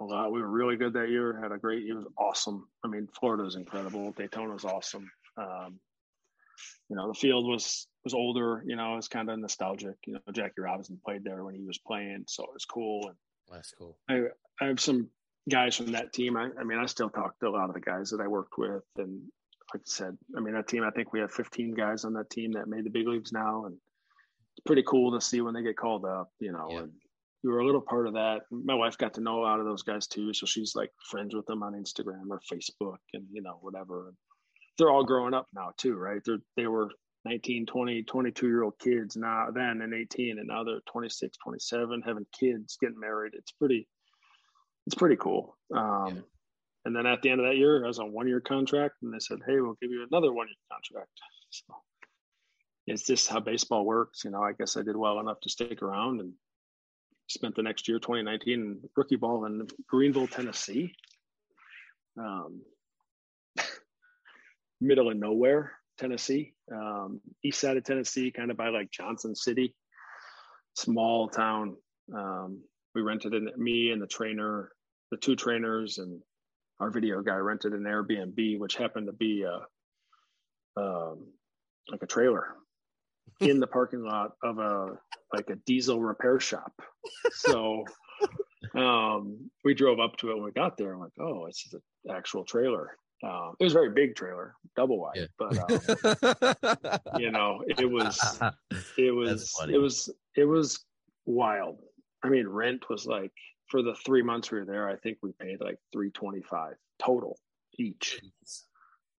a 0.00 0.04
lot, 0.04 0.32
we 0.32 0.40
were 0.40 0.48
really 0.48 0.76
good 0.76 0.92
that 0.94 1.08
year. 1.08 1.38
Had 1.40 1.52
a 1.52 1.58
great. 1.58 1.84
year. 1.84 1.94
It 1.94 1.98
was 1.98 2.12
awesome. 2.18 2.68
I 2.84 2.88
mean, 2.88 3.08
Florida 3.18 3.44
is 3.44 3.56
incredible. 3.56 4.12
Daytona 4.12 4.54
is 4.54 4.64
awesome. 4.64 5.10
Um, 5.36 5.78
you 6.88 6.96
know, 6.96 7.08
the 7.08 7.14
field 7.14 7.46
was 7.46 7.86
was 8.04 8.14
older. 8.14 8.62
You 8.66 8.76
know, 8.76 8.94
it 8.94 8.96
was 8.96 9.08
kind 9.08 9.30
of 9.30 9.38
nostalgic. 9.38 9.96
You 10.06 10.14
know, 10.14 10.20
Jackie 10.32 10.60
Robinson 10.60 11.00
played 11.04 11.24
there 11.24 11.44
when 11.44 11.54
he 11.54 11.64
was 11.64 11.78
playing, 11.78 12.24
so 12.28 12.44
it 12.44 12.52
was 12.52 12.64
cool. 12.64 13.08
And 13.08 13.16
that's 13.50 13.72
cool. 13.72 13.98
I 14.08 14.22
I 14.60 14.66
have 14.66 14.80
some 14.80 15.08
guys 15.48 15.76
from 15.76 15.92
that 15.92 16.12
team. 16.12 16.36
I, 16.36 16.48
I 16.58 16.64
mean, 16.64 16.78
I 16.78 16.86
still 16.86 17.10
talk 17.10 17.38
to 17.40 17.48
a 17.48 17.50
lot 17.50 17.68
of 17.68 17.74
the 17.74 17.80
guys 17.80 18.10
that 18.10 18.20
I 18.20 18.28
worked 18.28 18.58
with, 18.58 18.84
and 18.98 19.22
like 19.74 19.80
I 19.80 19.84
said, 19.84 20.16
I 20.36 20.40
mean, 20.40 20.54
that 20.54 20.68
team. 20.68 20.84
I 20.84 20.90
think 20.90 21.12
we 21.12 21.20
have 21.20 21.32
15 21.32 21.74
guys 21.74 22.04
on 22.04 22.12
that 22.14 22.30
team 22.30 22.52
that 22.52 22.68
made 22.68 22.84
the 22.84 22.90
big 22.90 23.08
leagues 23.08 23.32
now, 23.32 23.64
and 23.66 23.74
it's 23.74 24.64
pretty 24.64 24.84
cool 24.86 25.12
to 25.12 25.24
see 25.24 25.40
when 25.40 25.54
they 25.54 25.62
get 25.62 25.76
called 25.76 26.04
up. 26.04 26.30
You 26.38 26.52
know, 26.52 26.68
yeah. 26.70 26.78
and 26.80 26.92
we 27.46 27.52
were 27.52 27.60
a 27.60 27.64
little 27.64 27.80
part 27.80 28.08
of 28.08 28.14
that. 28.14 28.40
My 28.50 28.74
wife 28.74 28.98
got 28.98 29.14
to 29.14 29.20
know 29.20 29.38
a 29.38 29.44
lot 29.44 29.60
of 29.60 29.66
those 29.66 29.84
guys 29.84 30.08
too, 30.08 30.34
so 30.34 30.46
she's 30.46 30.74
like 30.74 30.90
friends 31.08 31.32
with 31.32 31.46
them 31.46 31.62
on 31.62 31.74
Instagram 31.74 32.28
or 32.28 32.40
Facebook 32.52 32.98
and 33.14 33.24
you 33.30 33.40
know 33.40 33.58
whatever. 33.60 34.12
They're 34.76 34.90
all 34.90 35.04
growing 35.04 35.32
up 35.32 35.46
now 35.54 35.70
too, 35.78 35.94
right? 35.94 36.20
They 36.26 36.32
they 36.56 36.66
were 36.66 36.90
19, 37.24 37.66
20, 37.66 38.02
22 38.02 38.46
year 38.48 38.64
old 38.64 38.76
kids 38.80 39.16
now 39.16 39.48
then 39.54 39.80
and 39.80 39.94
18 39.94 40.38
and 40.38 40.48
now 40.48 40.64
they're 40.64 40.80
26, 40.90 41.36
27 41.38 42.02
having 42.04 42.26
kids, 42.38 42.76
getting 42.80 42.98
married. 42.98 43.32
It's 43.34 43.52
pretty 43.52 43.86
it's 44.86 44.96
pretty 44.96 45.16
cool. 45.16 45.56
Um, 45.72 46.16
yeah. 46.16 46.22
And 46.84 46.96
then 46.96 47.06
at 47.06 47.22
the 47.22 47.30
end 47.30 47.40
of 47.40 47.46
that 47.46 47.56
year, 47.56 47.84
I 47.84 47.88
was 47.88 48.00
on 48.00 48.12
one 48.12 48.28
year 48.28 48.40
contract, 48.40 48.94
and 49.02 49.14
they 49.14 49.18
said, 49.20 49.38
"Hey, 49.46 49.60
we'll 49.60 49.78
give 49.80 49.90
you 49.90 50.04
another 50.10 50.32
one 50.32 50.48
year 50.48 50.56
contract." 50.70 51.10
So 51.50 51.64
it's 52.88 53.06
just 53.06 53.28
how 53.28 53.38
baseball 53.38 53.84
works. 53.84 54.24
You 54.24 54.30
know, 54.30 54.42
I 54.42 54.52
guess 54.52 54.76
I 54.76 54.82
did 54.82 54.96
well 54.96 55.20
enough 55.20 55.40
to 55.42 55.48
stick 55.48 55.82
around 55.82 56.20
and 56.20 56.32
spent 57.28 57.54
the 57.56 57.62
next 57.62 57.88
year, 57.88 57.98
2019, 57.98 58.80
rookie 58.96 59.16
ball 59.16 59.44
in 59.46 59.66
Greeneville, 59.92 60.30
Tennessee. 60.30 60.92
Um, 62.18 62.62
middle 64.80 65.10
of 65.10 65.16
nowhere, 65.16 65.72
Tennessee, 65.98 66.54
um, 66.72 67.20
east 67.44 67.60
side 67.60 67.76
of 67.76 67.84
Tennessee, 67.84 68.30
kind 68.30 68.50
of 68.50 68.56
by 68.56 68.68
like 68.68 68.90
Johnson 68.90 69.34
City, 69.34 69.74
small 70.74 71.28
town. 71.28 71.76
Um, 72.14 72.62
we 72.94 73.02
rented 73.02 73.34
it, 73.34 73.58
me 73.58 73.90
and 73.90 74.00
the 74.00 74.06
trainer, 74.06 74.70
the 75.10 75.16
two 75.16 75.36
trainers, 75.36 75.98
and 75.98 76.20
our 76.80 76.90
video 76.90 77.22
guy 77.22 77.36
rented 77.36 77.72
an 77.72 77.82
Airbnb, 77.82 78.58
which 78.58 78.76
happened 78.76 79.06
to 79.06 79.12
be 79.12 79.42
a, 79.42 80.80
um, 80.80 81.26
like 81.90 82.02
a 82.02 82.06
trailer 82.06 82.56
in 83.40 83.60
the 83.60 83.66
parking 83.66 84.02
lot 84.02 84.32
of 84.42 84.58
a 84.58 84.98
like 85.32 85.50
a 85.50 85.56
diesel 85.66 86.00
repair 86.00 86.40
shop. 86.40 86.72
So 87.32 87.84
um, 88.74 89.50
we 89.64 89.74
drove 89.74 90.00
up 90.00 90.16
to 90.18 90.30
it 90.30 90.34
when 90.34 90.44
we 90.44 90.52
got 90.52 90.76
there. 90.76 90.94
I'm 90.94 91.00
like, 91.00 91.12
oh, 91.20 91.46
it's 91.46 91.72
an 91.72 91.80
actual 92.10 92.44
trailer. 92.44 92.96
Um, 93.24 93.54
it 93.58 93.64
was 93.64 93.72
a 93.72 93.74
very 93.74 93.90
big 93.90 94.14
trailer, 94.14 94.54
double 94.76 95.00
wide, 95.00 95.16
yeah. 95.16 95.26
but 95.38 96.92
um, 96.92 97.00
you 97.18 97.30
know, 97.30 97.64
it 97.66 97.90
was, 97.90 98.38
it 98.98 99.10
was, 99.10 99.54
it 99.68 99.78
was, 99.78 100.10
it 100.36 100.44
was 100.44 100.84
wild. 101.24 101.78
I 102.22 102.28
mean, 102.28 102.46
rent 102.46 102.90
was 102.90 103.06
like 103.06 103.32
for 103.68 103.82
the 103.82 103.94
three 104.04 104.22
months 104.22 104.50
we 104.50 104.58
were 104.58 104.66
there. 104.66 104.88
I 104.88 104.96
think 104.96 105.18
we 105.22 105.32
paid 105.40 105.60
like 105.60 105.78
three 105.92 106.10
twenty 106.10 106.42
five 106.42 106.74
total 106.98 107.38
each. 107.78 108.20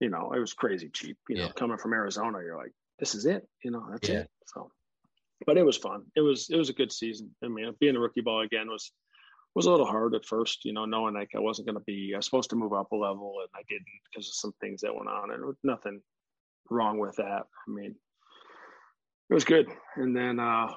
You 0.00 0.10
know, 0.10 0.32
it 0.32 0.38
was 0.38 0.52
crazy 0.52 0.90
cheap. 0.92 1.16
You 1.28 1.36
yeah. 1.36 1.46
know, 1.46 1.52
coming 1.52 1.78
from 1.78 1.92
Arizona, 1.92 2.38
you're 2.38 2.56
like, 2.56 2.72
this 2.98 3.14
is 3.14 3.26
it. 3.26 3.46
You 3.64 3.70
know, 3.70 3.86
that's 3.90 4.08
yeah. 4.08 4.20
it. 4.20 4.30
So 4.46 4.70
but 5.46 5.56
it 5.56 5.64
was 5.64 5.76
fun. 5.76 6.04
It 6.16 6.20
was 6.20 6.48
it 6.50 6.56
was 6.56 6.68
a 6.68 6.74
good 6.74 6.92
season. 6.92 7.34
I 7.44 7.48
mean, 7.48 7.72
being 7.80 7.96
a 7.96 8.00
rookie 8.00 8.20
ball 8.20 8.40
again 8.40 8.68
was 8.68 8.90
was 9.54 9.66
a 9.66 9.70
little 9.70 9.86
hard 9.86 10.14
at 10.14 10.24
first, 10.24 10.64
you 10.64 10.72
know, 10.72 10.84
knowing 10.84 11.14
like 11.14 11.30
I 11.34 11.40
wasn't 11.40 11.66
going 11.66 11.78
to 11.78 11.84
be, 11.84 12.12
I 12.14 12.18
was 12.18 12.26
supposed 12.26 12.50
to 12.50 12.56
move 12.56 12.72
up 12.72 12.92
a 12.92 12.96
level 12.96 13.34
and 13.40 13.48
I 13.54 13.62
didn't 13.68 13.86
because 14.10 14.28
of 14.28 14.34
some 14.34 14.52
things 14.60 14.82
that 14.82 14.94
went 14.94 15.08
on 15.08 15.32
and 15.32 15.54
nothing 15.64 16.00
wrong 16.70 16.98
with 16.98 17.16
that. 17.16 17.42
I 17.66 17.70
mean, 17.70 17.94
it 19.30 19.34
was 19.34 19.44
good. 19.44 19.68
And 19.96 20.14
then, 20.14 20.38
uh, 20.38 20.74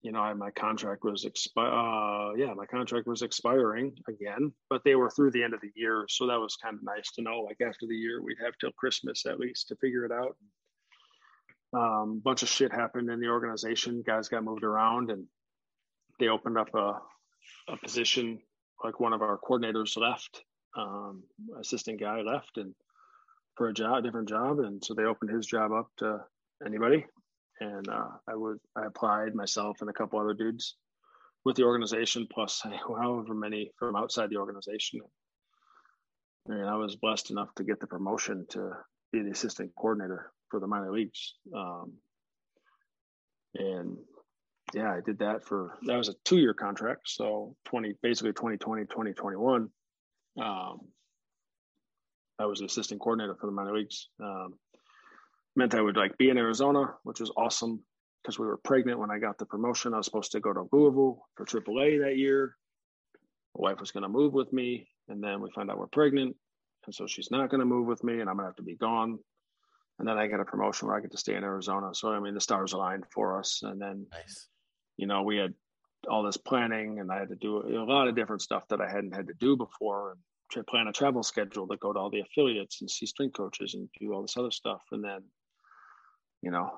you 0.00 0.10
know, 0.10 0.20
I, 0.20 0.32
my 0.34 0.50
contract 0.50 1.04
was 1.04 1.24
expi- 1.24 2.32
uh, 2.32 2.34
yeah, 2.34 2.54
my 2.54 2.66
contract 2.66 3.06
was 3.06 3.22
expiring 3.22 3.94
again, 4.08 4.52
but 4.68 4.82
they 4.84 4.96
were 4.96 5.10
through 5.10 5.30
the 5.30 5.44
end 5.44 5.54
of 5.54 5.60
the 5.60 5.70
year. 5.76 6.06
So 6.08 6.26
that 6.26 6.40
was 6.40 6.56
kind 6.56 6.76
of 6.76 6.82
nice 6.82 7.12
to 7.12 7.22
know, 7.22 7.40
like 7.40 7.60
after 7.60 7.86
the 7.86 7.94
year, 7.94 8.20
we'd 8.20 8.38
have 8.42 8.54
till 8.58 8.72
Christmas 8.72 9.26
at 9.26 9.38
least 9.38 9.68
to 9.68 9.76
figure 9.76 10.04
it 10.04 10.12
out. 10.12 10.36
Um, 11.72 12.20
bunch 12.22 12.42
of 12.42 12.48
shit 12.48 12.72
happened 12.72 13.10
in 13.10 13.20
the 13.20 13.28
organization. 13.28 14.02
Guys 14.06 14.28
got 14.28 14.44
moved 14.44 14.64
around 14.64 15.10
and 15.10 15.26
they 16.18 16.28
opened 16.28 16.58
up 16.58 16.74
a, 16.74 17.00
a 17.68 17.76
position 17.82 18.40
like 18.84 19.00
one 19.00 19.12
of 19.12 19.22
our 19.22 19.38
coordinators 19.38 19.96
left, 19.96 20.42
um, 20.76 21.22
assistant 21.58 22.00
guy 22.00 22.20
left 22.20 22.56
and 22.56 22.74
for 23.56 23.68
a 23.68 23.72
job, 23.72 24.04
different 24.04 24.28
job. 24.28 24.58
And 24.58 24.84
so 24.84 24.94
they 24.94 25.04
opened 25.04 25.30
his 25.30 25.46
job 25.46 25.72
up 25.72 25.88
to 25.98 26.20
anybody. 26.64 27.06
And 27.60 27.88
uh, 27.88 28.08
I 28.28 28.34
would, 28.34 28.58
I 28.76 28.86
applied 28.86 29.34
myself 29.34 29.78
and 29.80 29.88
a 29.88 29.92
couple 29.92 30.18
other 30.18 30.34
dudes 30.34 30.76
with 31.44 31.56
the 31.56 31.64
organization, 31.64 32.26
plus 32.32 32.62
however 32.88 33.34
many 33.34 33.70
from 33.78 33.96
outside 33.96 34.30
the 34.30 34.38
organization. 34.38 35.00
And 36.46 36.68
I 36.68 36.76
was 36.76 36.96
blessed 36.96 37.30
enough 37.30 37.54
to 37.56 37.64
get 37.64 37.78
the 37.80 37.86
promotion 37.86 38.46
to 38.50 38.72
be 39.12 39.22
the 39.22 39.30
assistant 39.30 39.72
coordinator 39.76 40.32
for 40.52 40.60
the 40.60 40.66
minor 40.68 40.92
leagues. 40.92 41.34
Um, 41.56 41.94
and 43.54 43.96
yeah, 44.74 44.92
I 44.92 45.00
did 45.04 45.18
that 45.18 45.44
for 45.44 45.78
that 45.86 45.96
was 45.96 46.10
a 46.10 46.14
two 46.24 46.38
year 46.38 46.54
contract. 46.54 47.02
So 47.06 47.56
20 47.64 47.94
basically 48.02 48.32
2020, 48.32 48.84
2021. 48.84 49.68
Um, 50.40 50.80
I 52.38 52.46
was 52.46 52.60
the 52.60 52.66
assistant 52.66 53.00
coordinator 53.00 53.34
for 53.34 53.46
the 53.46 53.52
minor 53.52 53.74
leagues. 53.74 54.08
Um, 54.22 54.54
meant 55.56 55.74
I 55.74 55.80
would 55.80 55.96
like 55.96 56.16
be 56.18 56.30
in 56.30 56.38
Arizona, 56.38 56.94
which 57.02 57.20
was 57.20 57.32
awesome 57.36 57.82
because 58.22 58.38
we 58.38 58.46
were 58.46 58.58
pregnant 58.58 58.98
when 58.98 59.10
I 59.10 59.18
got 59.18 59.38
the 59.38 59.46
promotion. 59.46 59.94
I 59.94 59.98
was 59.98 60.06
supposed 60.06 60.32
to 60.32 60.40
go 60.40 60.52
to 60.52 60.68
Louisville 60.70 61.22
for 61.34 61.44
AAA 61.44 62.04
that 62.04 62.16
year. 62.16 62.56
My 63.56 63.70
wife 63.70 63.80
was 63.80 63.90
going 63.90 64.04
to 64.04 64.08
move 64.08 64.32
with 64.32 64.52
me, 64.52 64.88
and 65.08 65.22
then 65.22 65.40
we 65.40 65.50
found 65.50 65.70
out 65.70 65.78
we're 65.78 65.86
pregnant, 65.88 66.36
and 66.86 66.94
so 66.94 67.06
she's 67.06 67.30
not 67.30 67.50
going 67.50 67.60
to 67.60 67.66
move 67.66 67.86
with 67.86 68.02
me, 68.02 68.20
and 68.20 68.30
I'm 68.30 68.36
going 68.36 68.44
to 68.44 68.50
have 68.50 68.56
to 68.56 68.62
be 68.62 68.76
gone 68.76 69.18
and 69.98 70.08
then 70.08 70.18
I 70.18 70.26
get 70.26 70.40
a 70.40 70.44
promotion 70.44 70.88
where 70.88 70.96
I 70.96 71.00
get 71.00 71.12
to 71.12 71.18
stay 71.18 71.34
in 71.34 71.44
Arizona. 71.44 71.94
So 71.94 72.12
I 72.12 72.20
mean, 72.20 72.34
the 72.34 72.40
stars 72.40 72.72
aligned 72.72 73.04
for 73.12 73.38
us, 73.38 73.60
and 73.62 73.80
then 73.80 74.06
nice. 74.10 74.48
you 74.96 75.06
know 75.06 75.22
we 75.22 75.36
had 75.36 75.54
all 76.08 76.22
this 76.22 76.36
planning, 76.36 76.98
and 76.98 77.10
I 77.10 77.18
had 77.18 77.28
to 77.28 77.36
do 77.36 77.58
a 77.58 77.84
lot 77.84 78.08
of 78.08 78.16
different 78.16 78.42
stuff 78.42 78.66
that 78.68 78.80
I 78.80 78.88
hadn't 78.88 79.14
had 79.14 79.28
to 79.28 79.34
do 79.34 79.56
before, 79.56 80.12
and 80.12 80.66
plan 80.66 80.88
a 80.88 80.92
travel 80.92 81.22
schedule 81.22 81.66
to 81.66 81.76
go 81.76 81.92
to 81.92 81.98
all 81.98 82.10
the 82.10 82.20
affiliates 82.20 82.80
and 82.80 82.90
see 82.90 83.06
strength 83.06 83.36
coaches 83.36 83.74
and 83.74 83.88
do 83.98 84.12
all 84.12 84.22
this 84.22 84.36
other 84.36 84.50
stuff, 84.50 84.82
and 84.92 85.04
then 85.04 85.22
you 86.42 86.50
know 86.50 86.70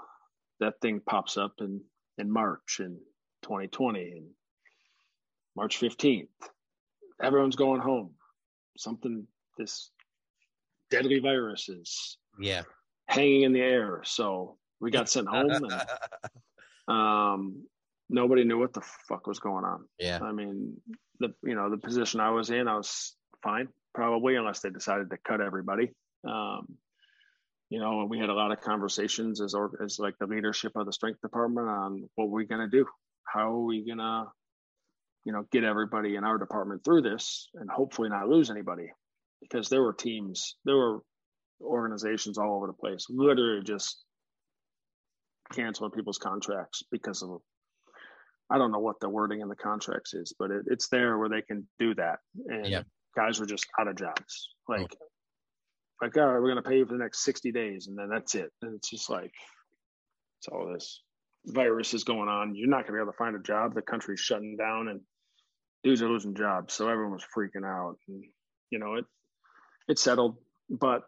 that 0.61 0.75
thing 0.81 1.01
pops 1.01 1.37
up 1.37 1.55
in 1.61 1.81
in 2.19 2.31
March 2.31 2.79
in 2.81 2.99
2020 3.43 4.01
and 4.01 4.29
March 5.57 5.81
15th. 5.81 6.29
Everyone's 7.23 7.57
going 7.57 7.81
home. 7.81 8.11
Something 8.77 9.27
this 9.57 9.91
deadly 10.91 11.21
virus 11.21 11.69
is 11.69 12.19
yeah 12.41 12.63
hanging 13.09 13.43
in 13.43 13.53
the 13.53 13.61
air. 13.61 14.03
So 14.05 14.57
we 14.81 14.91
got 14.91 15.09
sent 15.09 15.29
home 15.29 15.51
and 15.51 15.73
um, 16.89 17.65
nobody 18.09 18.45
knew 18.45 18.59
what 18.59 18.73
the 18.73 18.83
fuck 19.09 19.27
was 19.27 19.39
going 19.39 19.65
on. 19.65 19.85
Yeah. 19.99 20.21
I 20.23 20.33
mean, 20.33 20.77
the 21.21 21.33
you 21.43 21.55
know, 21.55 21.71
the 21.71 21.79
position 21.79 22.21
I 22.21 22.31
was 22.31 22.51
in, 22.51 22.69
I 22.69 22.77
was 22.77 23.17
fine, 23.43 23.69
probably, 23.95 24.37
unless 24.37 24.61
they 24.61 24.71
decided 24.71 25.11
to 25.11 25.17
cut 25.27 25.41
everybody. 25.41 25.93
Um, 26.27 26.77
you 27.71 27.81
know, 27.81 28.07
we 28.09 28.19
had 28.19 28.29
a 28.29 28.35
lot 28.35 28.53
of 28.53 28.61
conversations 28.61 29.41
as 29.41 29.55
or 29.55 29.71
as 29.83 29.99
like 29.99 30.15
the 30.19 30.27
leadership 30.27 30.73
of 30.77 30.87
the 30.87 30.93
strength 30.93 31.21
department 31.21 31.69
on 31.69 32.09
what 32.15 32.29
we're 32.29 32.45
gonna 32.45 32.69
do. 32.69 32.87
How 33.25 33.51
are 33.51 33.65
we 33.65 33.85
gonna, 33.87 34.27
you 35.25 35.33
know, 35.33 35.45
get 35.51 35.65
everybody 35.65 36.17
in 36.17 36.25
our 36.25 36.39
department 36.39 36.85
through 36.85 37.03
this 37.03 37.49
and 37.55 37.71
hopefully 37.71 38.09
not 38.09 38.29
lose 38.29 38.51
anybody. 38.51 38.91
Because 39.41 39.69
there 39.69 39.83
were 39.83 39.93
teams, 39.93 40.57
there 40.65 40.77
were 40.77 41.01
organizations 41.61 42.39
all 42.39 42.57
over 42.57 42.67
the 42.67 42.73
place, 42.73 43.07
literally 43.09 43.63
just 43.63 44.05
canceling 45.53 45.91
people's 45.91 46.19
contracts 46.19 46.83
because 46.91 47.23
of 47.23 47.41
I 48.51 48.59
don't 48.59 48.73
know 48.73 48.79
what 48.79 49.01
the 49.01 49.09
wording 49.09 49.41
in 49.41 49.49
the 49.49 49.57
contracts 49.57 50.15
is, 50.15 50.35
but 50.39 50.51
it, 50.51 50.65
it's 50.67 50.89
there 50.89 51.19
where 51.19 51.29
they 51.29 51.43
can 51.43 51.67
do 51.79 51.95
that. 51.95 52.19
And 52.47 52.67
yep. 52.67 52.87
guys 53.17 53.41
were 53.41 53.47
just 53.47 53.67
out 53.79 53.89
of 53.89 53.97
jobs. 53.97 54.51
Like, 54.69 54.93
oh. 54.93 55.07
like, 56.03 56.17
all 56.17 56.27
right, 56.27 56.41
we're 56.41 56.53
going 56.53 56.63
to 56.63 56.69
pay 56.69 56.77
you 56.77 56.87
for 56.87 56.93
the 56.93 57.03
next 57.03 57.25
60 57.25 57.53
days. 57.53 57.87
And 57.87 57.99
then 57.99 58.11
that's 58.11 58.35
it. 58.35 58.51
And 58.61 58.75
it's 58.77 58.91
just 58.91 59.09
like, 59.09 59.33
it's 60.39 60.49
all 60.53 60.71
this 60.73 61.01
virus 61.47 61.95
is 61.95 62.05
going 62.05 62.29
on. 62.29 62.55
You're 62.55 62.69
not 62.69 62.87
going 62.87 62.93
to 62.93 62.93
be 62.93 63.03
able 63.03 63.13
to 63.13 63.19
find 63.19 63.35
a 63.35 63.43
job. 63.43 63.75
The 63.75 63.83
country's 63.83 64.21
shutting 64.21 64.57
down 64.57 64.89
and 64.89 65.01
dudes 65.83 66.03
are 66.03 66.09
losing 66.09 66.35
jobs. 66.35 66.75
So 66.75 66.89
everyone 66.89 67.13
was 67.13 67.25
freaking 67.37 67.67
out. 67.67 67.97
And, 68.09 68.25
you 68.71 68.79
know, 68.79 68.97
it, 68.97 69.07
it 69.89 69.99
settled, 69.99 70.37
but 70.69 71.03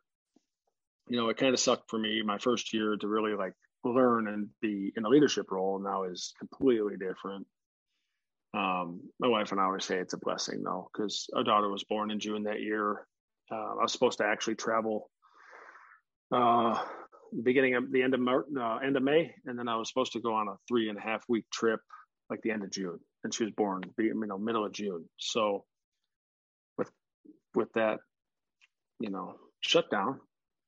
you 1.09 1.16
know, 1.16 1.28
it 1.28 1.36
kind 1.36 1.54
of 1.54 1.61
sucked 1.61 1.90
for 1.90 1.98
me 1.98 2.22
my 2.22 2.38
first 2.38 2.72
year 2.72 2.96
to 2.96 3.09
really 3.09 3.34
like 3.34 3.54
learn 3.84 4.28
and 4.28 4.48
be 4.61 4.92
in 4.96 5.04
a 5.04 5.09
leadership 5.09 5.50
role 5.50 5.78
now 5.78 6.04
is 6.04 6.34
completely 6.38 6.96
different. 6.96 7.46
Um, 8.54 9.00
my 9.20 9.28
wife 9.28 9.52
and 9.52 9.61
I 9.61 9.64
always 9.64 9.84
say 9.84 9.98
it's 9.98 10.14
a 10.14 10.18
blessing 10.18 10.62
though, 10.62 10.90
because 10.92 11.28
our 11.36 11.44
daughter 11.44 11.68
was 11.68 11.84
born 11.84 12.11
in 12.11 12.18
June 12.18 12.44
that 12.44 12.61
year. 12.61 13.07
Uh, 13.50 13.74
I 13.78 13.82
was 13.82 13.92
supposed 13.92 14.18
to 14.18 14.24
actually 14.24 14.57
travel 14.57 15.11
uh, 16.32 16.82
beginning 17.42 17.74
of 17.74 17.92
the 17.92 18.02
end 18.02 18.14
of 18.14 18.20
uh, 18.26 18.76
end 18.76 18.96
of 18.96 19.02
May, 19.02 19.34
and 19.44 19.59
then 19.59 19.68
I 19.68 19.76
was 19.76 19.88
supposed 19.88 20.12
to 20.12 20.20
go 20.20 20.34
on 20.34 20.48
a 20.48 20.54
three 20.66 20.88
and 20.88 20.98
a 20.98 21.00
half 21.00 21.22
week 21.28 21.44
trip 21.52 21.80
like 22.30 22.40
the 22.42 22.50
end 22.50 22.64
of 22.64 22.70
June, 22.70 22.98
and 23.24 23.32
she 23.32 23.44
was 23.44 23.52
born 23.52 23.82
you 23.98 24.14
know 24.26 24.38
middle 24.38 24.64
of 24.64 24.72
June. 24.72 25.04
So 25.18 25.64
with 26.78 26.90
with 27.54 27.72
that, 27.74 27.98
you 28.98 29.11
know, 29.11 29.36
shutdown, 29.61 30.20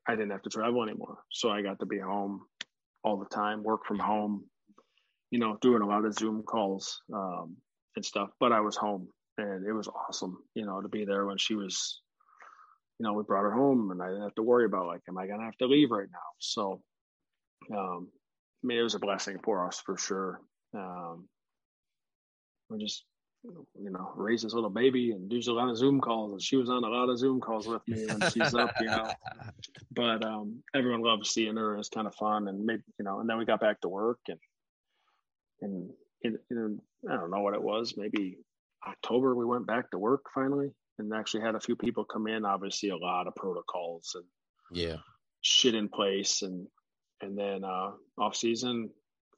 I 0.09 0.13
didn't 0.13 0.31
have 0.31 0.43
to 0.43 0.51
travel 0.51 0.83
anymore. 0.83 1.19
So 1.31 1.51
I 1.51 1.61
got 1.63 1.79
to 1.81 1.87
be 1.87 1.99
home 1.99 2.41
all 3.05 3.19
the 3.19 3.27
time, 3.27 3.63
work 3.63 3.85
from 3.87 3.99
home, 3.99 4.45
you 5.31 5.39
know, 5.39 5.59
doing 5.61 5.83
a 5.83 5.87
lot 5.87 6.07
of 6.07 6.15
Zoom 6.15 6.43
calls 6.43 7.03
um, 7.13 7.57
and 7.95 8.05
stuff. 8.05 8.31
But 8.41 8.53
I 8.53 8.61
was 8.61 8.77
home 8.77 9.09
and 9.37 9.67
it 9.67 9.73
was 9.73 9.89
awesome, 9.89 10.39
you 10.55 10.65
know, 10.65 10.81
to 10.81 10.89
be 10.89 11.05
there 11.05 11.27
when 11.27 11.37
she 11.37 11.55
was, 11.55 12.01
you 12.99 13.05
know, 13.05 13.13
we 13.13 13.23
brought 13.23 13.43
her 13.43 13.53
home 13.53 13.91
and 13.91 14.03
I 14.03 14.09
didn't 14.09 14.23
have 14.23 14.35
to 14.37 14.43
worry 14.43 14.65
about 14.65 14.87
like, 14.87 15.03
am 15.09 15.19
I 15.19 15.27
going 15.27 15.41
to 15.41 15.45
have 15.45 15.59
to 15.59 15.67
leave 15.67 15.91
right 15.91 16.09
now? 16.11 16.19
So, 16.39 16.83
um, 17.77 18.09
I 18.65 18.67
mean, 18.67 18.79
it 18.79 18.83
was 18.83 18.95
a 18.95 18.99
blessing 18.99 19.37
for 19.45 19.67
us 19.67 19.81
for 19.85 19.99
sure. 19.99 20.41
Um, 20.75 21.29
we're 22.71 22.79
just 22.79 23.05
you 23.45 23.91
know, 23.91 24.13
raise 24.17 24.43
this 24.43 24.53
little 24.53 24.71
baby 24.71 25.13
and 25.13 25.29
do 25.29 25.41
a 25.49 25.53
lot 25.53 25.69
of 25.69 25.77
Zoom 25.77 26.01
calls. 26.01 26.33
And 26.33 26.43
she 26.43 26.57
was 26.57 26.69
on 26.69 26.85
a 26.85 26.89
lot 26.89 27.09
of 27.09 27.19
Zoom 27.19 27.41
calls 27.41 27.67
with 27.67 27.87
me 27.87 28.07
when 28.07 28.31
she's 28.31 28.55
up, 28.55 28.73
you 28.81 28.87
know. 28.87 29.11
But 29.91 30.25
um, 30.25 30.63
everyone 30.77 31.03
loved 31.03 31.27
seeing 31.27 31.57
her. 31.57 31.75
It 31.75 31.79
was 31.79 31.89
kind 31.89 32.07
of 32.07 32.15
fun. 32.15 32.47
And 32.47 32.65
maybe, 32.65 32.85
you 33.01 33.05
know, 33.05 33.19
and 33.19 33.29
then 33.29 33.37
we 33.37 33.45
got 33.45 33.59
back 33.59 33.81
to 33.81 33.89
work 33.89 34.21
and, 34.29 34.39
and, 35.61 35.91
in, 36.23 36.39
in, 36.51 36.81
I 37.11 37.17
don't 37.17 37.33
know 37.33 37.41
what 37.41 37.55
it 37.55 37.63
was, 37.63 37.95
maybe 37.97 38.39
October, 38.87 39.35
we 39.35 39.45
went 39.45 39.67
back 39.67 39.91
to 39.91 39.99
work 39.99 40.27
finally 40.33 40.71
and 40.99 41.13
actually 41.13 41.43
had 41.43 41.57
a 41.57 41.61
few 41.61 41.75
people 41.75 42.05
come 42.05 42.29
in. 42.29 42.45
Obviously, 42.45 42.91
a 42.91 42.97
lot 42.97 43.27
of 43.27 43.35
protocols 43.35 44.15
and 44.15 44.25
yeah, 44.71 44.97
shit 45.41 45.75
in 45.75 45.89
place. 45.89 46.43
And, 46.43 46.69
and 47.21 47.37
then 47.37 47.65
uh, 47.65 47.93
off 48.19 48.37
season, 48.37 48.91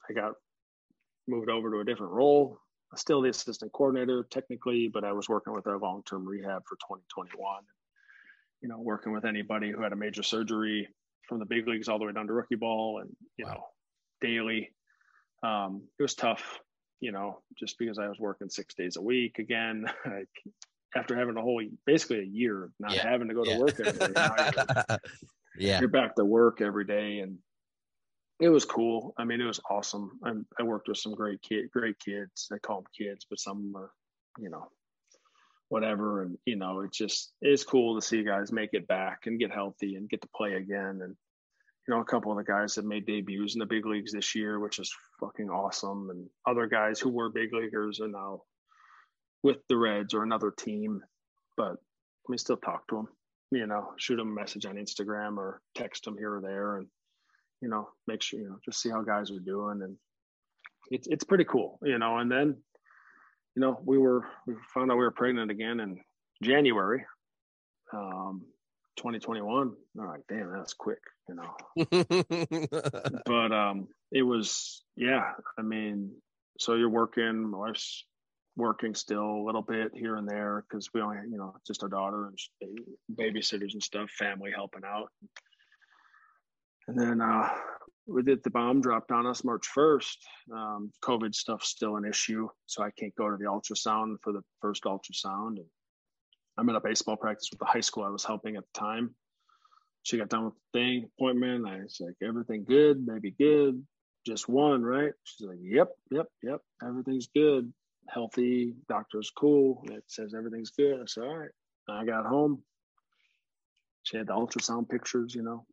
I 0.08 0.12
got 0.12 0.34
moved 1.26 1.48
over 1.48 1.70
to 1.70 1.80
a 1.80 1.84
different 1.84 2.12
role 2.12 2.58
still 2.96 3.22
the 3.22 3.30
assistant 3.30 3.72
coordinator 3.72 4.26
technically, 4.30 4.88
but 4.88 5.04
I 5.04 5.12
was 5.12 5.28
working 5.28 5.52
with 5.52 5.66
our 5.66 5.78
long 5.78 6.02
term 6.08 6.26
rehab 6.26 6.62
for 6.66 6.76
2021. 6.76 7.62
You 8.62 8.68
know, 8.68 8.78
working 8.78 9.12
with 9.12 9.24
anybody 9.24 9.70
who 9.70 9.82
had 9.82 9.92
a 9.92 9.96
major 9.96 10.22
surgery 10.22 10.88
from 11.28 11.38
the 11.38 11.46
big 11.46 11.66
leagues 11.66 11.88
all 11.88 11.98
the 11.98 12.04
way 12.04 12.12
down 12.12 12.26
to 12.26 12.32
rookie 12.32 12.56
ball 12.56 13.00
and, 13.00 13.14
you 13.36 13.46
wow. 13.46 13.52
know, 13.52 13.64
daily. 14.20 14.70
Um, 15.42 15.82
it 15.98 16.02
was 16.02 16.14
tough, 16.14 16.58
you 17.00 17.12
know, 17.12 17.40
just 17.58 17.78
because 17.78 17.98
I 17.98 18.08
was 18.08 18.18
working 18.18 18.50
six 18.50 18.74
days 18.74 18.96
a 18.96 19.02
week 19.02 19.38
again. 19.38 19.86
after 20.96 21.16
having 21.16 21.36
a 21.36 21.40
whole 21.40 21.62
basically 21.86 22.18
a 22.18 22.24
year 22.24 22.64
of 22.64 22.70
not 22.80 22.94
yeah. 22.94 23.08
having 23.08 23.28
to 23.28 23.34
go 23.34 23.44
to 23.44 23.50
yeah. 23.50 23.58
work 23.58 23.80
every 23.80 23.92
day. 23.92 24.12
You're, 24.16 24.98
yeah. 25.58 25.80
You're 25.80 25.88
back 25.88 26.16
to 26.16 26.24
work 26.24 26.60
every 26.60 26.84
day 26.84 27.20
and 27.20 27.38
it 28.40 28.48
was 28.48 28.64
cool. 28.64 29.12
I 29.18 29.24
mean, 29.24 29.40
it 29.40 29.46
was 29.46 29.60
awesome. 29.68 30.18
I, 30.24 30.32
I 30.58 30.62
worked 30.62 30.88
with 30.88 30.96
some 30.96 31.14
great 31.14 31.42
kid, 31.42 31.70
great 31.70 31.98
kids. 31.98 32.48
They 32.50 32.58
call 32.58 32.82
them 32.82 32.90
kids, 32.96 33.26
but 33.28 33.38
some 33.38 33.74
are, 33.76 33.90
you 34.38 34.48
know, 34.48 34.70
whatever. 35.68 36.22
And 36.22 36.38
you 36.46 36.56
know, 36.56 36.80
it's 36.80 36.96
just 36.96 37.32
it's 37.42 37.64
cool 37.64 38.00
to 38.00 38.06
see 38.06 38.24
guys 38.24 38.50
make 38.50 38.70
it 38.72 38.88
back 38.88 39.26
and 39.26 39.38
get 39.38 39.52
healthy 39.52 39.96
and 39.96 40.08
get 40.08 40.22
to 40.22 40.28
play 40.34 40.54
again. 40.54 41.00
And 41.02 41.16
you 41.86 41.94
know, 41.94 42.00
a 42.00 42.04
couple 42.04 42.32
of 42.32 42.38
the 42.38 42.50
guys 42.50 42.74
that 42.74 42.86
made 42.86 43.06
debuts 43.06 43.54
in 43.54 43.58
the 43.58 43.66
big 43.66 43.84
leagues 43.84 44.12
this 44.12 44.34
year, 44.34 44.58
which 44.58 44.78
is 44.78 44.94
fucking 45.20 45.50
awesome. 45.50 46.08
And 46.10 46.28
other 46.46 46.66
guys 46.66 46.98
who 46.98 47.10
were 47.10 47.28
big 47.28 47.52
leaguers 47.52 48.00
are 48.00 48.08
now 48.08 48.42
with 49.42 49.58
the 49.68 49.76
Reds 49.76 50.14
or 50.14 50.22
another 50.22 50.50
team, 50.50 51.02
but 51.56 51.76
we 52.28 52.38
still 52.38 52.56
talk 52.56 52.88
to 52.88 52.96
them, 52.96 53.08
you 53.50 53.66
know, 53.66 53.92
shoot 53.98 54.16
them 54.16 54.30
a 54.30 54.40
message 54.40 54.64
on 54.66 54.76
Instagram 54.76 55.36
or 55.36 55.60
text 55.74 56.04
them 56.04 56.16
here 56.16 56.36
or 56.36 56.40
there 56.40 56.76
and, 56.76 56.86
you 57.60 57.68
know, 57.68 57.88
make 58.06 58.22
sure, 58.22 58.40
you 58.40 58.48
know, 58.48 58.58
just 58.64 58.80
see 58.80 58.90
how 58.90 59.02
guys 59.02 59.30
are 59.30 59.38
doing. 59.38 59.82
And 59.82 59.96
it's, 60.90 61.06
it's 61.08 61.24
pretty 61.24 61.44
cool, 61.44 61.78
you 61.82 61.98
know, 61.98 62.18
and 62.18 62.30
then, 62.30 62.56
you 63.54 63.60
know, 63.60 63.80
we 63.84 63.98
were, 63.98 64.26
we 64.46 64.54
found 64.72 64.90
out 64.90 64.96
we 64.96 65.04
were 65.04 65.10
pregnant 65.10 65.50
again 65.50 65.80
in 65.80 66.00
January, 66.42 67.04
um, 67.92 68.42
2021. 68.96 69.72
All 69.98 70.04
right, 70.04 70.20
damn, 70.28 70.52
that's 70.52 70.74
quick, 70.74 71.00
you 71.28 71.34
know. 71.34 71.54
but 73.26 73.52
um, 73.52 73.88
it 74.12 74.22
was, 74.22 74.82
yeah. 74.96 75.32
I 75.58 75.62
mean, 75.62 76.12
so 76.58 76.74
you're 76.74 76.90
working. 76.90 77.50
My 77.50 77.58
wife's 77.58 78.04
working 78.56 78.94
still 78.94 79.24
a 79.24 79.44
little 79.44 79.62
bit 79.62 79.92
here 79.94 80.16
and 80.16 80.28
there 80.28 80.64
because 80.68 80.90
we 80.92 81.00
only, 81.00 81.16
you 81.30 81.38
know, 81.38 81.54
just 81.66 81.82
our 81.82 81.88
daughter 81.88 82.26
and 82.26 82.78
babysitters 83.14 83.72
and 83.72 83.82
stuff, 83.82 84.10
family 84.10 84.50
helping 84.54 84.82
out. 84.84 85.08
And 86.90 86.98
then 86.98 87.20
uh, 87.20 87.48
we 88.08 88.24
did 88.24 88.42
the 88.42 88.50
bomb 88.50 88.80
dropped 88.80 89.12
on 89.12 89.24
us 89.24 89.44
March 89.44 89.68
1st. 89.76 90.16
Um, 90.52 90.90
COVID 91.04 91.36
stuff's 91.36 91.68
still 91.68 91.94
an 91.96 92.04
issue, 92.04 92.48
so 92.66 92.82
I 92.82 92.90
can't 92.90 93.14
go 93.14 93.30
to 93.30 93.36
the 93.36 93.44
ultrasound 93.44 94.16
for 94.22 94.32
the 94.32 94.42
first 94.60 94.82
ultrasound. 94.82 95.58
And 95.58 95.66
I'm 96.58 96.68
at 96.68 96.74
a 96.74 96.80
baseball 96.80 97.16
practice 97.16 97.46
with 97.52 97.60
the 97.60 97.66
high 97.66 97.80
school 97.80 98.02
I 98.02 98.08
was 98.08 98.24
helping 98.24 98.56
at 98.56 98.64
the 98.74 98.80
time. 98.80 99.14
She 100.02 100.18
got 100.18 100.30
done 100.30 100.46
with 100.46 100.54
the 100.54 100.80
thing 100.80 101.08
appointment. 101.16 101.68
I 101.68 101.76
was 101.76 101.98
like, 102.00 102.16
everything 102.20 102.64
good, 102.64 103.06
maybe 103.06 103.30
good. 103.30 103.86
Just 104.26 104.48
one, 104.48 104.82
right? 104.82 105.12
She's 105.22 105.46
like, 105.46 105.58
yep, 105.62 105.90
yep, 106.10 106.26
yep. 106.42 106.60
Everything's 106.84 107.28
good. 107.28 107.72
Healthy. 108.08 108.74
Doctor's 108.88 109.30
cool. 109.30 109.84
It 109.92 110.02
says 110.08 110.34
everything's 110.36 110.70
good. 110.70 111.00
I 111.00 111.04
said, 111.06 111.22
all 111.22 111.36
right. 111.36 111.50
I 111.88 112.04
got 112.04 112.26
home. 112.26 112.64
She 114.02 114.16
had 114.16 114.26
the 114.26 114.32
ultrasound 114.32 114.88
pictures, 114.88 115.36
you 115.36 115.42
know, 115.42 115.66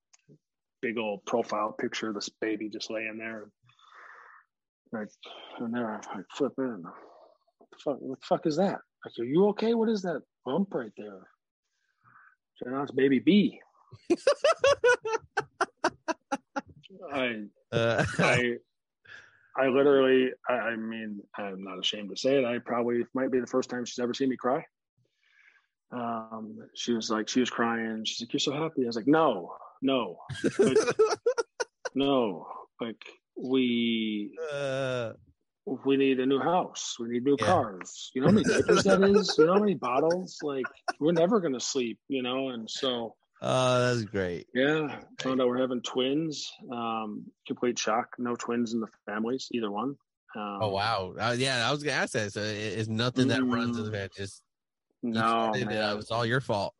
big 0.81 0.97
old 0.97 1.25
profile 1.25 1.71
picture 1.71 2.09
of 2.09 2.15
this 2.15 2.29
baby 2.41 2.69
just 2.69 2.89
laying 2.91 3.17
there. 3.17 3.49
Like, 4.91 5.09
and 5.59 5.73
there 5.73 5.89
I 5.89 5.99
flip 6.35 6.53
in. 6.57 6.83
What 6.83 7.69
the 7.71 7.77
fuck? 7.83 7.97
What 7.99 8.19
the 8.19 8.25
fuck 8.25 8.45
is 8.45 8.57
that? 8.57 8.79
Like, 9.05 9.19
are 9.19 9.25
you 9.25 9.47
okay? 9.49 9.73
What 9.73 9.89
is 9.89 10.01
that 10.03 10.21
bump 10.45 10.73
right 10.73 10.91
there? 10.97 11.27
So 12.55 12.69
now 12.69 12.83
it's 12.83 12.91
baby 12.91 13.19
B. 13.19 13.59
I, 17.13 17.43
uh. 17.71 18.05
I, 18.19 18.55
I 19.57 19.67
literally, 19.67 20.31
I, 20.47 20.53
I, 20.53 20.75
mean, 20.75 21.21
I'm 21.35 21.63
not 21.63 21.79
ashamed 21.79 22.09
to 22.11 22.15
say 22.15 22.37
it. 22.37 22.45
I 22.45 22.59
probably 22.59 23.05
might 23.13 23.31
be 23.31 23.39
the 23.39 23.47
first 23.47 23.69
time 23.69 23.85
she's 23.85 23.99
ever 23.99 24.13
seen 24.13 24.29
me 24.29 24.37
cry. 24.37 24.63
Um, 25.91 26.59
she 26.75 26.93
was 26.93 27.09
like, 27.09 27.27
she 27.27 27.39
was 27.39 27.49
crying. 27.49 28.03
She's 28.05 28.21
like, 28.21 28.33
"You're 28.33 28.39
so 28.39 28.51
happy." 28.51 28.83
I 28.83 28.87
was 28.87 28.95
like, 28.95 29.07
"No, 29.07 29.55
no, 29.81 30.17
like, 30.59 30.77
no." 31.95 32.47
Like 32.79 33.03
we, 33.35 34.37
uh, 34.53 35.13
we 35.65 35.97
need 35.97 36.19
a 36.19 36.25
new 36.25 36.39
house. 36.39 36.95
We 36.99 37.09
need 37.09 37.23
new 37.23 37.37
yeah. 37.39 37.45
cars. 37.45 38.11
You 38.13 38.21
know 38.21 38.27
how 38.27 38.33
many 38.33 38.43
diapers 38.43 38.83
that 38.83 39.01
is? 39.15 39.35
You 39.37 39.47
know 39.47 39.53
how 39.53 39.59
many 39.59 39.73
bottles? 39.73 40.37
Like 40.43 40.65
we're 40.99 41.11
never 41.11 41.39
gonna 41.39 41.59
sleep, 41.59 41.99
you 42.07 42.21
know? 42.21 42.49
And 42.49 42.69
so 42.69 43.15
Oh, 43.41 43.93
that's 43.93 44.05
great. 44.05 44.47
Yeah. 44.53 44.99
Found 45.21 45.41
out 45.41 45.47
we're 45.47 45.61
having 45.61 45.81
twins. 45.81 46.51
Um, 46.71 47.25
complete 47.45 47.77
shock. 47.77 48.15
No 48.17 48.35
twins 48.35 48.73
in 48.73 48.79
the 48.79 48.87
families, 49.05 49.47
either 49.51 49.69
one. 49.69 49.95
Um, 50.35 50.59
oh 50.61 50.69
wow. 50.69 51.13
Uh, 51.19 51.35
yeah, 51.37 51.67
I 51.67 51.71
was 51.71 51.83
gonna 51.83 51.97
ask 51.97 52.13
that. 52.13 52.33
So 52.33 52.41
it's 52.41 52.89
nothing 52.89 53.27
that 53.29 53.41
mm, 53.41 53.53
runs 53.53 53.77
in 53.77 53.91
the 53.91 54.09
just 54.15 54.41
no, 55.03 55.51
it, 55.53 55.67
uh, 55.67 55.91
it 55.93 55.95
was 55.95 56.11
all 56.11 56.25
your 56.25 56.41
fault. 56.41 56.73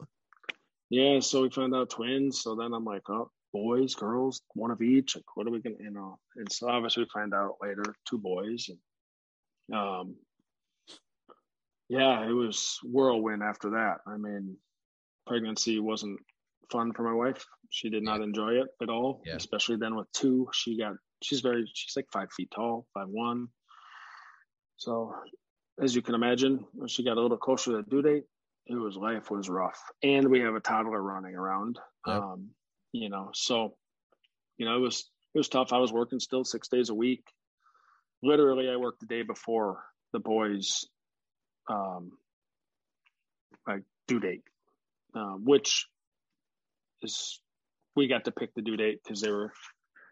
Yeah, 0.90 1.20
so 1.20 1.42
we 1.42 1.50
found 1.50 1.76
out 1.76 1.90
twins. 1.90 2.42
So 2.42 2.56
then 2.56 2.74
I'm 2.74 2.86
like, 2.86 3.10
oh, 3.10 3.30
boys, 3.54 3.96
girls, 3.96 4.42
one 4.54 4.72
of 4.72 4.82
each. 4.82 5.16
Like, 5.16 5.26
what 5.36 5.48
are 5.48 5.52
we 5.52 5.62
gonna, 5.62 5.76
you 5.80 5.92
know? 5.92 6.20
And 6.36 6.52
so 6.52 6.70
obviously 6.70 7.04
we 7.04 7.10
find 7.14 7.34
out 7.34 7.56
later, 7.62 7.84
two 8.08 8.18
boys, 8.18 8.70
and 8.70 9.78
um, 9.78 10.16
yeah, 11.90 12.28
it 12.28 12.32
was 12.32 12.80
whirlwind 12.84 13.44
after 13.44 13.72
that. 13.72 13.98
I 14.06 14.18
mean, 14.18 14.58
pregnancy 15.26 15.80
wasn't 15.80 16.20
fun 16.72 16.94
for 16.94 17.04
my 17.04 17.14
wife. 17.14 17.46
She 17.70 17.90
did 17.90 18.04
not 18.04 18.22
enjoy 18.22 18.54
it 18.54 18.68
at 18.82 18.90
all, 18.90 19.22
yeah. 19.26 19.36
especially 19.36 19.78
then 19.78 19.96
with 19.96 20.12
two. 20.14 20.48
She 20.54 20.78
got, 20.78 20.94
she's 21.22 21.42
very, 21.42 21.70
she's 21.74 21.96
like 21.96 22.08
five 22.12 22.32
feet 22.32 22.52
tall, 22.54 22.86
five 22.94 23.08
one. 23.10 23.48
So, 24.78 25.14
as 25.82 25.96
you 25.96 26.02
can 26.02 26.16
imagine, 26.16 26.66
when 26.74 26.88
she 26.88 27.04
got 27.04 27.18
a 27.18 27.22
little 27.22 27.38
closer 27.38 27.72
to 27.72 27.78
the 27.78 27.84
due 27.84 28.02
date, 28.02 28.24
it 28.70 28.76
was 28.76 28.96
life 28.96 29.32
was 29.32 29.50
rough, 29.50 29.82
and 30.04 30.30
we 30.30 30.42
have 30.42 30.56
a 30.56 30.60
toddler 30.60 31.02
running 31.02 31.36
around. 31.36 31.80
Yep. 32.06 32.16
Um, 32.16 32.50
you 32.92 33.10
know 33.10 33.30
so 33.34 33.76
you 34.58 34.66
know 34.66 34.76
it 34.76 34.80
was 34.80 35.10
it 35.34 35.38
was 35.38 35.50
tough 35.50 35.74
i 35.74 35.78
was 35.78 35.92
working 35.92 36.20
still 36.20 36.44
six 36.44 36.68
days 36.68 36.90
a 36.90 36.94
week 36.94 37.24
literally 38.24 38.70
i 38.70 38.76
worked 38.76 39.00
the 39.00 39.06
day 39.06 39.22
before 39.22 39.84
the 40.14 40.20
boys 40.20 40.86
um 41.70 42.12
like 43.68 43.84
due 44.08 44.20
date 44.20 44.44
uh, 45.16 45.34
which 45.34 45.88
is 47.02 47.40
we 47.96 48.08
got 48.08 48.26
to 48.26 48.32
pick 48.32 48.54
the 48.54 48.62
due 48.62 48.78
date 48.78 49.00
because 49.04 49.22
they 49.22 49.32
were 49.32 49.52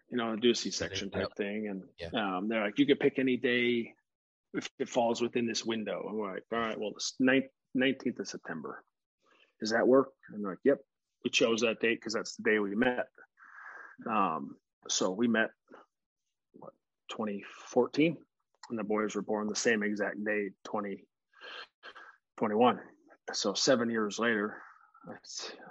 you 0.10 0.18
know 0.18 0.36
do 0.36 0.52
a 0.52 0.56
c-section 0.56 1.10
type 1.10 1.22
yep. 1.22 1.38
thing 1.38 1.68
and 1.70 1.84
yeah. 2.00 2.38
um, 2.38 2.48
they're 2.48 2.64
like 2.64 2.78
you 2.78 2.86
could 2.86 3.00
pick 3.00 3.18
any 3.18 3.38
day 3.38 3.94
if 4.54 4.70
it 4.80 4.90
falls 4.90 5.22
within 5.22 5.48
this 5.48 5.66
window 5.66 6.06
i'm 6.10 6.20
like 6.20 6.44
all 6.52 6.60
right 6.60 6.80
well 6.80 6.92
the 6.96 7.02
19th 7.76 8.20
of 8.20 8.28
september 8.28 8.84
does 9.60 9.72
that 9.72 9.88
work 9.88 10.10
and 10.30 10.44
they're 10.44 10.52
like 10.52 10.60
yep 10.64 10.80
we 11.26 11.32
chose 11.32 11.60
that 11.62 11.80
date 11.82 12.00
because 12.00 12.14
that's 12.14 12.38
the 12.38 12.44
day 12.44 12.60
we 12.60 12.76
met. 12.76 13.08
Um, 14.08 14.56
so 14.88 15.10
we 15.10 15.28
met 15.28 15.50
what 16.54 16.74
2014, 17.10 18.16
and 18.70 18.80
the 18.80 18.84
boys 18.84 19.16
were 19.16 19.24
born 19.24 19.48
the 19.48 19.56
same 19.56 19.82
exact 19.82 20.24
day, 20.24 20.52
2021. 20.66 22.80
So 23.34 23.56
seven 23.56 23.90
years 23.90 24.20
later, 24.20 24.58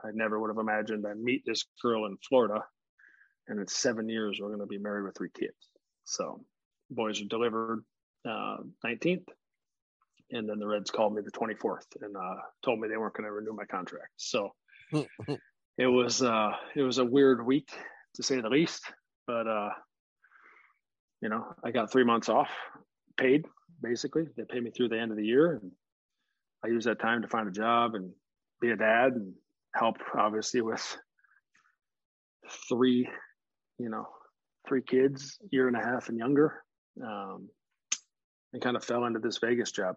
I 0.04 0.10
never 0.12 0.40
would 0.40 0.50
have 0.50 0.58
imagined 0.58 1.06
I'd 1.06 1.18
meet 1.18 1.44
this 1.46 1.64
girl 1.80 2.06
in 2.06 2.16
Florida, 2.28 2.64
and 3.46 3.60
in 3.60 3.68
seven 3.68 4.08
years 4.08 4.40
we're 4.40 4.48
going 4.48 4.58
to 4.58 4.66
be 4.66 4.78
married 4.78 5.04
with 5.04 5.16
three 5.16 5.30
kids. 5.38 5.70
So 6.04 6.44
boys 6.90 7.22
are 7.22 7.26
delivered 7.26 7.84
uh, 8.28 8.56
19th, 8.84 9.28
and 10.30 10.48
then 10.48 10.58
the 10.58 10.66
Reds 10.66 10.90
called 10.90 11.14
me 11.14 11.22
the 11.22 11.30
24th 11.30 11.86
and 12.00 12.16
uh, 12.16 12.36
told 12.64 12.80
me 12.80 12.88
they 12.88 12.96
weren't 12.96 13.14
going 13.14 13.24
to 13.24 13.32
renew 13.32 13.52
my 13.52 13.64
contract. 13.64 14.12
So 14.16 14.50
it 14.92 15.86
was 15.86 16.22
uh, 16.22 16.52
it 16.74 16.82
was 16.82 16.98
a 16.98 17.04
weird 17.04 17.44
week 17.44 17.68
to 18.14 18.22
say 18.22 18.40
the 18.40 18.48
least. 18.48 18.82
But 19.26 19.46
uh, 19.46 19.70
you 21.20 21.28
know, 21.28 21.44
I 21.64 21.70
got 21.70 21.90
three 21.90 22.04
months 22.04 22.28
off, 22.28 22.50
paid 23.18 23.44
basically. 23.82 24.24
They 24.36 24.44
paid 24.44 24.62
me 24.62 24.70
through 24.70 24.88
the 24.88 24.98
end 24.98 25.10
of 25.10 25.16
the 25.16 25.26
year, 25.26 25.60
and 25.62 25.70
I 26.64 26.68
used 26.68 26.86
that 26.86 27.00
time 27.00 27.22
to 27.22 27.28
find 27.28 27.48
a 27.48 27.52
job 27.52 27.94
and 27.94 28.10
be 28.60 28.70
a 28.70 28.76
dad 28.76 29.12
and 29.12 29.34
help, 29.74 29.96
obviously, 30.16 30.60
with 30.62 30.96
three, 32.68 33.08
you 33.78 33.88
know, 33.88 34.06
three 34.66 34.82
kids, 34.82 35.38
year 35.50 35.68
and 35.68 35.76
a 35.76 35.80
half 35.80 36.08
and 36.08 36.18
younger, 36.18 36.62
um, 37.02 37.48
and 38.52 38.62
kind 38.62 38.76
of 38.76 38.84
fell 38.84 39.04
into 39.04 39.18
this 39.18 39.38
Vegas 39.38 39.72
job. 39.72 39.96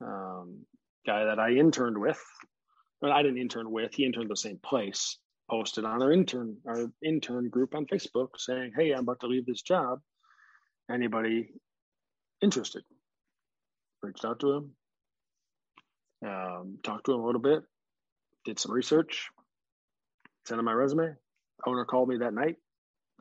Um, 0.00 0.66
guy 1.06 1.24
that 1.24 1.38
I 1.38 1.50
interned 1.52 1.98
with 1.98 2.22
but 3.04 3.12
I 3.12 3.22
didn't 3.22 3.36
intern 3.36 3.70
with. 3.70 3.94
He 3.94 4.06
interned 4.06 4.30
the 4.30 4.36
same 4.36 4.58
place. 4.64 5.18
Posted 5.50 5.84
on 5.84 6.02
our 6.02 6.10
intern 6.10 6.56
our 6.66 6.86
intern 7.04 7.50
group 7.50 7.74
on 7.74 7.84
Facebook 7.84 8.28
saying, 8.38 8.72
"Hey, 8.74 8.92
I'm 8.92 9.00
about 9.00 9.20
to 9.20 9.26
leave 9.26 9.44
this 9.44 9.60
job. 9.60 10.00
Anybody 10.90 11.52
interested?" 12.40 12.82
Reached 14.02 14.24
out 14.24 14.40
to 14.40 14.52
him, 14.52 14.76
um, 16.26 16.78
talked 16.82 17.04
to 17.04 17.12
him 17.12 17.20
a 17.20 17.26
little 17.26 17.42
bit, 17.42 17.62
did 18.46 18.58
some 18.58 18.72
research, 18.72 19.28
sent 20.46 20.58
him 20.58 20.64
my 20.64 20.72
resume. 20.72 21.14
Owner 21.66 21.84
called 21.84 22.08
me 22.08 22.16
that 22.18 22.32
night 22.32 22.56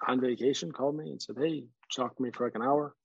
on 0.07 0.21
vacation, 0.21 0.71
called 0.71 0.95
me 0.95 1.11
and 1.11 1.21
said, 1.21 1.35
"Hey, 1.37 1.67
talk 1.93 2.15
to 2.15 2.23
me 2.23 2.31
for 2.31 2.45
like 2.45 2.55
an 2.55 2.61
hour. 2.61 2.95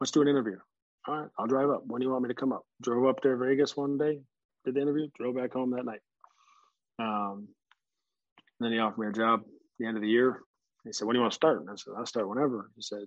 Let's 0.00 0.10
do 0.10 0.22
an 0.22 0.28
interview." 0.28 0.58
All 1.06 1.20
right, 1.20 1.30
I'll 1.38 1.46
drive 1.46 1.70
up. 1.70 1.82
When 1.86 2.00
do 2.00 2.06
you 2.06 2.12
want 2.12 2.24
me 2.24 2.28
to 2.28 2.34
come 2.34 2.52
up? 2.52 2.64
Drove 2.82 3.06
up 3.06 3.20
to 3.22 3.36
Vegas 3.36 3.76
one 3.76 3.96
day, 3.98 4.20
did 4.64 4.74
the 4.74 4.80
interview, 4.80 5.08
drove 5.16 5.36
back 5.36 5.52
home 5.52 5.70
that 5.70 5.84
night. 5.84 6.00
Um, 6.98 7.48
then 8.60 8.72
he 8.72 8.78
offered 8.78 9.00
me 9.00 9.06
a 9.08 9.12
job 9.12 9.40
at 9.40 9.46
the 9.78 9.86
end 9.86 9.96
of 9.96 10.02
the 10.02 10.08
year. 10.08 10.40
He 10.84 10.92
said, 10.92 11.06
When 11.06 11.14
do 11.14 11.18
you 11.18 11.22
want 11.22 11.32
to 11.32 11.36
start? 11.36 11.60
And 11.60 11.70
I 11.70 11.74
said, 11.76 11.94
I'll 11.96 12.06
start 12.06 12.28
whenever. 12.28 12.70
He 12.74 12.82
said, 12.82 13.04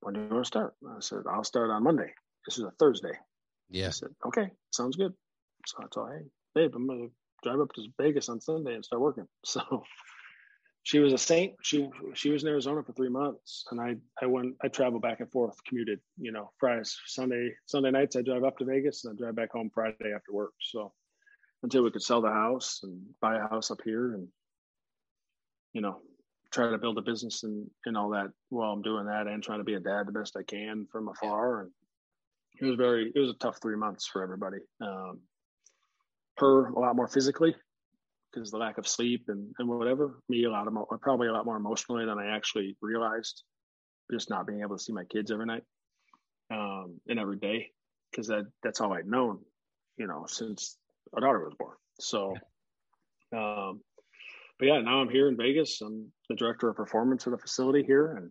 When 0.00 0.14
do 0.14 0.20
you 0.20 0.28
want 0.28 0.44
to 0.44 0.48
start? 0.48 0.74
And 0.82 0.92
I 0.92 1.00
said, 1.00 1.20
I'll 1.30 1.44
start 1.44 1.70
on 1.70 1.82
Monday. 1.82 2.12
This 2.46 2.58
is 2.58 2.64
a 2.64 2.72
Thursday. 2.78 3.18
Yeah. 3.70 3.88
I 3.88 3.90
said, 3.90 4.10
Okay, 4.26 4.50
sounds 4.70 4.96
good. 4.96 5.12
So 5.66 5.78
I 5.80 5.86
told, 5.92 6.10
Hey, 6.10 6.26
babe, 6.54 6.72
I'm 6.74 6.86
going 6.86 7.08
to 7.08 7.48
drive 7.48 7.60
up 7.60 7.72
to 7.72 7.86
Vegas 8.00 8.28
on 8.28 8.40
Sunday 8.40 8.74
and 8.74 8.84
start 8.84 9.02
working. 9.02 9.26
So 9.44 9.84
she 10.84 10.98
was 10.98 11.12
a 11.12 11.18
saint. 11.18 11.54
She 11.62 11.88
she 12.14 12.30
was 12.30 12.42
in 12.42 12.48
Arizona 12.48 12.82
for 12.82 12.92
three 12.92 13.08
months, 13.08 13.64
and 13.70 13.80
I 13.80 13.96
I 14.20 14.26
went 14.26 14.56
I 14.62 14.68
traveled 14.68 15.02
back 15.02 15.20
and 15.20 15.30
forth, 15.30 15.56
commuted. 15.64 16.00
You 16.18 16.32
know, 16.32 16.50
Fridays, 16.58 16.96
Sunday 17.06 17.54
Sunday 17.66 17.90
nights 17.90 18.16
I 18.16 18.22
drive 18.22 18.44
up 18.44 18.58
to 18.58 18.64
Vegas 18.64 19.04
and 19.04 19.14
I 19.14 19.16
drive 19.16 19.36
back 19.36 19.52
home 19.52 19.70
Friday 19.72 20.12
after 20.14 20.32
work. 20.32 20.54
So 20.60 20.92
until 21.62 21.84
we 21.84 21.92
could 21.92 22.02
sell 22.02 22.20
the 22.20 22.30
house 22.30 22.80
and 22.82 23.00
buy 23.20 23.36
a 23.36 23.48
house 23.48 23.70
up 23.70 23.78
here, 23.84 24.14
and 24.14 24.26
you 25.72 25.80
know, 25.80 26.00
try 26.52 26.68
to 26.68 26.78
build 26.78 26.98
a 26.98 27.02
business 27.02 27.44
and 27.44 27.70
and 27.86 27.96
all 27.96 28.10
that 28.10 28.30
while 28.48 28.72
I'm 28.72 28.82
doing 28.82 29.06
that, 29.06 29.28
and 29.28 29.42
trying 29.42 29.60
to 29.60 29.64
be 29.64 29.74
a 29.74 29.80
dad 29.80 30.08
the 30.08 30.12
best 30.12 30.36
I 30.36 30.42
can 30.42 30.88
from 30.90 31.08
afar. 31.08 31.60
And 31.62 31.70
it 32.60 32.64
was 32.64 32.74
very 32.76 33.12
it 33.14 33.18
was 33.18 33.30
a 33.30 33.34
tough 33.34 33.58
three 33.62 33.76
months 33.76 34.06
for 34.06 34.20
everybody. 34.22 34.58
Um, 34.80 35.20
her 36.38 36.70
a 36.70 36.80
lot 36.80 36.96
more 36.96 37.06
physically 37.06 37.54
because 38.32 38.50
the 38.50 38.58
lack 38.58 38.78
of 38.78 38.86
sleep 38.86 39.24
and, 39.28 39.52
and 39.58 39.68
whatever. 39.68 40.18
Me 40.28 40.44
a 40.44 40.50
lot 40.50 40.66
of 40.66 41.00
probably 41.00 41.28
a 41.28 41.32
lot 41.32 41.44
more 41.44 41.56
emotionally 41.56 42.04
than 42.06 42.18
I 42.18 42.34
actually 42.34 42.76
realized. 42.80 43.42
Just 44.10 44.30
not 44.30 44.46
being 44.46 44.60
able 44.60 44.76
to 44.76 44.82
see 44.82 44.92
my 44.92 45.04
kids 45.04 45.30
every 45.30 45.46
night 45.46 45.62
um, 46.50 47.00
and 47.08 47.18
every 47.18 47.36
day 47.36 47.70
because 48.10 48.26
that 48.28 48.44
that's 48.62 48.80
all 48.80 48.92
I'd 48.92 49.06
known, 49.06 49.38
you 49.96 50.06
know, 50.06 50.24
since 50.26 50.76
our 51.14 51.20
daughter 51.20 51.44
was 51.44 51.54
born. 51.58 51.76
So, 52.00 52.34
um, 53.34 53.80
but 54.58 54.66
yeah, 54.66 54.80
now 54.80 55.00
I'm 55.00 55.08
here 55.08 55.28
in 55.28 55.36
Vegas. 55.36 55.80
I'm 55.80 56.12
the 56.28 56.36
director 56.36 56.68
of 56.68 56.76
performance 56.76 57.26
of 57.26 57.32
the 57.32 57.38
facility 57.38 57.84
here 57.86 58.16
and 58.16 58.30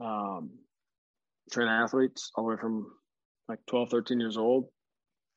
um, 0.00 0.50
train 1.50 1.68
athletes 1.68 2.30
all 2.34 2.44
the 2.44 2.50
way 2.50 2.56
from 2.60 2.86
like 3.48 3.60
12, 3.66 3.90
13 3.90 4.20
years 4.20 4.36
old 4.36 4.66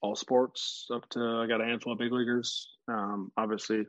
all 0.01 0.15
sports 0.15 0.87
up 0.93 1.07
to 1.09 1.41
I 1.43 1.47
got 1.47 1.61
a 1.61 1.65
handful 1.65 1.93
of 1.93 1.99
big 1.99 2.11
leaguers. 2.11 2.67
Um, 2.87 3.31
obviously, 3.37 3.85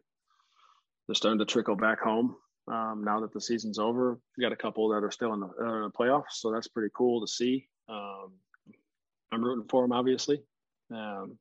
they're 1.06 1.14
starting 1.14 1.38
to 1.38 1.44
trickle 1.44 1.76
back 1.76 2.00
home 2.00 2.36
um, 2.68 3.02
now 3.04 3.20
that 3.20 3.32
the 3.32 3.40
season's 3.40 3.78
over. 3.78 4.18
We 4.36 4.42
got 4.42 4.52
a 4.52 4.56
couple 4.56 4.88
that 4.88 5.04
are 5.04 5.10
still 5.10 5.34
in 5.34 5.40
the, 5.40 5.46
uh, 5.46 5.76
in 5.76 5.82
the 5.82 5.90
playoffs, 5.90 6.32
so 6.32 6.52
that's 6.52 6.68
pretty 6.68 6.90
cool 6.96 7.20
to 7.20 7.26
see. 7.26 7.68
Um, 7.88 8.32
I'm 9.32 9.42
rooting 9.42 9.68
for 9.68 9.82
them, 9.82 9.92
obviously. 9.92 10.42
Um, 10.92 11.38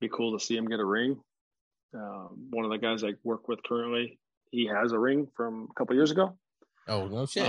be 0.00 0.08
cool 0.08 0.38
to 0.38 0.44
see 0.44 0.56
him 0.56 0.68
get 0.68 0.80
a 0.80 0.84
ring. 0.84 1.20
Um, 1.94 2.48
one 2.50 2.64
of 2.64 2.70
the 2.70 2.78
guys 2.78 3.04
I 3.04 3.12
work 3.22 3.48
with 3.48 3.62
currently, 3.62 4.18
he 4.50 4.66
has 4.66 4.92
a 4.92 4.98
ring 4.98 5.28
from 5.36 5.68
a 5.70 5.74
couple 5.74 5.94
years 5.94 6.10
ago. 6.10 6.36
Oh 6.88 7.06
no 7.06 7.24
shit! 7.24 7.48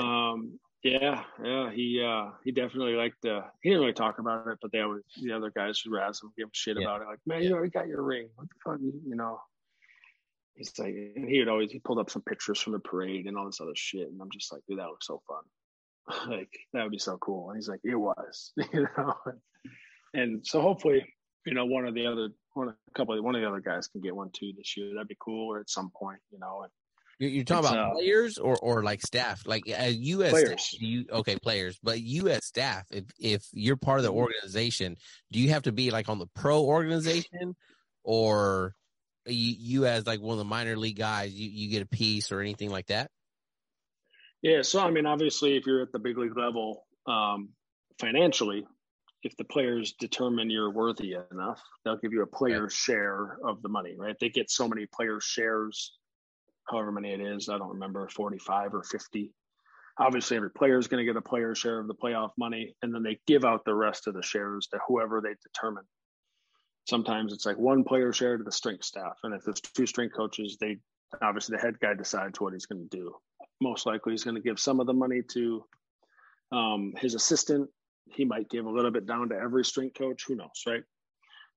Yeah, 0.85 1.23
yeah, 1.43 1.71
he 1.71 1.99
uh 1.99 2.29
he 2.43 2.51
definitely 2.51 2.93
liked 2.93 3.25
uh 3.25 3.41
he 3.63 3.69
didn't 3.69 3.81
really 3.81 3.93
talk 3.93 4.19
about 4.19 4.47
it, 4.47 4.59
but 4.61 4.71
they 4.71 4.81
always 4.81 5.01
the 5.19 5.31
other 5.31 5.49
guys 5.49 5.81
would 5.83 5.97
razz 5.97 6.21
him 6.21 6.31
give 6.37 6.45
him 6.45 6.51
shit 6.53 6.77
yeah. 6.79 6.85
about 6.85 7.01
it, 7.01 7.07
like, 7.07 7.17
man, 7.25 7.41
you 7.41 7.53
already 7.53 7.71
got 7.71 7.87
your 7.87 8.03
ring. 8.03 8.29
What 8.35 8.47
the 8.49 8.55
fuck 8.63 8.79
you 8.79 9.15
know? 9.15 9.39
He's 10.53 10.71
like 10.77 10.93
and 11.15 11.27
he 11.27 11.39
would 11.39 11.47
always 11.47 11.71
he 11.71 11.79
pulled 11.79 11.97
up 11.97 12.11
some 12.11 12.21
pictures 12.21 12.61
from 12.61 12.73
the 12.73 12.79
parade 12.79 13.25
and 13.25 13.35
all 13.35 13.47
this 13.47 13.61
other 13.61 13.73
shit. 13.73 14.07
And 14.09 14.21
I'm 14.21 14.29
just 14.31 14.53
like, 14.53 14.61
dude, 14.69 14.77
that 14.77 14.85
looks 14.85 15.07
so 15.07 15.23
fun. 15.27 16.29
like 16.29 16.51
that 16.73 16.83
would 16.83 16.91
be 16.91 16.99
so 16.99 17.17
cool. 17.17 17.49
And 17.49 17.57
he's 17.57 17.67
like, 17.67 17.81
it 17.83 17.95
was, 17.95 18.53
you 18.71 18.87
know. 18.95 19.15
And 20.13 20.45
so 20.45 20.61
hopefully, 20.61 21.11
you 21.47 21.55
know, 21.55 21.65
one 21.65 21.87
of 21.87 21.95
the 21.95 22.05
other 22.05 22.29
one 22.53 22.69
a 22.69 22.75
couple 22.93 23.17
of 23.17 23.23
one 23.23 23.33
of 23.33 23.41
the 23.41 23.47
other 23.47 23.59
guys 23.59 23.87
can 23.87 24.01
get 24.01 24.15
one 24.15 24.29
too 24.29 24.51
this 24.55 24.77
year. 24.77 24.93
That'd 24.93 25.07
be 25.07 25.17
cool, 25.19 25.51
or 25.51 25.59
at 25.59 25.69
some 25.71 25.89
point, 25.95 26.19
you 26.31 26.37
know. 26.37 26.61
And 26.61 26.71
you're 27.19 27.43
talking 27.43 27.65
it's, 27.65 27.71
about 27.71 27.91
uh, 27.91 27.93
players 27.93 28.37
or, 28.37 28.57
or 28.57 28.83
like 28.83 29.01
staff, 29.01 29.43
like 29.45 29.63
uh, 29.67 29.85
U.S. 29.85 30.31
Players. 30.31 30.63
Staff, 30.63 30.81
you 30.81 31.05
okay 31.11 31.37
players, 31.37 31.79
but 31.81 32.01
U.S. 32.01 32.45
staff. 32.45 32.85
If 32.91 33.05
if 33.19 33.45
you're 33.53 33.77
part 33.77 33.99
of 33.99 34.03
the 34.03 34.09
mm-hmm. 34.09 34.19
organization, 34.19 34.97
do 35.31 35.39
you 35.39 35.49
have 35.49 35.63
to 35.63 35.71
be 35.71 35.91
like 35.91 36.09
on 36.09 36.19
the 36.19 36.27
pro 36.27 36.63
organization, 36.63 37.55
or 38.03 38.75
you, 39.25 39.55
you 39.57 39.85
as 39.85 40.05
like 40.05 40.21
one 40.21 40.33
of 40.33 40.39
the 40.39 40.45
minor 40.45 40.75
league 40.75 40.97
guys, 40.97 41.33
you, 41.33 41.49
you 41.49 41.69
get 41.69 41.81
a 41.81 41.87
piece 41.87 42.31
or 42.31 42.41
anything 42.41 42.69
like 42.69 42.87
that? 42.87 43.09
Yeah, 44.41 44.61
so 44.61 44.81
I 44.81 44.91
mean, 44.91 45.05
obviously, 45.05 45.55
if 45.55 45.65
you're 45.65 45.81
at 45.81 45.91
the 45.91 45.99
big 45.99 46.17
league 46.17 46.37
level, 46.37 46.85
um, 47.07 47.49
financially, 47.99 48.65
if 49.23 49.35
the 49.37 49.43
players 49.43 49.93
determine 49.99 50.49
you're 50.49 50.69
worthy 50.69 51.15
enough, 51.31 51.61
they'll 51.83 51.97
give 51.97 52.13
you 52.13 52.21
a 52.21 52.27
player 52.27 52.69
share 52.69 53.37
of 53.43 53.61
the 53.61 53.69
money, 53.69 53.95
right? 53.97 54.15
They 54.19 54.29
get 54.29 54.51
so 54.51 54.67
many 54.67 54.85
player 54.85 55.19
shares 55.19 55.93
however 56.69 56.91
many 56.91 57.13
it 57.13 57.21
is. 57.21 57.49
I 57.49 57.57
don't 57.57 57.73
remember, 57.73 58.07
45 58.09 58.73
or 58.73 58.83
50. 58.83 59.31
Obviously, 59.97 60.37
every 60.37 60.51
player 60.51 60.77
is 60.77 60.87
going 60.87 61.05
to 61.05 61.11
get 61.11 61.17
a 61.17 61.21
player 61.21 61.55
share 61.55 61.79
of 61.79 61.87
the 61.87 61.95
playoff 61.95 62.31
money, 62.37 62.75
and 62.81 62.93
then 62.93 63.03
they 63.03 63.19
give 63.27 63.45
out 63.45 63.63
the 63.63 63.75
rest 63.75 64.07
of 64.07 64.13
the 64.13 64.21
shares 64.21 64.67
to 64.67 64.79
whoever 64.87 65.21
they 65.21 65.35
determine. 65.41 65.85
Sometimes 66.87 67.33
it's 67.33 67.45
like 67.45 67.57
one 67.57 67.83
player 67.83 68.11
share 68.11 68.37
to 68.37 68.43
the 68.43 68.51
strength 68.51 68.83
staff, 68.83 69.17
and 69.23 69.33
if 69.33 69.43
there's 69.43 69.61
two 69.61 69.85
strength 69.85 70.15
coaches, 70.15 70.57
they 70.59 70.77
obviously 71.21 71.55
the 71.55 71.61
head 71.61 71.79
guy 71.79 71.93
decides 71.93 72.39
what 72.41 72.53
he's 72.53 72.65
going 72.65 72.87
to 72.87 72.97
do. 72.97 73.15
Most 73.61 73.85
likely, 73.85 74.13
he's 74.13 74.23
going 74.23 74.35
to 74.35 74.41
give 74.41 74.59
some 74.59 74.79
of 74.79 74.87
the 74.87 74.93
money 74.93 75.21
to 75.31 75.63
um, 76.51 76.93
his 76.97 77.15
assistant. 77.15 77.69
He 78.11 78.25
might 78.25 78.49
give 78.49 78.65
a 78.65 78.69
little 78.69 78.91
bit 78.91 79.05
down 79.05 79.29
to 79.29 79.35
every 79.35 79.63
strength 79.63 79.97
coach. 79.97 80.25
Who 80.27 80.35
knows, 80.35 80.63
right? 80.67 80.83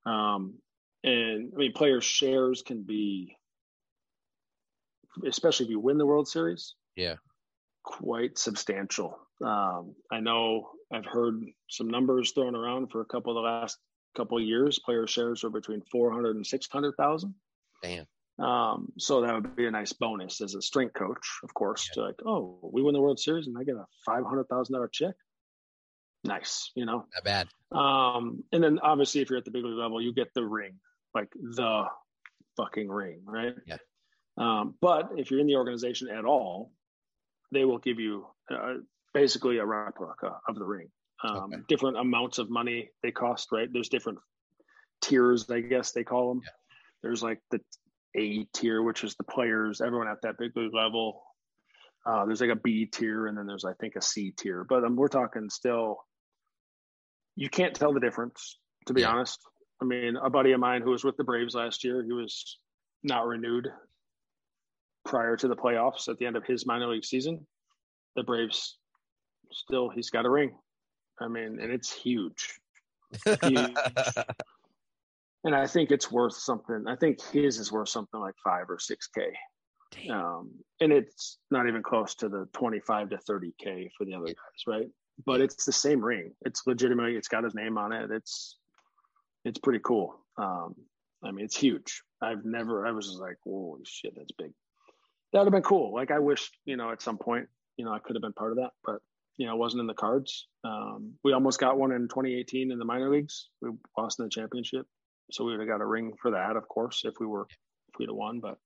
Um, 0.06 0.54
and 1.04 1.52
I 1.54 1.56
mean, 1.56 1.72
player 1.72 2.00
shares 2.00 2.62
can 2.62 2.82
be 2.82 3.36
especially 5.26 5.66
if 5.66 5.70
you 5.70 5.80
win 5.80 5.98
the 5.98 6.06
World 6.06 6.28
Series. 6.28 6.74
Yeah. 6.96 7.16
Quite 7.84 8.38
substantial. 8.38 9.18
Um, 9.44 9.94
I 10.10 10.20
know 10.20 10.70
I've 10.92 11.06
heard 11.06 11.42
some 11.68 11.88
numbers 11.88 12.32
thrown 12.32 12.54
around 12.54 12.90
for 12.90 13.00
a 13.00 13.06
couple 13.06 13.32
of 13.32 13.42
the 13.42 13.48
last 13.48 13.78
couple 14.16 14.38
of 14.38 14.44
years. 14.44 14.78
Player 14.78 15.06
shares 15.06 15.44
are 15.44 15.50
between 15.50 15.82
400 15.90 16.36
and 16.36 16.46
600,000. 16.46 17.34
Damn. 17.82 18.06
Um, 18.38 18.92
so 18.98 19.22
that 19.22 19.34
would 19.34 19.56
be 19.56 19.66
a 19.66 19.70
nice 19.70 19.92
bonus 19.92 20.40
as 20.40 20.54
a 20.54 20.62
strength 20.62 20.94
coach, 20.94 21.38
of 21.42 21.52
course, 21.54 21.88
yeah. 21.90 21.94
to 21.94 22.06
like, 22.06 22.20
oh, 22.24 22.58
we 22.62 22.82
win 22.82 22.94
the 22.94 23.00
World 23.00 23.18
Series 23.18 23.46
and 23.46 23.56
I 23.58 23.64
get 23.64 23.74
a 23.74 23.86
$500,000 24.08 24.92
check. 24.92 25.14
Nice, 26.24 26.70
you 26.74 26.84
know, 26.84 27.06
not 27.14 27.24
bad. 27.24 27.48
Um, 27.72 28.44
and 28.52 28.62
then 28.62 28.80
obviously, 28.82 29.20
if 29.20 29.30
you're 29.30 29.38
at 29.38 29.44
the 29.44 29.50
big 29.50 29.64
league 29.64 29.78
level, 29.78 30.00
you 30.02 30.12
get 30.12 30.34
the 30.34 30.44
ring, 30.44 30.74
like 31.14 31.28
the 31.32 31.84
fucking 32.56 32.88
ring, 32.88 33.22
right? 33.24 33.54
Yeah. 33.66 33.76
Um, 34.38 34.74
but 34.80 35.10
if 35.16 35.30
you're 35.30 35.40
in 35.40 35.46
the 35.46 35.56
organization 35.56 36.08
at 36.08 36.24
all, 36.24 36.72
they 37.52 37.64
will 37.64 37.78
give 37.78 37.98
you 37.98 38.26
uh, 38.50 38.74
basically 39.14 39.58
a 39.58 39.66
replica 39.66 40.36
of 40.48 40.54
the 40.54 40.64
ring. 40.64 40.88
Um, 41.24 41.36
okay. 41.36 41.56
Different 41.68 41.98
amounts 41.98 42.38
of 42.38 42.48
money 42.48 42.90
they 43.02 43.10
cost, 43.10 43.48
right? 43.50 43.68
There's 43.72 43.88
different 43.88 44.18
tiers, 45.02 45.50
I 45.50 45.60
guess 45.60 45.92
they 45.92 46.04
call 46.04 46.28
them. 46.28 46.42
Yeah. 46.44 46.50
There's 47.02 47.22
like 47.22 47.40
the 47.50 47.60
A 48.16 48.44
tier, 48.54 48.82
which 48.82 49.02
is 49.02 49.16
the 49.16 49.24
players, 49.24 49.80
everyone 49.80 50.08
at 50.08 50.22
that 50.22 50.38
big 50.38 50.56
league 50.56 50.74
level. 50.74 51.22
Uh, 52.06 52.24
there's 52.24 52.40
like 52.40 52.50
a 52.50 52.56
B 52.56 52.86
tier, 52.86 53.26
and 53.26 53.36
then 53.36 53.46
there's 53.46 53.64
I 53.64 53.74
think 53.74 53.96
a 53.96 54.02
C 54.02 54.32
tier. 54.36 54.64
But 54.68 54.84
um, 54.84 54.96
we're 54.96 55.08
talking 55.08 55.50
still. 55.50 55.98
You 57.34 57.48
can't 57.48 57.74
tell 57.74 57.92
the 57.92 58.00
difference, 58.00 58.58
to 58.86 58.94
be 58.94 59.02
yeah. 59.02 59.10
honest. 59.10 59.40
I 59.80 59.84
mean, 59.84 60.16
a 60.16 60.30
buddy 60.30 60.52
of 60.52 60.60
mine 60.60 60.82
who 60.82 60.90
was 60.90 61.04
with 61.04 61.16
the 61.16 61.24
Braves 61.24 61.54
last 61.54 61.84
year, 61.84 62.02
he 62.02 62.12
was 62.12 62.58
not 63.04 63.26
renewed 63.26 63.68
prior 65.04 65.36
to 65.36 65.48
the 65.48 65.56
playoffs 65.56 66.08
at 66.08 66.18
the 66.18 66.26
end 66.26 66.36
of 66.36 66.44
his 66.44 66.66
minor 66.66 66.88
league 66.88 67.04
season, 67.04 67.46
the 68.16 68.22
Braves 68.22 68.78
still 69.52 69.88
he's 69.88 70.10
got 70.10 70.26
a 70.26 70.30
ring. 70.30 70.54
I 71.20 71.28
mean, 71.28 71.58
and 71.60 71.72
it's 71.72 71.92
huge. 71.92 72.60
huge. 73.42 73.76
and 75.44 75.54
I 75.54 75.66
think 75.66 75.90
it's 75.90 76.10
worth 76.10 76.34
something. 76.34 76.84
I 76.86 76.96
think 76.96 77.20
his 77.32 77.58
is 77.58 77.72
worth 77.72 77.88
something 77.88 78.20
like 78.20 78.34
five 78.44 78.70
or 78.70 78.78
six 78.78 79.08
K. 79.08 79.32
Um, 80.10 80.50
and 80.80 80.92
it's 80.92 81.38
not 81.50 81.66
even 81.66 81.82
close 81.82 82.14
to 82.16 82.28
the 82.28 82.46
25 82.52 83.10
to 83.10 83.18
30 83.18 83.54
K 83.58 83.90
for 83.96 84.04
the 84.04 84.14
other 84.14 84.26
guys, 84.26 84.34
right? 84.66 84.88
But 85.24 85.40
it's 85.40 85.64
the 85.64 85.72
same 85.72 86.04
ring. 86.04 86.32
It's 86.44 86.66
legitimately, 86.66 87.16
it's 87.16 87.28
got 87.28 87.42
his 87.42 87.54
name 87.54 87.78
on 87.78 87.92
it. 87.92 88.10
It's, 88.10 88.58
it's 89.44 89.58
pretty 89.58 89.80
cool. 89.82 90.14
Um, 90.36 90.74
I 91.24 91.30
mean, 91.30 91.44
it's 91.44 91.56
huge. 91.56 92.02
I've 92.20 92.44
never, 92.44 92.86
I 92.86 92.92
was 92.92 93.06
just 93.06 93.18
like, 93.18 93.36
holy 93.42 93.82
shit, 93.84 94.14
that's 94.14 94.30
big 94.32 94.52
that 95.32 95.40
would 95.40 95.46
have 95.46 95.52
been 95.52 95.62
cool. 95.62 95.92
Like 95.92 96.10
I 96.10 96.18
wish, 96.18 96.50
you 96.64 96.76
know, 96.76 96.90
at 96.90 97.02
some 97.02 97.18
point, 97.18 97.48
you 97.76 97.84
know, 97.84 97.92
I 97.92 97.98
could 97.98 98.16
have 98.16 98.22
been 98.22 98.32
part 98.32 98.52
of 98.52 98.58
that, 98.58 98.70
but 98.84 99.00
you 99.36 99.46
know, 99.46 99.54
it 99.54 99.58
wasn't 99.58 99.80
in 99.80 99.86
the 99.86 99.94
cards. 99.94 100.48
Um, 100.64 101.14
we 101.22 101.32
almost 101.32 101.60
got 101.60 101.78
one 101.78 101.92
in 101.92 102.08
2018 102.08 102.72
in 102.72 102.78
the 102.78 102.84
minor 102.84 103.10
leagues. 103.10 103.48
We 103.62 103.70
lost 103.96 104.18
in 104.18 104.24
the 104.24 104.30
championship, 104.30 104.86
so 105.30 105.44
we 105.44 105.52
would 105.52 105.60
have 105.60 105.68
got 105.68 105.80
a 105.80 105.86
ring 105.86 106.12
for 106.20 106.32
that, 106.32 106.56
of 106.56 106.66
course, 106.68 107.02
if 107.04 107.14
we 107.20 107.26
were 107.26 107.46
if 107.50 107.98
we'd 107.98 108.08
have 108.08 108.16
won. 108.16 108.40
But 108.40 108.58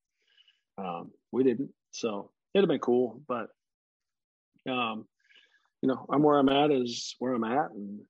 um, 0.79 1.11
we 1.31 1.45
didn't, 1.45 1.71
so 1.91 2.31
it'd 2.55 2.65
have 2.65 2.73
been 2.73 2.79
cool. 2.79 3.21
But 3.29 3.49
um, 4.71 5.07
you 5.83 5.89
know, 5.89 6.07
I'm 6.11 6.23
where 6.23 6.39
I'm 6.39 6.49
at 6.49 6.71
is 6.71 7.17
where 7.19 7.35
I'm 7.35 7.45
at, 7.45 7.71
and 7.73 8.01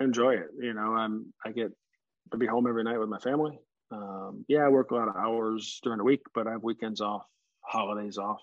I 0.00 0.04
enjoy 0.04 0.34
it. 0.34 0.48
You 0.58 0.72
know, 0.72 0.94
I'm 0.94 1.32
I 1.44 1.50
get 1.50 1.72
to 2.32 2.38
be 2.38 2.46
home 2.46 2.66
every 2.66 2.84
night 2.84 2.98
with 2.98 3.10
my 3.10 3.18
family. 3.18 3.58
Um, 3.90 4.44
yeah, 4.48 4.60
I 4.60 4.68
work 4.68 4.92
a 4.92 4.94
lot 4.94 5.08
of 5.08 5.16
hours 5.16 5.80
during 5.82 5.98
the 5.98 6.04
week, 6.04 6.22
but 6.34 6.46
I 6.46 6.52
have 6.52 6.62
weekends 6.62 7.00
off 7.00 7.26
holidays 7.68 8.18
off, 8.18 8.40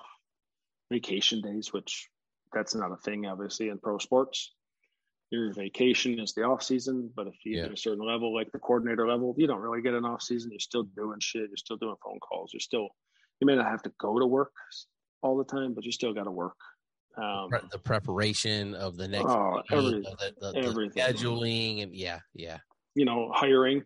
vacation 0.91 1.41
days, 1.41 1.73
which 1.73 2.07
that's 2.53 2.75
not 2.75 2.91
a 2.91 2.97
thing 2.97 3.25
obviously 3.25 3.69
in 3.69 3.79
pro 3.79 3.97
sports. 3.97 4.53
Your 5.31 5.51
vacation 5.53 6.19
is 6.19 6.33
the 6.33 6.43
off 6.43 6.61
season, 6.61 7.09
but 7.15 7.27
if 7.27 7.33
you 7.43 7.57
yeah. 7.57 7.65
at 7.65 7.73
a 7.73 7.77
certain 7.77 8.05
level, 8.05 8.33
like 8.33 8.51
the 8.51 8.59
coordinator 8.59 9.07
level, 9.07 9.33
you 9.37 9.47
don't 9.47 9.59
really 9.59 9.81
get 9.81 9.95
an 9.95 10.05
off 10.05 10.21
season. 10.21 10.51
You're 10.51 10.59
still 10.59 10.83
doing 10.83 11.17
shit. 11.19 11.49
You're 11.49 11.57
still 11.57 11.77
doing 11.77 11.95
phone 12.03 12.19
calls. 12.19 12.51
You're 12.53 12.59
still, 12.59 12.89
you 13.39 13.47
may 13.47 13.55
not 13.55 13.65
have 13.65 13.81
to 13.83 13.91
go 13.99 14.19
to 14.19 14.25
work 14.25 14.51
all 15.23 15.35
the 15.35 15.43
time, 15.43 15.73
but 15.73 15.83
you 15.83 15.91
still 15.91 16.13
got 16.13 16.25
to 16.25 16.31
work. 16.31 16.55
Um, 17.17 17.49
the 17.71 17.79
preparation 17.79 18.75
of 18.75 18.97
the 18.97 19.07
next, 19.07 19.25
oh, 19.25 19.61
everything, 19.71 20.03
the, 20.19 20.33
the, 20.39 20.61
the 20.61 20.89
scheduling, 20.89 21.81
and 21.81 21.95
yeah, 21.95 22.19
yeah. 22.33 22.57
You 22.93 23.05
know, 23.05 23.31
hiring. 23.33 23.83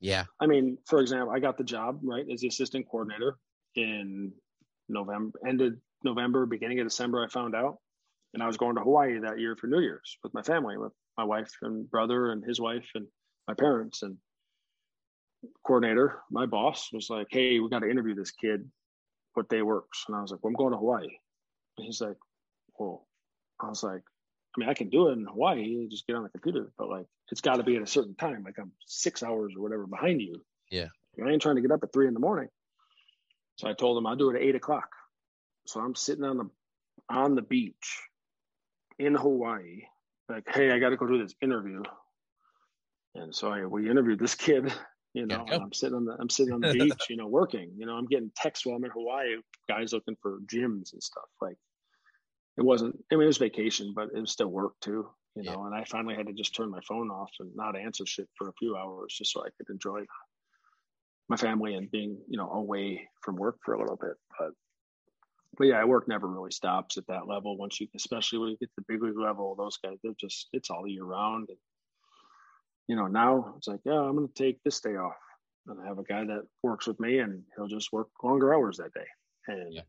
Yeah. 0.00 0.24
I 0.40 0.46
mean, 0.46 0.78
for 0.86 1.00
example, 1.00 1.30
I 1.30 1.38
got 1.38 1.56
the 1.56 1.64
job 1.64 2.00
right 2.02 2.26
as 2.30 2.40
the 2.40 2.48
assistant 2.48 2.86
coordinator 2.90 3.38
in 3.76 4.32
November, 4.92 5.38
ended 5.46 5.80
November, 6.04 6.46
beginning 6.46 6.80
of 6.80 6.86
December. 6.86 7.24
I 7.24 7.28
found 7.28 7.54
out, 7.54 7.78
and 8.34 8.42
I 8.42 8.46
was 8.46 8.56
going 8.56 8.76
to 8.76 8.82
Hawaii 8.82 9.18
that 9.20 9.38
year 9.38 9.56
for 9.56 9.66
New 9.66 9.80
Year's 9.80 10.18
with 10.22 10.34
my 10.34 10.42
family, 10.42 10.76
with 10.76 10.92
my 11.16 11.24
wife 11.24 11.52
and 11.62 11.90
brother 11.90 12.32
and 12.32 12.44
his 12.44 12.60
wife 12.60 12.88
and 12.94 13.06
my 13.46 13.54
parents 13.54 14.02
and 14.02 14.16
coordinator, 15.66 16.20
my 16.30 16.46
boss 16.46 16.90
was 16.92 17.10
like, 17.10 17.26
Hey, 17.30 17.58
we 17.58 17.68
got 17.68 17.80
to 17.80 17.90
interview 17.90 18.14
this 18.14 18.30
kid, 18.30 18.70
what 19.34 19.48
day 19.48 19.62
works. 19.62 20.04
And 20.06 20.16
I 20.16 20.22
was 20.22 20.30
like, 20.30 20.42
well, 20.42 20.50
I'm 20.50 20.56
going 20.56 20.72
to 20.72 20.78
Hawaii. 20.78 21.08
And 21.78 21.86
he's 21.86 22.00
like, 22.00 22.16
Well, 22.78 23.06
I 23.60 23.68
was 23.68 23.82
like, 23.82 24.02
I 24.56 24.60
mean, 24.60 24.68
I 24.68 24.74
can 24.74 24.90
do 24.90 25.08
it 25.08 25.12
in 25.12 25.24
Hawaii, 25.24 25.88
just 25.88 26.06
get 26.06 26.16
on 26.16 26.22
the 26.24 26.28
computer, 26.28 26.72
but 26.76 26.88
like, 26.88 27.06
it's 27.30 27.40
got 27.40 27.56
to 27.56 27.62
be 27.62 27.76
at 27.76 27.82
a 27.82 27.86
certain 27.86 28.14
time. 28.14 28.42
Like, 28.44 28.58
I'm 28.58 28.72
six 28.86 29.22
hours 29.22 29.54
or 29.56 29.62
whatever 29.62 29.86
behind 29.86 30.20
you. 30.20 30.44
Yeah. 30.70 30.88
I 31.22 31.30
ain't 31.30 31.42
trying 31.42 31.56
to 31.56 31.62
get 31.62 31.70
up 31.70 31.82
at 31.82 31.92
three 31.92 32.06
in 32.06 32.14
the 32.14 32.20
morning. 32.20 32.48
So 33.56 33.68
I 33.68 33.74
told 33.74 33.98
him 33.98 34.06
I'll 34.06 34.16
do 34.16 34.30
it 34.30 34.36
at 34.36 34.42
eight 34.42 34.54
o'clock. 34.54 34.90
So 35.66 35.80
I'm 35.80 35.94
sitting 35.94 36.24
on 36.24 36.38
the 36.38 36.50
on 37.08 37.34
the 37.34 37.42
beach 37.42 38.00
in 38.98 39.14
Hawaii, 39.14 39.82
like, 40.28 40.44
hey, 40.52 40.70
I 40.70 40.78
got 40.78 40.90
to 40.90 40.96
go 40.96 41.06
do 41.06 41.22
this 41.22 41.34
interview. 41.42 41.82
And 43.14 43.34
so 43.34 43.48
I, 43.48 43.66
we 43.66 43.90
interviewed 43.90 44.18
this 44.18 44.34
kid 44.34 44.72
you 45.14 45.26
know, 45.26 45.44
yeah, 45.46 45.56
I'm 45.56 45.72
sitting 45.72 45.94
on 45.94 46.04
the 46.04 46.16
I'm 46.18 46.30
sitting 46.30 46.54
on 46.54 46.60
the 46.60 46.72
beach, 46.72 47.06
you 47.10 47.16
know, 47.16 47.26
working. 47.26 47.70
You 47.76 47.86
know, 47.86 47.94
I'm 47.94 48.06
getting 48.06 48.30
texts 48.34 48.64
while 48.64 48.76
I'm 48.76 48.84
in 48.84 48.90
Hawaii, 48.90 49.36
guys 49.68 49.92
looking 49.92 50.16
for 50.22 50.38
gyms 50.46 50.92
and 50.92 51.02
stuff. 51.02 51.28
Like 51.40 51.56
it 52.56 52.62
wasn't 52.62 52.98
I 53.10 53.16
mean 53.16 53.24
it 53.24 53.26
was 53.26 53.38
vacation, 53.38 53.92
but 53.94 54.08
it 54.14 54.20
was 54.20 54.30
still 54.30 54.48
work 54.48 54.72
too, 54.80 55.08
you 55.34 55.42
know, 55.42 55.52
yeah. 55.52 55.66
and 55.66 55.74
I 55.74 55.84
finally 55.84 56.14
had 56.14 56.26
to 56.28 56.32
just 56.32 56.54
turn 56.54 56.70
my 56.70 56.80
phone 56.88 57.10
off 57.10 57.30
and 57.40 57.54
not 57.54 57.78
answer 57.78 58.06
shit 58.06 58.28
for 58.36 58.48
a 58.48 58.54
few 58.58 58.76
hours 58.76 59.14
just 59.16 59.32
so 59.32 59.42
I 59.42 59.50
could 59.58 59.68
enjoy 59.70 60.00
my 61.28 61.36
family 61.36 61.74
and 61.74 61.90
being, 61.90 62.18
you 62.28 62.36
know, 62.36 62.50
away 62.50 63.08
from 63.22 63.36
work 63.36 63.56
for 63.64 63.74
a 63.74 63.78
little 63.78 63.98
bit. 64.00 64.14
But 64.38 64.50
but 65.56 65.66
yeah, 65.66 65.84
work 65.84 66.08
never 66.08 66.26
really 66.26 66.50
stops 66.50 66.96
at 66.96 67.06
that 67.08 67.28
level. 67.28 67.58
Once 67.58 67.80
you, 67.80 67.86
especially 67.94 68.38
when 68.38 68.48
you 68.50 68.56
get 68.56 68.70
to 68.70 68.74
the 68.78 68.84
big 68.88 69.02
league 69.02 69.18
level, 69.18 69.54
those 69.54 69.76
guys, 69.76 69.98
they're 70.02 70.12
just, 70.18 70.48
it's 70.52 70.70
all 70.70 70.88
year 70.88 71.04
round. 71.04 71.48
And 71.50 71.58
you 72.88 72.96
know, 72.96 73.06
now 73.06 73.54
it's 73.56 73.68
like, 73.68 73.80
yeah, 73.84 74.00
I'm 74.00 74.16
going 74.16 74.28
to 74.28 74.34
take 74.34 74.62
this 74.62 74.80
day 74.80 74.96
off. 74.96 75.16
And 75.66 75.78
I 75.80 75.86
have 75.86 75.98
a 75.98 76.04
guy 76.04 76.24
that 76.24 76.42
works 76.62 76.86
with 76.86 76.98
me 76.98 77.18
and 77.18 77.42
he'll 77.54 77.68
just 77.68 77.92
work 77.92 78.08
longer 78.22 78.52
hours 78.54 78.78
that 78.78 78.94
day. 78.94 79.06
And 79.46 79.74
yeah. 79.74 79.82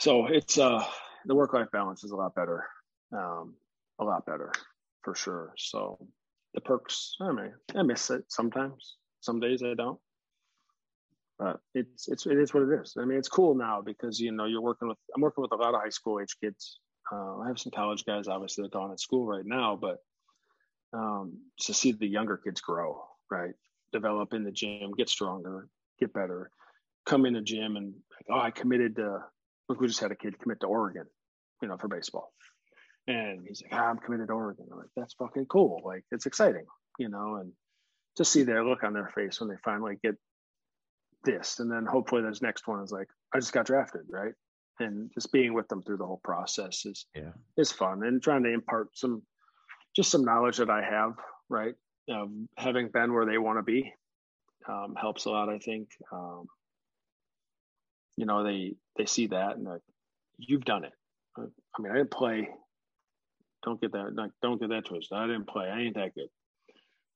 so 0.00 0.26
it's, 0.26 0.58
uh, 0.58 0.84
the 1.26 1.34
work 1.34 1.52
life 1.52 1.68
balance 1.72 2.04
is 2.04 2.12
a 2.12 2.16
lot 2.16 2.34
better. 2.34 2.64
Um, 3.12 3.54
a 3.98 4.04
lot 4.04 4.24
better 4.26 4.52
for 5.02 5.14
sure. 5.14 5.52
So 5.56 5.98
the 6.54 6.60
perks, 6.60 7.16
I 7.20 7.32
mean, 7.32 7.52
I 7.74 7.82
miss 7.82 8.10
it 8.10 8.24
sometimes. 8.28 8.96
Some 9.20 9.40
days 9.40 9.62
I 9.62 9.74
don't. 9.74 9.98
But 11.38 11.60
it's 11.74 12.08
it's 12.08 12.26
it 12.26 12.38
is 12.38 12.52
what 12.52 12.64
it 12.64 12.80
is. 12.82 12.96
I 12.98 13.04
mean, 13.06 13.18
it's 13.18 13.28
cool 13.28 13.54
now 13.54 13.80
because 13.80 14.20
you 14.20 14.30
know 14.30 14.44
you're 14.44 14.60
working 14.60 14.88
with. 14.88 14.98
I'm 15.14 15.22
working 15.22 15.42
with 15.42 15.52
a 15.52 15.56
lot 15.56 15.74
of 15.74 15.80
high 15.80 15.88
school 15.88 16.20
age 16.20 16.36
kids. 16.42 16.78
Uh, 17.10 17.38
I 17.38 17.48
have 17.48 17.58
some 17.58 17.72
college 17.74 18.04
guys, 18.04 18.28
obviously, 18.28 18.62
that 18.62 18.76
are 18.76 18.78
gone 18.78 18.92
at 18.92 19.00
school 19.00 19.26
right 19.26 19.44
now, 19.44 19.76
but 19.80 19.98
um, 20.92 21.38
to 21.60 21.74
see 21.74 21.92
the 21.92 22.06
younger 22.06 22.36
kids 22.36 22.60
grow, 22.60 23.02
right? 23.30 23.54
Develop 23.92 24.32
in 24.34 24.44
the 24.44 24.52
gym, 24.52 24.92
get 24.96 25.08
stronger, 25.08 25.68
get 25.98 26.12
better, 26.12 26.50
come 27.06 27.26
in 27.26 27.34
the 27.34 27.40
gym 27.40 27.76
and 27.76 27.94
like, 27.94 28.26
oh, 28.30 28.40
I 28.40 28.50
committed 28.50 28.96
to. 28.96 29.20
Look, 29.68 29.80
we 29.80 29.86
just 29.86 30.00
had 30.00 30.12
a 30.12 30.16
kid 30.16 30.38
commit 30.38 30.60
to 30.60 30.66
Oregon, 30.66 31.06
you 31.62 31.68
know, 31.68 31.76
for 31.78 31.88
baseball, 31.88 32.32
and 33.06 33.44
he's 33.48 33.62
like, 33.62 33.72
ah, 33.72 33.86
I'm 33.86 33.98
committed 33.98 34.28
to 34.28 34.34
Oregon. 34.34 34.66
I'm 34.70 34.78
like, 34.78 34.88
that's 34.96 35.14
fucking 35.14 35.46
cool. 35.46 35.80
Like, 35.84 36.04
it's 36.10 36.26
exciting, 36.26 36.66
you 36.98 37.08
know, 37.08 37.36
and 37.36 37.52
to 38.20 38.24
see 38.24 38.42
their 38.42 38.64
look 38.64 38.84
on 38.84 38.92
their 38.92 39.10
face 39.14 39.40
when 39.40 39.48
they 39.48 39.56
finally 39.64 39.96
get 40.02 40.14
this, 41.24 41.58
and 41.58 41.70
then 41.70 41.86
hopefully 41.86 42.22
this 42.22 42.42
next 42.42 42.66
one 42.66 42.82
is 42.82 42.92
like, 42.92 43.08
I 43.34 43.38
just 43.38 43.52
got 43.52 43.66
drafted, 43.66 44.02
right? 44.10 44.32
And 44.78 45.10
just 45.12 45.32
being 45.32 45.52
with 45.54 45.68
them 45.68 45.82
through 45.82 45.98
the 45.98 46.06
whole 46.06 46.20
process 46.24 46.86
is 46.86 47.06
yeah 47.14 47.32
is 47.56 47.72
fun, 47.72 48.02
and 48.04 48.22
trying 48.22 48.44
to 48.44 48.52
impart 48.52 48.88
some 48.94 49.22
just 49.94 50.10
some 50.10 50.24
knowledge 50.24 50.58
that 50.58 50.70
I 50.70 50.82
have, 50.82 51.12
right? 51.48 51.74
Um, 52.10 52.48
having 52.56 52.88
been 52.88 53.12
where 53.12 53.26
they 53.26 53.38
want 53.38 53.58
to 53.58 53.62
be 53.62 53.92
um, 54.68 54.94
helps 54.98 55.26
a 55.26 55.30
lot. 55.30 55.48
I 55.48 55.58
think. 55.58 55.88
Um, 56.12 56.46
you 58.20 58.26
know, 58.26 58.44
they 58.44 58.74
they 58.98 59.06
see 59.06 59.28
that 59.28 59.56
and 59.56 59.64
like, 59.64 59.80
you've 60.36 60.64
done 60.64 60.84
it. 60.84 60.92
I 61.38 61.42
mean, 61.80 61.90
I 61.90 61.96
didn't 61.96 62.10
play. 62.10 62.48
Don't 63.64 63.80
get 63.80 63.92
that. 63.92 64.14
Like, 64.14 64.32
don't 64.42 64.60
get 64.60 64.68
that 64.68 64.84
twisted. 64.84 65.16
I 65.16 65.26
didn't 65.26 65.46
play. 65.46 65.66
I 65.70 65.80
ain't 65.80 65.94
that 65.94 66.14
good. 66.14 66.28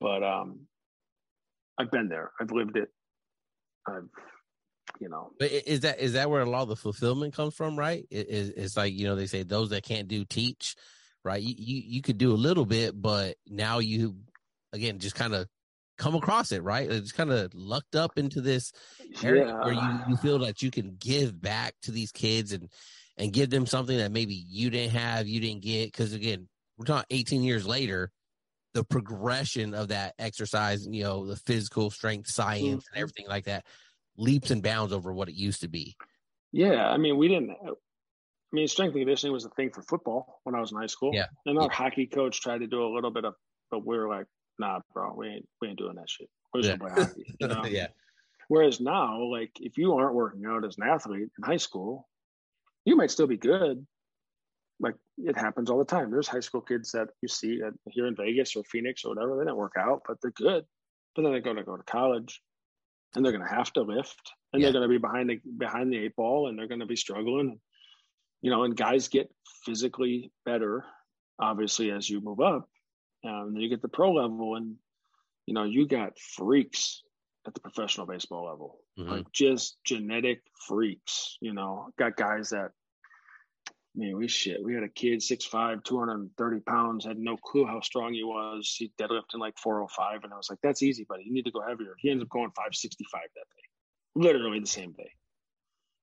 But 0.01 0.23
um, 0.23 0.61
I've 1.79 1.91
been 1.91 2.09
there. 2.09 2.33
I've 2.41 2.51
lived 2.51 2.77
it. 2.77 2.89
I've 3.87 4.09
you 5.01 5.09
know. 5.09 5.33
But 5.39 5.51
is 5.51 5.81
that 5.81 5.99
is 6.01 6.13
that 6.13 6.31
where 6.31 6.43
a 6.43 6.49
lot 6.49 6.63
of 6.63 6.69
the 6.69 6.77
fulfillment 6.77 7.35
comes 7.35 7.55
from? 7.55 7.79
Right? 7.79 8.07
It, 8.11 8.27
it's, 8.29 8.49
it's 8.57 8.77
like 8.77 8.93
you 8.93 9.07
know 9.07 9.17
they 9.17 9.27
say 9.27 9.43
those 9.43 9.71
that 9.71 9.83
can't 9.83 10.09
do 10.09 10.25
teach 10.25 10.77
right? 11.25 11.43
You, 11.43 11.55
you, 11.57 11.83
you 11.87 12.03
could 12.03 12.19
do 12.19 12.33
a 12.33 12.37
little 12.37 12.67
bit, 12.67 13.01
but 13.01 13.37
now 13.49 13.79
you, 13.79 14.17
again, 14.73 14.99
just 14.99 15.17
kind 15.17 15.35
of 15.35 15.49
come 15.97 16.15
across 16.15 16.53
it, 16.53 16.63
right? 16.63 16.91
It's 16.91 17.13
kind 17.13 17.33
of 17.33 17.53
lucked 17.55 17.97
up 17.97 18.19
into 18.19 18.41
this 18.41 18.73
area 19.23 19.47
yeah. 19.47 19.65
where 19.65 19.73
you, 19.73 19.99
you 20.09 20.17
feel 20.19 20.39
that 20.41 20.63
you 20.63 20.71
can 20.71 20.97
give 20.99 21.41
back 21.41 21.75
to 21.83 21.91
these 21.91 22.13
kids 22.13 22.53
and, 22.53 22.69
and 23.17 23.33
give 23.33 23.51
them 23.51 23.67
something 23.67 23.97
that 23.97 24.13
maybe 24.13 24.35
you 24.35 24.71
didn't 24.71 24.93
have, 24.93 25.27
you 25.27 25.41
didn't 25.41 25.63
get. 25.63 25.93
Cause 25.93 26.13
again, 26.13 26.49
we're 26.77 26.85
talking 26.85 27.07
18 27.11 27.43
years 27.43 27.67
later, 27.67 28.11
the 28.75 28.85
progression 28.85 29.73
of 29.73 29.89
that 29.89 30.15
exercise, 30.19 30.87
you 30.87 31.05
know, 31.05 31.25
the 31.27 31.37
physical 31.37 31.91
strength 31.91 32.29
science 32.29 32.85
mm-hmm. 32.85 32.95
and 32.95 33.01
everything 33.01 33.27
like 33.29 33.45
that 33.45 33.65
leaps 34.17 34.51
and 34.51 34.63
bounds 34.63 34.93
over 34.93 35.13
what 35.13 35.29
it 35.29 35.35
used 35.35 35.61
to 35.63 35.69
be. 35.69 35.97
Yeah. 36.53 36.89
I 36.89 36.99
mean, 36.99 37.17
we 37.17 37.29
didn't, 37.29 37.51
I 37.51 37.73
mean, 38.53 38.69
strength 38.69 38.95
and 38.95 39.01
conditioning 39.01 39.33
was 39.33 39.45
a 39.45 39.51
thing 39.51 39.71
for 39.71 39.83
football 39.83 40.41
when 40.43 40.55
I 40.55 40.61
was 40.61 40.73
in 40.73 40.79
high 40.79 40.87
school. 40.87 41.13
Yeah. 41.15 41.27
And 41.47 41.59
our 41.59 41.65
yeah. 41.65 41.73
hockey 41.73 42.07
coach 42.07 42.41
tried 42.41 42.59
to 42.59 42.67
do 42.67 42.85
a 42.85 42.93
little 42.93 43.11
bit 43.11 43.25
of, 43.25 43.35
but 43.71 43.87
we 43.87 43.97
were 43.97 44.09
like, 44.09 44.27
nah, 44.59 44.81
bro, 44.93 45.15
we 45.17 45.29
ain't, 45.29 45.49
we 45.61 45.69
ain't 45.69 45.79
doing 45.79 45.95
that 45.97 46.11
shit. 46.11 46.29
We're 46.53 46.63
just 46.63 46.73
yeah. 46.73 46.77
play 46.77 47.05
hockey. 47.05 47.37
You 47.41 47.49
know? 47.49 47.65
yeah. 47.69 47.89
Whereas 48.49 48.81
now, 48.81 49.23
like, 49.23 49.53
if 49.57 49.79
you 49.79 49.95
aren't 49.95 50.15
working 50.15 50.45
out 50.47 50.65
as 50.65 50.77
an 50.79 50.89
athlete 50.89 51.31
in 51.39 51.45
high 51.45 51.57
school, 51.57 52.09
you 52.85 52.97
might 52.97 53.11
still 53.11 53.27
be 53.27 53.39
good. 53.39 53.87
Like, 54.81 54.95
it 55.19 55.37
happens 55.37 55.71
all 55.71 55.79
the 55.79 55.85
time. 55.85 56.11
There's 56.11 56.29
high 56.29 56.41
school 56.41 56.61
kids 56.61 56.93
that 56.93 57.09
you 57.23 57.29
see 57.29 57.61
at, 57.65 57.73
here 57.87 58.07
in 58.07 58.17
Vegas 58.17 58.57
or 58.57 58.65
Phoenix 58.65 59.05
or 59.05 59.15
whatever. 59.15 59.39
They 59.39 59.45
don't 59.45 59.57
work 59.57 59.77
out, 59.79 60.03
but 60.07 60.19
they're 60.21 60.33
good. 60.33 60.65
But 61.15 61.23
then 61.23 61.33
they're 61.33 61.41
going 61.41 61.57
to 61.57 61.63
go 61.63 61.77
to 61.77 61.83
college, 61.85 62.41
and 63.15 63.25
they're 63.25 63.33
going 63.33 63.49
to 63.49 63.55
have 63.55 63.73
to 63.75 63.83
lift, 63.83 64.33
and 64.53 64.61
yeah. 64.61 64.67
they're 64.67 64.81
going 64.81 64.89
to 64.89 64.89
be 64.89 64.99
behind 64.99 65.31
the 65.31 65.41
behind 65.57 65.93
the 65.93 65.99
eight 65.99 66.17
ball, 66.17 66.49
and 66.49 66.59
they're 66.59 66.67
going 66.67 66.81
to 66.81 66.87
be 66.87 66.97
struggling 66.97 67.61
you 68.45 68.51
know, 68.51 68.65
and 68.65 68.77
guys 68.77 69.09
get 69.09 69.33
physically 69.65 70.31
better, 70.45 70.85
obviously, 71.41 71.91
as 71.91 72.11
you 72.11 72.21
move 72.21 72.41
up. 72.41 72.69
Um, 73.27 73.53
then 73.55 73.63
you 73.63 73.71
get 73.71 73.81
the 73.81 73.89
pro 73.89 74.13
level, 74.13 74.57
and 74.57 74.75
you 75.47 75.55
know, 75.55 75.65
you 75.65 75.89
got 75.89 76.19
freaks 76.19 77.03
at 77.47 77.55
the 77.55 77.61
professional 77.61 78.07
baseball 78.07 78.45
level, 78.45 78.81
mm-hmm. 78.99 79.11
like 79.11 79.33
just 79.33 79.79
genetic 79.83 80.43
freaks. 80.69 81.39
You 81.41 81.55
know, 81.55 81.89
got 81.99 82.19
guys 82.19 82.51
that, 82.51 82.73
man, 83.95 84.17
we 84.17 84.29
shit. 84.29 84.63
We 84.63 84.75
had 84.75 84.83
a 84.83 84.89
kid, 84.89 85.21
6'5", 85.21 85.85
230 85.85 86.61
pounds, 86.61 87.05
had 87.05 87.19
no 87.19 87.37
clue 87.37 87.67
how 87.67 87.81
strong 87.81 88.13
he 88.13 88.25
was. 88.25 88.75
He 88.77 88.93
deadlifted 89.01 89.39
like 89.39 89.57
405, 89.59 90.25
and 90.25 90.33
I 90.33 90.37
was 90.37 90.51
like, 90.51 90.59
that's 90.63 90.83
easy, 90.83 91.05
buddy. 91.09 91.25
You 91.25 91.33
need 91.33 91.45
to 91.45 91.51
go 91.51 91.61
heavier. 91.61 91.95
He 91.99 92.11
ends 92.11 92.23
up 92.23 92.29
going 92.29 92.51
565 92.51 93.21
that 93.35 93.41
day, 93.41 94.27
literally 94.29 94.61
the 94.61 94.67
same 94.67 94.93
day. 94.93 95.11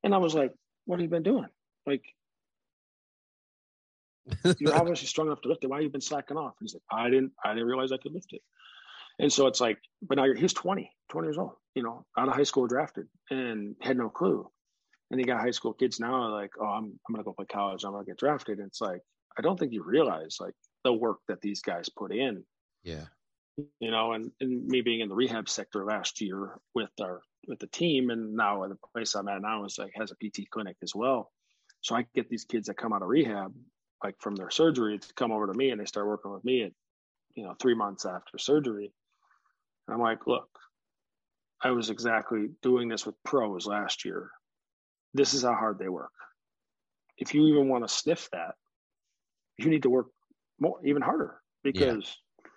And 0.04 0.16
I 0.16 0.18
was 0.18 0.34
like, 0.34 0.54
what 0.86 1.00
have 1.00 1.04
you 1.04 1.10
been 1.10 1.24
doing? 1.24 1.50
Like, 1.86 2.04
you're 4.60 4.76
obviously 4.76 5.08
strong 5.08 5.28
enough 5.28 5.42
to 5.42 5.50
lift 5.50 5.64
it. 5.64 5.70
Why 5.70 5.78
have 5.78 5.84
you 5.84 5.90
been 5.90 6.02
slacking 6.02 6.38
off? 6.38 6.54
And 6.60 6.68
he's 6.68 6.74
like, 6.74 6.84
I 6.92 7.10
didn't, 7.10 7.34
I 7.44 7.54
didn't 7.54 7.68
realize 7.68 7.92
I 7.92 7.98
could 7.98 8.14
lift 8.14 8.34
it. 8.34 8.42
And 9.20 9.32
so 9.32 9.48
it's 9.48 9.62
like, 9.62 9.78
but 10.02 10.18
now 10.18 10.24
you're, 10.24 10.36
he's 10.36 10.54
20, 10.54 10.90
20 11.10 11.28
years 11.28 11.38
old, 11.38 11.54
you 11.76 11.84
know, 11.84 12.06
out 12.18 12.28
of 12.28 12.34
high 12.34 12.44
school 12.44 12.68
drafted 12.68 13.08
and 13.30 13.76
had 13.82 13.98
no 13.98 14.10
clue. 14.10 14.50
And 15.12 15.20
you 15.20 15.26
got 15.26 15.42
high 15.42 15.52
school 15.52 15.74
kids 15.74 16.00
now 16.00 16.34
like, 16.34 16.52
oh, 16.60 16.66
I'm, 16.66 16.86
I'm 16.86 17.14
going 17.14 17.18
to 17.18 17.24
go 17.24 17.34
play 17.34 17.46
college. 17.46 17.84
I'm 17.84 17.92
going 17.92 18.06
to 18.06 18.10
get 18.10 18.18
drafted. 18.18 18.60
And 18.60 18.68
it's 18.68 18.82
like, 18.82 19.02
I 19.38 19.42
don't 19.42 19.60
think 19.60 19.74
you 19.74 19.84
realize 19.84 20.38
like 20.40 20.54
the 20.84 20.94
work 20.94 21.20
that 21.28 21.42
these 21.42 21.62
guys 21.62 21.90
put 21.90 22.14
in. 22.14 22.44
Yeah. 22.84 23.06
You 23.80 23.92
know, 23.92 24.14
and, 24.14 24.32
and 24.40 24.66
me 24.68 24.82
being 24.82 25.02
in 25.02 25.10
the 25.10 25.16
rehab 25.16 25.50
sector 25.50 25.86
last 25.86 26.22
year 26.22 26.58
with 26.74 26.90
our, 27.02 27.22
with 27.48 27.60
the 27.60 27.68
team 27.68 28.10
and 28.10 28.36
now 28.36 28.66
the 28.68 28.78
place 28.94 29.14
I'm 29.14 29.28
at 29.28 29.42
now 29.42 29.66
is 29.66 29.78
like 29.78 29.92
has 29.96 30.12
a 30.12 30.16
PT 30.16 30.50
clinic 30.50 30.78
as 30.82 30.96
well. 30.96 31.32
So 31.82 31.96
I 31.96 32.06
get 32.16 32.30
these 32.30 32.46
kids 32.46 32.68
that 32.68 32.78
come 32.78 32.94
out 32.94 33.02
of 33.02 33.10
rehab 33.10 33.54
like 34.04 34.16
from 34.20 34.36
their 34.36 34.50
surgery 34.50 34.98
to 34.98 35.14
come 35.16 35.32
over 35.32 35.48
to 35.48 35.54
me 35.54 35.70
and 35.70 35.80
they 35.80 35.86
start 35.86 36.08
working 36.08 36.32
with 36.32 36.44
me 36.44 36.64
at 36.64 36.72
you 37.36 37.44
know 37.44 37.56
three 37.60 37.76
months 37.76 38.06
after 38.06 38.38
surgery 38.38 38.92
and 39.88 39.96
i'm 39.96 40.02
like 40.02 40.28
look 40.28 40.50
i 41.64 41.72
was 41.72 41.90
exactly 41.90 42.48
doing 42.62 42.88
this 42.88 43.06
with 43.06 43.16
pros 43.24 43.66
last 43.66 44.06
year 44.06 44.32
this 45.14 45.34
is 45.34 45.44
how 45.44 45.54
hard 45.54 45.80
they 45.80 45.90
work. 45.90 46.12
If 47.18 47.34
you 47.34 47.46
even 47.48 47.70
want 47.70 47.88
to 47.88 47.94
sniff 47.94 48.30
that, 48.32 48.56
you 49.58 49.70
need 49.70 49.84
to 49.84 49.90
work 49.90 50.08
more, 50.60 50.80
even 50.86 51.02
harder 51.02 51.40
because, 51.64 52.18
yeah. 52.44 52.50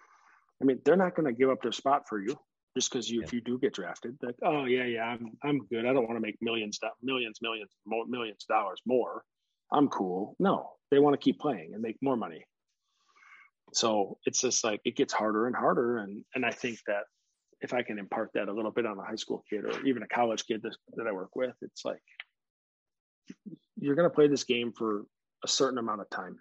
I 0.62 0.64
mean, 0.64 0.80
they're 0.84 0.96
not 0.96 1.14
going 1.14 1.26
to 1.26 1.38
give 1.38 1.50
up 1.50 1.60
their 1.62 1.72
spot 1.72 2.04
for 2.08 2.20
you 2.20 2.38
just 2.76 2.90
because 2.90 3.10
you, 3.10 3.20
yeah. 3.20 3.26
if 3.26 3.32
you 3.32 3.40
do 3.40 3.58
get 3.58 3.74
drafted, 3.74 4.16
like, 4.22 4.36
oh 4.42 4.64
yeah, 4.64 4.84
yeah, 4.84 5.04
I'm, 5.04 5.32
I'm 5.42 5.66
good. 5.66 5.86
I 5.86 5.92
don't 5.92 6.06
want 6.06 6.16
to 6.16 6.20
make 6.20 6.36
millions, 6.40 6.78
millions, 7.02 7.38
millions, 7.42 7.70
millions 7.86 8.44
of 8.48 8.54
dollars 8.54 8.80
more. 8.86 9.22
I'm 9.72 9.88
cool. 9.88 10.36
No, 10.38 10.70
they 10.90 10.98
want 10.98 11.14
to 11.14 11.22
keep 11.22 11.38
playing 11.38 11.72
and 11.74 11.82
make 11.82 11.96
more 12.00 12.16
money. 12.16 12.44
So 13.72 14.18
it's 14.24 14.40
just 14.40 14.64
like 14.64 14.80
it 14.84 14.96
gets 14.96 15.12
harder 15.12 15.46
and 15.46 15.56
harder, 15.56 15.98
and 15.98 16.24
and 16.34 16.46
I 16.46 16.52
think 16.52 16.78
that 16.86 17.02
if 17.60 17.74
I 17.74 17.82
can 17.82 17.98
impart 17.98 18.30
that 18.34 18.48
a 18.48 18.52
little 18.52 18.70
bit 18.70 18.86
on 18.86 18.98
a 18.98 19.02
high 19.02 19.16
school 19.16 19.42
kid 19.50 19.64
or 19.64 19.84
even 19.86 20.02
a 20.02 20.08
college 20.08 20.44
kid 20.46 20.62
that, 20.62 20.76
that 20.96 21.06
I 21.06 21.12
work 21.12 21.34
with, 21.34 21.54
it's 21.62 21.84
like 21.84 22.02
you're 23.78 23.94
going 23.94 24.08
to 24.08 24.14
play 24.14 24.28
this 24.28 24.44
game 24.44 24.72
for 24.72 25.04
a 25.44 25.48
certain 25.48 25.78
amount 25.78 26.00
of 26.00 26.10
time. 26.10 26.38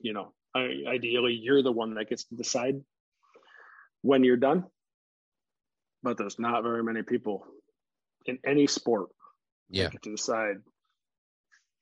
You 0.00 0.12
know, 0.12 0.32
I, 0.54 0.84
ideally, 0.88 1.34
you're 1.34 1.62
the 1.62 1.72
one 1.72 1.94
that 1.94 2.08
gets 2.08 2.24
to 2.24 2.34
decide 2.36 2.80
when 4.02 4.24
you're 4.24 4.36
done. 4.36 4.64
But 6.02 6.18
there's 6.18 6.38
not 6.38 6.62
very 6.62 6.84
many 6.84 7.02
people 7.02 7.46
in 8.26 8.38
any 8.44 8.66
sport 8.66 9.08
yeah. 9.70 9.88
get 9.88 10.02
to 10.02 10.10
decide 10.10 10.56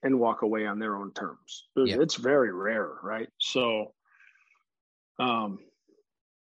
and 0.02 0.18
walk 0.18 0.42
away 0.42 0.66
on 0.66 0.78
their 0.78 0.96
own 0.96 1.12
terms. 1.12 1.66
Yeah. 1.76 1.96
It's 2.00 2.14
very 2.14 2.52
rare, 2.52 2.90
right? 3.02 3.28
So, 3.38 3.92
um, 5.18 5.58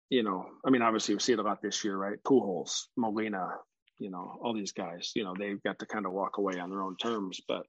you 0.09 0.23
know, 0.23 0.45
I 0.65 0.69
mean, 0.69 0.81
obviously 0.81 1.15
we 1.15 1.19
see 1.19 1.33
it 1.33 1.39
a 1.39 1.43
lot 1.43 1.61
this 1.61 1.83
year, 1.83 1.97
right? 1.97 2.21
Pujols, 2.23 2.83
Molina, 2.97 3.49
you 3.99 4.09
know, 4.09 4.37
all 4.41 4.53
these 4.53 4.71
guys, 4.71 5.11
you 5.15 5.23
know, 5.23 5.33
they've 5.37 5.61
got 5.63 5.79
to 5.79 5.85
kind 5.85 6.05
of 6.05 6.11
walk 6.11 6.37
away 6.37 6.59
on 6.59 6.69
their 6.69 6.81
own 6.81 6.95
terms, 6.97 7.41
but 7.47 7.65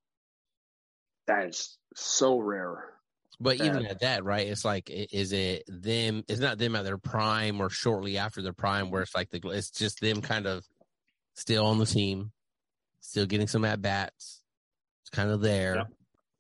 that 1.26 1.46
is 1.46 1.76
so 1.94 2.38
rare. 2.38 2.84
But 3.40 3.58
that, 3.58 3.66
even 3.66 3.86
at 3.86 4.00
that, 4.00 4.24
right? 4.24 4.46
It's 4.46 4.64
like, 4.64 4.90
is 4.90 5.32
it 5.32 5.64
them? 5.66 6.24
It's 6.28 6.40
not 6.40 6.58
them 6.58 6.76
at 6.76 6.84
their 6.84 6.98
prime 6.98 7.60
or 7.60 7.68
shortly 7.68 8.16
after 8.16 8.42
their 8.42 8.52
prime, 8.52 8.90
where 8.90 9.02
it's 9.02 9.14
like 9.14 9.30
the 9.30 9.40
it's 9.50 9.70
just 9.70 10.00
them 10.00 10.22
kind 10.22 10.46
of 10.46 10.64
still 11.34 11.66
on 11.66 11.78
the 11.78 11.86
team, 11.86 12.30
still 13.00 13.26
getting 13.26 13.48
some 13.48 13.64
at 13.64 13.82
bats. 13.82 14.40
It's 15.02 15.10
kind 15.10 15.30
of 15.30 15.40
there, 15.40 15.76
yeah. 15.76 15.82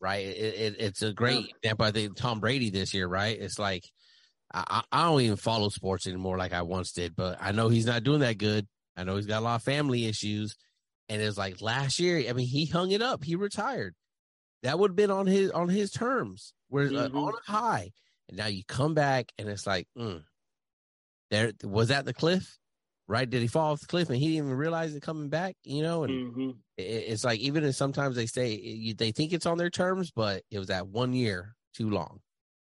right? 0.00 0.24
It, 0.24 0.54
it, 0.54 0.76
it's 0.78 1.02
a 1.02 1.12
great 1.12 1.46
yeah. 1.46 1.56
example. 1.62 1.86
I 1.86 1.90
think 1.90 2.16
Tom 2.16 2.38
Brady 2.38 2.70
this 2.70 2.94
year, 2.94 3.08
right? 3.08 3.38
It's 3.38 3.58
like 3.58 3.84
I, 4.52 4.82
I 4.92 5.04
don't 5.04 5.20
even 5.20 5.36
follow 5.36 5.68
sports 5.68 6.06
anymore 6.06 6.38
like 6.38 6.52
I 6.52 6.62
once 6.62 6.92
did, 6.92 7.16
but 7.16 7.38
I 7.40 7.50
know 7.52 7.68
he's 7.68 7.86
not 7.86 8.04
doing 8.04 8.20
that 8.20 8.38
good. 8.38 8.68
I 8.96 9.04
know 9.04 9.16
he's 9.16 9.26
got 9.26 9.40
a 9.40 9.44
lot 9.44 9.56
of 9.56 9.62
family 9.62 10.06
issues. 10.06 10.56
And 11.08 11.20
it's 11.20 11.36
like 11.36 11.60
last 11.60 11.98
year, 11.98 12.24
I 12.28 12.32
mean, 12.32 12.46
he 12.46 12.66
hung 12.66 12.90
it 12.90 13.02
up. 13.02 13.24
He 13.24 13.36
retired. 13.36 13.94
That 14.62 14.78
would 14.78 14.92
have 14.92 14.96
been 14.96 15.10
on 15.10 15.26
his 15.26 15.50
on 15.50 15.68
his 15.68 15.90
terms. 15.90 16.54
Where 16.68 16.86
uh, 16.86 16.90
mm-hmm. 16.90 17.16
uh, 17.16 17.20
on 17.20 17.34
a 17.34 17.52
high. 17.52 17.90
And 18.28 18.38
now 18.38 18.46
you 18.46 18.62
come 18.66 18.94
back 18.94 19.30
and 19.38 19.48
it's 19.48 19.66
like, 19.66 19.86
mm, 19.96 20.22
there 21.30 21.52
was 21.62 21.88
that 21.88 22.04
the 22.04 22.14
cliff, 22.14 22.58
right? 23.06 23.28
Did 23.28 23.42
he 23.42 23.48
fall 23.48 23.72
off 23.72 23.80
the 23.80 23.86
cliff 23.86 24.08
and 24.08 24.18
he 24.18 24.28
didn't 24.28 24.46
even 24.46 24.56
realize 24.56 24.94
it 24.94 25.02
coming 25.02 25.28
back? 25.28 25.56
You 25.64 25.82
know, 25.82 26.04
and 26.04 26.32
mm-hmm. 26.32 26.50
it, 26.78 26.82
it's 26.82 27.24
like 27.24 27.40
even 27.40 27.64
if 27.64 27.74
sometimes 27.74 28.16
they 28.16 28.26
say 28.26 28.54
you, 28.54 28.94
they 28.94 29.12
think 29.12 29.32
it's 29.32 29.46
on 29.46 29.58
their 29.58 29.70
terms, 29.70 30.10
but 30.10 30.42
it 30.50 30.58
was 30.58 30.68
that 30.68 30.88
one 30.88 31.12
year 31.12 31.54
too 31.74 31.90
long. 31.90 32.20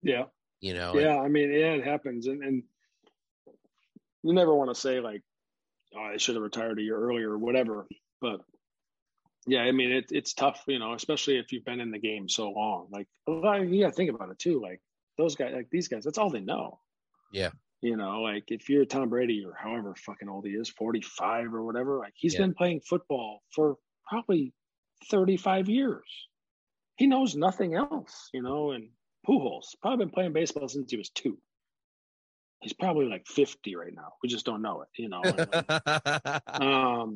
Yeah, 0.01 0.25
you 0.59 0.73
know. 0.73 0.95
Yeah, 0.95 1.17
and, 1.17 1.21
I 1.21 1.27
mean, 1.27 1.51
yeah, 1.51 1.73
it 1.73 1.85
happens, 1.85 2.25
and 2.25 2.43
and 2.43 2.63
you 4.23 4.33
never 4.33 4.55
want 4.55 4.73
to 4.73 4.79
say 4.79 4.99
like, 4.99 5.21
oh, 5.95 6.01
I 6.13 6.17
should 6.17 6.35
have 6.35 6.43
retired 6.43 6.79
a 6.79 6.83
year 6.83 6.97
earlier 6.97 7.31
or 7.31 7.37
whatever, 7.37 7.87
but 8.21 8.41
yeah, 9.45 9.61
I 9.61 9.71
mean, 9.71 9.91
it, 9.91 10.05
it's 10.11 10.33
tough, 10.33 10.63
you 10.67 10.79
know, 10.79 10.93
especially 10.93 11.37
if 11.37 11.51
you've 11.51 11.65
been 11.65 11.81
in 11.81 11.91
the 11.91 11.99
game 11.99 12.29
so 12.29 12.49
long. 12.49 12.87
Like, 12.91 13.07
yeah, 13.69 13.91
think 13.91 14.09
about 14.09 14.29
it 14.29 14.39
too. 14.39 14.61
Like 14.61 14.81
those 15.17 15.35
guys, 15.35 15.53
like 15.53 15.69
these 15.69 15.87
guys, 15.87 16.03
that's 16.03 16.17
all 16.17 16.29
they 16.29 16.39
know. 16.39 16.79
Yeah. 17.31 17.49
You 17.81 17.97
know, 17.97 18.21
like 18.21 18.45
if 18.49 18.69
you're 18.69 18.85
Tom 18.85 19.09
Brady 19.09 19.43
or 19.45 19.53
however 19.53 19.93
fucking 19.95 20.29
old 20.29 20.45
he 20.45 20.51
is, 20.51 20.69
45 20.69 21.53
or 21.53 21.63
whatever, 21.63 21.99
like 21.99 22.13
he's 22.15 22.35
yeah. 22.35 22.41
been 22.41 22.53
playing 22.53 22.79
football 22.79 23.41
for 23.53 23.75
probably 24.07 24.53
35 25.09 25.67
years. 25.67 26.27
He 26.95 27.07
knows 27.07 27.35
nothing 27.35 27.75
else, 27.75 28.29
you 28.33 28.41
know, 28.41 28.71
and 28.71 28.87
Pujols 29.27 29.75
probably 29.81 30.05
been 30.05 30.13
playing 30.13 30.33
baseball 30.33 30.69
since 30.69 30.91
he 30.91 30.97
was 30.97 31.09
two. 31.09 31.37
He's 32.63 32.73
probably 32.73 33.05
like 33.05 33.27
50 33.27 33.75
right 33.75 33.93
now. 33.93 34.13
We 34.23 34.29
just 34.29 34.45
don't 34.45 34.61
know 34.61 34.83
it, 34.83 34.87
you 34.97 35.09
know. 35.09 35.21
um, 36.47 37.15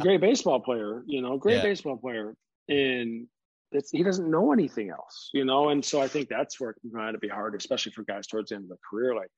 great 0.00 0.20
baseball 0.20 0.60
player, 0.60 1.02
you 1.06 1.20
know, 1.20 1.36
great 1.38 1.56
yeah. 1.56 1.62
baseball 1.62 1.96
player. 1.96 2.34
And 2.68 3.26
it's, 3.72 3.90
he 3.90 4.04
doesn't 4.04 4.30
know 4.30 4.52
anything 4.52 4.90
else, 4.90 5.30
you 5.34 5.44
know. 5.44 5.70
And 5.70 5.84
so 5.84 6.00
I 6.00 6.06
think 6.06 6.28
that's 6.28 6.60
where 6.60 6.70
it 6.70 6.76
can 6.80 6.90
kind 6.90 7.14
of 7.16 7.20
be 7.20 7.28
hard, 7.28 7.56
especially 7.56 7.92
for 7.92 8.04
guys 8.04 8.28
towards 8.28 8.50
the 8.50 8.56
end 8.56 8.64
of 8.64 8.70
the 8.70 8.78
career. 8.88 9.14
Like, 9.14 9.30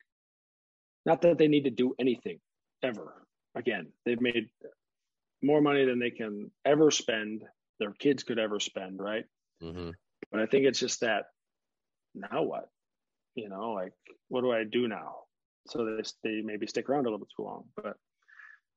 not 1.06 1.22
that 1.22 1.38
they 1.38 1.48
need 1.48 1.64
to 1.64 1.70
do 1.70 1.94
anything 1.98 2.38
ever. 2.82 3.14
Again, 3.54 3.88
they've 4.04 4.20
made 4.20 4.48
more 5.42 5.62
money 5.62 5.86
than 5.86 5.98
they 5.98 6.10
can 6.10 6.50
ever 6.66 6.90
spend, 6.90 7.42
their 7.80 7.92
kids 7.92 8.22
could 8.22 8.38
ever 8.38 8.60
spend, 8.60 9.00
right? 9.00 9.24
Mm-hmm. 9.62 9.90
But 10.30 10.40
I 10.40 10.46
think 10.46 10.66
it's 10.66 10.78
just 10.78 11.00
that 11.00 11.24
now 12.14 12.42
what? 12.42 12.68
You 13.34 13.48
know, 13.48 13.72
like 13.72 13.92
what 14.28 14.42
do 14.42 14.52
I 14.52 14.64
do 14.64 14.88
now? 14.88 15.14
So 15.66 15.84
they 15.84 16.02
they 16.22 16.40
maybe 16.42 16.66
stick 16.66 16.88
around 16.88 17.00
a 17.00 17.10
little 17.10 17.18
bit 17.18 17.28
too 17.36 17.44
long. 17.44 17.64
But 17.76 17.96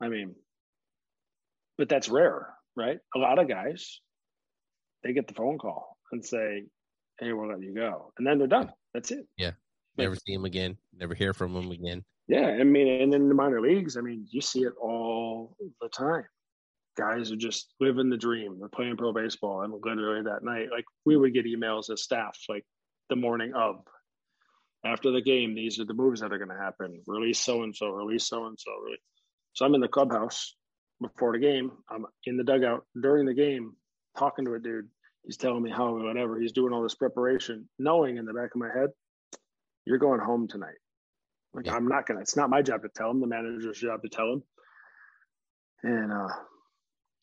I 0.02 0.10
mean, 0.10 0.36
but 1.78 1.88
that's 1.88 2.10
rare, 2.10 2.50
right? 2.76 3.00
A 3.16 3.20
lot 3.20 3.40
of 3.40 3.48
guys, 3.48 4.02
they 5.04 5.14
get 5.14 5.28
the 5.28 5.34
phone 5.34 5.58
call 5.58 5.98
and 6.12 6.26
say, 6.26 6.66
"Hey, 7.20 7.32
we'll 7.32 7.50
let 7.50 7.62
you 7.62 7.74
go," 7.74 8.12
and 8.18 8.28
then 8.28 8.40
they're 8.40 8.48
done. 8.48 8.74
That's 8.94 9.12
it. 9.12 9.26
Yeah, 9.38 9.52
never 9.98 10.16
see 10.16 10.34
him 10.34 10.46
again. 10.46 10.78
Never 10.94 11.14
hear 11.14 11.34
from 11.34 11.56
him 11.56 11.72
again. 11.72 12.04
Yeah, 12.28 12.48
I 12.48 12.64
mean, 12.64 12.88
and 12.88 13.14
in 13.14 13.30
the 13.30 13.36
minor 13.36 13.62
leagues, 13.62 13.96
I 13.96 14.02
mean, 14.02 14.28
you 14.30 14.42
see 14.42 14.64
it 14.64 14.74
all 14.82 15.56
the 15.82 15.90
time. 15.90 16.26
Guys 16.98 17.32
are 17.32 17.38
just 17.38 17.74
living 17.80 18.10
the 18.10 18.18
dream. 18.18 18.60
They're 18.60 18.70
playing 18.70 18.98
pro 18.98 19.14
baseball, 19.14 19.62
and 19.62 19.74
literally 19.74 20.24
that 20.24 20.44
night, 20.44 20.70
like 20.72 20.86
we 21.06 21.16
would 21.16 21.34
get 21.34 21.46
emails 21.46 21.90
as 21.90 22.04
staff, 22.04 22.38
like, 22.50 22.66
the 23.10 23.16
morning 23.16 23.54
of. 23.54 23.86
After 24.84 25.12
the 25.12 25.22
game, 25.22 25.54
these 25.54 25.80
are 25.80 25.86
the 25.86 25.94
moves 25.94 26.22
that 26.22 26.34
are 26.34 26.38
going 26.38 26.50
to 26.50 26.56
happen. 26.56 27.02
Release 27.06 27.40
so 27.40 27.64
and 27.64 27.76
so, 27.76 27.90
release 27.90 28.26
so 28.26 28.48
and 28.48 28.60
so. 28.60 28.72
So 29.54 29.66
I'm 29.66 29.76
in 29.76 29.82
the 29.82 29.88
clubhouse 29.88 30.56
before 31.02 31.34
the 31.34 31.40
game. 31.40 31.72
I'm 31.90 32.06
in 32.26 32.38
the 32.38 32.44
dugout 32.44 32.86
during 33.00 33.26
the 33.26 33.34
game, 33.34 33.76
talking 34.18 34.46
to 34.46 34.54
a 34.56 34.60
dude. 34.60 34.88
He's 35.24 35.38
telling 35.38 35.62
me 35.62 35.70
how 35.70 35.96
whatever 35.96 36.40
he's 36.40 36.52
doing 36.52 36.74
all 36.74 36.82
this 36.82 36.96
preparation, 36.96 37.70
knowing 37.78 38.18
in 38.18 38.26
the 38.26 38.34
back 38.34 38.56
of 38.56 38.60
my 38.60 38.70
head, 38.70 38.90
you're 39.86 40.00
going 40.00 40.20
home 40.20 40.48
tonight. 40.48 40.80
Like 41.54 41.68
yeah. 41.68 41.76
I'm 41.76 41.88
not 41.88 42.08
gonna. 42.08 42.22
It's 42.22 42.38
not 42.38 42.50
my 42.50 42.62
job 42.62 42.82
to 42.82 42.90
tell 42.90 43.12
him. 43.12 43.20
The 43.20 43.28
manager's 43.28 43.80
job 43.80 44.02
to 44.02 44.10
tell 44.10 44.34
him. 44.34 44.44
And 45.84 46.12
uh, 46.12 46.34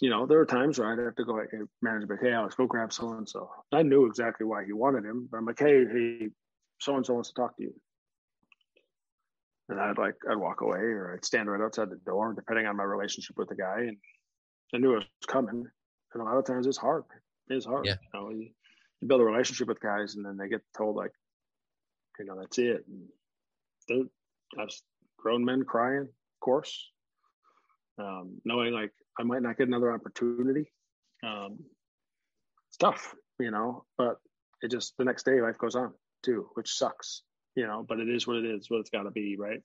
you 0.00 0.10
know, 0.10 0.26
there 0.26 0.38
are 0.38 0.46
times 0.46 0.78
where 0.78 0.92
I'd 0.92 1.04
have 1.04 1.16
to 1.16 1.24
go 1.24 1.32
like, 1.32 1.48
hey, 1.50 1.58
manager, 1.82 2.06
like, 2.08 2.20
hey, 2.20 2.32
Alex, 2.32 2.54
go 2.54 2.66
grab 2.66 2.92
so 2.92 3.12
and 3.12 3.28
so. 3.28 3.50
I 3.72 3.82
knew 3.82 4.06
exactly 4.06 4.46
why 4.46 4.64
he 4.64 4.72
wanted 4.72 5.04
him, 5.04 5.28
but 5.30 5.38
I'm 5.38 5.44
like, 5.44 5.58
hey, 5.58 5.84
hey, 5.84 6.28
so 6.78 6.96
and 6.96 7.04
so 7.04 7.14
wants 7.14 7.30
to 7.30 7.34
talk 7.34 7.56
to 7.56 7.62
you. 7.62 7.74
And 9.68 9.80
I'd 9.80 9.98
like, 9.98 10.14
I'd 10.30 10.36
walk 10.36 10.62
away 10.62 10.78
or 10.78 11.12
I'd 11.12 11.24
stand 11.24 11.50
right 11.50 11.60
outside 11.60 11.90
the 11.90 12.00
door, 12.06 12.32
depending 12.32 12.66
on 12.66 12.76
my 12.76 12.84
relationship 12.84 13.36
with 13.36 13.48
the 13.48 13.54
guy. 13.54 13.80
And 13.80 13.96
I 14.74 14.78
knew 14.78 14.92
it 14.92 14.96
was 14.96 15.06
coming. 15.26 15.66
And 16.14 16.22
a 16.22 16.24
lot 16.24 16.38
of 16.38 16.46
times 16.46 16.66
it's 16.66 16.78
hard. 16.78 17.04
It's 17.48 17.66
hard. 17.66 17.84
Yeah. 17.84 17.96
You 18.14 18.20
know, 18.20 18.30
you, 18.30 18.48
you 19.00 19.08
build 19.08 19.20
a 19.20 19.24
relationship 19.24 19.68
with 19.68 19.80
guys 19.80 20.14
and 20.14 20.24
then 20.24 20.38
they 20.38 20.48
get 20.48 20.62
told, 20.76 20.96
like, 20.96 21.12
you 22.18 22.24
know, 22.24 22.38
that's 22.38 22.58
it. 22.58 22.84
And 23.88 24.08
that's 24.56 24.82
grown 25.18 25.44
men 25.44 25.64
crying, 25.64 26.02
of 26.02 26.40
course. 26.40 26.90
Um, 27.98 28.40
knowing 28.44 28.72
like 28.72 28.92
I 29.18 29.24
might 29.24 29.42
not 29.42 29.58
get 29.58 29.68
another 29.68 29.92
opportunity. 29.92 30.70
Um, 31.22 31.58
it's 32.68 32.76
tough, 32.78 33.14
you 33.38 33.50
know, 33.50 33.84
but 33.98 34.18
it 34.62 34.70
just 34.70 34.96
the 34.96 35.04
next 35.04 35.24
day 35.24 35.40
life 35.40 35.58
goes 35.58 35.74
on 35.74 35.92
too, 36.22 36.48
which 36.54 36.70
sucks, 36.70 37.22
you 37.54 37.66
know, 37.66 37.84
but 37.88 38.00
it 38.00 38.08
is 38.08 38.26
what 38.26 38.36
it 38.36 38.44
is, 38.44 38.70
what 38.70 38.80
it's 38.80 38.90
got 38.90 39.02
to 39.02 39.10
be, 39.10 39.36
right? 39.38 39.60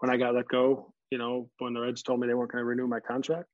When 0.00 0.10
I 0.10 0.16
got 0.16 0.34
let 0.34 0.48
go, 0.48 0.92
you 1.10 1.18
know, 1.18 1.50
when 1.58 1.74
the 1.74 1.80
Reds 1.80 2.02
told 2.02 2.20
me 2.20 2.26
they 2.26 2.34
weren't 2.34 2.52
going 2.52 2.62
to 2.62 2.66
renew 2.66 2.86
my 2.86 3.00
contract, 3.00 3.48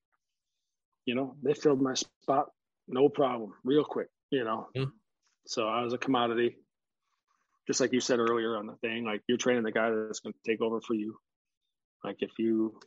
you 1.07 1.15
know, 1.15 1.37
they 1.43 1.55
filled 1.55 1.81
my 1.81 1.95
spot, 1.95 2.47
no 2.89 3.09
problem, 3.09 3.53
real 3.65 3.85
quick, 3.85 4.09
you 4.31 4.45
know. 4.45 4.69
Mm. 4.77 4.91
So 5.47 5.69
I 5.69 5.83
was 5.83 5.93
a 5.93 5.99
commodity, 5.99 6.57
just 7.67 7.81
like 7.81 7.93
you 7.93 8.01
said 8.01 8.19
earlier 8.19 8.57
on 8.57 8.67
the 8.67 8.77
thing. 8.77 9.05
Like 9.05 9.23
you're 9.29 9.39
training 9.39 9.65
the 9.65 9.73
guy 9.73 9.91
that's 9.91 10.21
going 10.21 10.33
to 10.33 10.51
take 10.51 10.63
over 10.63 10.81
for 10.81 10.95
you. 10.95 11.17
Like 12.03 12.17
if 12.21 12.31
you 12.39 12.79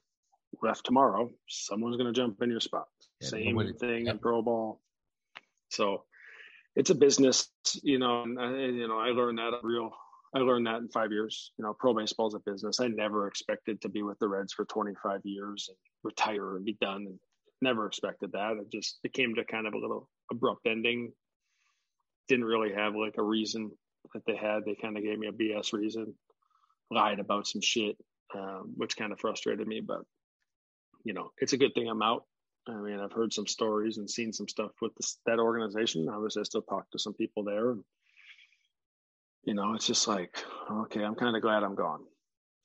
left 0.61 0.85
tomorrow, 0.85 1.29
someone's 1.47 1.97
going 1.97 2.11
to 2.11 2.19
jump 2.19 2.41
in 2.41 2.49
your 2.49 2.59
spot. 2.59 2.87
Yeah, 3.21 3.29
Same 3.29 3.73
thing 3.79 4.05
yeah. 4.05 4.11
in 4.11 4.19
pro 4.19 4.41
ball. 4.41 4.81
So 5.69 6.03
it's 6.77 6.91
a 6.91 6.95
business, 6.95 7.49
you 7.81 7.97
know. 7.97 8.21
And 8.21 8.39
I, 8.39 8.51
you 8.51 8.87
know, 8.87 8.99
I 8.99 9.09
learned 9.09 9.39
that 9.39 9.51
real. 9.63 9.89
I 10.35 10.39
learned 10.39 10.67
that 10.67 10.77
in 10.77 10.89
five 10.89 11.11
years. 11.11 11.51
You 11.57 11.65
know, 11.65 11.75
pro 11.77 11.93
baseball 11.93 12.27
is 12.27 12.35
a 12.35 12.39
business. 12.39 12.79
I 12.79 12.87
never 12.87 13.27
expected 13.27 13.81
to 13.81 13.89
be 13.89 14.03
with 14.03 14.19
the 14.19 14.27
Reds 14.27 14.53
for 14.53 14.65
25 14.65 15.21
years 15.23 15.65
and 15.69 15.77
retire 16.03 16.55
and 16.55 16.63
be 16.63 16.77
done. 16.79 17.07
Never 17.61 17.87
expected 17.87 18.31
that. 18.33 18.57
It 18.61 18.71
just 18.71 18.99
it 19.03 19.11
came 19.11 19.33
to 19.35 19.43
kind 19.43 19.65
of 19.65 19.73
a 19.73 19.79
little 19.79 20.07
abrupt 20.31 20.67
ending. 20.67 21.11
Didn't 22.27 22.45
really 22.45 22.73
have 22.73 22.93
like 22.95 23.15
a 23.17 23.23
reason 23.23 23.71
that 24.13 24.23
they 24.27 24.35
had. 24.35 24.63
They 24.63 24.75
kind 24.75 24.97
of 24.97 25.03
gave 25.03 25.17
me 25.17 25.27
a 25.27 25.31
BS 25.31 25.73
reason, 25.73 26.13
lied 26.91 27.19
about 27.19 27.47
some 27.47 27.61
shit, 27.61 27.97
um, 28.35 28.73
which 28.77 28.95
kind 28.95 29.11
of 29.11 29.19
frustrated 29.19 29.67
me. 29.67 29.81
But 29.81 30.01
you 31.03 31.13
know, 31.13 31.31
it's 31.39 31.53
a 31.53 31.57
good 31.57 31.73
thing 31.73 31.89
I'm 31.89 32.03
out. 32.03 32.25
I 32.69 32.75
mean, 32.75 32.99
I've 32.99 33.13
heard 33.13 33.33
some 33.33 33.47
stories 33.47 33.97
and 33.97 34.09
seen 34.09 34.33
some 34.33 34.47
stuff 34.47 34.71
with 34.81 34.93
this, 34.95 35.19
that 35.25 35.39
organization. 35.39 36.07
Obviously, 36.09 36.41
I 36.41 36.43
still 36.43 36.61
talk 36.61 36.89
to 36.91 36.99
some 36.99 37.13
people 37.13 37.43
there. 37.43 37.71
And, 37.71 37.83
you 39.43 39.53
know, 39.53 39.73
it's 39.73 39.87
just 39.87 40.07
like, 40.07 40.43
okay, 40.71 41.03
I'm 41.03 41.15
kind 41.15 41.35
of 41.35 41.41
glad 41.41 41.63
I'm 41.63 41.75
gone, 41.75 42.01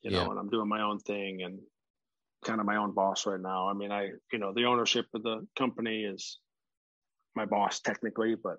you 0.02 0.10
yeah. 0.10 0.24
know, 0.24 0.30
and 0.30 0.38
I'm 0.38 0.48
doing 0.48 0.68
my 0.68 0.82
own 0.82 0.98
thing 0.98 1.42
and 1.42 1.60
kind 2.44 2.60
of 2.60 2.66
my 2.66 2.76
own 2.76 2.92
boss 2.92 3.26
right 3.26 3.40
now. 3.40 3.68
I 3.68 3.72
mean, 3.72 3.92
I, 3.92 4.10
you 4.32 4.38
know, 4.38 4.52
the 4.52 4.64
ownership 4.64 5.06
of 5.14 5.22
the 5.22 5.46
company 5.56 6.02
is 6.02 6.38
my 7.36 7.46
boss 7.46 7.80
technically, 7.80 8.34
but 8.34 8.56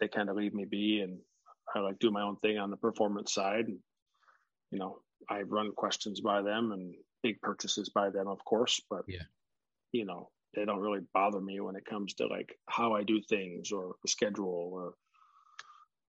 they 0.00 0.08
kind 0.08 0.28
of 0.28 0.36
leave 0.36 0.54
me 0.54 0.64
be 0.64 1.00
and 1.00 1.18
I 1.74 1.78
like 1.78 1.98
do 2.00 2.10
my 2.10 2.22
own 2.22 2.36
thing 2.36 2.58
on 2.58 2.70
the 2.70 2.76
performance 2.76 3.32
side. 3.32 3.66
And, 3.66 3.78
you 4.72 4.78
know, 4.78 4.98
I 5.28 5.42
run 5.42 5.72
questions 5.72 6.20
by 6.20 6.42
them 6.42 6.72
and 6.72 6.94
big 7.22 7.40
purchases 7.40 7.90
by 7.90 8.10
them, 8.10 8.26
of 8.26 8.44
course, 8.44 8.80
but, 8.90 9.04
yeah. 9.06 9.22
you 9.92 10.04
know, 10.04 10.30
they 10.54 10.64
don't 10.64 10.80
really 10.80 11.00
bother 11.14 11.40
me 11.40 11.60
when 11.60 11.76
it 11.76 11.84
comes 11.84 12.14
to 12.14 12.26
like 12.26 12.56
how 12.66 12.94
I 12.94 13.02
do 13.04 13.20
things 13.20 13.70
or 13.72 13.94
schedule 14.06 14.70
or 14.72 14.94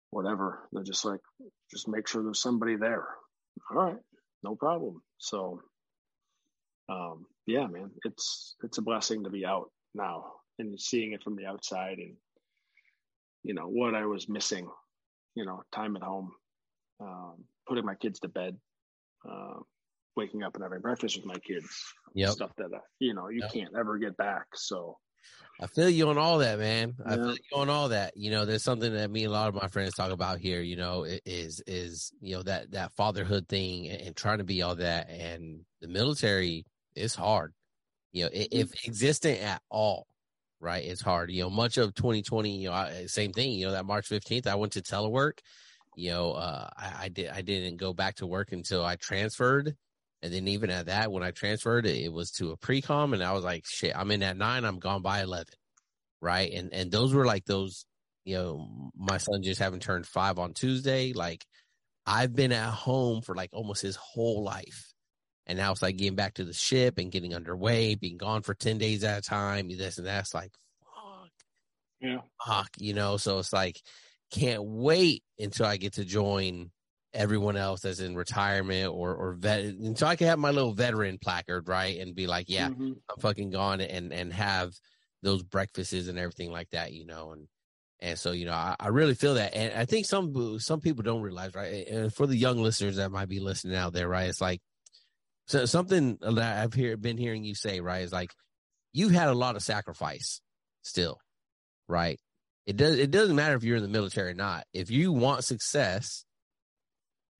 whatever. 0.09 0.67
They're 0.71 0.83
just 0.83 1.05
like, 1.05 1.19
just 1.71 1.87
make 1.87 2.07
sure 2.07 2.23
there's 2.23 2.41
somebody 2.41 2.75
there. 2.75 3.07
All 3.69 3.77
right, 3.77 3.97
no 4.41 4.55
problem. 4.55 5.01
So, 5.19 5.61
um, 6.89 7.25
yeah, 7.45 7.67
man, 7.67 7.91
it's 8.05 8.55
it's 8.63 8.77
a 8.77 8.81
blessing 8.83 9.23
to 9.23 9.29
be 9.29 9.45
out 9.45 9.69
now 9.93 10.25
and 10.59 10.79
seeing 10.79 11.13
it 11.13 11.23
from 11.23 11.35
the 11.35 11.45
outside 11.45 11.97
and 11.97 12.15
you 13.43 13.53
know 13.53 13.67
what 13.67 13.95
I 13.95 14.05
was 14.05 14.29
missing. 14.29 14.67
You 15.35 15.45
know, 15.45 15.63
time 15.71 15.95
at 15.95 16.03
home, 16.03 16.31
um, 16.99 17.43
putting 17.67 17.85
my 17.85 17.95
kids 17.95 18.19
to 18.19 18.27
bed, 18.27 18.55
uh, 19.27 19.59
waking 20.15 20.43
up 20.43 20.55
and 20.55 20.63
having 20.63 20.81
breakfast 20.81 21.17
with 21.17 21.25
my 21.25 21.37
kids. 21.39 21.67
Yeah, 22.13 22.29
stuff 22.29 22.51
that 22.57 22.73
uh, 22.73 22.79
you 22.99 23.13
know 23.13 23.29
you 23.29 23.41
yep. 23.41 23.53
can't 23.53 23.75
ever 23.77 23.97
get 23.97 24.15
back. 24.17 24.45
So 24.55 24.97
I 25.59 25.67
feel 25.67 25.89
you 25.89 26.09
on 26.09 26.17
all 26.17 26.39
that, 26.39 26.59
man. 26.59 26.95
I 27.05 27.15
feel 27.15 27.31
you 27.31 27.57
on 27.57 27.69
all 27.69 27.89
that. 27.89 28.17
You 28.17 28.31
know, 28.31 28.45
there's 28.45 28.63
something 28.63 28.91
that 28.93 29.11
me 29.11 29.23
and 29.23 29.31
a 29.31 29.35
lot 29.35 29.49
of 29.49 29.55
my 29.55 29.67
friends 29.67 29.93
talk 29.93 30.11
about 30.11 30.39
here. 30.39 30.61
You 30.61 30.75
know, 30.75 31.05
is 31.25 31.61
is 31.67 32.11
you 32.21 32.35
know 32.35 32.43
that 32.43 32.71
that 32.71 32.93
fatherhood 32.93 33.47
thing 33.47 33.87
and, 33.87 34.01
and 34.01 34.15
trying 34.15 34.39
to 34.39 34.43
be 34.43 34.61
all 34.61 34.75
that, 34.75 35.09
and 35.09 35.61
the 35.81 35.87
military 35.87 36.65
is 36.95 37.15
hard. 37.15 37.53
You 38.11 38.25
know, 38.25 38.29
mm-hmm. 38.29 38.43
if 38.51 38.71
existent 38.87 39.41
at 39.41 39.61
all, 39.69 40.07
right? 40.59 40.83
It's 40.83 41.01
hard. 41.01 41.31
You 41.31 41.43
know, 41.43 41.49
much 41.49 41.77
of 41.77 41.93
2020, 41.95 42.57
you 42.57 42.69
know, 42.69 42.75
I, 42.75 43.05
same 43.07 43.31
thing. 43.31 43.51
You 43.51 43.67
know, 43.67 43.71
that 43.73 43.85
March 43.85 44.09
15th, 44.09 44.47
I 44.47 44.55
went 44.55 44.73
to 44.73 44.81
telework. 44.81 45.39
You 45.95 46.11
know, 46.11 46.31
uh, 46.31 46.69
I, 46.75 46.93
I 47.01 47.09
did. 47.09 47.29
I 47.29 47.41
didn't 47.41 47.77
go 47.77 47.93
back 47.93 48.15
to 48.15 48.27
work 48.27 48.51
until 48.51 48.83
I 48.83 48.95
transferred 48.95 49.75
and 50.23 50.33
then 50.33 50.47
even 50.47 50.69
at 50.69 50.85
that, 50.85 51.11
when 51.11 51.21
I 51.21 51.31
transferred 51.31 51.85
it, 51.85 51.97
it 51.97 52.11
was 52.11 52.31
to 52.31 52.51
a 52.51 52.57
pre-com 52.57 53.13
and 53.13 53.21
I 53.21 53.33
was 53.33 53.43
like, 53.43 53.65
shit, 53.67 53.91
I'm 53.93 54.09
in 54.09 54.23
at 54.23 54.37
nine, 54.37 54.63
I'm 54.63 54.79
gone 54.79 55.01
by 55.01 55.21
11. 55.21 55.47
Right. 56.21 56.49
And, 56.53 56.73
and 56.73 56.89
those 56.89 57.13
were 57.13 57.25
like 57.25 57.43
those, 57.43 57.85
you 58.23 58.37
know, 58.37 58.91
my 58.97 59.17
son 59.17 59.43
just 59.43 59.59
having 59.59 59.81
turned 59.81 60.07
five 60.07 60.39
on 60.39 60.53
Tuesday. 60.53 61.11
Like 61.11 61.43
I've 62.05 62.33
been 62.33 62.53
at 62.53 62.69
home 62.69 63.21
for 63.21 63.35
like 63.35 63.49
almost 63.51 63.81
his 63.81 63.97
whole 63.97 64.45
life. 64.45 64.93
And 65.45 65.57
now 65.57 65.73
it's 65.73 65.81
like 65.81 65.97
getting 65.97 66.15
back 66.15 66.35
to 66.35 66.45
the 66.45 66.53
ship 66.53 66.99
and 66.99 67.11
getting 67.11 67.35
underway, 67.35 67.95
being 67.95 68.15
gone 68.15 68.43
for 68.43 68.53
10 68.53 68.77
days 68.77 69.03
at 69.03 69.19
a 69.19 69.21
time, 69.21 69.67
this 69.67 69.97
and 69.97 70.07
that's 70.07 70.33
like, 70.33 70.53
fuck. 70.85 71.31
Yeah. 71.99 72.19
Fuck, 72.47 72.69
you 72.77 72.93
know, 72.93 73.17
so 73.17 73.39
it's 73.39 73.51
like, 73.51 73.75
can't 74.31 74.63
wait 74.63 75.21
until 75.37 75.65
I 75.65 75.75
get 75.75 75.95
to 75.95 76.05
join 76.05 76.71
everyone 77.13 77.55
else 77.55 77.81
that's 77.81 77.99
in 77.99 78.15
retirement 78.15 78.91
or 78.91 79.13
or 79.13 79.33
vet 79.33 79.61
and 79.61 79.97
so 79.97 80.07
I 80.07 80.15
can 80.15 80.27
have 80.27 80.39
my 80.39 80.51
little 80.51 80.73
veteran 80.73 81.19
placard, 81.21 81.67
right? 81.67 81.99
And 81.99 82.15
be 82.15 82.27
like, 82.27 82.49
yeah, 82.49 82.69
mm-hmm. 82.69 82.93
I'm 83.09 83.19
fucking 83.19 83.51
gone 83.51 83.81
and 83.81 84.11
and 84.11 84.33
have 84.33 84.71
those 85.21 85.43
breakfasts 85.43 86.07
and 86.07 86.19
everything 86.19 86.51
like 86.51 86.69
that, 86.71 86.91
you 86.93 87.05
know, 87.05 87.31
and 87.31 87.47
and 87.99 88.19
so, 88.19 88.33
you 88.33 88.45
know, 88.45 88.53
I, 88.53 88.75
I, 88.77 88.89
really 88.89 89.15
feel 89.15 89.35
that. 89.35 89.55
And 89.55 89.73
I 89.73 89.85
think 89.85 90.05
some 90.05 90.59
some 90.59 90.81
people 90.81 91.03
don't 91.03 91.21
realize, 91.21 91.55
right? 91.55 91.87
And 91.87 92.13
for 92.13 92.27
the 92.27 92.35
young 92.35 92.61
listeners 92.61 92.97
that 92.97 93.11
might 93.11 93.29
be 93.29 93.39
listening 93.39 93.77
out 93.77 93.93
there, 93.93 94.09
right? 94.09 94.27
It's 94.27 94.41
like 94.41 94.59
so 95.47 95.65
something 95.65 96.17
that 96.21 96.63
I've 96.63 96.73
hear, 96.73 96.97
been 96.97 97.17
hearing 97.17 97.45
you 97.45 97.55
say, 97.55 97.79
right, 97.79 98.03
is 98.03 98.11
like 98.11 98.31
you've 98.91 99.13
had 99.13 99.29
a 99.29 99.33
lot 99.33 99.55
of 99.55 99.63
sacrifice 99.63 100.41
still, 100.81 101.17
right? 101.87 102.19
It 102.65 102.75
does 102.75 102.97
it 102.97 103.11
doesn't 103.11 103.35
matter 103.35 103.55
if 103.55 103.63
you're 103.63 103.77
in 103.77 103.83
the 103.83 103.89
military 103.89 104.31
or 104.31 104.35
not. 104.35 104.65
If 104.73 104.91
you 104.91 105.13
want 105.13 105.45
success, 105.45 106.25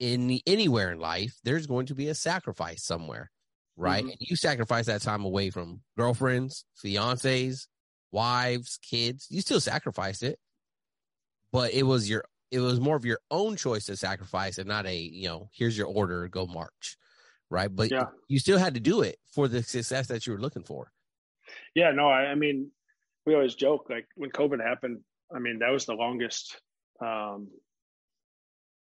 in 0.03 0.41
anywhere 0.45 0.91
in 0.91 0.99
life, 0.99 1.33
there's 1.45 1.65
going 1.65 1.85
to 1.85 1.95
be 1.95 2.09
a 2.09 2.15
sacrifice 2.15 2.83
somewhere, 2.83 3.31
right? 3.77 4.03
Mm-hmm. 4.03 4.09
And 4.09 4.17
you 4.19 4.35
sacrifice 4.35 4.87
that 4.87 5.01
time 5.01 5.23
away 5.23 5.49
from 5.49 5.79
girlfriends, 5.97 6.65
fiancés, 6.83 7.67
wives, 8.11 8.77
kids. 8.81 9.27
You 9.29 9.39
still 9.39 9.61
sacrifice 9.61 10.21
it, 10.21 10.37
but 11.53 11.73
it 11.73 11.83
was 11.83 12.09
your 12.09 12.25
it 12.51 12.59
was 12.59 12.81
more 12.81 12.97
of 12.97 13.05
your 13.05 13.19
own 13.31 13.55
choice 13.55 13.85
to 13.85 13.95
sacrifice 13.95 14.57
and 14.57 14.67
not 14.67 14.85
a 14.85 14.95
you 14.95 15.29
know 15.29 15.49
here's 15.53 15.77
your 15.77 15.87
order 15.87 16.27
go 16.27 16.45
march 16.45 16.97
right 17.49 17.75
but 17.75 17.89
yeah. 17.89 18.03
you 18.27 18.37
still 18.37 18.59
had 18.59 18.75
to 18.75 18.79
do 18.79 19.01
it 19.01 19.17
for 19.31 19.47
the 19.47 19.63
success 19.63 20.07
that 20.07 20.27
you 20.27 20.33
were 20.33 20.39
looking 20.39 20.63
for 20.63 20.91
yeah 21.73 21.89
no 21.89 22.07
I, 22.07 22.27
I 22.27 22.35
mean 22.35 22.69
we 23.25 23.33
always 23.33 23.55
joke 23.55 23.87
like 23.89 24.05
when 24.15 24.29
covid 24.29 24.63
happened 24.63 24.99
i 25.35 25.39
mean 25.39 25.59
that 25.59 25.71
was 25.71 25.85
the 25.85 25.95
longest 25.95 26.55
um 27.01 27.47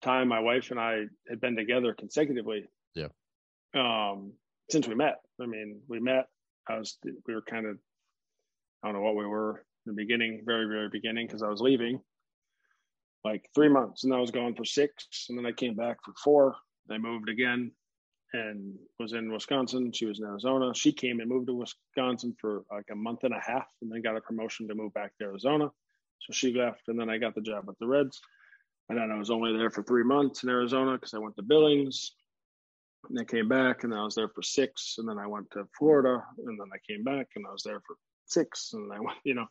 time 0.03 0.29
my 0.29 0.41
wife 0.41 0.71
and 0.71 0.81
I 0.81 1.05
had 1.29 1.41
been 1.41 1.57
together 1.57 1.95
consecutively. 1.95 2.69
Yeah. 2.95 3.09
Um, 3.75 4.33
since 4.71 4.87
we 4.87 4.95
met, 4.95 5.17
I 5.41 5.47
mean, 5.47 5.81
we 5.89 6.01
met. 6.01 6.27
I 6.69 6.79
was 6.79 6.99
we 7.27 7.35
were 7.35 7.43
kind 7.43 7.67
of 7.67 7.79
I 8.83 8.89
don't 8.89 8.97
know 8.97 9.03
what 9.03 9.17
we 9.17 9.27
were 9.27 9.65
in 9.87 9.95
the 9.95 10.03
beginning, 10.03 10.43
very 10.45 10.67
very 10.67 10.89
beginning, 10.89 11.27
because 11.27 11.43
I 11.43 11.49
was 11.49 11.61
leaving 11.61 12.01
like 13.25 13.49
three 13.55 13.69
months, 13.69 14.05
and 14.05 14.13
I 14.13 14.19
was 14.19 14.31
gone 14.31 14.55
for 14.55 14.65
six, 14.65 15.27
and 15.29 15.39
then 15.39 15.47
I 15.47 15.53
came 15.53 15.75
back 15.75 15.99
for 16.05 16.13
four. 16.23 16.57
I 16.91 16.99
moved 16.99 17.29
again, 17.29 17.71
and 18.33 18.75
was 18.99 19.13
in 19.13 19.33
Wisconsin. 19.33 19.93
She 19.93 20.07
was 20.07 20.19
in 20.19 20.27
Arizona. 20.27 20.75
She 20.75 20.93
came 20.93 21.21
and 21.21 21.29
moved 21.29 21.47
to 21.47 21.55
Wisconsin 21.55 22.35
for 22.41 22.65
like 22.71 22.87
a 22.91 22.97
month 22.97 23.25
and 23.25 23.35
a 23.35 23.41
half, 23.41 23.67
and 23.81 23.91
then 23.91 24.03
got 24.03 24.17
a 24.17 24.21
promotion 24.21 24.69
to 24.69 24.75
move 24.75 24.93
back 24.95 25.17
to 25.19 25.25
Arizona. 25.25 25.71
So 26.21 26.33
she 26.33 26.53
left, 26.53 26.83
and 26.89 26.99
then 26.99 27.11
I 27.11 27.19
got 27.19 27.35
the 27.35 27.41
job 27.41 27.65
at 27.69 27.79
the 27.79 27.87
Reds. 27.87 28.21
And 28.89 28.99
then 28.99 29.11
I 29.11 29.19
was 29.19 29.31
only 29.31 29.57
there 29.57 29.71
for 29.71 29.83
three 29.83 30.05
months 30.05 30.43
in 30.43 30.49
Arizona 30.49 30.93
because 30.93 31.15
I 31.15 31.19
went 31.19 31.37
to 31.37 31.43
Billings. 31.43 32.13
And 33.09 33.19
I 33.19 33.25
came 33.25 33.49
back 33.49 33.85
and 33.85 33.93
I 33.93 34.03
was 34.03 34.15
there 34.15 34.29
for 34.29 34.43
six. 34.43 34.97
And 34.99 35.09
then 35.09 35.19
I 35.19 35.27
went 35.27 35.51
to 35.53 35.67
Florida 35.79 36.23
and 36.47 36.59
then 36.59 36.69
I 36.73 36.79
came 36.89 37.03
back 37.03 37.29
and 37.37 37.45
I 37.47 37.53
was 37.53 37.63
there 37.63 37.81
for 37.87 37.97
six. 38.27 38.73
And 38.75 38.93
I 38.93 39.01
went, 39.01 39.19
you 39.25 39.35
know, 39.35 39.47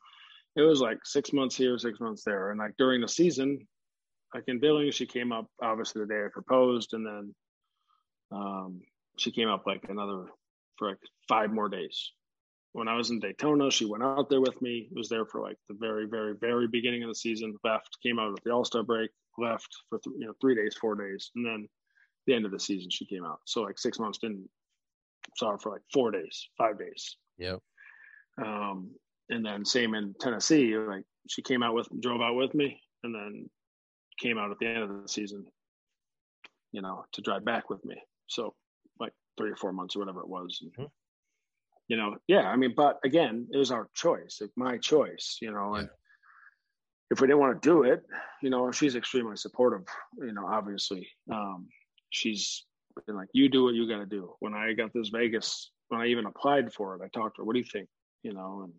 it 0.56 0.62
was 0.62 0.82
like 0.82 1.00
six 1.06 1.34
months 1.34 1.56
here, 1.56 1.78
six 1.78 2.00
months 2.00 2.24
there. 2.24 2.52
And 2.52 2.60
like 2.60 2.76
during 2.78 3.02
the 3.02 3.08
season, 3.08 3.68
like 4.34 4.44
in 4.48 4.60
Billings, 4.60 4.96
she 4.96 5.06
came 5.06 5.32
up 5.32 5.48
obviously 5.62 6.02
the 6.02 6.08
day 6.08 6.24
I 6.26 6.30
proposed. 6.32 6.94
And 6.94 7.06
then 7.06 7.36
um, 8.32 8.82
she 9.18 9.32
came 9.32 9.50
up 9.50 9.64
like 9.66 9.86
another 9.90 10.26
for 10.78 10.90
like 10.90 11.00
five 11.28 11.52
more 11.52 11.70
days. 11.70 12.12
When 12.74 12.88
I 12.88 12.96
was 12.96 13.10
in 13.10 13.20
Daytona, 13.20 13.70
she 13.70 13.86
went 13.86 14.04
out 14.04 14.30
there 14.30 14.40
with 14.40 14.62
me, 14.62 14.88
was 14.94 15.10
there 15.10 15.26
for 15.26 15.42
like 15.42 15.58
the 15.68 15.76
very, 15.78 16.06
very, 16.06 16.36
very 16.40 16.68
beginning 16.68 17.04
of 17.04 17.10
the 17.10 17.16
season, 17.16 17.58
left, 17.64 17.98
came 18.02 18.18
out 18.18 18.32
at 18.32 18.44
the 18.44 18.52
All 18.52 18.64
Star 18.64 18.84
break, 18.84 19.12
left 19.38 19.68
for 19.90 20.00
th- 20.00 20.16
you 20.18 20.28
know 20.28 20.34
three 20.40 20.56
days, 20.56 20.76
four 20.80 20.96
days, 20.96 21.32
and 21.36 21.46
then 21.46 21.68
the 22.28 22.34
end 22.34 22.46
of 22.46 22.52
the 22.52 22.60
season 22.60 22.90
she 22.90 23.06
came 23.06 23.26
out. 23.26 23.40
So 23.46 23.62
like 23.62 23.78
six 23.78 24.00
months 24.00 24.20
didn't 24.20 24.48
saw 25.38 25.52
her 25.52 25.58
for 25.58 25.72
like 25.72 25.82
four 25.94 26.12
days, 26.12 26.48
five 26.58 26.80
days. 26.80 27.18
Yep. 27.38 27.60
Um, 28.44 28.92
and 29.30 29.46
then 29.46 29.66
same 29.66 29.94
in 29.94 30.14
Tennessee, 30.20 30.78
like 30.78 31.04
she 31.30 31.42
came 31.42 31.64
out 31.64 31.74
with 31.74 31.88
drove 32.02 32.22
out 32.22 32.36
with 32.36 32.54
me, 32.54 32.80
and 33.04 33.14
then 33.14 33.50
came 34.20 34.38
out 34.38 34.52
at 34.52 34.60
the 34.60 34.68
end 34.68 34.84
of 34.84 35.02
the 35.02 35.10
season. 35.10 35.46
You 36.72 36.82
know, 36.82 37.04
to 37.14 37.22
drive 37.22 37.44
back 37.44 37.70
with 37.70 37.84
me. 37.84 37.96
So 38.28 38.56
like 39.00 39.12
three 39.38 39.52
or 39.52 39.58
four 39.58 39.74
months 39.74 39.96
or 39.96 40.00
whatever 40.00 40.22
it 40.22 40.30
was. 40.30 40.60
And, 40.62 40.72
mm-hmm. 40.72 40.86
You 41.92 41.98
know, 41.98 42.16
yeah. 42.26 42.48
I 42.48 42.56
mean, 42.56 42.74
but 42.74 43.00
again, 43.04 43.50
it 43.52 43.58
was 43.58 43.70
our 43.70 43.90
choice, 43.94 44.38
like 44.40 44.52
my 44.56 44.78
choice. 44.78 45.38
You 45.42 45.52
know, 45.52 45.76
yeah. 45.76 45.82
and 45.82 45.90
if 47.10 47.20
we 47.20 47.28
didn't 47.28 47.42
want 47.42 47.62
to 47.62 47.70
do 47.70 47.84
it, 47.84 48.02
you 48.42 48.50
know, 48.50 48.72
she's 48.72 48.96
extremely 48.96 49.36
supportive, 49.36 49.86
you 50.18 50.32
know, 50.32 50.48
obviously. 50.48 51.06
Um, 51.30 51.68
she's 52.10 52.64
been 53.06 53.18
like, 53.18 53.28
you 53.34 53.50
do 53.50 53.66
what 53.66 53.74
you 53.74 53.90
got 53.90 53.98
to 53.98 54.06
do. 54.06 54.34
When 54.40 54.54
I 54.54 54.72
got 54.72 54.94
this 54.94 55.10
Vegas, 55.10 55.70
when 55.90 56.00
I 56.00 56.06
even 56.06 56.28
applied 56.28 56.72
for 56.72 56.96
it, 56.96 57.02
I 57.04 57.10
talked 57.10 57.36
to 57.36 57.42
her, 57.42 57.46
what 57.46 57.56
do 57.56 57.60
you 57.60 57.66
think? 57.70 57.90
You 58.24 58.32
know, 58.32 58.62
and 58.64 58.74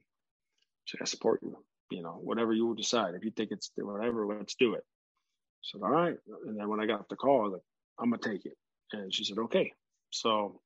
she 0.86 0.97
said, 0.97 1.02
I 1.02 1.05
support 1.05 1.40
you, 1.43 1.55
you 1.90 2.02
know, 2.02 2.18
whatever 2.22 2.55
you 2.55 2.74
decide. 2.74 3.14
If 3.14 3.26
you 3.26 3.30
think 3.30 3.51
it's 3.51 3.70
whatever, 3.76 4.26
let's 4.26 4.55
do 4.55 4.72
it. 4.72 4.84
I 4.86 5.64
said, 5.64 5.82
all 5.84 5.90
right. 5.90 6.16
And 6.47 6.59
then 6.59 6.66
when 6.66 6.80
I 6.80 6.86
got 6.86 7.10
the 7.10 7.16
call, 7.16 7.40
I 7.40 7.43
was 7.43 7.52
like, 7.52 7.62
I'm 8.01 8.09
going 8.09 8.22
to 8.22 8.28
take 8.30 8.47
it. 8.47 8.56
And 8.94 9.12
she 9.12 9.24
said, 9.24 9.36
okay. 9.36 9.70
So, 10.09 10.62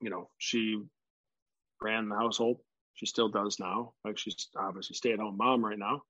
you 0.00 0.10
know, 0.10 0.30
she 0.38 0.82
ran 1.82 2.08
the 2.08 2.16
household. 2.16 2.58
She 2.94 3.06
still 3.06 3.28
does 3.28 3.58
now. 3.58 3.92
Like 4.04 4.18
she's 4.18 4.48
obviously 4.56 4.94
stay 4.94 5.12
at 5.12 5.18
home 5.18 5.36
mom 5.36 5.64
right 5.64 5.78
now 5.78 6.02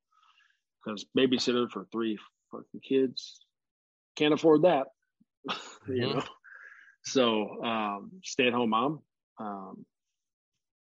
because 0.84 1.06
babysitter 1.16 1.70
for 1.70 1.86
three 1.92 2.18
fucking 2.50 2.80
kids 2.82 3.40
can't 4.16 4.34
afford 4.34 4.62
that. 4.62 4.88
You 5.88 6.14
know, 6.14 6.22
so 7.04 7.64
um, 7.64 8.12
stay 8.22 8.46
at 8.46 8.52
home 8.52 8.70
mom. 8.70 9.00
Um, 9.40 9.86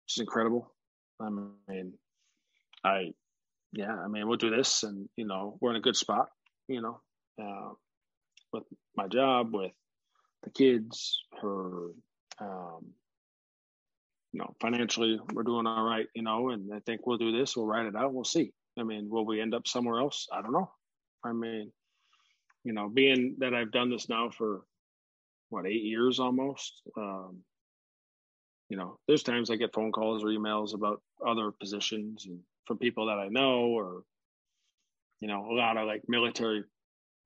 she's 0.06 0.20
incredible. 0.20 0.72
I 1.18 1.30
mean, 1.30 1.94
I 2.84 3.14
yeah, 3.72 3.92
I 3.92 4.08
mean, 4.08 4.28
we'll 4.28 4.36
do 4.36 4.54
this, 4.54 4.84
and 4.84 5.08
you 5.16 5.26
know, 5.26 5.58
we're 5.60 5.70
in 5.70 5.76
a 5.76 5.80
good 5.80 5.96
spot. 5.96 6.28
You 6.68 6.80
know, 6.82 7.00
uh, 7.42 7.72
with 8.52 8.64
my 8.96 9.08
job, 9.08 9.52
with 9.52 9.72
the 10.44 10.50
kids, 10.50 11.24
her, 11.42 11.88
um, 12.40 12.92
you 14.34 14.40
know, 14.40 14.52
financially, 14.60 15.20
we're 15.32 15.44
doing 15.44 15.64
all 15.64 15.84
right. 15.84 16.08
You 16.12 16.22
know, 16.22 16.50
and 16.50 16.74
I 16.74 16.80
think 16.80 17.06
we'll 17.06 17.18
do 17.18 17.30
this. 17.30 17.56
We'll 17.56 17.66
write 17.66 17.86
it 17.86 17.94
out. 17.94 18.12
We'll 18.12 18.24
see. 18.24 18.52
I 18.76 18.82
mean, 18.82 19.08
will 19.08 19.24
we 19.24 19.40
end 19.40 19.54
up 19.54 19.68
somewhere 19.68 20.00
else? 20.00 20.26
I 20.32 20.42
don't 20.42 20.52
know. 20.52 20.72
I 21.24 21.32
mean, 21.32 21.70
you 22.64 22.72
know, 22.72 22.88
being 22.88 23.36
that 23.38 23.54
I've 23.54 23.70
done 23.70 23.90
this 23.90 24.08
now 24.08 24.30
for 24.30 24.62
what 25.50 25.68
eight 25.68 25.84
years 25.84 26.18
almost. 26.18 26.82
Um, 26.98 27.42
you 28.68 28.76
know, 28.76 28.98
there's 29.06 29.22
times 29.22 29.50
I 29.50 29.56
get 29.56 29.72
phone 29.72 29.92
calls 29.92 30.24
or 30.24 30.28
emails 30.28 30.74
about 30.74 31.00
other 31.24 31.52
positions 31.52 32.26
and 32.26 32.40
from 32.66 32.78
people 32.78 33.06
that 33.06 33.20
I 33.20 33.28
know, 33.28 33.66
or 33.66 34.02
you 35.20 35.28
know, 35.28 35.46
a 35.48 35.54
lot 35.54 35.76
of 35.76 35.86
like 35.86 36.02
military 36.08 36.64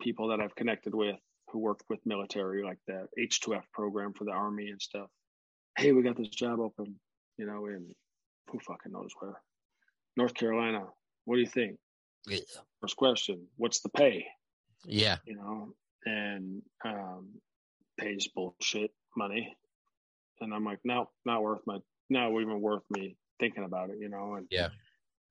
people 0.02 0.28
that 0.28 0.40
I've 0.40 0.54
connected 0.54 0.94
with 0.94 1.16
who 1.50 1.58
work 1.60 1.80
with 1.88 2.00
military, 2.04 2.62
like 2.62 2.80
the 2.86 3.08
H2F 3.18 3.62
program 3.72 4.12
for 4.12 4.24
the 4.24 4.32
army 4.32 4.68
and 4.68 4.82
stuff. 4.82 5.08
Hey, 5.78 5.92
we 5.92 6.02
got 6.02 6.16
this 6.16 6.26
job 6.26 6.58
open, 6.58 6.96
you 7.36 7.46
know, 7.46 7.66
in 7.66 7.86
who 8.50 8.58
fucking 8.58 8.90
knows 8.90 9.12
where, 9.20 9.40
North 10.16 10.34
Carolina. 10.34 10.82
What 11.24 11.36
do 11.36 11.40
you 11.40 11.46
think? 11.46 11.76
Yeah. 12.26 12.38
First 12.80 12.96
question, 12.96 13.46
what's 13.58 13.78
the 13.78 13.88
pay? 13.90 14.26
Yeah. 14.84 15.18
You 15.24 15.36
know, 15.36 15.74
and 16.04 16.62
um, 16.84 17.28
pays 17.96 18.26
bullshit 18.34 18.90
money. 19.16 19.56
And 20.40 20.52
I'm 20.52 20.64
like, 20.64 20.80
no, 20.82 21.10
not 21.24 21.42
worth 21.42 21.60
my, 21.64 21.78
not 22.10 22.32
even 22.32 22.60
worth 22.60 22.82
me 22.90 23.16
thinking 23.38 23.62
about 23.62 23.90
it, 23.90 23.98
you 24.00 24.08
know? 24.08 24.34
And 24.34 24.48
yeah. 24.50 24.70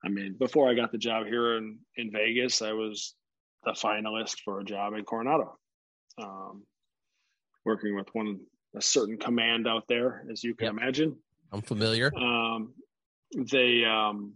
I 0.05 0.07
mean, 0.07 0.37
before 0.39 0.69
I 0.69 0.75
got 0.75 0.93
the 0.93 0.97
job 0.97 1.27
here 1.27 1.57
in, 1.57 1.77
in 1.97 2.09
Vegas, 2.09 2.61
I 2.61 2.71
was 2.71 3.15
the 3.65 3.71
finalist 3.71 4.37
for 4.45 4.61
a 4.61 4.63
job 4.63 4.93
in 4.93 5.03
Coronado, 5.03 5.57
um, 6.21 6.63
working 7.65 7.97
with 7.97 8.07
one, 8.13 8.39
a 8.77 8.81
certain 8.81 9.17
command 9.17 9.67
out 9.67 9.87
there, 9.87 10.25
as 10.31 10.43
you 10.43 10.55
can 10.55 10.65
yep. 10.65 10.73
imagine. 10.73 11.15
I'm 11.51 11.61
familiar. 11.61 12.11
Um, 12.15 12.73
they, 13.35 13.83
um, 13.83 14.33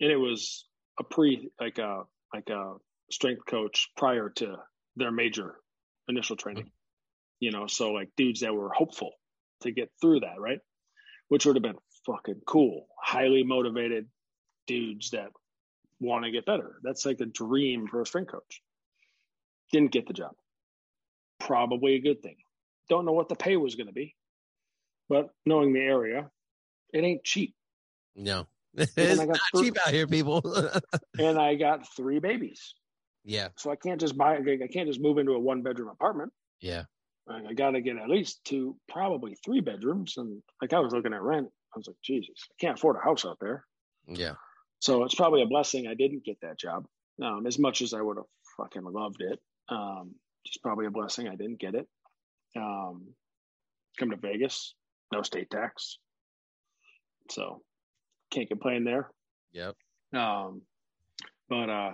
and 0.00 0.10
it 0.10 0.16
was 0.16 0.66
a 0.98 1.04
pre, 1.04 1.50
like 1.60 1.78
a, 1.78 2.02
like 2.32 2.48
a 2.48 2.74
strength 3.10 3.46
coach 3.46 3.90
prior 3.96 4.30
to 4.30 4.56
their 4.96 5.10
major 5.10 5.56
initial 6.08 6.36
training. 6.36 6.64
Mm-hmm. 6.64 6.70
You 7.40 7.50
know, 7.52 7.66
so 7.66 7.92
like 7.92 8.08
dudes 8.16 8.40
that 8.40 8.54
were 8.54 8.70
hopeful 8.70 9.12
to 9.60 9.70
get 9.70 9.90
through 10.00 10.20
that, 10.20 10.40
right? 10.40 10.60
Which 11.28 11.44
would 11.44 11.56
have 11.56 11.62
been 11.62 11.78
fucking 12.06 12.42
cool, 12.46 12.86
highly 13.02 13.42
motivated 13.42 14.06
dudes 14.66 15.10
that 15.10 15.28
want 16.00 16.24
to 16.24 16.30
get 16.30 16.46
better. 16.46 16.76
That's 16.82 17.04
like 17.04 17.20
a 17.20 17.26
dream 17.26 17.88
for 17.88 18.00
a 18.00 18.06
strength 18.06 18.32
coach. 18.32 18.62
Didn't 19.72 19.92
get 19.92 20.06
the 20.06 20.14
job. 20.14 20.32
Probably 21.40 21.94
a 21.94 22.00
good 22.00 22.22
thing. 22.22 22.36
Don't 22.88 23.04
know 23.04 23.12
what 23.12 23.28
the 23.28 23.34
pay 23.34 23.56
was 23.56 23.74
going 23.74 23.88
to 23.88 23.92
be, 23.92 24.14
but 25.08 25.30
knowing 25.44 25.72
the 25.72 25.80
area, 25.80 26.30
it 26.92 27.04
ain't 27.04 27.24
cheap. 27.24 27.54
No, 28.14 28.46
it's 28.74 28.96
not 28.96 29.38
three, 29.54 29.64
cheap 29.64 29.76
out 29.86 29.92
here, 29.92 30.06
people. 30.06 30.42
and 31.18 31.38
I 31.38 31.54
got 31.54 31.86
three 31.96 32.18
babies. 32.18 32.74
Yeah. 33.24 33.48
So 33.56 33.70
I 33.70 33.76
can't 33.76 34.00
just 34.00 34.16
buy. 34.16 34.36
I 34.36 34.68
can't 34.72 34.88
just 34.88 35.00
move 35.00 35.18
into 35.18 35.32
a 35.32 35.38
one 35.38 35.62
bedroom 35.62 35.88
apartment. 35.88 36.32
Yeah. 36.60 36.84
I 37.28 37.54
got 37.54 37.70
to 37.70 37.80
get 37.80 37.96
at 37.96 38.08
least 38.08 38.44
two, 38.44 38.76
probably 38.88 39.36
three 39.44 39.60
bedrooms. 39.60 40.14
And 40.16 40.42
like 40.62 40.72
I 40.72 40.78
was 40.78 40.92
looking 40.92 41.12
at 41.12 41.22
rent, 41.22 41.48
I 41.74 41.78
was 41.78 41.88
like, 41.88 41.96
Jesus, 42.02 42.36
I 42.50 42.54
can't 42.60 42.78
afford 42.78 42.96
a 42.96 43.04
house 43.04 43.24
out 43.24 43.38
there. 43.40 43.64
Yeah. 44.06 44.34
So 44.78 45.02
it's 45.02 45.14
probably 45.14 45.42
a 45.42 45.46
blessing 45.46 45.88
I 45.88 45.94
didn't 45.94 46.24
get 46.24 46.40
that 46.42 46.58
job. 46.58 46.86
Um, 47.20 47.46
as 47.46 47.58
much 47.58 47.82
as 47.82 47.94
I 47.94 48.00
would 48.00 48.18
have 48.18 48.26
fucking 48.56 48.84
loved 48.84 49.22
it, 49.22 49.40
um, 49.68 50.14
it's 50.44 50.58
probably 50.58 50.86
a 50.86 50.90
blessing 50.90 51.28
I 51.28 51.34
didn't 51.34 51.58
get 51.58 51.74
it. 51.74 51.88
Um, 52.56 53.08
come 53.98 54.10
to 54.10 54.16
Vegas, 54.16 54.74
no 55.12 55.22
state 55.22 55.50
tax, 55.50 55.98
so 57.30 57.62
can't 58.30 58.48
complain 58.48 58.84
there. 58.84 59.10
Yep. 59.52 59.74
Um, 60.14 60.62
but 61.48 61.70
uh, 61.70 61.92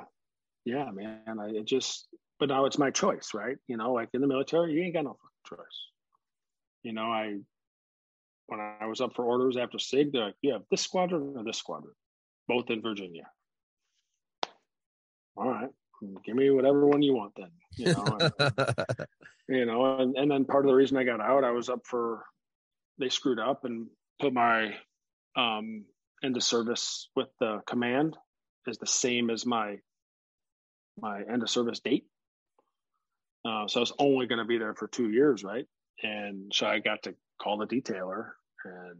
yeah, 0.64 0.90
man, 0.90 1.38
I 1.40 1.48
it 1.50 1.66
just 1.66 2.08
but 2.38 2.48
now 2.48 2.64
it's 2.64 2.78
my 2.78 2.90
choice, 2.90 3.30
right? 3.34 3.56
You 3.68 3.76
know, 3.76 3.92
like 3.92 4.08
in 4.14 4.20
the 4.20 4.26
military, 4.26 4.72
you 4.72 4.82
ain't 4.82 4.94
got 4.94 5.04
no 5.04 5.16
choice. 5.48 5.58
You 6.82 6.92
know, 6.92 7.04
I 7.04 7.38
when 8.46 8.60
I 8.60 8.86
was 8.86 9.00
up 9.00 9.14
for 9.14 9.24
orders 9.24 9.56
after 9.56 9.78
SIG, 9.78 10.12
they're 10.12 10.26
like, 10.26 10.34
"You 10.42 10.52
have 10.54 10.62
this 10.70 10.82
squadron 10.82 11.34
or 11.36 11.44
this 11.44 11.58
squadron, 11.58 11.94
both 12.48 12.70
in 12.70 12.82
Virginia." 12.82 13.28
All 15.36 15.48
right, 15.48 15.70
give 16.24 16.36
me 16.36 16.50
whatever 16.50 16.86
one 16.86 17.02
you 17.02 17.14
want 17.14 17.34
then. 17.36 17.50
You 17.76 17.92
know, 17.92 18.18
and, 18.20 18.54
you 19.48 19.66
know, 19.66 19.98
and, 19.98 20.16
and 20.16 20.30
then 20.30 20.44
part 20.44 20.64
of 20.64 20.68
the 20.68 20.74
reason 20.74 20.96
I 20.96 21.04
got 21.04 21.20
out, 21.20 21.44
I 21.44 21.50
was 21.50 21.68
up 21.68 21.80
for 21.84 22.24
they 22.98 23.08
screwed 23.08 23.38
up 23.38 23.64
and 23.64 23.88
put 24.20 24.32
my 24.32 24.74
um 25.36 25.84
into 26.22 26.40
service 26.40 27.08
with 27.16 27.28
the 27.40 27.60
command 27.66 28.16
is 28.66 28.78
the 28.78 28.86
same 28.86 29.30
as 29.30 29.44
my 29.44 29.78
my 31.00 31.22
end 31.22 31.42
of 31.42 31.50
service 31.50 31.80
date. 31.80 32.04
Uh, 33.44 33.66
so 33.66 33.80
I 33.80 33.82
was 33.82 33.92
only 33.98 34.26
going 34.26 34.38
to 34.38 34.44
be 34.44 34.58
there 34.58 34.74
for 34.74 34.86
two 34.86 35.10
years, 35.10 35.42
right? 35.42 35.66
And 36.02 36.52
so 36.54 36.66
I 36.66 36.78
got 36.78 37.02
to 37.04 37.14
call 37.40 37.58
the 37.58 37.66
detailer 37.66 38.30
and 38.64 38.98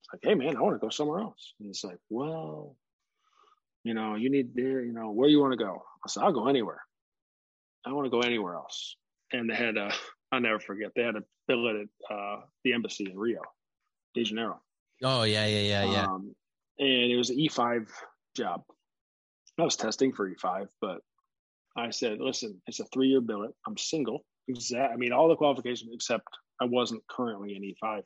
it's 0.00 0.08
like, 0.12 0.20
hey 0.22 0.34
man, 0.34 0.56
I 0.56 0.60
want 0.60 0.76
to 0.76 0.84
go 0.84 0.90
somewhere 0.90 1.20
else. 1.20 1.54
And 1.58 1.66
he's 1.66 1.82
like, 1.82 1.98
well, 2.08 2.76
you 3.84 3.94
know, 3.94 4.14
you 4.14 4.30
need 4.30 4.54
there, 4.54 4.82
you 4.82 4.92
know, 4.92 5.10
where 5.10 5.28
you 5.28 5.40
want 5.40 5.52
to 5.52 5.64
go? 5.64 5.82
I 6.04 6.08
said, 6.08 6.22
I'll 6.22 6.32
go 6.32 6.48
anywhere. 6.48 6.80
I 7.86 7.92
want 7.92 8.06
to 8.06 8.10
go 8.10 8.20
anywhere 8.20 8.54
else. 8.54 8.96
And 9.32 9.48
they 9.48 9.54
had 9.54 9.76
a, 9.76 9.92
I'll 10.32 10.40
never 10.40 10.60
forget, 10.60 10.92
they 10.94 11.02
had 11.02 11.16
a 11.16 11.24
billet 11.48 11.76
at 11.76 12.14
uh, 12.14 12.40
the 12.64 12.72
embassy 12.72 13.08
in 13.10 13.18
Rio, 13.18 13.40
de 14.14 14.24
Janeiro. 14.24 14.60
Oh 15.02 15.22
yeah, 15.22 15.46
yeah, 15.46 15.60
yeah, 15.60 15.92
yeah. 15.92 16.04
Um, 16.04 16.34
and 16.78 17.10
it 17.10 17.16
was 17.16 17.30
an 17.30 17.38
E5 17.38 17.88
job. 18.36 18.62
I 19.58 19.62
was 19.62 19.76
testing 19.76 20.12
for 20.12 20.30
E5, 20.30 20.68
but 20.80 21.00
I 21.76 21.90
said, 21.90 22.18
listen, 22.20 22.60
it's 22.66 22.80
a 22.80 22.84
three 22.86 23.08
year 23.08 23.20
billet. 23.20 23.52
I'm 23.66 23.76
single. 23.76 24.24
Exact. 24.48 24.92
I 24.92 24.96
mean, 24.96 25.12
all 25.12 25.28
the 25.28 25.36
qualifications 25.36 25.90
except 25.92 26.26
I 26.60 26.66
wasn't 26.66 27.06
currently 27.08 27.56
in 27.56 27.62
E5. 27.62 28.02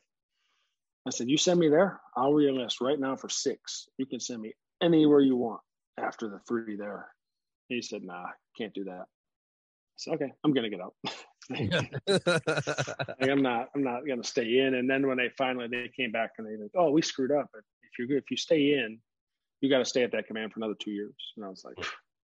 I 1.07 1.09
said, 1.11 1.29
you 1.29 1.37
send 1.37 1.59
me 1.59 1.69
there, 1.69 1.99
I'll 2.15 2.31
reenlist 2.31 2.81
right 2.81 2.99
now 2.99 3.15
for 3.15 3.29
six. 3.29 3.87
You 3.97 4.05
can 4.05 4.19
send 4.19 4.41
me 4.41 4.53
anywhere 4.81 5.21
you 5.21 5.35
want 5.35 5.61
after 5.97 6.29
the 6.29 6.39
three 6.47 6.75
there. 6.75 7.07
he 7.69 7.81
said, 7.81 8.03
nah, 8.03 8.25
can't 8.57 8.73
do 8.73 8.83
that. 8.85 9.05
Said, 9.97 10.15
okay, 10.15 10.31
I'm 10.43 10.53
gonna 10.53 10.69
get 10.69 10.81
out. 10.81 10.95
like, 11.49 13.29
I'm 13.29 13.43
not, 13.43 13.69
I'm 13.75 13.83
not 13.83 14.07
gonna 14.07 14.23
stay 14.23 14.59
in. 14.59 14.75
And 14.75 14.89
then 14.89 15.07
when 15.07 15.17
they 15.17 15.29
finally 15.37 15.67
they 15.67 15.89
came 15.95 16.11
back 16.11 16.31
and 16.37 16.47
they 16.47 16.61
like, 16.61 16.71
oh, 16.75 16.91
we 16.91 17.01
screwed 17.01 17.31
up. 17.31 17.49
If 17.53 18.09
you 18.09 18.17
if 18.17 18.31
you 18.31 18.37
stay 18.37 18.73
in, 18.73 18.99
you 19.61 19.69
got 19.69 19.79
to 19.79 19.85
stay 19.85 20.03
at 20.03 20.11
that 20.11 20.27
command 20.27 20.53
for 20.53 20.59
another 20.59 20.75
two 20.79 20.91
years. 20.91 21.15
And 21.35 21.45
I 21.45 21.49
was 21.49 21.65
like, 21.65 21.85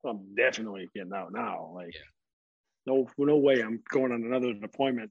I'm 0.07 0.35
definitely 0.37 0.89
getting 0.95 1.13
out 1.13 1.33
now. 1.33 1.73
Like, 1.75 1.95
yeah. 1.95 2.95
no, 2.95 3.09
no 3.19 3.37
way 3.39 3.63
I'm 3.63 3.81
going 3.91 4.13
on 4.13 4.25
another 4.25 4.53
deployment 4.53 5.11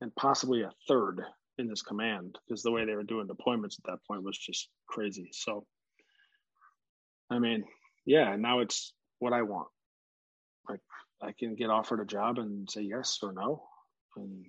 and 0.00 0.14
possibly 0.16 0.62
a 0.62 0.70
third 0.88 1.20
in 1.58 1.68
this 1.68 1.82
command 1.82 2.38
because 2.46 2.62
the 2.62 2.70
way 2.70 2.84
they 2.84 2.94
were 2.94 3.04
doing 3.04 3.26
deployments 3.26 3.78
at 3.78 3.84
that 3.86 3.98
point 4.06 4.22
was 4.22 4.38
just 4.38 4.68
crazy. 4.86 5.28
So, 5.32 5.64
I 7.30 7.38
mean, 7.38 7.64
yeah, 8.04 8.36
now 8.36 8.60
it's 8.60 8.92
what 9.18 9.32
I 9.32 9.42
want. 9.42 9.68
Like, 10.68 10.80
I 11.22 11.32
can 11.32 11.54
get 11.54 11.70
offered 11.70 12.00
a 12.00 12.04
job 12.04 12.38
and 12.38 12.70
say 12.70 12.82
yes 12.82 13.18
or 13.22 13.32
no, 13.32 13.62
and 14.16 14.44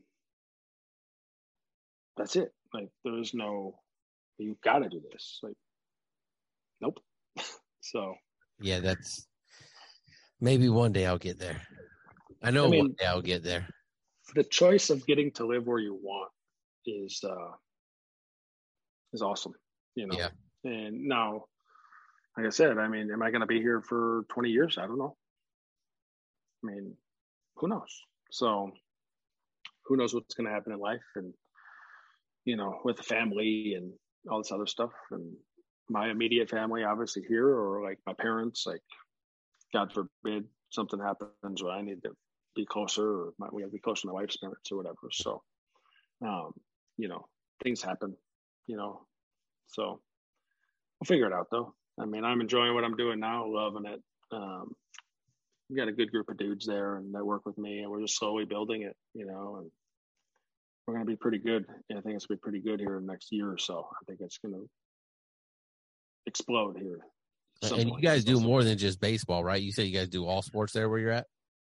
that's 2.18 2.36
it. 2.36 2.54
Like, 2.74 2.90
there's 3.04 3.34
no, 3.34 3.80
you 4.38 4.58
got 4.64 4.80
to 4.80 4.90
do 4.90 5.02
this. 5.12 5.40
Like, 5.42 5.56
nope. 6.82 7.00
so, 7.82 8.16
yeah, 8.60 8.80
that's 8.80 9.28
Maybe 10.42 10.70
one 10.70 10.92
day 10.92 11.06
I'll 11.06 11.18
get 11.18 11.40
there. 11.40 11.62
I 12.44 12.52
know 12.52 12.66
I 12.66 12.70
mean, 12.70 12.80
one 12.82 12.96
day 13.00 13.06
I'll 13.06 13.22
get 13.22 13.44
there. 13.44 13.68
The 14.36 14.44
choice 14.44 14.90
of 14.90 15.06
getting 15.06 15.32
to 15.34 15.46
live 15.46 15.66
where 15.66 15.80
you 15.80 15.98
want 16.02 16.32
is 16.86 17.22
uh 17.24 17.52
is 19.14 19.22
awesome. 19.22 19.54
You 19.96 20.08
know. 20.08 20.18
Yeah. 20.18 20.30
And 20.64 21.08
now, 21.08 21.46
like 22.38 22.46
I 22.46 22.50
said, 22.50 22.78
I 22.78 22.88
mean, 22.88 23.12
am 23.12 23.22
I 23.22 23.32
going 23.32 23.42
to 23.42 23.48
be 23.48 23.62
here 23.62 23.82
for 23.82 24.26
20 24.30 24.50
years? 24.50 24.78
I 24.78 24.88
don't 24.88 24.98
know. 24.98 25.16
I 26.64 26.68
mean, 26.68 26.96
who 27.56 27.68
knows? 27.68 28.02
So, 28.32 28.72
who 29.86 29.96
knows 29.96 30.14
what's 30.14 30.34
going 30.34 30.48
to 30.48 30.54
happen 30.54 30.74
in 30.74 30.80
life 30.80 31.06
and, 31.16 31.34
you 32.44 32.58
know, 32.58 32.80
with 32.84 32.98
the 32.98 33.04
family 33.04 33.76
and 33.76 33.94
all 34.30 34.40
this 34.40 34.52
other 34.52 34.66
stuff. 34.66 34.92
And 35.12 35.34
my 35.90 36.10
immediate 36.10 36.50
family, 36.50 36.84
obviously 36.84 37.24
here, 37.28 37.48
or 37.48 37.84
like 37.84 38.00
my 38.06 38.14
parents, 38.14 38.66
like 38.66 38.82
God 39.74 39.94
forbid 39.94 40.46
something 40.70 41.00
happens 41.00 41.64
where 41.64 41.72
I 41.72 41.82
need 41.82 42.02
to 42.04 42.12
be 42.56 42.66
closer, 42.66 43.08
or 43.08 43.34
my, 43.38 43.48
we 43.52 43.62
have 43.62 43.72
to 43.72 43.76
be 43.76 43.80
closer 43.80 44.02
to 44.02 44.08
my 44.08 44.14
wife's 44.14 44.38
parents 44.38 44.72
or 44.72 44.78
whatever. 44.78 45.10
So, 45.12 45.44
um, 46.26 46.52
you 46.98 47.08
know, 47.08 47.28
things 47.64 47.82
happen, 47.82 48.16
you 48.68 48.78
know. 48.78 49.06
So 49.68 50.02
we'll 51.00 51.06
figure 51.06 51.28
it 51.28 51.34
out 51.34 51.48
though. 51.52 51.74
I 52.00 52.06
mean, 52.06 52.24
I'm 52.24 52.42
enjoying 52.42 52.74
what 52.74 52.84
I'm 52.84 52.98
doing 52.98 53.20
now, 53.20 53.46
loving 53.48 53.86
it. 53.86 54.02
Um, 54.32 54.74
we 55.70 55.76
got 55.76 55.88
a 55.88 55.94
good 55.94 56.12
group 56.12 56.30
of 56.30 56.38
dudes 56.38 56.66
there 56.66 56.98
and 56.98 57.14
that 57.16 57.26
work 57.26 57.46
with 57.46 57.58
me, 57.58 57.80
and 57.80 57.90
we're 57.90 58.02
just 58.02 58.18
slowly 58.18 58.46
building 58.46 58.84
it, 58.84 58.96
you 59.14 59.26
know, 59.26 59.58
and 59.60 59.72
we're 60.86 60.96
going 60.96 61.06
to 61.06 61.12
be 61.12 61.16
pretty 61.16 61.40
good. 61.40 61.66
I 61.92 62.02
think 62.02 62.16
it's 62.16 62.26
going 62.26 62.38
to 62.38 62.42
be 62.42 62.52
pretty 62.52 62.60
good 62.60 62.80
here 62.80 62.98
in 62.98 63.06
the 63.06 63.12
next 63.12 63.32
year 63.32 63.52
or 63.52 63.58
so. 63.58 63.88
I 63.92 64.06
think 64.06 64.20
it's 64.22 64.38
going 64.38 64.54
to 64.54 64.70
explode 66.28 66.78
here. 66.78 67.00
And 67.64 67.90
you 67.90 68.02
guys 68.02 68.24
do 68.24 68.40
more 68.40 68.64
than 68.64 68.78
just 68.78 69.00
baseball, 69.00 69.44
right? 69.44 69.62
You 69.62 69.72
say 69.72 69.86
you 69.86 69.98
guys 69.98 70.10
do 70.10 70.26
all 70.26 70.42
sports 70.42 70.74
there 70.74 70.90
where 70.90 71.00
you're 71.00 71.12
at? 71.12 71.26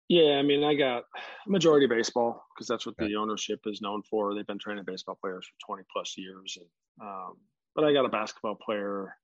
Yeah, 0.08 0.36
I 0.38 0.42
mean, 0.42 0.64
I 0.64 0.74
got 0.74 1.04
majority 1.46 1.86
baseball 1.86 2.46
because 2.54 2.66
that's 2.66 2.86
what 2.86 2.96
the 2.98 3.16
ownership 3.16 3.60
is 3.66 3.82
known 3.82 4.02
for. 4.08 4.34
They've 4.34 4.46
been 4.46 4.58
training 4.58 4.84
baseball 4.86 5.18
players 5.20 5.46
for 5.46 5.74
20 5.74 5.82
plus 5.92 6.14
years. 6.16 6.56
And, 6.58 7.08
um, 7.08 7.34
but 7.74 7.84
I 7.84 7.92
got 7.92 8.06
a 8.06 8.08
basketball 8.08 8.54
player 8.54 9.14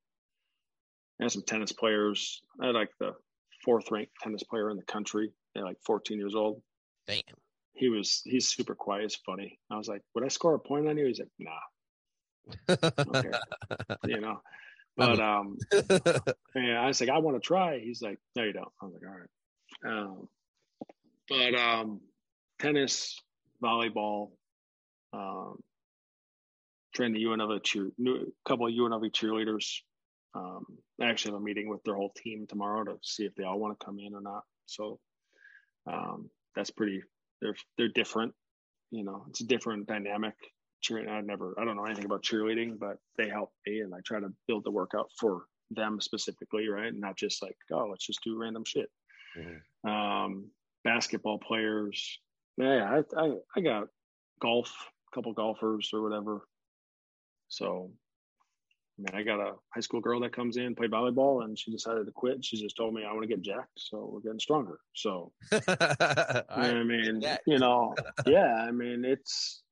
and 1.21 1.31
some 1.31 1.43
tennis 1.43 1.73
players. 1.73 2.43
I 2.61 2.67
had 2.67 2.75
like 2.75 2.91
the 2.99 3.15
fourth 3.65 3.91
ranked 3.91 4.13
tennis 4.23 4.43
player 4.43 4.71
in 4.71 4.77
the 4.77 4.83
country. 4.85 5.33
They're 5.55 5.65
like 5.65 5.79
14 5.87 6.19
years 6.19 6.35
old. 6.35 6.63
Damn. 7.07 7.23
He 7.73 7.89
was, 7.89 8.23
he's 8.25 8.49
super 8.49 8.75
quiet. 8.75 9.05
It's 9.05 9.17
funny. 9.17 9.59
I 9.71 9.77
was 9.77 9.89
like, 9.89 10.03
would 10.15 10.25
I 10.25 10.29
score 10.29 10.55
a 10.55 10.59
point 10.59 10.89
on 10.89 10.97
you? 10.97 11.07
He's 11.07 11.19
like, 11.19 11.29
nah. 11.39 11.53
okay. 12.69 13.31
you 14.07 14.21
know, 14.21 14.41
but 14.97 15.19
um, 15.19 15.59
and 16.55 16.79
I 16.79 16.87
was 16.87 17.01
like, 17.01 17.11
I 17.11 17.19
want 17.19 17.37
to 17.37 17.41
try. 17.41 17.81
He's 17.81 18.01
like, 18.01 18.19
No, 18.37 18.45
you 18.45 18.53
don't. 18.53 18.69
I 18.81 18.85
was 18.85 18.95
like, 18.95 19.03
All 19.11 19.19
right. 19.19 20.03
Um, 20.03 20.29
but 21.29 21.55
um, 21.55 22.01
tennis, 22.61 23.21
volleyball, 23.63 24.31
um, 25.13 25.59
trained 26.95 27.17
the 27.17 27.25
UNLV 27.25 27.65
cheer, 27.65 27.87
a 27.87 28.49
couple 28.49 28.69
of 28.69 28.73
UNLV 28.73 29.11
cheerleaders. 29.11 29.81
Um, 30.35 30.65
I 31.01 31.07
actually 31.07 31.33
have 31.33 31.41
a 31.41 31.45
meeting 31.45 31.69
with 31.69 31.83
their 31.85 31.95
whole 31.95 32.13
team 32.17 32.47
tomorrow 32.49 32.85
to 32.85 32.99
see 33.03 33.25
if 33.25 33.35
they 33.35 33.45
all 33.45 33.59
want 33.59 33.79
to 33.79 33.85
come 33.85 33.99
in 33.99 34.15
or 34.15 34.21
not. 34.21 34.43
So 34.67 34.99
um, 35.87 36.31
that's 36.57 36.71
pretty. 36.71 37.03
They're 37.41 37.57
they're 37.77 37.89
different. 37.89 38.35
You 38.91 39.05
know, 39.05 39.25
it's 39.29 39.41
a 39.41 39.47
different 39.47 39.87
dynamic 39.87 40.35
cheering. 40.85 41.09
I 41.09 41.21
never, 41.21 41.55
I 41.59 41.65
don't 41.65 41.77
know 41.77 41.87
anything 41.87 42.05
about 42.05 42.23
cheerleading, 42.23 42.79
but 42.79 42.99
they 43.17 43.29
help 43.29 43.51
me, 43.67 43.81
and 43.81 43.95
I 43.95 43.99
try 44.05 44.21
to 44.21 44.33
build 44.47 44.65
the 44.65 44.71
workout 44.71 45.11
for 45.19 45.45
them 45.71 46.01
specifically, 46.01 46.69
right? 46.69 46.93
And 46.93 47.01
not 47.01 47.17
just 47.17 47.43
like, 47.43 47.57
oh, 47.73 47.87
let's 47.91 48.07
just 48.07 48.23
do 48.23 48.39
random 48.39 48.65
shit. 48.65 48.91
Mm-hmm. 49.37 49.91
Um, 49.91 50.51
basketball 50.85 51.39
players, 51.39 52.21
yeah, 52.57 53.03
I, 53.17 53.21
I, 53.21 53.33
I 53.57 53.61
got 53.61 53.89
golf, 54.41 54.73
a 55.13 55.15
couple 55.15 55.33
golfers 55.33 55.91
or 55.93 56.03
whatever. 56.03 56.43
So, 57.49 57.91
mean, 58.99 59.15
I 59.15 59.23
got 59.23 59.41
a 59.41 59.55
high 59.75 59.81
school 59.81 60.01
girl 60.01 60.21
that 60.21 60.35
comes 60.35 60.57
in, 60.57 60.75
play 60.75 60.87
volleyball, 60.87 61.45
and 61.45 61.59
she 61.59 61.73
decided 61.73 62.07
to 62.07 62.13
quit. 62.13 62.45
She 62.45 62.61
just 62.61 62.77
told 62.77 62.95
me 62.95 63.05
I 63.05 63.13
want 63.13 63.23
to 63.23 63.29
get 63.29 63.43
jacked, 63.43 63.77
so 63.77 64.09
we're 64.13 64.21
getting 64.21 64.39
stronger. 64.39 64.79
So, 64.95 65.33
I 65.53 66.83
mean, 66.85 67.23
you 67.47 67.59
know, 67.59 67.95
yeah, 68.27 68.55
I 68.55 68.71
mean, 68.71 69.05
it's 69.05 69.63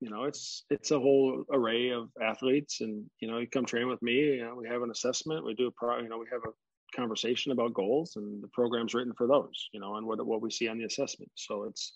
you 0.00 0.10
know, 0.10 0.24
it's 0.24 0.64
it's 0.70 0.90
a 0.90 0.98
whole 0.98 1.44
array 1.52 1.90
of 1.90 2.08
athletes, 2.22 2.80
and 2.80 3.04
you 3.20 3.30
know, 3.30 3.38
you 3.38 3.46
come 3.46 3.66
train 3.66 3.88
with 3.88 4.02
me. 4.02 4.36
You 4.36 4.44
know, 4.44 4.54
we 4.54 4.68
have 4.68 4.82
an 4.82 4.90
assessment. 4.90 5.44
We 5.44 5.54
do 5.54 5.66
a 5.66 5.70
pro. 5.70 6.00
You 6.00 6.08
know, 6.08 6.18
we 6.18 6.26
have 6.32 6.42
a 6.46 6.96
conversation 6.96 7.52
about 7.52 7.74
goals, 7.74 8.16
and 8.16 8.42
the 8.42 8.48
program's 8.48 8.94
written 8.94 9.12
for 9.16 9.26
those. 9.26 9.68
You 9.72 9.80
know, 9.80 9.96
and 9.96 10.06
what 10.06 10.24
what 10.26 10.40
we 10.40 10.50
see 10.50 10.68
on 10.68 10.78
the 10.78 10.84
assessment. 10.84 11.30
So 11.34 11.64
it's 11.64 11.94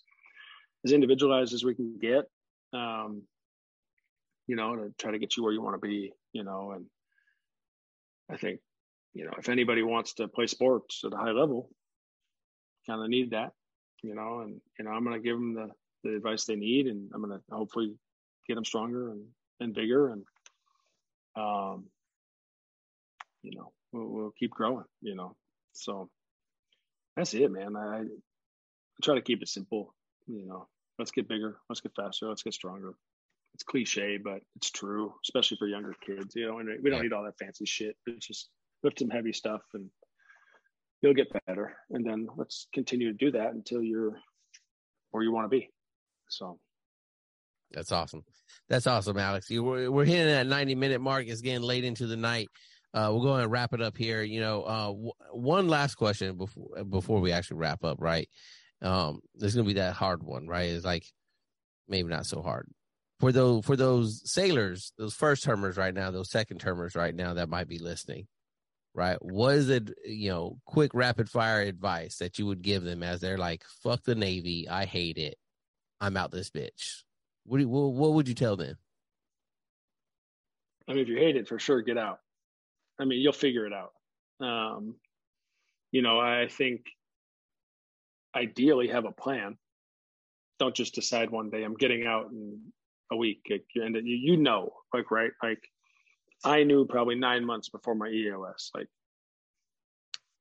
as 0.85 0.91
individualized 0.91 1.53
as 1.53 1.63
we 1.63 1.75
can 1.75 1.97
get. 1.99 2.25
Um, 2.73 3.23
you 4.47 4.55
know, 4.55 4.75
to 4.75 4.91
try 4.97 5.11
to 5.11 5.19
get 5.19 5.37
you 5.37 5.43
where 5.43 5.53
you 5.53 5.61
want 5.61 5.79
to 5.79 5.87
be. 5.87 6.11
You 6.33 6.43
know, 6.43 6.71
and 6.71 6.85
I 8.31 8.37
think 8.37 8.59
you 9.13 9.25
know 9.25 9.33
if 9.37 9.49
anybody 9.49 9.83
wants 9.83 10.13
to 10.15 10.27
play 10.27 10.47
sports 10.47 11.01
at 11.05 11.13
a 11.13 11.17
high 11.17 11.31
level, 11.31 11.69
kind 12.87 13.01
of 13.01 13.09
need 13.09 13.31
that. 13.31 13.51
You 14.03 14.15
know, 14.15 14.39
and 14.39 14.61
you 14.77 14.85
know, 14.85 14.91
I'm 14.91 15.03
going 15.03 15.21
to 15.21 15.27
give 15.27 15.35
them 15.35 15.53
the 15.53 15.69
the 16.03 16.15
advice 16.15 16.45
they 16.45 16.55
need, 16.55 16.87
and 16.87 17.09
I'm 17.13 17.21
going 17.21 17.37
to 17.37 17.43
hopefully 17.55 17.95
get 18.47 18.55
them 18.55 18.65
stronger 18.65 19.11
and, 19.11 19.25
and 19.59 19.73
bigger, 19.73 20.09
and 20.09 20.23
um, 21.35 21.85
you 23.43 23.51
know, 23.57 23.71
we'll, 23.91 24.07
we'll 24.07 24.33
keep 24.37 24.51
growing. 24.51 24.85
You 25.01 25.15
know, 25.15 25.35
so 25.73 26.09
that's 27.15 27.33
it, 27.33 27.51
man. 27.51 27.75
I, 27.75 28.01
I 28.01 28.03
try 29.03 29.15
to 29.15 29.21
keep 29.21 29.41
it 29.41 29.49
simple. 29.49 29.93
You 30.27 30.45
know, 30.47 30.67
let's 30.97 31.11
get 31.11 31.27
bigger, 31.27 31.57
let's 31.69 31.81
get 31.81 31.95
faster, 31.95 32.27
let's 32.27 32.43
get 32.43 32.53
stronger. 32.53 32.93
It's 33.53 33.63
cliche, 33.63 34.17
but 34.17 34.39
it's 34.55 34.71
true, 34.71 35.13
especially 35.25 35.57
for 35.57 35.67
younger 35.67 35.95
kids. 36.05 36.35
You 36.35 36.47
know, 36.47 36.59
and 36.59 36.69
we 36.81 36.89
don't 36.89 37.01
need 37.01 37.13
all 37.13 37.23
that 37.23 37.37
fancy 37.37 37.65
shit. 37.65 37.95
It's 38.07 38.27
just 38.27 38.49
lift 38.83 38.99
some 38.99 39.09
heavy 39.09 39.33
stuff 39.33 39.61
and 39.73 39.89
you'll 41.01 41.13
get 41.13 41.27
better. 41.45 41.75
And 41.89 42.05
then 42.05 42.27
let's 42.37 42.67
continue 42.73 43.11
to 43.11 43.17
do 43.17 43.31
that 43.31 43.53
until 43.53 43.81
you're 43.81 44.17
where 45.11 45.23
you 45.23 45.31
want 45.31 45.45
to 45.45 45.49
be. 45.49 45.69
So 46.29 46.59
that's 47.71 47.91
awesome. 47.91 48.23
That's 48.67 48.87
awesome, 48.87 49.17
Alex. 49.17 49.49
You, 49.49 49.63
we're, 49.63 49.91
we're 49.91 50.05
hitting 50.05 50.27
that 50.27 50.47
90 50.47 50.75
minute 50.75 51.01
mark. 51.01 51.27
It's 51.27 51.41
getting 51.41 51.61
late 51.61 51.83
into 51.83 52.07
the 52.07 52.17
night. 52.17 52.47
Uh, 52.93 53.09
we'll 53.11 53.21
go 53.21 53.35
and 53.35 53.51
wrap 53.51 53.73
it 53.73 53.81
up 53.81 53.97
here. 53.97 54.23
You 54.23 54.39
know, 54.39 54.63
uh, 54.63 54.87
w- 54.87 55.11
one 55.31 55.67
last 55.67 55.95
question 55.95 56.37
before 56.37 56.83
before 56.83 57.19
we 57.19 57.31
actually 57.31 57.57
wrap 57.57 57.83
up, 57.83 57.97
right? 57.99 58.27
Um, 58.81 59.19
there's 59.35 59.53
gonna 59.53 59.67
be 59.67 59.73
that 59.73 59.93
hard 59.93 60.23
one, 60.23 60.47
right? 60.47 60.69
It's 60.69 60.85
like 60.85 61.05
maybe 61.87 62.09
not 62.09 62.25
so 62.25 62.41
hard 62.41 62.67
for 63.19 63.31
those 63.31 63.65
for 63.65 63.75
those 63.75 64.21
sailors, 64.29 64.93
those 64.97 65.13
first 65.13 65.43
termers 65.43 65.77
right 65.77 65.93
now, 65.93 66.11
those 66.11 66.29
second 66.29 66.59
termers 66.59 66.95
right 66.95 67.13
now 67.13 67.33
that 67.33 67.49
might 67.49 67.67
be 67.67 67.79
listening, 67.79 68.27
right? 68.93 69.17
What 69.21 69.55
is 69.55 69.69
it, 69.69 69.91
you 70.05 70.29
know, 70.29 70.57
quick 70.65 70.91
rapid 70.93 71.29
fire 71.29 71.61
advice 71.61 72.17
that 72.17 72.39
you 72.39 72.45
would 72.45 72.61
give 72.61 72.83
them 72.83 73.03
as 73.03 73.19
they're 73.19 73.37
like, 73.37 73.63
"Fuck 73.83 74.03
the 74.03 74.15
Navy, 74.15 74.67
I 74.69 74.85
hate 74.85 75.17
it." 75.17 75.37
I'm 76.01 76.15
out 76.15 76.31
this 76.31 76.49
bitch. 76.49 77.03
What, 77.45 77.59
you, 77.59 77.67
what, 77.67 77.93
what 77.93 78.13
would 78.13 78.27
you 78.27 78.35
tell 78.35 78.55
them? 78.55 78.77
I 80.87 80.93
mean, 80.93 81.01
if 81.01 81.09
you 81.09 81.17
hate 81.17 81.35
it, 81.35 81.47
for 81.47 81.59
sure, 81.59 81.81
get 81.81 81.97
out. 81.97 82.19
I 82.99 83.05
mean, 83.05 83.19
you'll 83.19 83.33
figure 83.33 83.67
it 83.67 83.73
out. 83.73 83.91
Um, 84.39 84.95
you 85.91 86.01
know, 86.01 86.19
I 86.19 86.47
think 86.47 86.85
ideally 88.35 88.87
have 88.87 89.05
a 89.05 89.11
plan. 89.11 89.57
Don't 90.57 90.75
just 90.75 90.95
decide 90.95 91.29
one 91.29 91.49
day 91.49 91.63
I'm 91.63 91.75
getting 91.75 92.05
out 92.05 92.31
in 92.31 92.59
a 93.11 93.15
week. 93.15 93.51
And 93.75 93.95
you, 94.05 94.37
know, 94.37 94.71
like 94.93 95.11
right, 95.11 95.31
like 95.43 95.63
I 96.43 96.63
knew 96.63 96.85
probably 96.85 97.15
nine 97.15 97.45
months 97.45 97.69
before 97.69 97.95
my 97.95 98.07
EOS, 98.09 98.71
like 98.73 98.87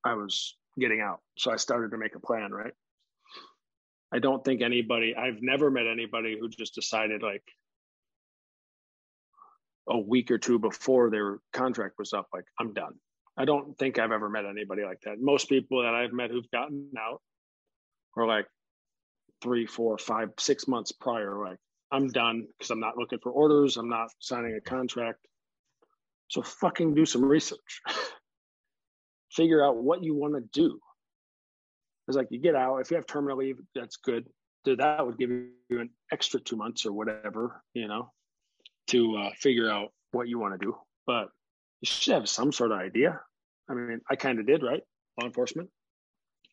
I 0.04 0.14
was 0.14 0.56
getting 0.78 1.00
out. 1.00 1.20
So 1.36 1.50
I 1.50 1.56
started 1.56 1.90
to 1.90 1.98
make 1.98 2.14
a 2.14 2.20
plan, 2.20 2.52
right? 2.52 2.72
I 4.12 4.20
don't 4.20 4.44
think 4.44 4.62
anybody, 4.62 5.14
I've 5.14 5.42
never 5.42 5.70
met 5.70 5.86
anybody 5.86 6.38
who 6.38 6.48
just 6.48 6.74
decided 6.74 7.22
like 7.22 7.42
a 9.88 9.98
week 9.98 10.30
or 10.30 10.38
two 10.38 10.58
before 10.58 11.10
their 11.10 11.38
contract 11.52 11.94
was 11.98 12.12
up, 12.12 12.28
like, 12.32 12.44
I'm 12.60 12.72
done. 12.72 12.94
I 13.36 13.44
don't 13.44 13.76
think 13.78 13.98
I've 13.98 14.12
ever 14.12 14.28
met 14.28 14.44
anybody 14.44 14.82
like 14.82 15.00
that. 15.02 15.20
Most 15.20 15.48
people 15.48 15.82
that 15.82 15.94
I've 15.94 16.12
met 16.12 16.30
who've 16.30 16.50
gotten 16.50 16.90
out 16.98 17.20
are 18.16 18.26
like 18.26 18.46
three, 19.42 19.66
four, 19.66 19.96
five, 19.98 20.30
six 20.38 20.66
months 20.66 20.92
prior, 20.92 21.38
like, 21.38 21.58
I'm 21.90 22.08
done 22.08 22.46
because 22.58 22.70
I'm 22.70 22.80
not 22.80 22.98
looking 22.98 23.18
for 23.18 23.32
orders. 23.32 23.76
I'm 23.76 23.88
not 23.88 24.10
signing 24.18 24.54
a 24.54 24.60
contract. 24.60 25.26
So 26.28 26.42
fucking 26.42 26.94
do 26.94 27.06
some 27.06 27.24
research. 27.24 27.82
Figure 29.32 29.64
out 29.64 29.76
what 29.76 30.02
you 30.02 30.14
want 30.14 30.34
to 30.34 30.42
do. 30.52 30.78
It's 32.06 32.16
like 32.16 32.28
you 32.30 32.40
get 32.40 32.54
out. 32.54 32.78
If 32.78 32.90
you 32.90 32.96
have 32.96 33.06
terminal 33.06 33.38
leave, 33.38 33.58
that's 33.74 33.96
good. 33.96 34.26
That 34.64 35.06
would 35.06 35.18
give 35.18 35.30
you 35.30 35.50
an 35.70 35.88
extra 36.12 36.40
two 36.40 36.56
months 36.56 36.84
or 36.84 36.92
whatever, 36.92 37.62
you 37.72 37.88
know, 37.88 38.10
to 38.88 39.16
uh, 39.16 39.30
figure 39.38 39.70
out 39.70 39.92
what 40.12 40.28
you 40.28 40.38
want 40.38 40.58
to 40.58 40.66
do. 40.66 40.76
But 41.06 41.28
you 41.80 41.86
should 41.86 42.14
have 42.14 42.28
some 42.28 42.52
sort 42.52 42.72
of 42.72 42.78
idea. 42.78 43.20
I 43.70 43.74
mean, 43.74 44.00
I 44.10 44.16
kind 44.16 44.38
of 44.38 44.46
did, 44.46 44.62
right? 44.62 44.82
Law 45.18 45.26
enforcement. 45.26 45.70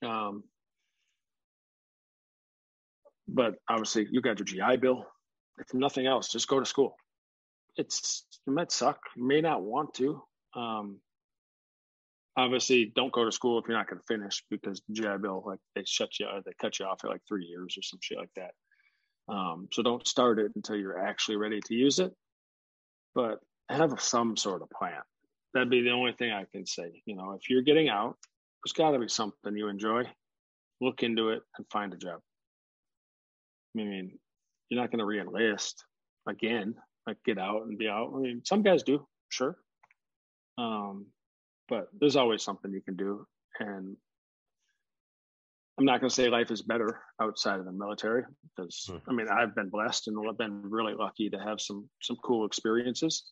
Um, 0.05 0.43
but 3.27 3.55
obviously, 3.69 4.07
you 4.11 4.21
got 4.21 4.39
your 4.39 4.45
GI 4.45 4.77
Bill. 4.77 5.05
If 5.57 5.73
nothing 5.73 6.05
else, 6.05 6.31
just 6.31 6.47
go 6.47 6.59
to 6.59 6.65
school. 6.65 6.95
It's 7.77 8.25
it 8.47 8.51
might 8.51 8.71
suck. 8.71 8.99
You 9.15 9.25
may 9.25 9.41
not 9.41 9.61
want 9.63 9.93
to. 9.95 10.21
Um, 10.55 10.99
obviously 12.37 12.91
don't 12.95 13.13
go 13.13 13.25
to 13.25 13.31
school 13.31 13.59
if 13.59 13.65
you're 13.67 13.77
not 13.77 13.87
going 13.87 13.99
to 13.99 14.05
finish 14.13 14.43
because 14.49 14.81
GI 14.91 15.17
Bill 15.21 15.43
like 15.45 15.59
they 15.75 15.83
shut 15.85 16.19
you 16.19 16.27
they 16.45 16.51
cut 16.59 16.79
you 16.79 16.85
off 16.85 17.03
at 17.03 17.09
like 17.09 17.21
three 17.27 17.45
years 17.45 17.75
or 17.77 17.81
some 17.81 17.99
shit 18.01 18.17
like 18.17 18.33
that. 18.35 18.51
Um, 19.27 19.67
so 19.71 19.81
don't 19.81 20.07
start 20.07 20.39
it 20.39 20.51
until 20.55 20.75
you're 20.75 20.99
actually 20.99 21.37
ready 21.37 21.59
to 21.65 21.73
use 21.73 21.99
it, 21.99 22.13
but 23.15 23.39
have 23.69 23.99
some 23.99 24.37
sort 24.37 24.61
of 24.61 24.69
plan. 24.69 25.01
that'd 25.53 25.69
be 25.69 25.81
the 25.81 25.91
only 25.91 26.13
thing 26.13 26.31
I 26.31 26.45
can 26.51 26.65
say. 26.65 27.01
You 27.05 27.15
know, 27.15 27.31
if 27.31 27.49
you're 27.49 27.63
getting 27.63 27.89
out, 27.89 28.17
there's 28.63 28.73
got 28.73 28.91
to 28.91 28.99
be 28.99 29.07
something 29.07 29.57
you 29.57 29.67
enjoy. 29.67 30.03
Look 30.81 31.01
into 31.01 31.29
it 31.29 31.41
and 31.57 31.65
find 31.71 31.93
a 31.93 31.97
job. 31.97 32.19
I 33.75 33.83
mean, 33.83 34.19
you're 34.69 34.81
not 34.81 34.91
going 34.91 34.99
to 34.99 35.05
re-enlist 35.05 35.83
again, 36.27 36.75
like 37.05 37.17
get 37.25 37.37
out 37.37 37.63
and 37.63 37.77
be 37.77 37.87
out. 37.87 38.11
I 38.15 38.19
mean, 38.19 38.41
some 38.43 38.63
guys 38.63 38.83
do, 38.83 39.05
sure. 39.29 39.57
Um, 40.57 41.07
but 41.67 41.87
there's 41.99 42.15
always 42.15 42.43
something 42.43 42.71
you 42.71 42.81
can 42.81 42.95
do. 42.95 43.25
And 43.59 43.95
I'm 45.77 45.85
not 45.85 45.99
going 45.99 46.09
to 46.09 46.15
say 46.15 46.29
life 46.29 46.51
is 46.51 46.61
better 46.61 47.01
outside 47.21 47.59
of 47.59 47.65
the 47.65 47.71
military 47.71 48.23
because 48.55 48.87
mm-hmm. 48.89 49.09
I 49.09 49.13
mean 49.13 49.27
I've 49.27 49.55
been 49.55 49.69
blessed 49.69 50.07
and 50.07 50.17
I've 50.27 50.37
been 50.37 50.61
really 50.63 50.93
lucky 50.93 51.29
to 51.29 51.37
have 51.37 51.59
some 51.59 51.89
some 52.01 52.17
cool 52.23 52.45
experiences. 52.45 53.25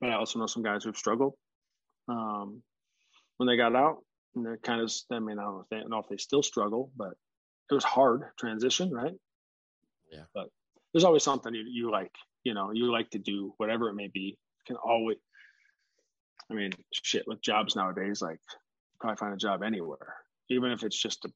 But 0.00 0.10
I 0.10 0.14
also 0.14 0.38
know 0.38 0.46
some 0.46 0.62
guys 0.62 0.84
who've 0.84 0.96
struggled 0.96 1.34
um, 2.08 2.62
when 3.38 3.46
they 3.46 3.56
got 3.56 3.74
out, 3.74 3.98
and 4.34 4.44
they're 4.44 4.58
kind 4.58 4.80
of 4.80 4.92
I 5.10 5.18
mean 5.18 5.38
I 5.38 5.42
don't 5.42 5.54
know 5.54 5.60
if 5.60 5.68
they, 5.70 5.88
know 5.88 5.98
if 5.98 6.08
they 6.08 6.18
still 6.18 6.42
struggle, 6.42 6.92
but 6.96 7.14
it 7.70 7.74
was 7.74 7.84
hard 7.84 8.22
transition, 8.38 8.92
right? 8.92 9.14
Yeah. 10.10 10.24
But 10.34 10.48
there's 10.92 11.04
always 11.04 11.22
something 11.22 11.54
you, 11.54 11.64
you 11.68 11.90
like, 11.90 12.12
you 12.44 12.54
know, 12.54 12.70
you 12.72 12.90
like 12.90 13.10
to 13.10 13.18
do 13.18 13.52
whatever 13.56 13.88
it 13.88 13.94
may 13.94 14.08
be. 14.08 14.38
Can 14.66 14.76
always, 14.76 15.18
I 16.50 16.54
mean, 16.54 16.72
shit 16.92 17.24
with 17.26 17.40
jobs 17.40 17.76
nowadays, 17.76 18.22
like 18.22 18.40
probably 19.00 19.16
find 19.16 19.34
a 19.34 19.36
job 19.36 19.62
anywhere, 19.62 20.14
even 20.48 20.72
if 20.72 20.82
it's 20.82 21.00
just 21.00 21.22
to 21.22 21.32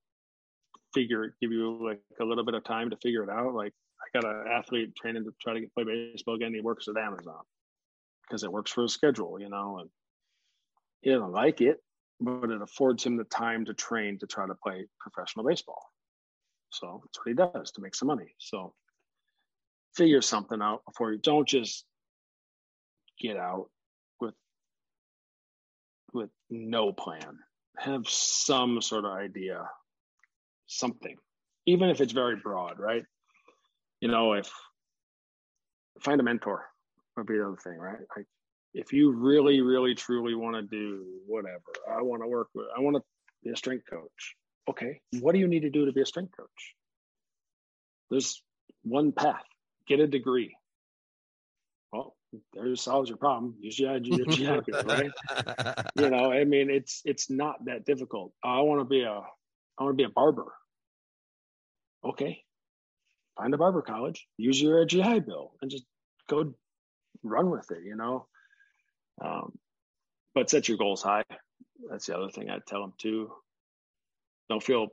figure, 0.95 1.35
give 1.41 1.53
you 1.53 1.85
like 1.85 2.01
a 2.21 2.25
little 2.25 2.45
bit 2.45 2.55
of 2.55 2.65
time 2.65 2.91
to 2.91 2.97
figure 2.97 3.23
it 3.23 3.31
out. 3.31 3.55
Like 3.55 3.73
I 4.01 4.21
got 4.21 4.29
an 4.29 4.47
athlete 4.51 4.95
training 4.97 5.25
to 5.25 5.31
try 5.41 5.55
to 5.55 5.61
get 5.61 5.75
play 5.75 5.85
baseball 5.85 6.35
again. 6.35 6.55
He 6.55 6.61
works 6.61 6.89
at 6.89 6.97
Amazon 6.97 7.43
because 8.23 8.43
it 8.43 8.53
works 8.53 8.71
for 8.71 8.83
his 8.83 8.93
schedule, 8.93 9.41
you 9.41 9.49
know, 9.49 9.79
and 9.81 9.91
he 11.03 11.11
doesn't 11.11 11.33
like 11.33 11.61
it, 11.61 11.79
but 12.21 12.51
it 12.51 12.63
affords 12.63 13.05
him 13.05 13.17
the 13.17 13.25
time 13.25 13.65
to 13.67 13.75
train 13.75 14.19
to 14.19 14.27
try 14.27 14.47
to 14.47 14.55
play 14.55 14.87
professional 15.01 15.45
baseball. 15.45 15.83
So 16.71 17.03
that's 17.03 17.19
what 17.19 17.29
he 17.29 17.35
does 17.35 17.73
to 17.73 17.81
make 17.81 17.95
some 17.95 18.09
money. 18.09 18.35
So 18.39 18.75
figure 19.95 20.23
something 20.23 20.63
out 20.63 20.83
before 20.87 21.13
you 21.13 21.19
don't 21.19 21.49
just 21.49 21.85
get 23.21 23.37
out 23.37 23.67
with 24.21 24.35
with 26.13 26.31
no 26.49 26.93
plan. 26.93 27.39
Have 27.79 28.09
some 28.09 28.83
sort 28.83 29.05
of 29.05 29.13
idea, 29.13 29.63
something, 30.67 31.17
even 31.67 31.89
if 31.89 32.01
it's 32.01 32.13
very 32.13 32.37
broad, 32.37 32.79
right? 32.79 33.05
You 34.01 34.09
know, 34.09 34.35
if 34.35 34.51
find 36.01 36.21
a 36.21 36.25
mentor 36.25 36.67
would 37.17 37.27
be 37.27 37.37
the 37.37 37.47
other 37.47 37.57
thing, 37.57 37.79
right? 37.79 37.99
Like 38.17 38.27
if 38.75 38.93
you 38.93 39.13
really, 39.13 39.61
really, 39.61 39.95
truly 39.95 40.35
want 40.35 40.57
to 40.57 40.63
do 40.63 41.05
whatever, 41.27 41.63
I 41.91 42.03
want 42.03 42.23
to 42.23 42.29
work 42.29 42.49
with, 42.55 42.67
I 42.77 42.81
want 42.81 42.97
to 42.97 43.03
be 43.43 43.51
a 43.51 43.57
strength 43.57 43.85
coach. 43.91 44.37
Okay, 44.71 45.01
what 45.21 45.33
do 45.33 45.39
you 45.39 45.49
need 45.49 45.63
to 45.63 45.71
do 45.71 45.87
to 45.87 45.93
be 45.93 46.03
a 46.03 46.07
strength 46.07 46.37
coach? 46.37 46.75
There's 48.11 48.43
one 48.83 49.13
path 49.13 49.45
get 49.91 50.01
a 50.01 50.07
degree. 50.07 50.57
Well, 51.93 52.15
there 52.55 52.75
solves 52.77 53.09
your 53.09 53.19
problem. 53.19 53.57
Use 53.61 53.79
your 53.79 53.99
GI, 53.99 54.61
right? 54.85 55.11
you 55.97 56.11
know, 56.11 56.33
I 56.33 56.45
mean, 56.45 56.71
it's 56.71 57.03
it's 57.05 57.29
not 57.29 57.65
that 57.65 57.85
difficult. 57.85 58.33
I 58.43 58.61
want 58.61 58.81
to 58.81 58.85
be 58.85 59.03
a 59.03 59.21
I 59.79 59.83
want 59.83 59.99
to 59.99 60.03
be 60.03 60.05
a 60.05 60.15
barber. 60.15 60.53
Okay, 62.05 62.43
find 63.37 63.53
a 63.53 63.59
barber 63.59 63.83
college. 63.83 64.27
Use 64.39 64.63
your 64.63 64.85
GI 64.85 65.21
Bill 65.21 65.53
and 65.61 65.71
just 65.71 65.85
go 66.29 66.55
run 67.23 67.51
with 67.51 67.71
it. 67.73 67.83
You 67.85 67.97
know, 67.97 68.27
um, 69.23 69.59
but 70.35 70.49
set 70.49 70.69
your 70.69 70.79
goals 70.79 71.03
high. 71.03 71.25
That's 71.91 72.07
the 72.07 72.17
other 72.17 72.31
thing 72.31 72.49
I'd 72.49 72.67
tell 72.67 72.83
them 72.83 72.95
too. 72.97 73.33
Don't 74.51 74.63
feel 74.63 74.89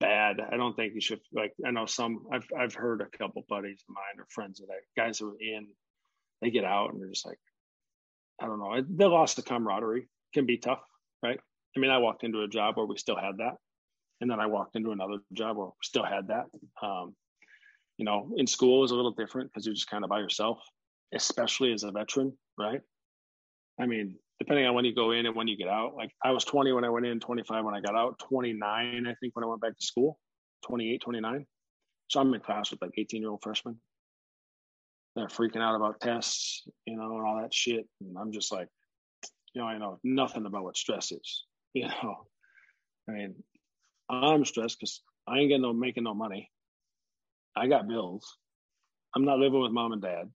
bad. 0.00 0.36
I 0.40 0.56
don't 0.56 0.74
think 0.74 0.94
you 0.94 1.00
should 1.00 1.20
like. 1.32 1.52
I 1.64 1.70
know 1.70 1.86
some. 1.86 2.26
I've 2.32 2.46
I've 2.58 2.74
heard 2.74 3.00
a 3.00 3.16
couple 3.16 3.44
buddies 3.48 3.82
of 3.88 3.94
mine 3.94 4.20
or 4.20 4.26
friends 4.28 4.60
of 4.60 4.68
that 4.68 4.80
guys 4.96 5.18
who 5.18 5.30
are 5.30 5.40
in, 5.40 5.68
they 6.42 6.50
get 6.50 6.64
out 6.64 6.92
and 6.92 7.00
they're 7.00 7.08
just 7.08 7.26
like, 7.26 7.38
I 8.40 8.46
don't 8.46 8.58
know. 8.58 8.82
They 8.88 9.04
lost 9.04 9.36
the 9.36 9.42
camaraderie. 9.42 10.08
Can 10.34 10.46
be 10.46 10.58
tough, 10.58 10.82
right? 11.22 11.38
I 11.76 11.80
mean, 11.80 11.90
I 11.90 11.98
walked 11.98 12.24
into 12.24 12.42
a 12.42 12.48
job 12.48 12.76
where 12.76 12.86
we 12.86 12.96
still 12.96 13.16
had 13.16 13.38
that, 13.38 13.54
and 14.20 14.30
then 14.30 14.40
I 14.40 14.46
walked 14.46 14.76
into 14.76 14.90
another 14.90 15.18
job 15.32 15.56
where 15.56 15.66
we 15.66 15.72
still 15.82 16.04
had 16.04 16.28
that. 16.28 16.46
Um, 16.82 17.14
you 17.98 18.04
know, 18.04 18.30
in 18.36 18.46
school 18.46 18.84
is 18.84 18.90
a 18.90 18.96
little 18.96 19.12
different 19.12 19.50
because 19.50 19.64
you're 19.64 19.74
just 19.74 19.90
kind 19.90 20.04
of 20.04 20.10
by 20.10 20.20
yourself, 20.20 20.58
especially 21.14 21.72
as 21.72 21.84
a 21.84 21.90
veteran, 21.90 22.36
right? 22.58 22.80
I 23.80 23.86
mean, 23.86 24.16
depending 24.38 24.66
on 24.66 24.74
when 24.74 24.84
you 24.84 24.94
go 24.94 25.10
in 25.10 25.26
and 25.26 25.34
when 25.34 25.48
you 25.48 25.56
get 25.56 25.68
out. 25.68 25.94
Like 25.96 26.10
I 26.22 26.30
was 26.30 26.44
20 26.44 26.72
when 26.72 26.84
I 26.84 26.90
went 26.90 27.06
in, 27.06 27.20
25 27.20 27.64
when 27.64 27.74
I 27.74 27.80
got 27.80 27.96
out, 27.96 28.18
29, 28.20 29.06
I 29.06 29.14
think, 29.20 29.34
when 29.34 29.44
I 29.44 29.48
went 29.48 29.60
back 29.60 29.76
to 29.76 29.86
school, 29.86 30.18
28, 30.66 31.00
29. 31.00 31.46
So 32.08 32.20
I'm 32.20 32.32
in 32.34 32.40
class 32.40 32.70
with 32.70 32.80
like 32.80 32.92
18 32.96 33.20
year 33.20 33.30
old 33.30 33.42
freshmen. 33.42 33.76
They're 35.16 35.26
freaking 35.26 35.60
out 35.62 35.74
about 35.74 36.00
tests, 36.00 36.62
you 36.86 36.96
know, 36.96 37.16
and 37.16 37.26
all 37.26 37.40
that 37.42 37.52
shit. 37.52 37.86
And 38.00 38.16
I'm 38.16 38.30
just 38.30 38.52
like, 38.52 38.68
you 39.52 39.60
know, 39.60 39.66
I 39.66 39.78
know 39.78 39.98
nothing 40.04 40.46
about 40.46 40.62
what 40.62 40.76
stress 40.76 41.10
is, 41.10 41.44
you 41.74 41.88
know. 41.88 42.26
I 43.08 43.12
mean, 43.12 43.34
I'm 44.08 44.44
stressed 44.44 44.78
because 44.78 45.02
I 45.26 45.38
ain't 45.38 45.48
getting 45.48 45.62
no 45.62 45.72
making 45.72 46.04
no 46.04 46.14
money. 46.14 46.50
I 47.56 47.66
got 47.66 47.88
bills. 47.88 48.36
I'm 49.16 49.24
not 49.24 49.38
living 49.38 49.60
with 49.60 49.72
mom 49.72 49.92
and 49.92 50.02
dad. 50.02 50.30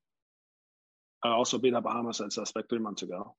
I 1.24 1.30
also 1.30 1.58
beat 1.58 1.74
up 1.74 1.86
a 1.86 1.90
homicide 1.90 2.34
suspect 2.34 2.70
three 2.70 2.80
months 2.80 3.04
ago 3.04 3.36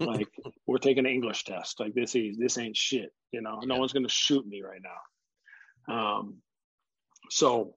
like 0.00 0.28
we're 0.66 0.78
taking 0.78 1.06
an 1.06 1.12
English 1.12 1.44
test. 1.44 1.80
Like 1.80 1.94
this 1.94 2.14
is 2.14 2.36
this 2.38 2.58
ain't 2.58 2.76
shit. 2.76 3.12
You 3.32 3.42
know, 3.42 3.60
no 3.64 3.76
one's 3.76 3.92
gonna 3.92 4.08
shoot 4.08 4.46
me 4.46 4.62
right 4.62 4.80
now. 4.82 5.94
Um, 5.94 6.36
so 7.30 7.74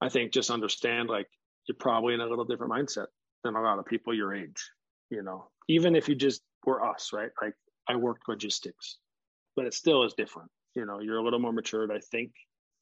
I 0.00 0.08
think 0.08 0.32
just 0.32 0.50
understand 0.50 1.08
like 1.08 1.28
you're 1.68 1.76
probably 1.78 2.14
in 2.14 2.20
a 2.20 2.26
little 2.26 2.44
different 2.44 2.72
mindset 2.72 3.06
than 3.42 3.54
a 3.54 3.62
lot 3.62 3.78
of 3.78 3.86
people 3.86 4.14
your 4.14 4.34
age. 4.34 4.70
You 5.10 5.22
know, 5.22 5.48
even 5.68 5.94
if 5.94 6.08
you 6.08 6.14
just 6.14 6.42
were 6.66 6.84
us, 6.84 7.10
right? 7.12 7.30
Like 7.40 7.54
I 7.88 7.96
worked 7.96 8.28
logistics, 8.28 8.98
but 9.56 9.66
it 9.66 9.74
still 9.74 10.04
is 10.04 10.14
different. 10.14 10.50
You 10.74 10.86
know, 10.86 11.00
you're 11.00 11.18
a 11.18 11.22
little 11.22 11.38
more 11.38 11.52
matured. 11.52 11.92
I 11.92 12.00
think 12.10 12.32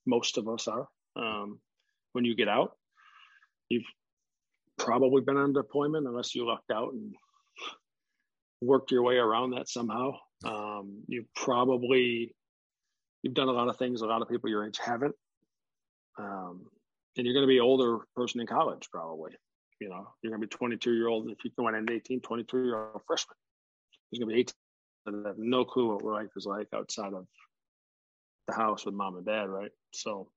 most 0.07 0.39
of 0.39 0.49
us 0.49 0.69
are. 0.69 0.89
Um, 1.15 1.61
when 2.13 2.25
you 2.25 2.35
get 2.35 2.49
out, 2.49 2.77
you've 3.69 3.85
probably 4.79 5.21
been 5.23 5.37
on 5.37 5.53
deployment 5.53 6.07
unless 6.07 6.35
you 6.35 6.47
lucked 6.47 6.71
out 6.71 6.93
and 6.93 7.15
worked 8.63 8.91
your 8.91 9.03
way 9.03 9.17
around 9.17 9.51
that 9.51 9.69
somehow. 9.69 10.13
Um, 10.45 11.03
you 11.07 11.25
probably 11.37 12.35
you've 13.23 13.35
done 13.35 13.49
a 13.49 13.53
lot 13.53 13.69
of 13.69 13.77
things 13.77 14.03
a 14.03 14.07
lot 14.07 14.23
of 14.23 14.29
people 14.29 14.49
your 14.49 14.67
age 14.67 14.79
haven't. 14.85 15.15
Um, 16.19 16.67
and 17.17 17.27
you're 17.27 17.35
going 17.35 17.47
to 17.47 17.53
be 17.53 17.61
older 17.61 17.99
person 18.17 18.41
in 18.41 18.47
college 18.47 18.89
probably. 18.91 19.33
You 19.81 19.89
know, 19.89 20.09
you're 20.23 20.31
going 20.31 20.41
to 20.41 20.47
be 20.47 20.57
22 20.57 20.93
year 20.93 21.09
old 21.09 21.29
if 21.31 21.39
you 21.45 21.51
go 21.59 21.69
in 21.69 21.91
18, 21.91 22.21
22 22.21 22.65
year 22.65 22.77
old 22.77 23.03
freshman. 23.07 23.37
There's 24.11 24.21
going 24.21 24.31
to 24.31 24.35
be 24.35 24.41
18 24.41 24.55
that 25.07 25.29
have 25.29 25.39
no 25.39 25.65
clue 25.65 25.93
what 25.93 26.05
life 26.05 26.31
is 26.37 26.47
like 26.47 26.69
outside 26.73 27.13
of 27.13 27.27
the 28.47 28.55
house 28.55 28.87
with 28.87 28.95
mom 28.95 29.17
and 29.17 29.27
dad, 29.27 29.49
right? 29.49 29.71
So 29.93 30.29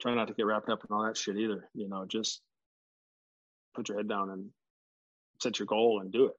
try 0.00 0.14
not 0.14 0.28
to 0.28 0.34
get 0.34 0.46
wrapped 0.46 0.68
up 0.68 0.80
in 0.88 0.94
all 0.94 1.04
that 1.04 1.16
shit 1.16 1.36
either. 1.36 1.68
You 1.74 1.88
know, 1.88 2.04
just 2.06 2.40
put 3.74 3.88
your 3.88 3.98
head 3.98 4.08
down 4.08 4.30
and 4.30 4.50
set 5.40 5.58
your 5.58 5.66
goal 5.66 6.00
and 6.00 6.10
do 6.10 6.26
it. 6.26 6.32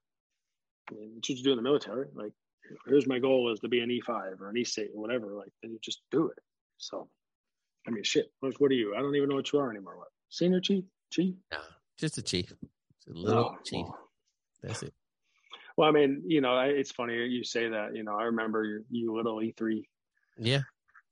I 0.90 0.94
mean, 0.94 1.12
what 1.14 1.28
you 1.28 1.42
do 1.42 1.50
in 1.50 1.56
the 1.56 1.62
military. 1.62 2.06
Like, 2.14 2.32
here's 2.86 3.06
my 3.06 3.18
goal 3.18 3.52
is 3.52 3.60
to 3.60 3.68
be 3.68 3.80
an 3.80 3.90
E5 3.90 4.40
or 4.40 4.50
an 4.50 4.56
E6 4.56 4.94
or 4.94 5.00
whatever. 5.00 5.26
Like, 5.34 5.52
then 5.62 5.72
you 5.72 5.78
just 5.82 6.02
do 6.10 6.28
it. 6.28 6.38
So, 6.78 7.08
I 7.86 7.90
mean, 7.90 8.04
shit. 8.04 8.32
What, 8.40 8.54
what 8.60 8.70
are 8.70 8.74
you? 8.74 8.94
I 8.94 9.00
don't 9.00 9.14
even 9.14 9.28
know 9.28 9.36
what 9.36 9.52
you 9.52 9.58
are 9.58 9.70
anymore. 9.70 9.98
What? 9.98 10.08
Senior 10.30 10.60
chief? 10.60 10.84
Chief? 11.10 11.34
Nah, 11.52 11.58
just 11.98 12.18
a 12.18 12.22
chief. 12.22 12.48
Just 12.48 13.16
a 13.16 13.20
little 13.20 13.52
oh, 13.54 13.58
chief. 13.64 13.84
Well, 13.84 13.98
That's 14.62 14.82
it. 14.82 14.94
Well, 15.76 15.88
I 15.88 15.92
mean, 15.92 16.22
you 16.26 16.40
know, 16.40 16.58
it's 16.58 16.90
funny 16.90 17.14
you 17.14 17.44
say 17.44 17.68
that. 17.68 17.94
You 17.94 18.02
know, 18.02 18.16
I 18.16 18.24
remember 18.24 18.64
you, 18.64 18.84
you 18.90 19.16
little 19.16 19.36
E3. 19.36 19.82
Yeah 20.38 20.62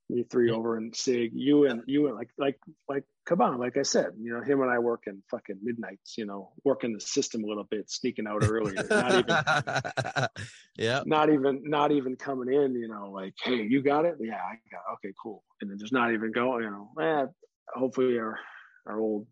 you 0.08 0.24
three 0.24 0.50
over 0.50 0.76
in 0.76 0.92
Sig, 0.94 1.32
you 1.34 1.66
and 1.66 1.82
you 1.86 2.06
and 2.06 2.16
like 2.16 2.30
like 2.38 2.58
like 2.88 3.04
Caban, 3.28 3.58
like 3.58 3.76
I 3.76 3.82
said, 3.82 4.12
you 4.20 4.32
know, 4.32 4.40
him 4.40 4.60
and 4.60 4.70
I 4.70 4.78
work 4.78 5.04
in 5.06 5.22
fucking 5.30 5.58
midnights, 5.62 6.16
you 6.16 6.26
know, 6.26 6.52
working 6.64 6.92
the 6.92 7.00
system 7.00 7.42
a 7.42 7.46
little 7.46 7.64
bit, 7.64 7.90
sneaking 7.90 8.26
out 8.26 8.42
earlier, 8.42 8.86
not 8.88 9.14
even 9.14 10.28
yeah, 10.76 11.02
not 11.06 11.30
even 11.32 11.62
not 11.64 11.90
even 11.90 12.16
coming 12.16 12.52
in, 12.52 12.74
you 12.74 12.88
know, 12.88 13.10
like, 13.10 13.34
hey, 13.42 13.66
you 13.68 13.82
got 13.82 14.04
it? 14.04 14.16
Yeah, 14.20 14.36
I 14.36 14.54
got 14.70 14.78
it. 14.78 14.94
okay, 14.94 15.14
cool. 15.20 15.42
And 15.60 15.70
then 15.70 15.78
just 15.78 15.92
not 15.92 16.12
even 16.12 16.30
going, 16.30 16.62
you 16.64 16.70
know, 16.70 16.90
eh, 17.02 17.26
hopefully 17.74 18.18
our 18.18 18.38
our 18.86 19.00
old 19.00 19.26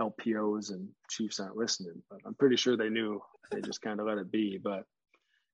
LPOs 0.00 0.70
and 0.70 0.88
chiefs 1.08 1.40
aren't 1.40 1.56
listening, 1.56 2.02
but 2.10 2.20
I'm 2.26 2.34
pretty 2.34 2.56
sure 2.56 2.76
they 2.76 2.90
knew. 2.90 3.20
They 3.50 3.60
just 3.60 3.82
kind 3.82 4.00
of 4.00 4.06
let 4.06 4.18
it 4.18 4.30
be. 4.30 4.58
But 4.62 4.84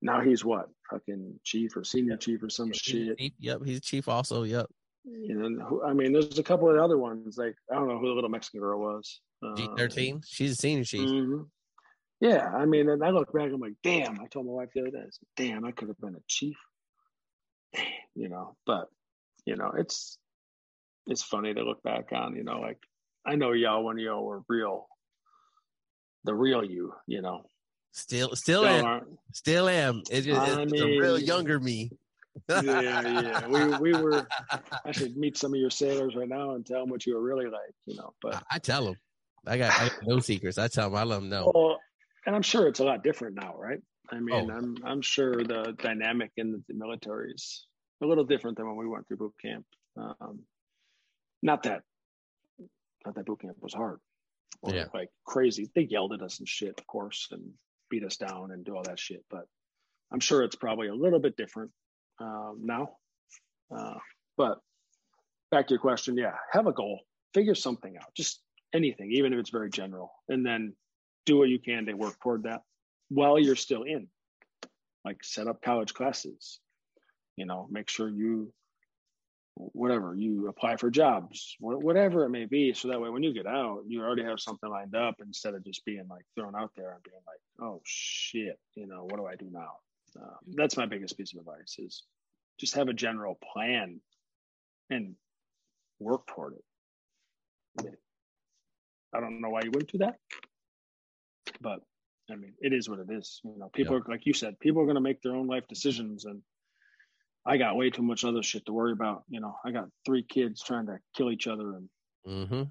now 0.05 0.21
he's 0.21 0.45
what 0.45 0.69
fucking 0.89 1.39
chief 1.43 1.75
or 1.75 1.83
senior 1.83 2.15
chief 2.15 2.43
or 2.43 2.49
some 2.49 2.71
shit. 2.71 3.19
Yep, 3.39 3.61
he's 3.65 3.81
chief 3.81 4.07
also. 4.07 4.43
Yep. 4.43 4.67
And 5.05 5.61
I 5.85 5.93
mean, 5.93 6.13
there's 6.13 6.39
a 6.39 6.43
couple 6.43 6.69
of 6.69 6.77
other 6.77 6.97
ones. 6.97 7.37
Like 7.37 7.55
I 7.71 7.75
don't 7.75 7.87
know 7.87 7.99
who 7.99 8.07
the 8.07 8.13
little 8.13 8.29
Mexican 8.29 8.59
girl 8.59 8.79
was. 8.79 9.19
G 9.57 9.67
thirteen. 9.77 10.15
Um, 10.15 10.21
She's 10.25 10.51
a 10.51 10.55
senior 10.55 10.83
chief. 10.83 11.09
Mm-hmm. 11.09 11.41
Yeah, 12.21 12.47
I 12.47 12.65
mean, 12.65 12.89
and 12.89 13.03
I 13.03 13.09
look 13.09 13.33
back, 13.33 13.51
I'm 13.53 13.59
like, 13.59 13.75
damn. 13.83 14.19
I 14.21 14.27
told 14.27 14.45
my 14.45 14.53
wife 14.53 14.69
the 14.73 14.81
other 14.81 14.91
day, 14.91 14.99
I 14.99 15.09
said, 15.09 15.27
damn, 15.35 15.65
I 15.65 15.71
could 15.71 15.89
have 15.89 15.99
been 15.99 16.15
a 16.15 16.23
chief. 16.27 16.55
You 18.15 18.29
know, 18.29 18.55
but 18.65 18.87
you 19.45 19.55
know, 19.55 19.73
it's 19.77 20.17
it's 21.07 21.23
funny 21.23 21.53
to 21.53 21.63
look 21.63 21.83
back 21.83 22.11
on. 22.13 22.35
You 22.35 22.43
know, 22.43 22.59
like 22.59 22.79
I 23.25 23.35
know 23.35 23.51
y'all 23.51 23.83
when 23.83 23.97
y'all 23.97 24.23
were 24.23 24.43
real, 24.47 24.87
the 26.23 26.33
real 26.33 26.63
you. 26.63 26.93
You 27.05 27.21
know, 27.21 27.49
still, 27.95 28.35
still 28.35 28.63
still 28.63 28.65
am, 28.65 29.17
still 29.31 29.69
am. 29.69 30.03
It's 30.11 30.25
just 30.25 30.47
it's 30.47 30.71
mean, 30.71 30.81
the 30.81 30.99
real 30.99 31.19
younger 31.19 31.59
me. 31.59 31.91
yeah, 32.49 32.61
yeah. 33.01 33.47
We 33.47 33.91
we 33.93 34.01
were. 34.01 34.27
I 34.85 34.91
should 34.91 35.15
meet 35.15 35.37
some 35.37 35.53
of 35.53 35.59
your 35.59 35.69
sailors 35.69 36.15
right 36.15 36.27
now 36.27 36.55
and 36.55 36.65
tell 36.65 36.81
them 36.81 36.89
what 36.89 37.05
you 37.05 37.15
were 37.15 37.21
really 37.21 37.45
like. 37.45 37.73
You 37.85 37.95
know, 37.95 38.13
but 38.21 38.43
I, 38.51 38.59
tell 38.59 38.85
them. 38.85 38.95
I 39.47 39.57
got, 39.57 39.79
I 39.79 39.87
got 39.89 39.97
no 40.03 40.19
secrets. 40.19 40.57
I 40.57 40.67
tell 40.67 40.89
them. 40.89 40.99
I 40.99 41.03
let 41.03 41.15
them 41.15 41.29
know. 41.29 41.51
Well, 41.53 41.79
and 42.25 42.35
I'm 42.35 42.41
sure 42.41 42.67
it's 42.67 42.79
a 42.79 42.83
lot 42.83 43.03
different 43.03 43.35
now, 43.35 43.55
right? 43.57 43.79
I 44.11 44.19
mean, 44.19 44.51
oh. 44.51 44.53
I'm 44.53 44.75
I'm 44.83 45.01
sure 45.01 45.43
the 45.43 45.75
dynamic 45.81 46.31
in 46.37 46.51
the, 46.67 46.73
military 46.73 47.31
is 47.31 47.65
a 48.03 48.05
little 48.05 48.25
different 48.25 48.57
than 48.57 48.67
when 48.67 48.75
we 48.75 48.87
went 48.87 49.07
through 49.07 49.17
boot 49.17 49.33
camp. 49.41 49.65
Um, 49.97 50.41
not 51.41 51.63
that, 51.63 51.83
not 53.05 53.15
that 53.15 53.25
boot 53.25 53.41
camp 53.41 53.55
was 53.61 53.73
hard, 53.73 53.99
or 54.61 54.73
yeah. 54.73 54.85
like 54.93 55.09
crazy. 55.25 55.69
They 55.73 55.83
yelled 55.83 56.13
at 56.13 56.21
us 56.21 56.39
and 56.39 56.47
shit, 56.47 56.77
of 56.77 56.85
course, 56.87 57.29
and 57.31 57.51
beat 57.89 58.03
us 58.03 58.17
down 58.17 58.51
and 58.51 58.65
do 58.65 58.75
all 58.75 58.83
that 58.83 58.99
shit. 58.99 59.23
But 59.29 59.45
I'm 60.11 60.19
sure 60.19 60.43
it's 60.43 60.55
probably 60.55 60.87
a 60.87 60.95
little 60.95 61.19
bit 61.19 61.37
different 61.37 61.71
um, 62.19 62.61
now. 62.63 62.89
Uh, 63.75 63.95
but 64.37 64.59
back 65.51 65.67
to 65.67 65.73
your 65.73 65.79
question, 65.79 66.17
yeah, 66.17 66.33
have 66.51 66.67
a 66.67 66.73
goal, 66.73 66.99
figure 67.33 67.55
something 67.55 67.95
out, 67.97 68.13
just 68.15 68.41
anything, 68.73 69.11
even 69.11 69.33
if 69.33 69.39
it's 69.39 69.49
very 69.49 69.69
general, 69.69 70.11
and 70.29 70.45
then 70.45 70.73
do 71.25 71.37
what 71.37 71.49
you 71.49 71.59
can 71.59 71.85
to 71.85 71.93
work 71.93 72.19
toward 72.19 72.43
that 72.43 72.61
while 73.09 73.39
you're 73.39 73.55
still 73.55 73.83
in. 73.83 74.07
Like 75.03 75.23
set 75.23 75.47
up 75.47 75.61
college 75.61 75.93
classes, 75.93 76.59
you 77.35 77.45
know, 77.45 77.67
make 77.69 77.89
sure 77.89 78.09
you 78.09 78.51
whatever 79.55 80.15
you 80.15 80.47
apply 80.49 80.75
for 80.75 80.89
jobs 80.89 81.55
whatever 81.59 82.25
it 82.25 82.29
may 82.29 82.45
be 82.45 82.73
so 82.73 82.89
that 82.89 82.99
way 82.99 83.09
when 83.09 83.23
you 83.23 83.33
get 83.33 83.47
out 83.47 83.83
you 83.87 84.01
already 84.01 84.23
have 84.23 84.39
something 84.39 84.69
lined 84.69 84.95
up 84.95 85.15
instead 85.21 85.53
of 85.53 85.63
just 85.63 85.85
being 85.85 86.05
like 86.09 86.25
thrown 86.35 86.55
out 86.55 86.71
there 86.75 86.91
and 86.91 87.03
being 87.03 87.15
like 87.25 87.39
oh 87.67 87.81
shit 87.85 88.59
you 88.75 88.85
know 88.85 89.03
what 89.09 89.17
do 89.17 89.25
i 89.25 89.35
do 89.35 89.47
now? 89.51 89.71
Uh, 90.21 90.35
that's 90.55 90.77
my 90.77 90.85
biggest 90.85 91.17
piece 91.17 91.33
of 91.33 91.39
advice 91.39 91.75
is 91.77 92.03
just 92.59 92.75
have 92.75 92.87
a 92.87 92.93
general 92.93 93.37
plan 93.53 93.99
and 94.89 95.15
work 95.99 96.25
toward 96.27 96.53
it. 96.53 97.93
I, 99.13 99.19
don't 99.19 99.41
know 99.41 99.49
why 99.49 99.61
you 99.63 99.71
wouldn't 99.71 99.91
do 99.91 99.97
that 99.99 100.15
but 101.61 101.79
I 102.29 102.35
mean, 102.35 102.53
it 102.59 102.73
is 102.73 102.89
what 102.89 102.99
it 102.99 103.07
is. 103.09 103.41
You 103.43 103.57
know, 103.57 103.69
people 103.73 103.95
are 103.95 104.03
like 104.07 104.25
you 104.25 104.33
said, 104.33 104.59
people 104.59 104.81
are 104.81 104.85
going 104.85 104.95
to 104.95 105.01
make 105.01 105.21
their 105.21 105.35
own 105.35 105.47
life 105.47 105.67
decisions, 105.67 106.25
and 106.25 106.41
I 107.45 107.57
got 107.57 107.75
way 107.75 107.89
too 107.89 108.01
much 108.01 108.23
other 108.23 108.41
shit 108.41 108.65
to 108.65 108.73
worry 108.73 108.91
about. 108.91 109.23
You 109.29 109.39
know, 109.39 109.55
I 109.63 109.71
got 109.71 109.89
three 110.05 110.23
kids 110.23 110.63
trying 110.63 110.87
to 110.87 110.97
kill 111.15 111.31
each 111.31 111.47
other 111.47 111.75
and 111.75 111.89
mm-hmm. 112.27 112.63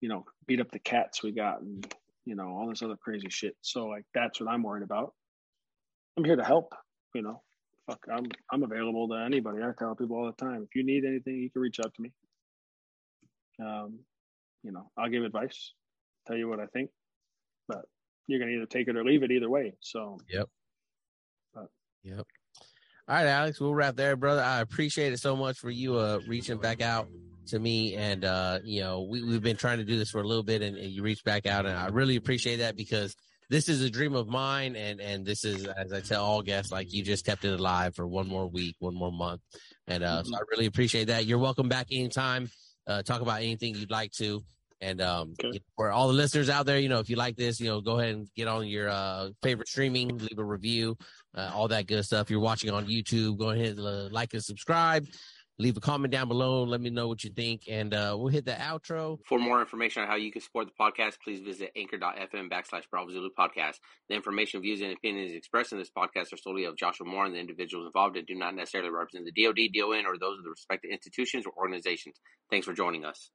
you 0.00 0.08
know 0.08 0.24
beat 0.46 0.60
up 0.60 0.70
the 0.70 0.78
cats 0.78 1.22
we 1.22 1.32
got, 1.32 1.60
and 1.60 1.92
you 2.24 2.36
know 2.36 2.48
all 2.48 2.68
this 2.68 2.82
other 2.82 2.96
crazy 2.96 3.28
shit. 3.28 3.56
So 3.62 3.86
like 3.86 4.04
that's 4.14 4.40
what 4.40 4.50
I'm 4.50 4.62
worried 4.62 4.84
about. 4.84 5.14
I'm 6.16 6.24
here 6.24 6.36
to 6.36 6.44
help. 6.44 6.74
You 7.14 7.22
know, 7.22 7.42
fuck, 7.86 8.04
I'm 8.12 8.26
I'm 8.52 8.62
available 8.62 9.08
to 9.08 9.14
anybody. 9.14 9.62
I 9.62 9.70
tell 9.76 9.94
people 9.94 10.16
all 10.16 10.26
the 10.26 10.44
time, 10.44 10.62
if 10.62 10.74
you 10.74 10.84
need 10.84 11.04
anything, 11.04 11.36
you 11.36 11.50
can 11.50 11.62
reach 11.62 11.80
out 11.80 11.92
to 11.94 12.02
me. 12.02 12.12
Um, 13.60 13.98
you 14.62 14.72
know, 14.72 14.90
I'll 14.96 15.08
give 15.08 15.24
advice, 15.24 15.72
tell 16.26 16.36
you 16.36 16.48
what 16.48 16.60
I 16.60 16.66
think, 16.66 16.90
but 17.68 17.82
you're 18.26 18.38
going 18.38 18.50
to 18.50 18.56
either 18.56 18.66
take 18.66 18.88
it 18.88 18.96
or 18.96 19.04
leave 19.04 19.22
it 19.22 19.30
either 19.30 19.50
way. 19.50 19.74
So, 19.80 20.18
yep. 20.28 20.48
But, 21.54 21.66
yep. 22.02 22.26
All 23.10 23.16
right, 23.16 23.26
Alex, 23.26 23.58
we'll 23.58 23.74
wrap 23.74 23.96
there, 23.96 24.14
brother. 24.14 24.40
I 24.40 24.60
appreciate 24.60 25.12
it 25.12 25.18
so 25.18 25.34
much 25.34 25.58
for 25.58 25.68
you 25.68 25.96
uh, 25.96 26.20
reaching 26.28 26.58
back 26.58 26.80
out 26.80 27.08
to 27.48 27.58
me. 27.58 27.96
And, 27.96 28.24
uh, 28.24 28.60
you 28.62 28.82
know, 28.82 29.00
we, 29.00 29.20
we've 29.24 29.42
been 29.42 29.56
trying 29.56 29.78
to 29.78 29.84
do 29.84 29.98
this 29.98 30.10
for 30.10 30.20
a 30.20 30.24
little 30.24 30.44
bit 30.44 30.62
and, 30.62 30.76
and 30.76 30.92
you 30.92 31.02
reached 31.02 31.24
back 31.24 31.44
out. 31.44 31.66
And 31.66 31.76
I 31.76 31.88
really 31.88 32.14
appreciate 32.14 32.58
that 32.58 32.76
because 32.76 33.16
this 33.48 33.68
is 33.68 33.82
a 33.82 33.90
dream 33.90 34.14
of 34.14 34.28
mine. 34.28 34.76
And, 34.76 35.00
and 35.00 35.26
this 35.26 35.44
is, 35.44 35.66
as 35.66 35.92
I 35.92 35.98
tell 36.02 36.24
all 36.24 36.40
guests, 36.40 36.70
like 36.70 36.92
you 36.92 37.02
just 37.02 37.26
kept 37.26 37.44
it 37.44 37.58
alive 37.58 37.96
for 37.96 38.06
one 38.06 38.28
more 38.28 38.46
week, 38.46 38.76
one 38.78 38.94
more 38.94 39.10
month. 39.10 39.40
And 39.88 40.04
uh, 40.04 40.18
mm-hmm. 40.18 40.28
so 40.28 40.36
I 40.36 40.42
really 40.52 40.66
appreciate 40.66 41.08
that. 41.08 41.26
You're 41.26 41.38
welcome 41.38 41.68
back 41.68 41.88
anytime. 41.90 42.48
Uh, 42.86 43.02
talk 43.02 43.22
about 43.22 43.42
anything 43.42 43.74
you'd 43.74 43.90
like 43.90 44.12
to. 44.18 44.40
And 44.80 45.00
um, 45.02 45.34
okay. 45.44 45.60
for 45.76 45.90
all 45.90 46.08
the 46.08 46.14
listeners 46.14 46.48
out 46.48 46.64
there, 46.64 46.78
you 46.78 46.88
know, 46.88 47.00
if 47.00 47.10
you 47.10 47.16
like 47.16 47.36
this, 47.36 47.60
you 47.60 47.68
know, 47.68 47.80
go 47.80 47.98
ahead 47.98 48.14
and 48.14 48.28
get 48.34 48.48
on 48.48 48.66
your 48.66 48.88
uh, 48.88 49.30
favorite 49.42 49.68
streaming, 49.68 50.16
leave 50.16 50.38
a 50.38 50.44
review, 50.44 50.96
uh, 51.34 51.50
all 51.54 51.68
that 51.68 51.86
good 51.86 52.04
stuff. 52.04 52.26
If 52.26 52.30
you're 52.30 52.40
watching 52.40 52.70
on 52.70 52.86
YouTube, 52.86 53.38
go 53.38 53.50
ahead 53.50 53.76
and 53.78 53.86
uh, 53.86 54.08
like 54.10 54.32
and 54.32 54.42
subscribe. 54.42 55.06
Leave 55.58 55.76
a 55.76 55.80
comment 55.80 56.10
down 56.10 56.26
below. 56.26 56.64
Let 56.64 56.80
me 56.80 56.88
know 56.88 57.06
what 57.06 57.22
you 57.22 57.28
think, 57.28 57.64
and 57.68 57.92
uh, 57.92 58.16
we'll 58.18 58.28
hit 58.28 58.46
the 58.46 58.52
outro. 58.52 59.18
For 59.26 59.38
more 59.38 59.60
information 59.60 60.00
on 60.00 60.08
how 60.08 60.16
you 60.16 60.32
can 60.32 60.40
support 60.40 60.68
the 60.68 60.72
podcast, 60.82 61.16
please 61.22 61.40
visit 61.40 61.70
anchor.fm 61.76 62.50
backslash 62.50 62.84
Bravo 62.90 63.10
Zulu 63.10 63.28
podcast. 63.38 63.74
The 64.08 64.14
information, 64.14 64.62
views, 64.62 64.80
and 64.80 64.90
opinions 64.90 65.32
expressed 65.32 65.72
in 65.72 65.78
this 65.78 65.90
podcast 65.94 66.32
are 66.32 66.38
solely 66.38 66.64
of 66.64 66.78
Joshua 66.78 67.06
Moore 67.06 67.26
and 67.26 67.34
the 67.34 67.40
individuals 67.40 67.84
involved 67.84 68.16
and 68.16 68.26
do 68.26 68.36
not 68.36 68.54
necessarily 68.54 68.88
represent 68.88 69.26
the 69.26 69.44
DoD, 69.44 69.68
DON, 69.74 70.06
or 70.06 70.16
those 70.18 70.38
of 70.38 70.44
the 70.44 70.50
respective 70.50 70.90
institutions 70.90 71.44
or 71.44 71.52
organizations. 71.58 72.16
Thanks 72.50 72.64
for 72.64 72.72
joining 72.72 73.04
us. 73.04 73.30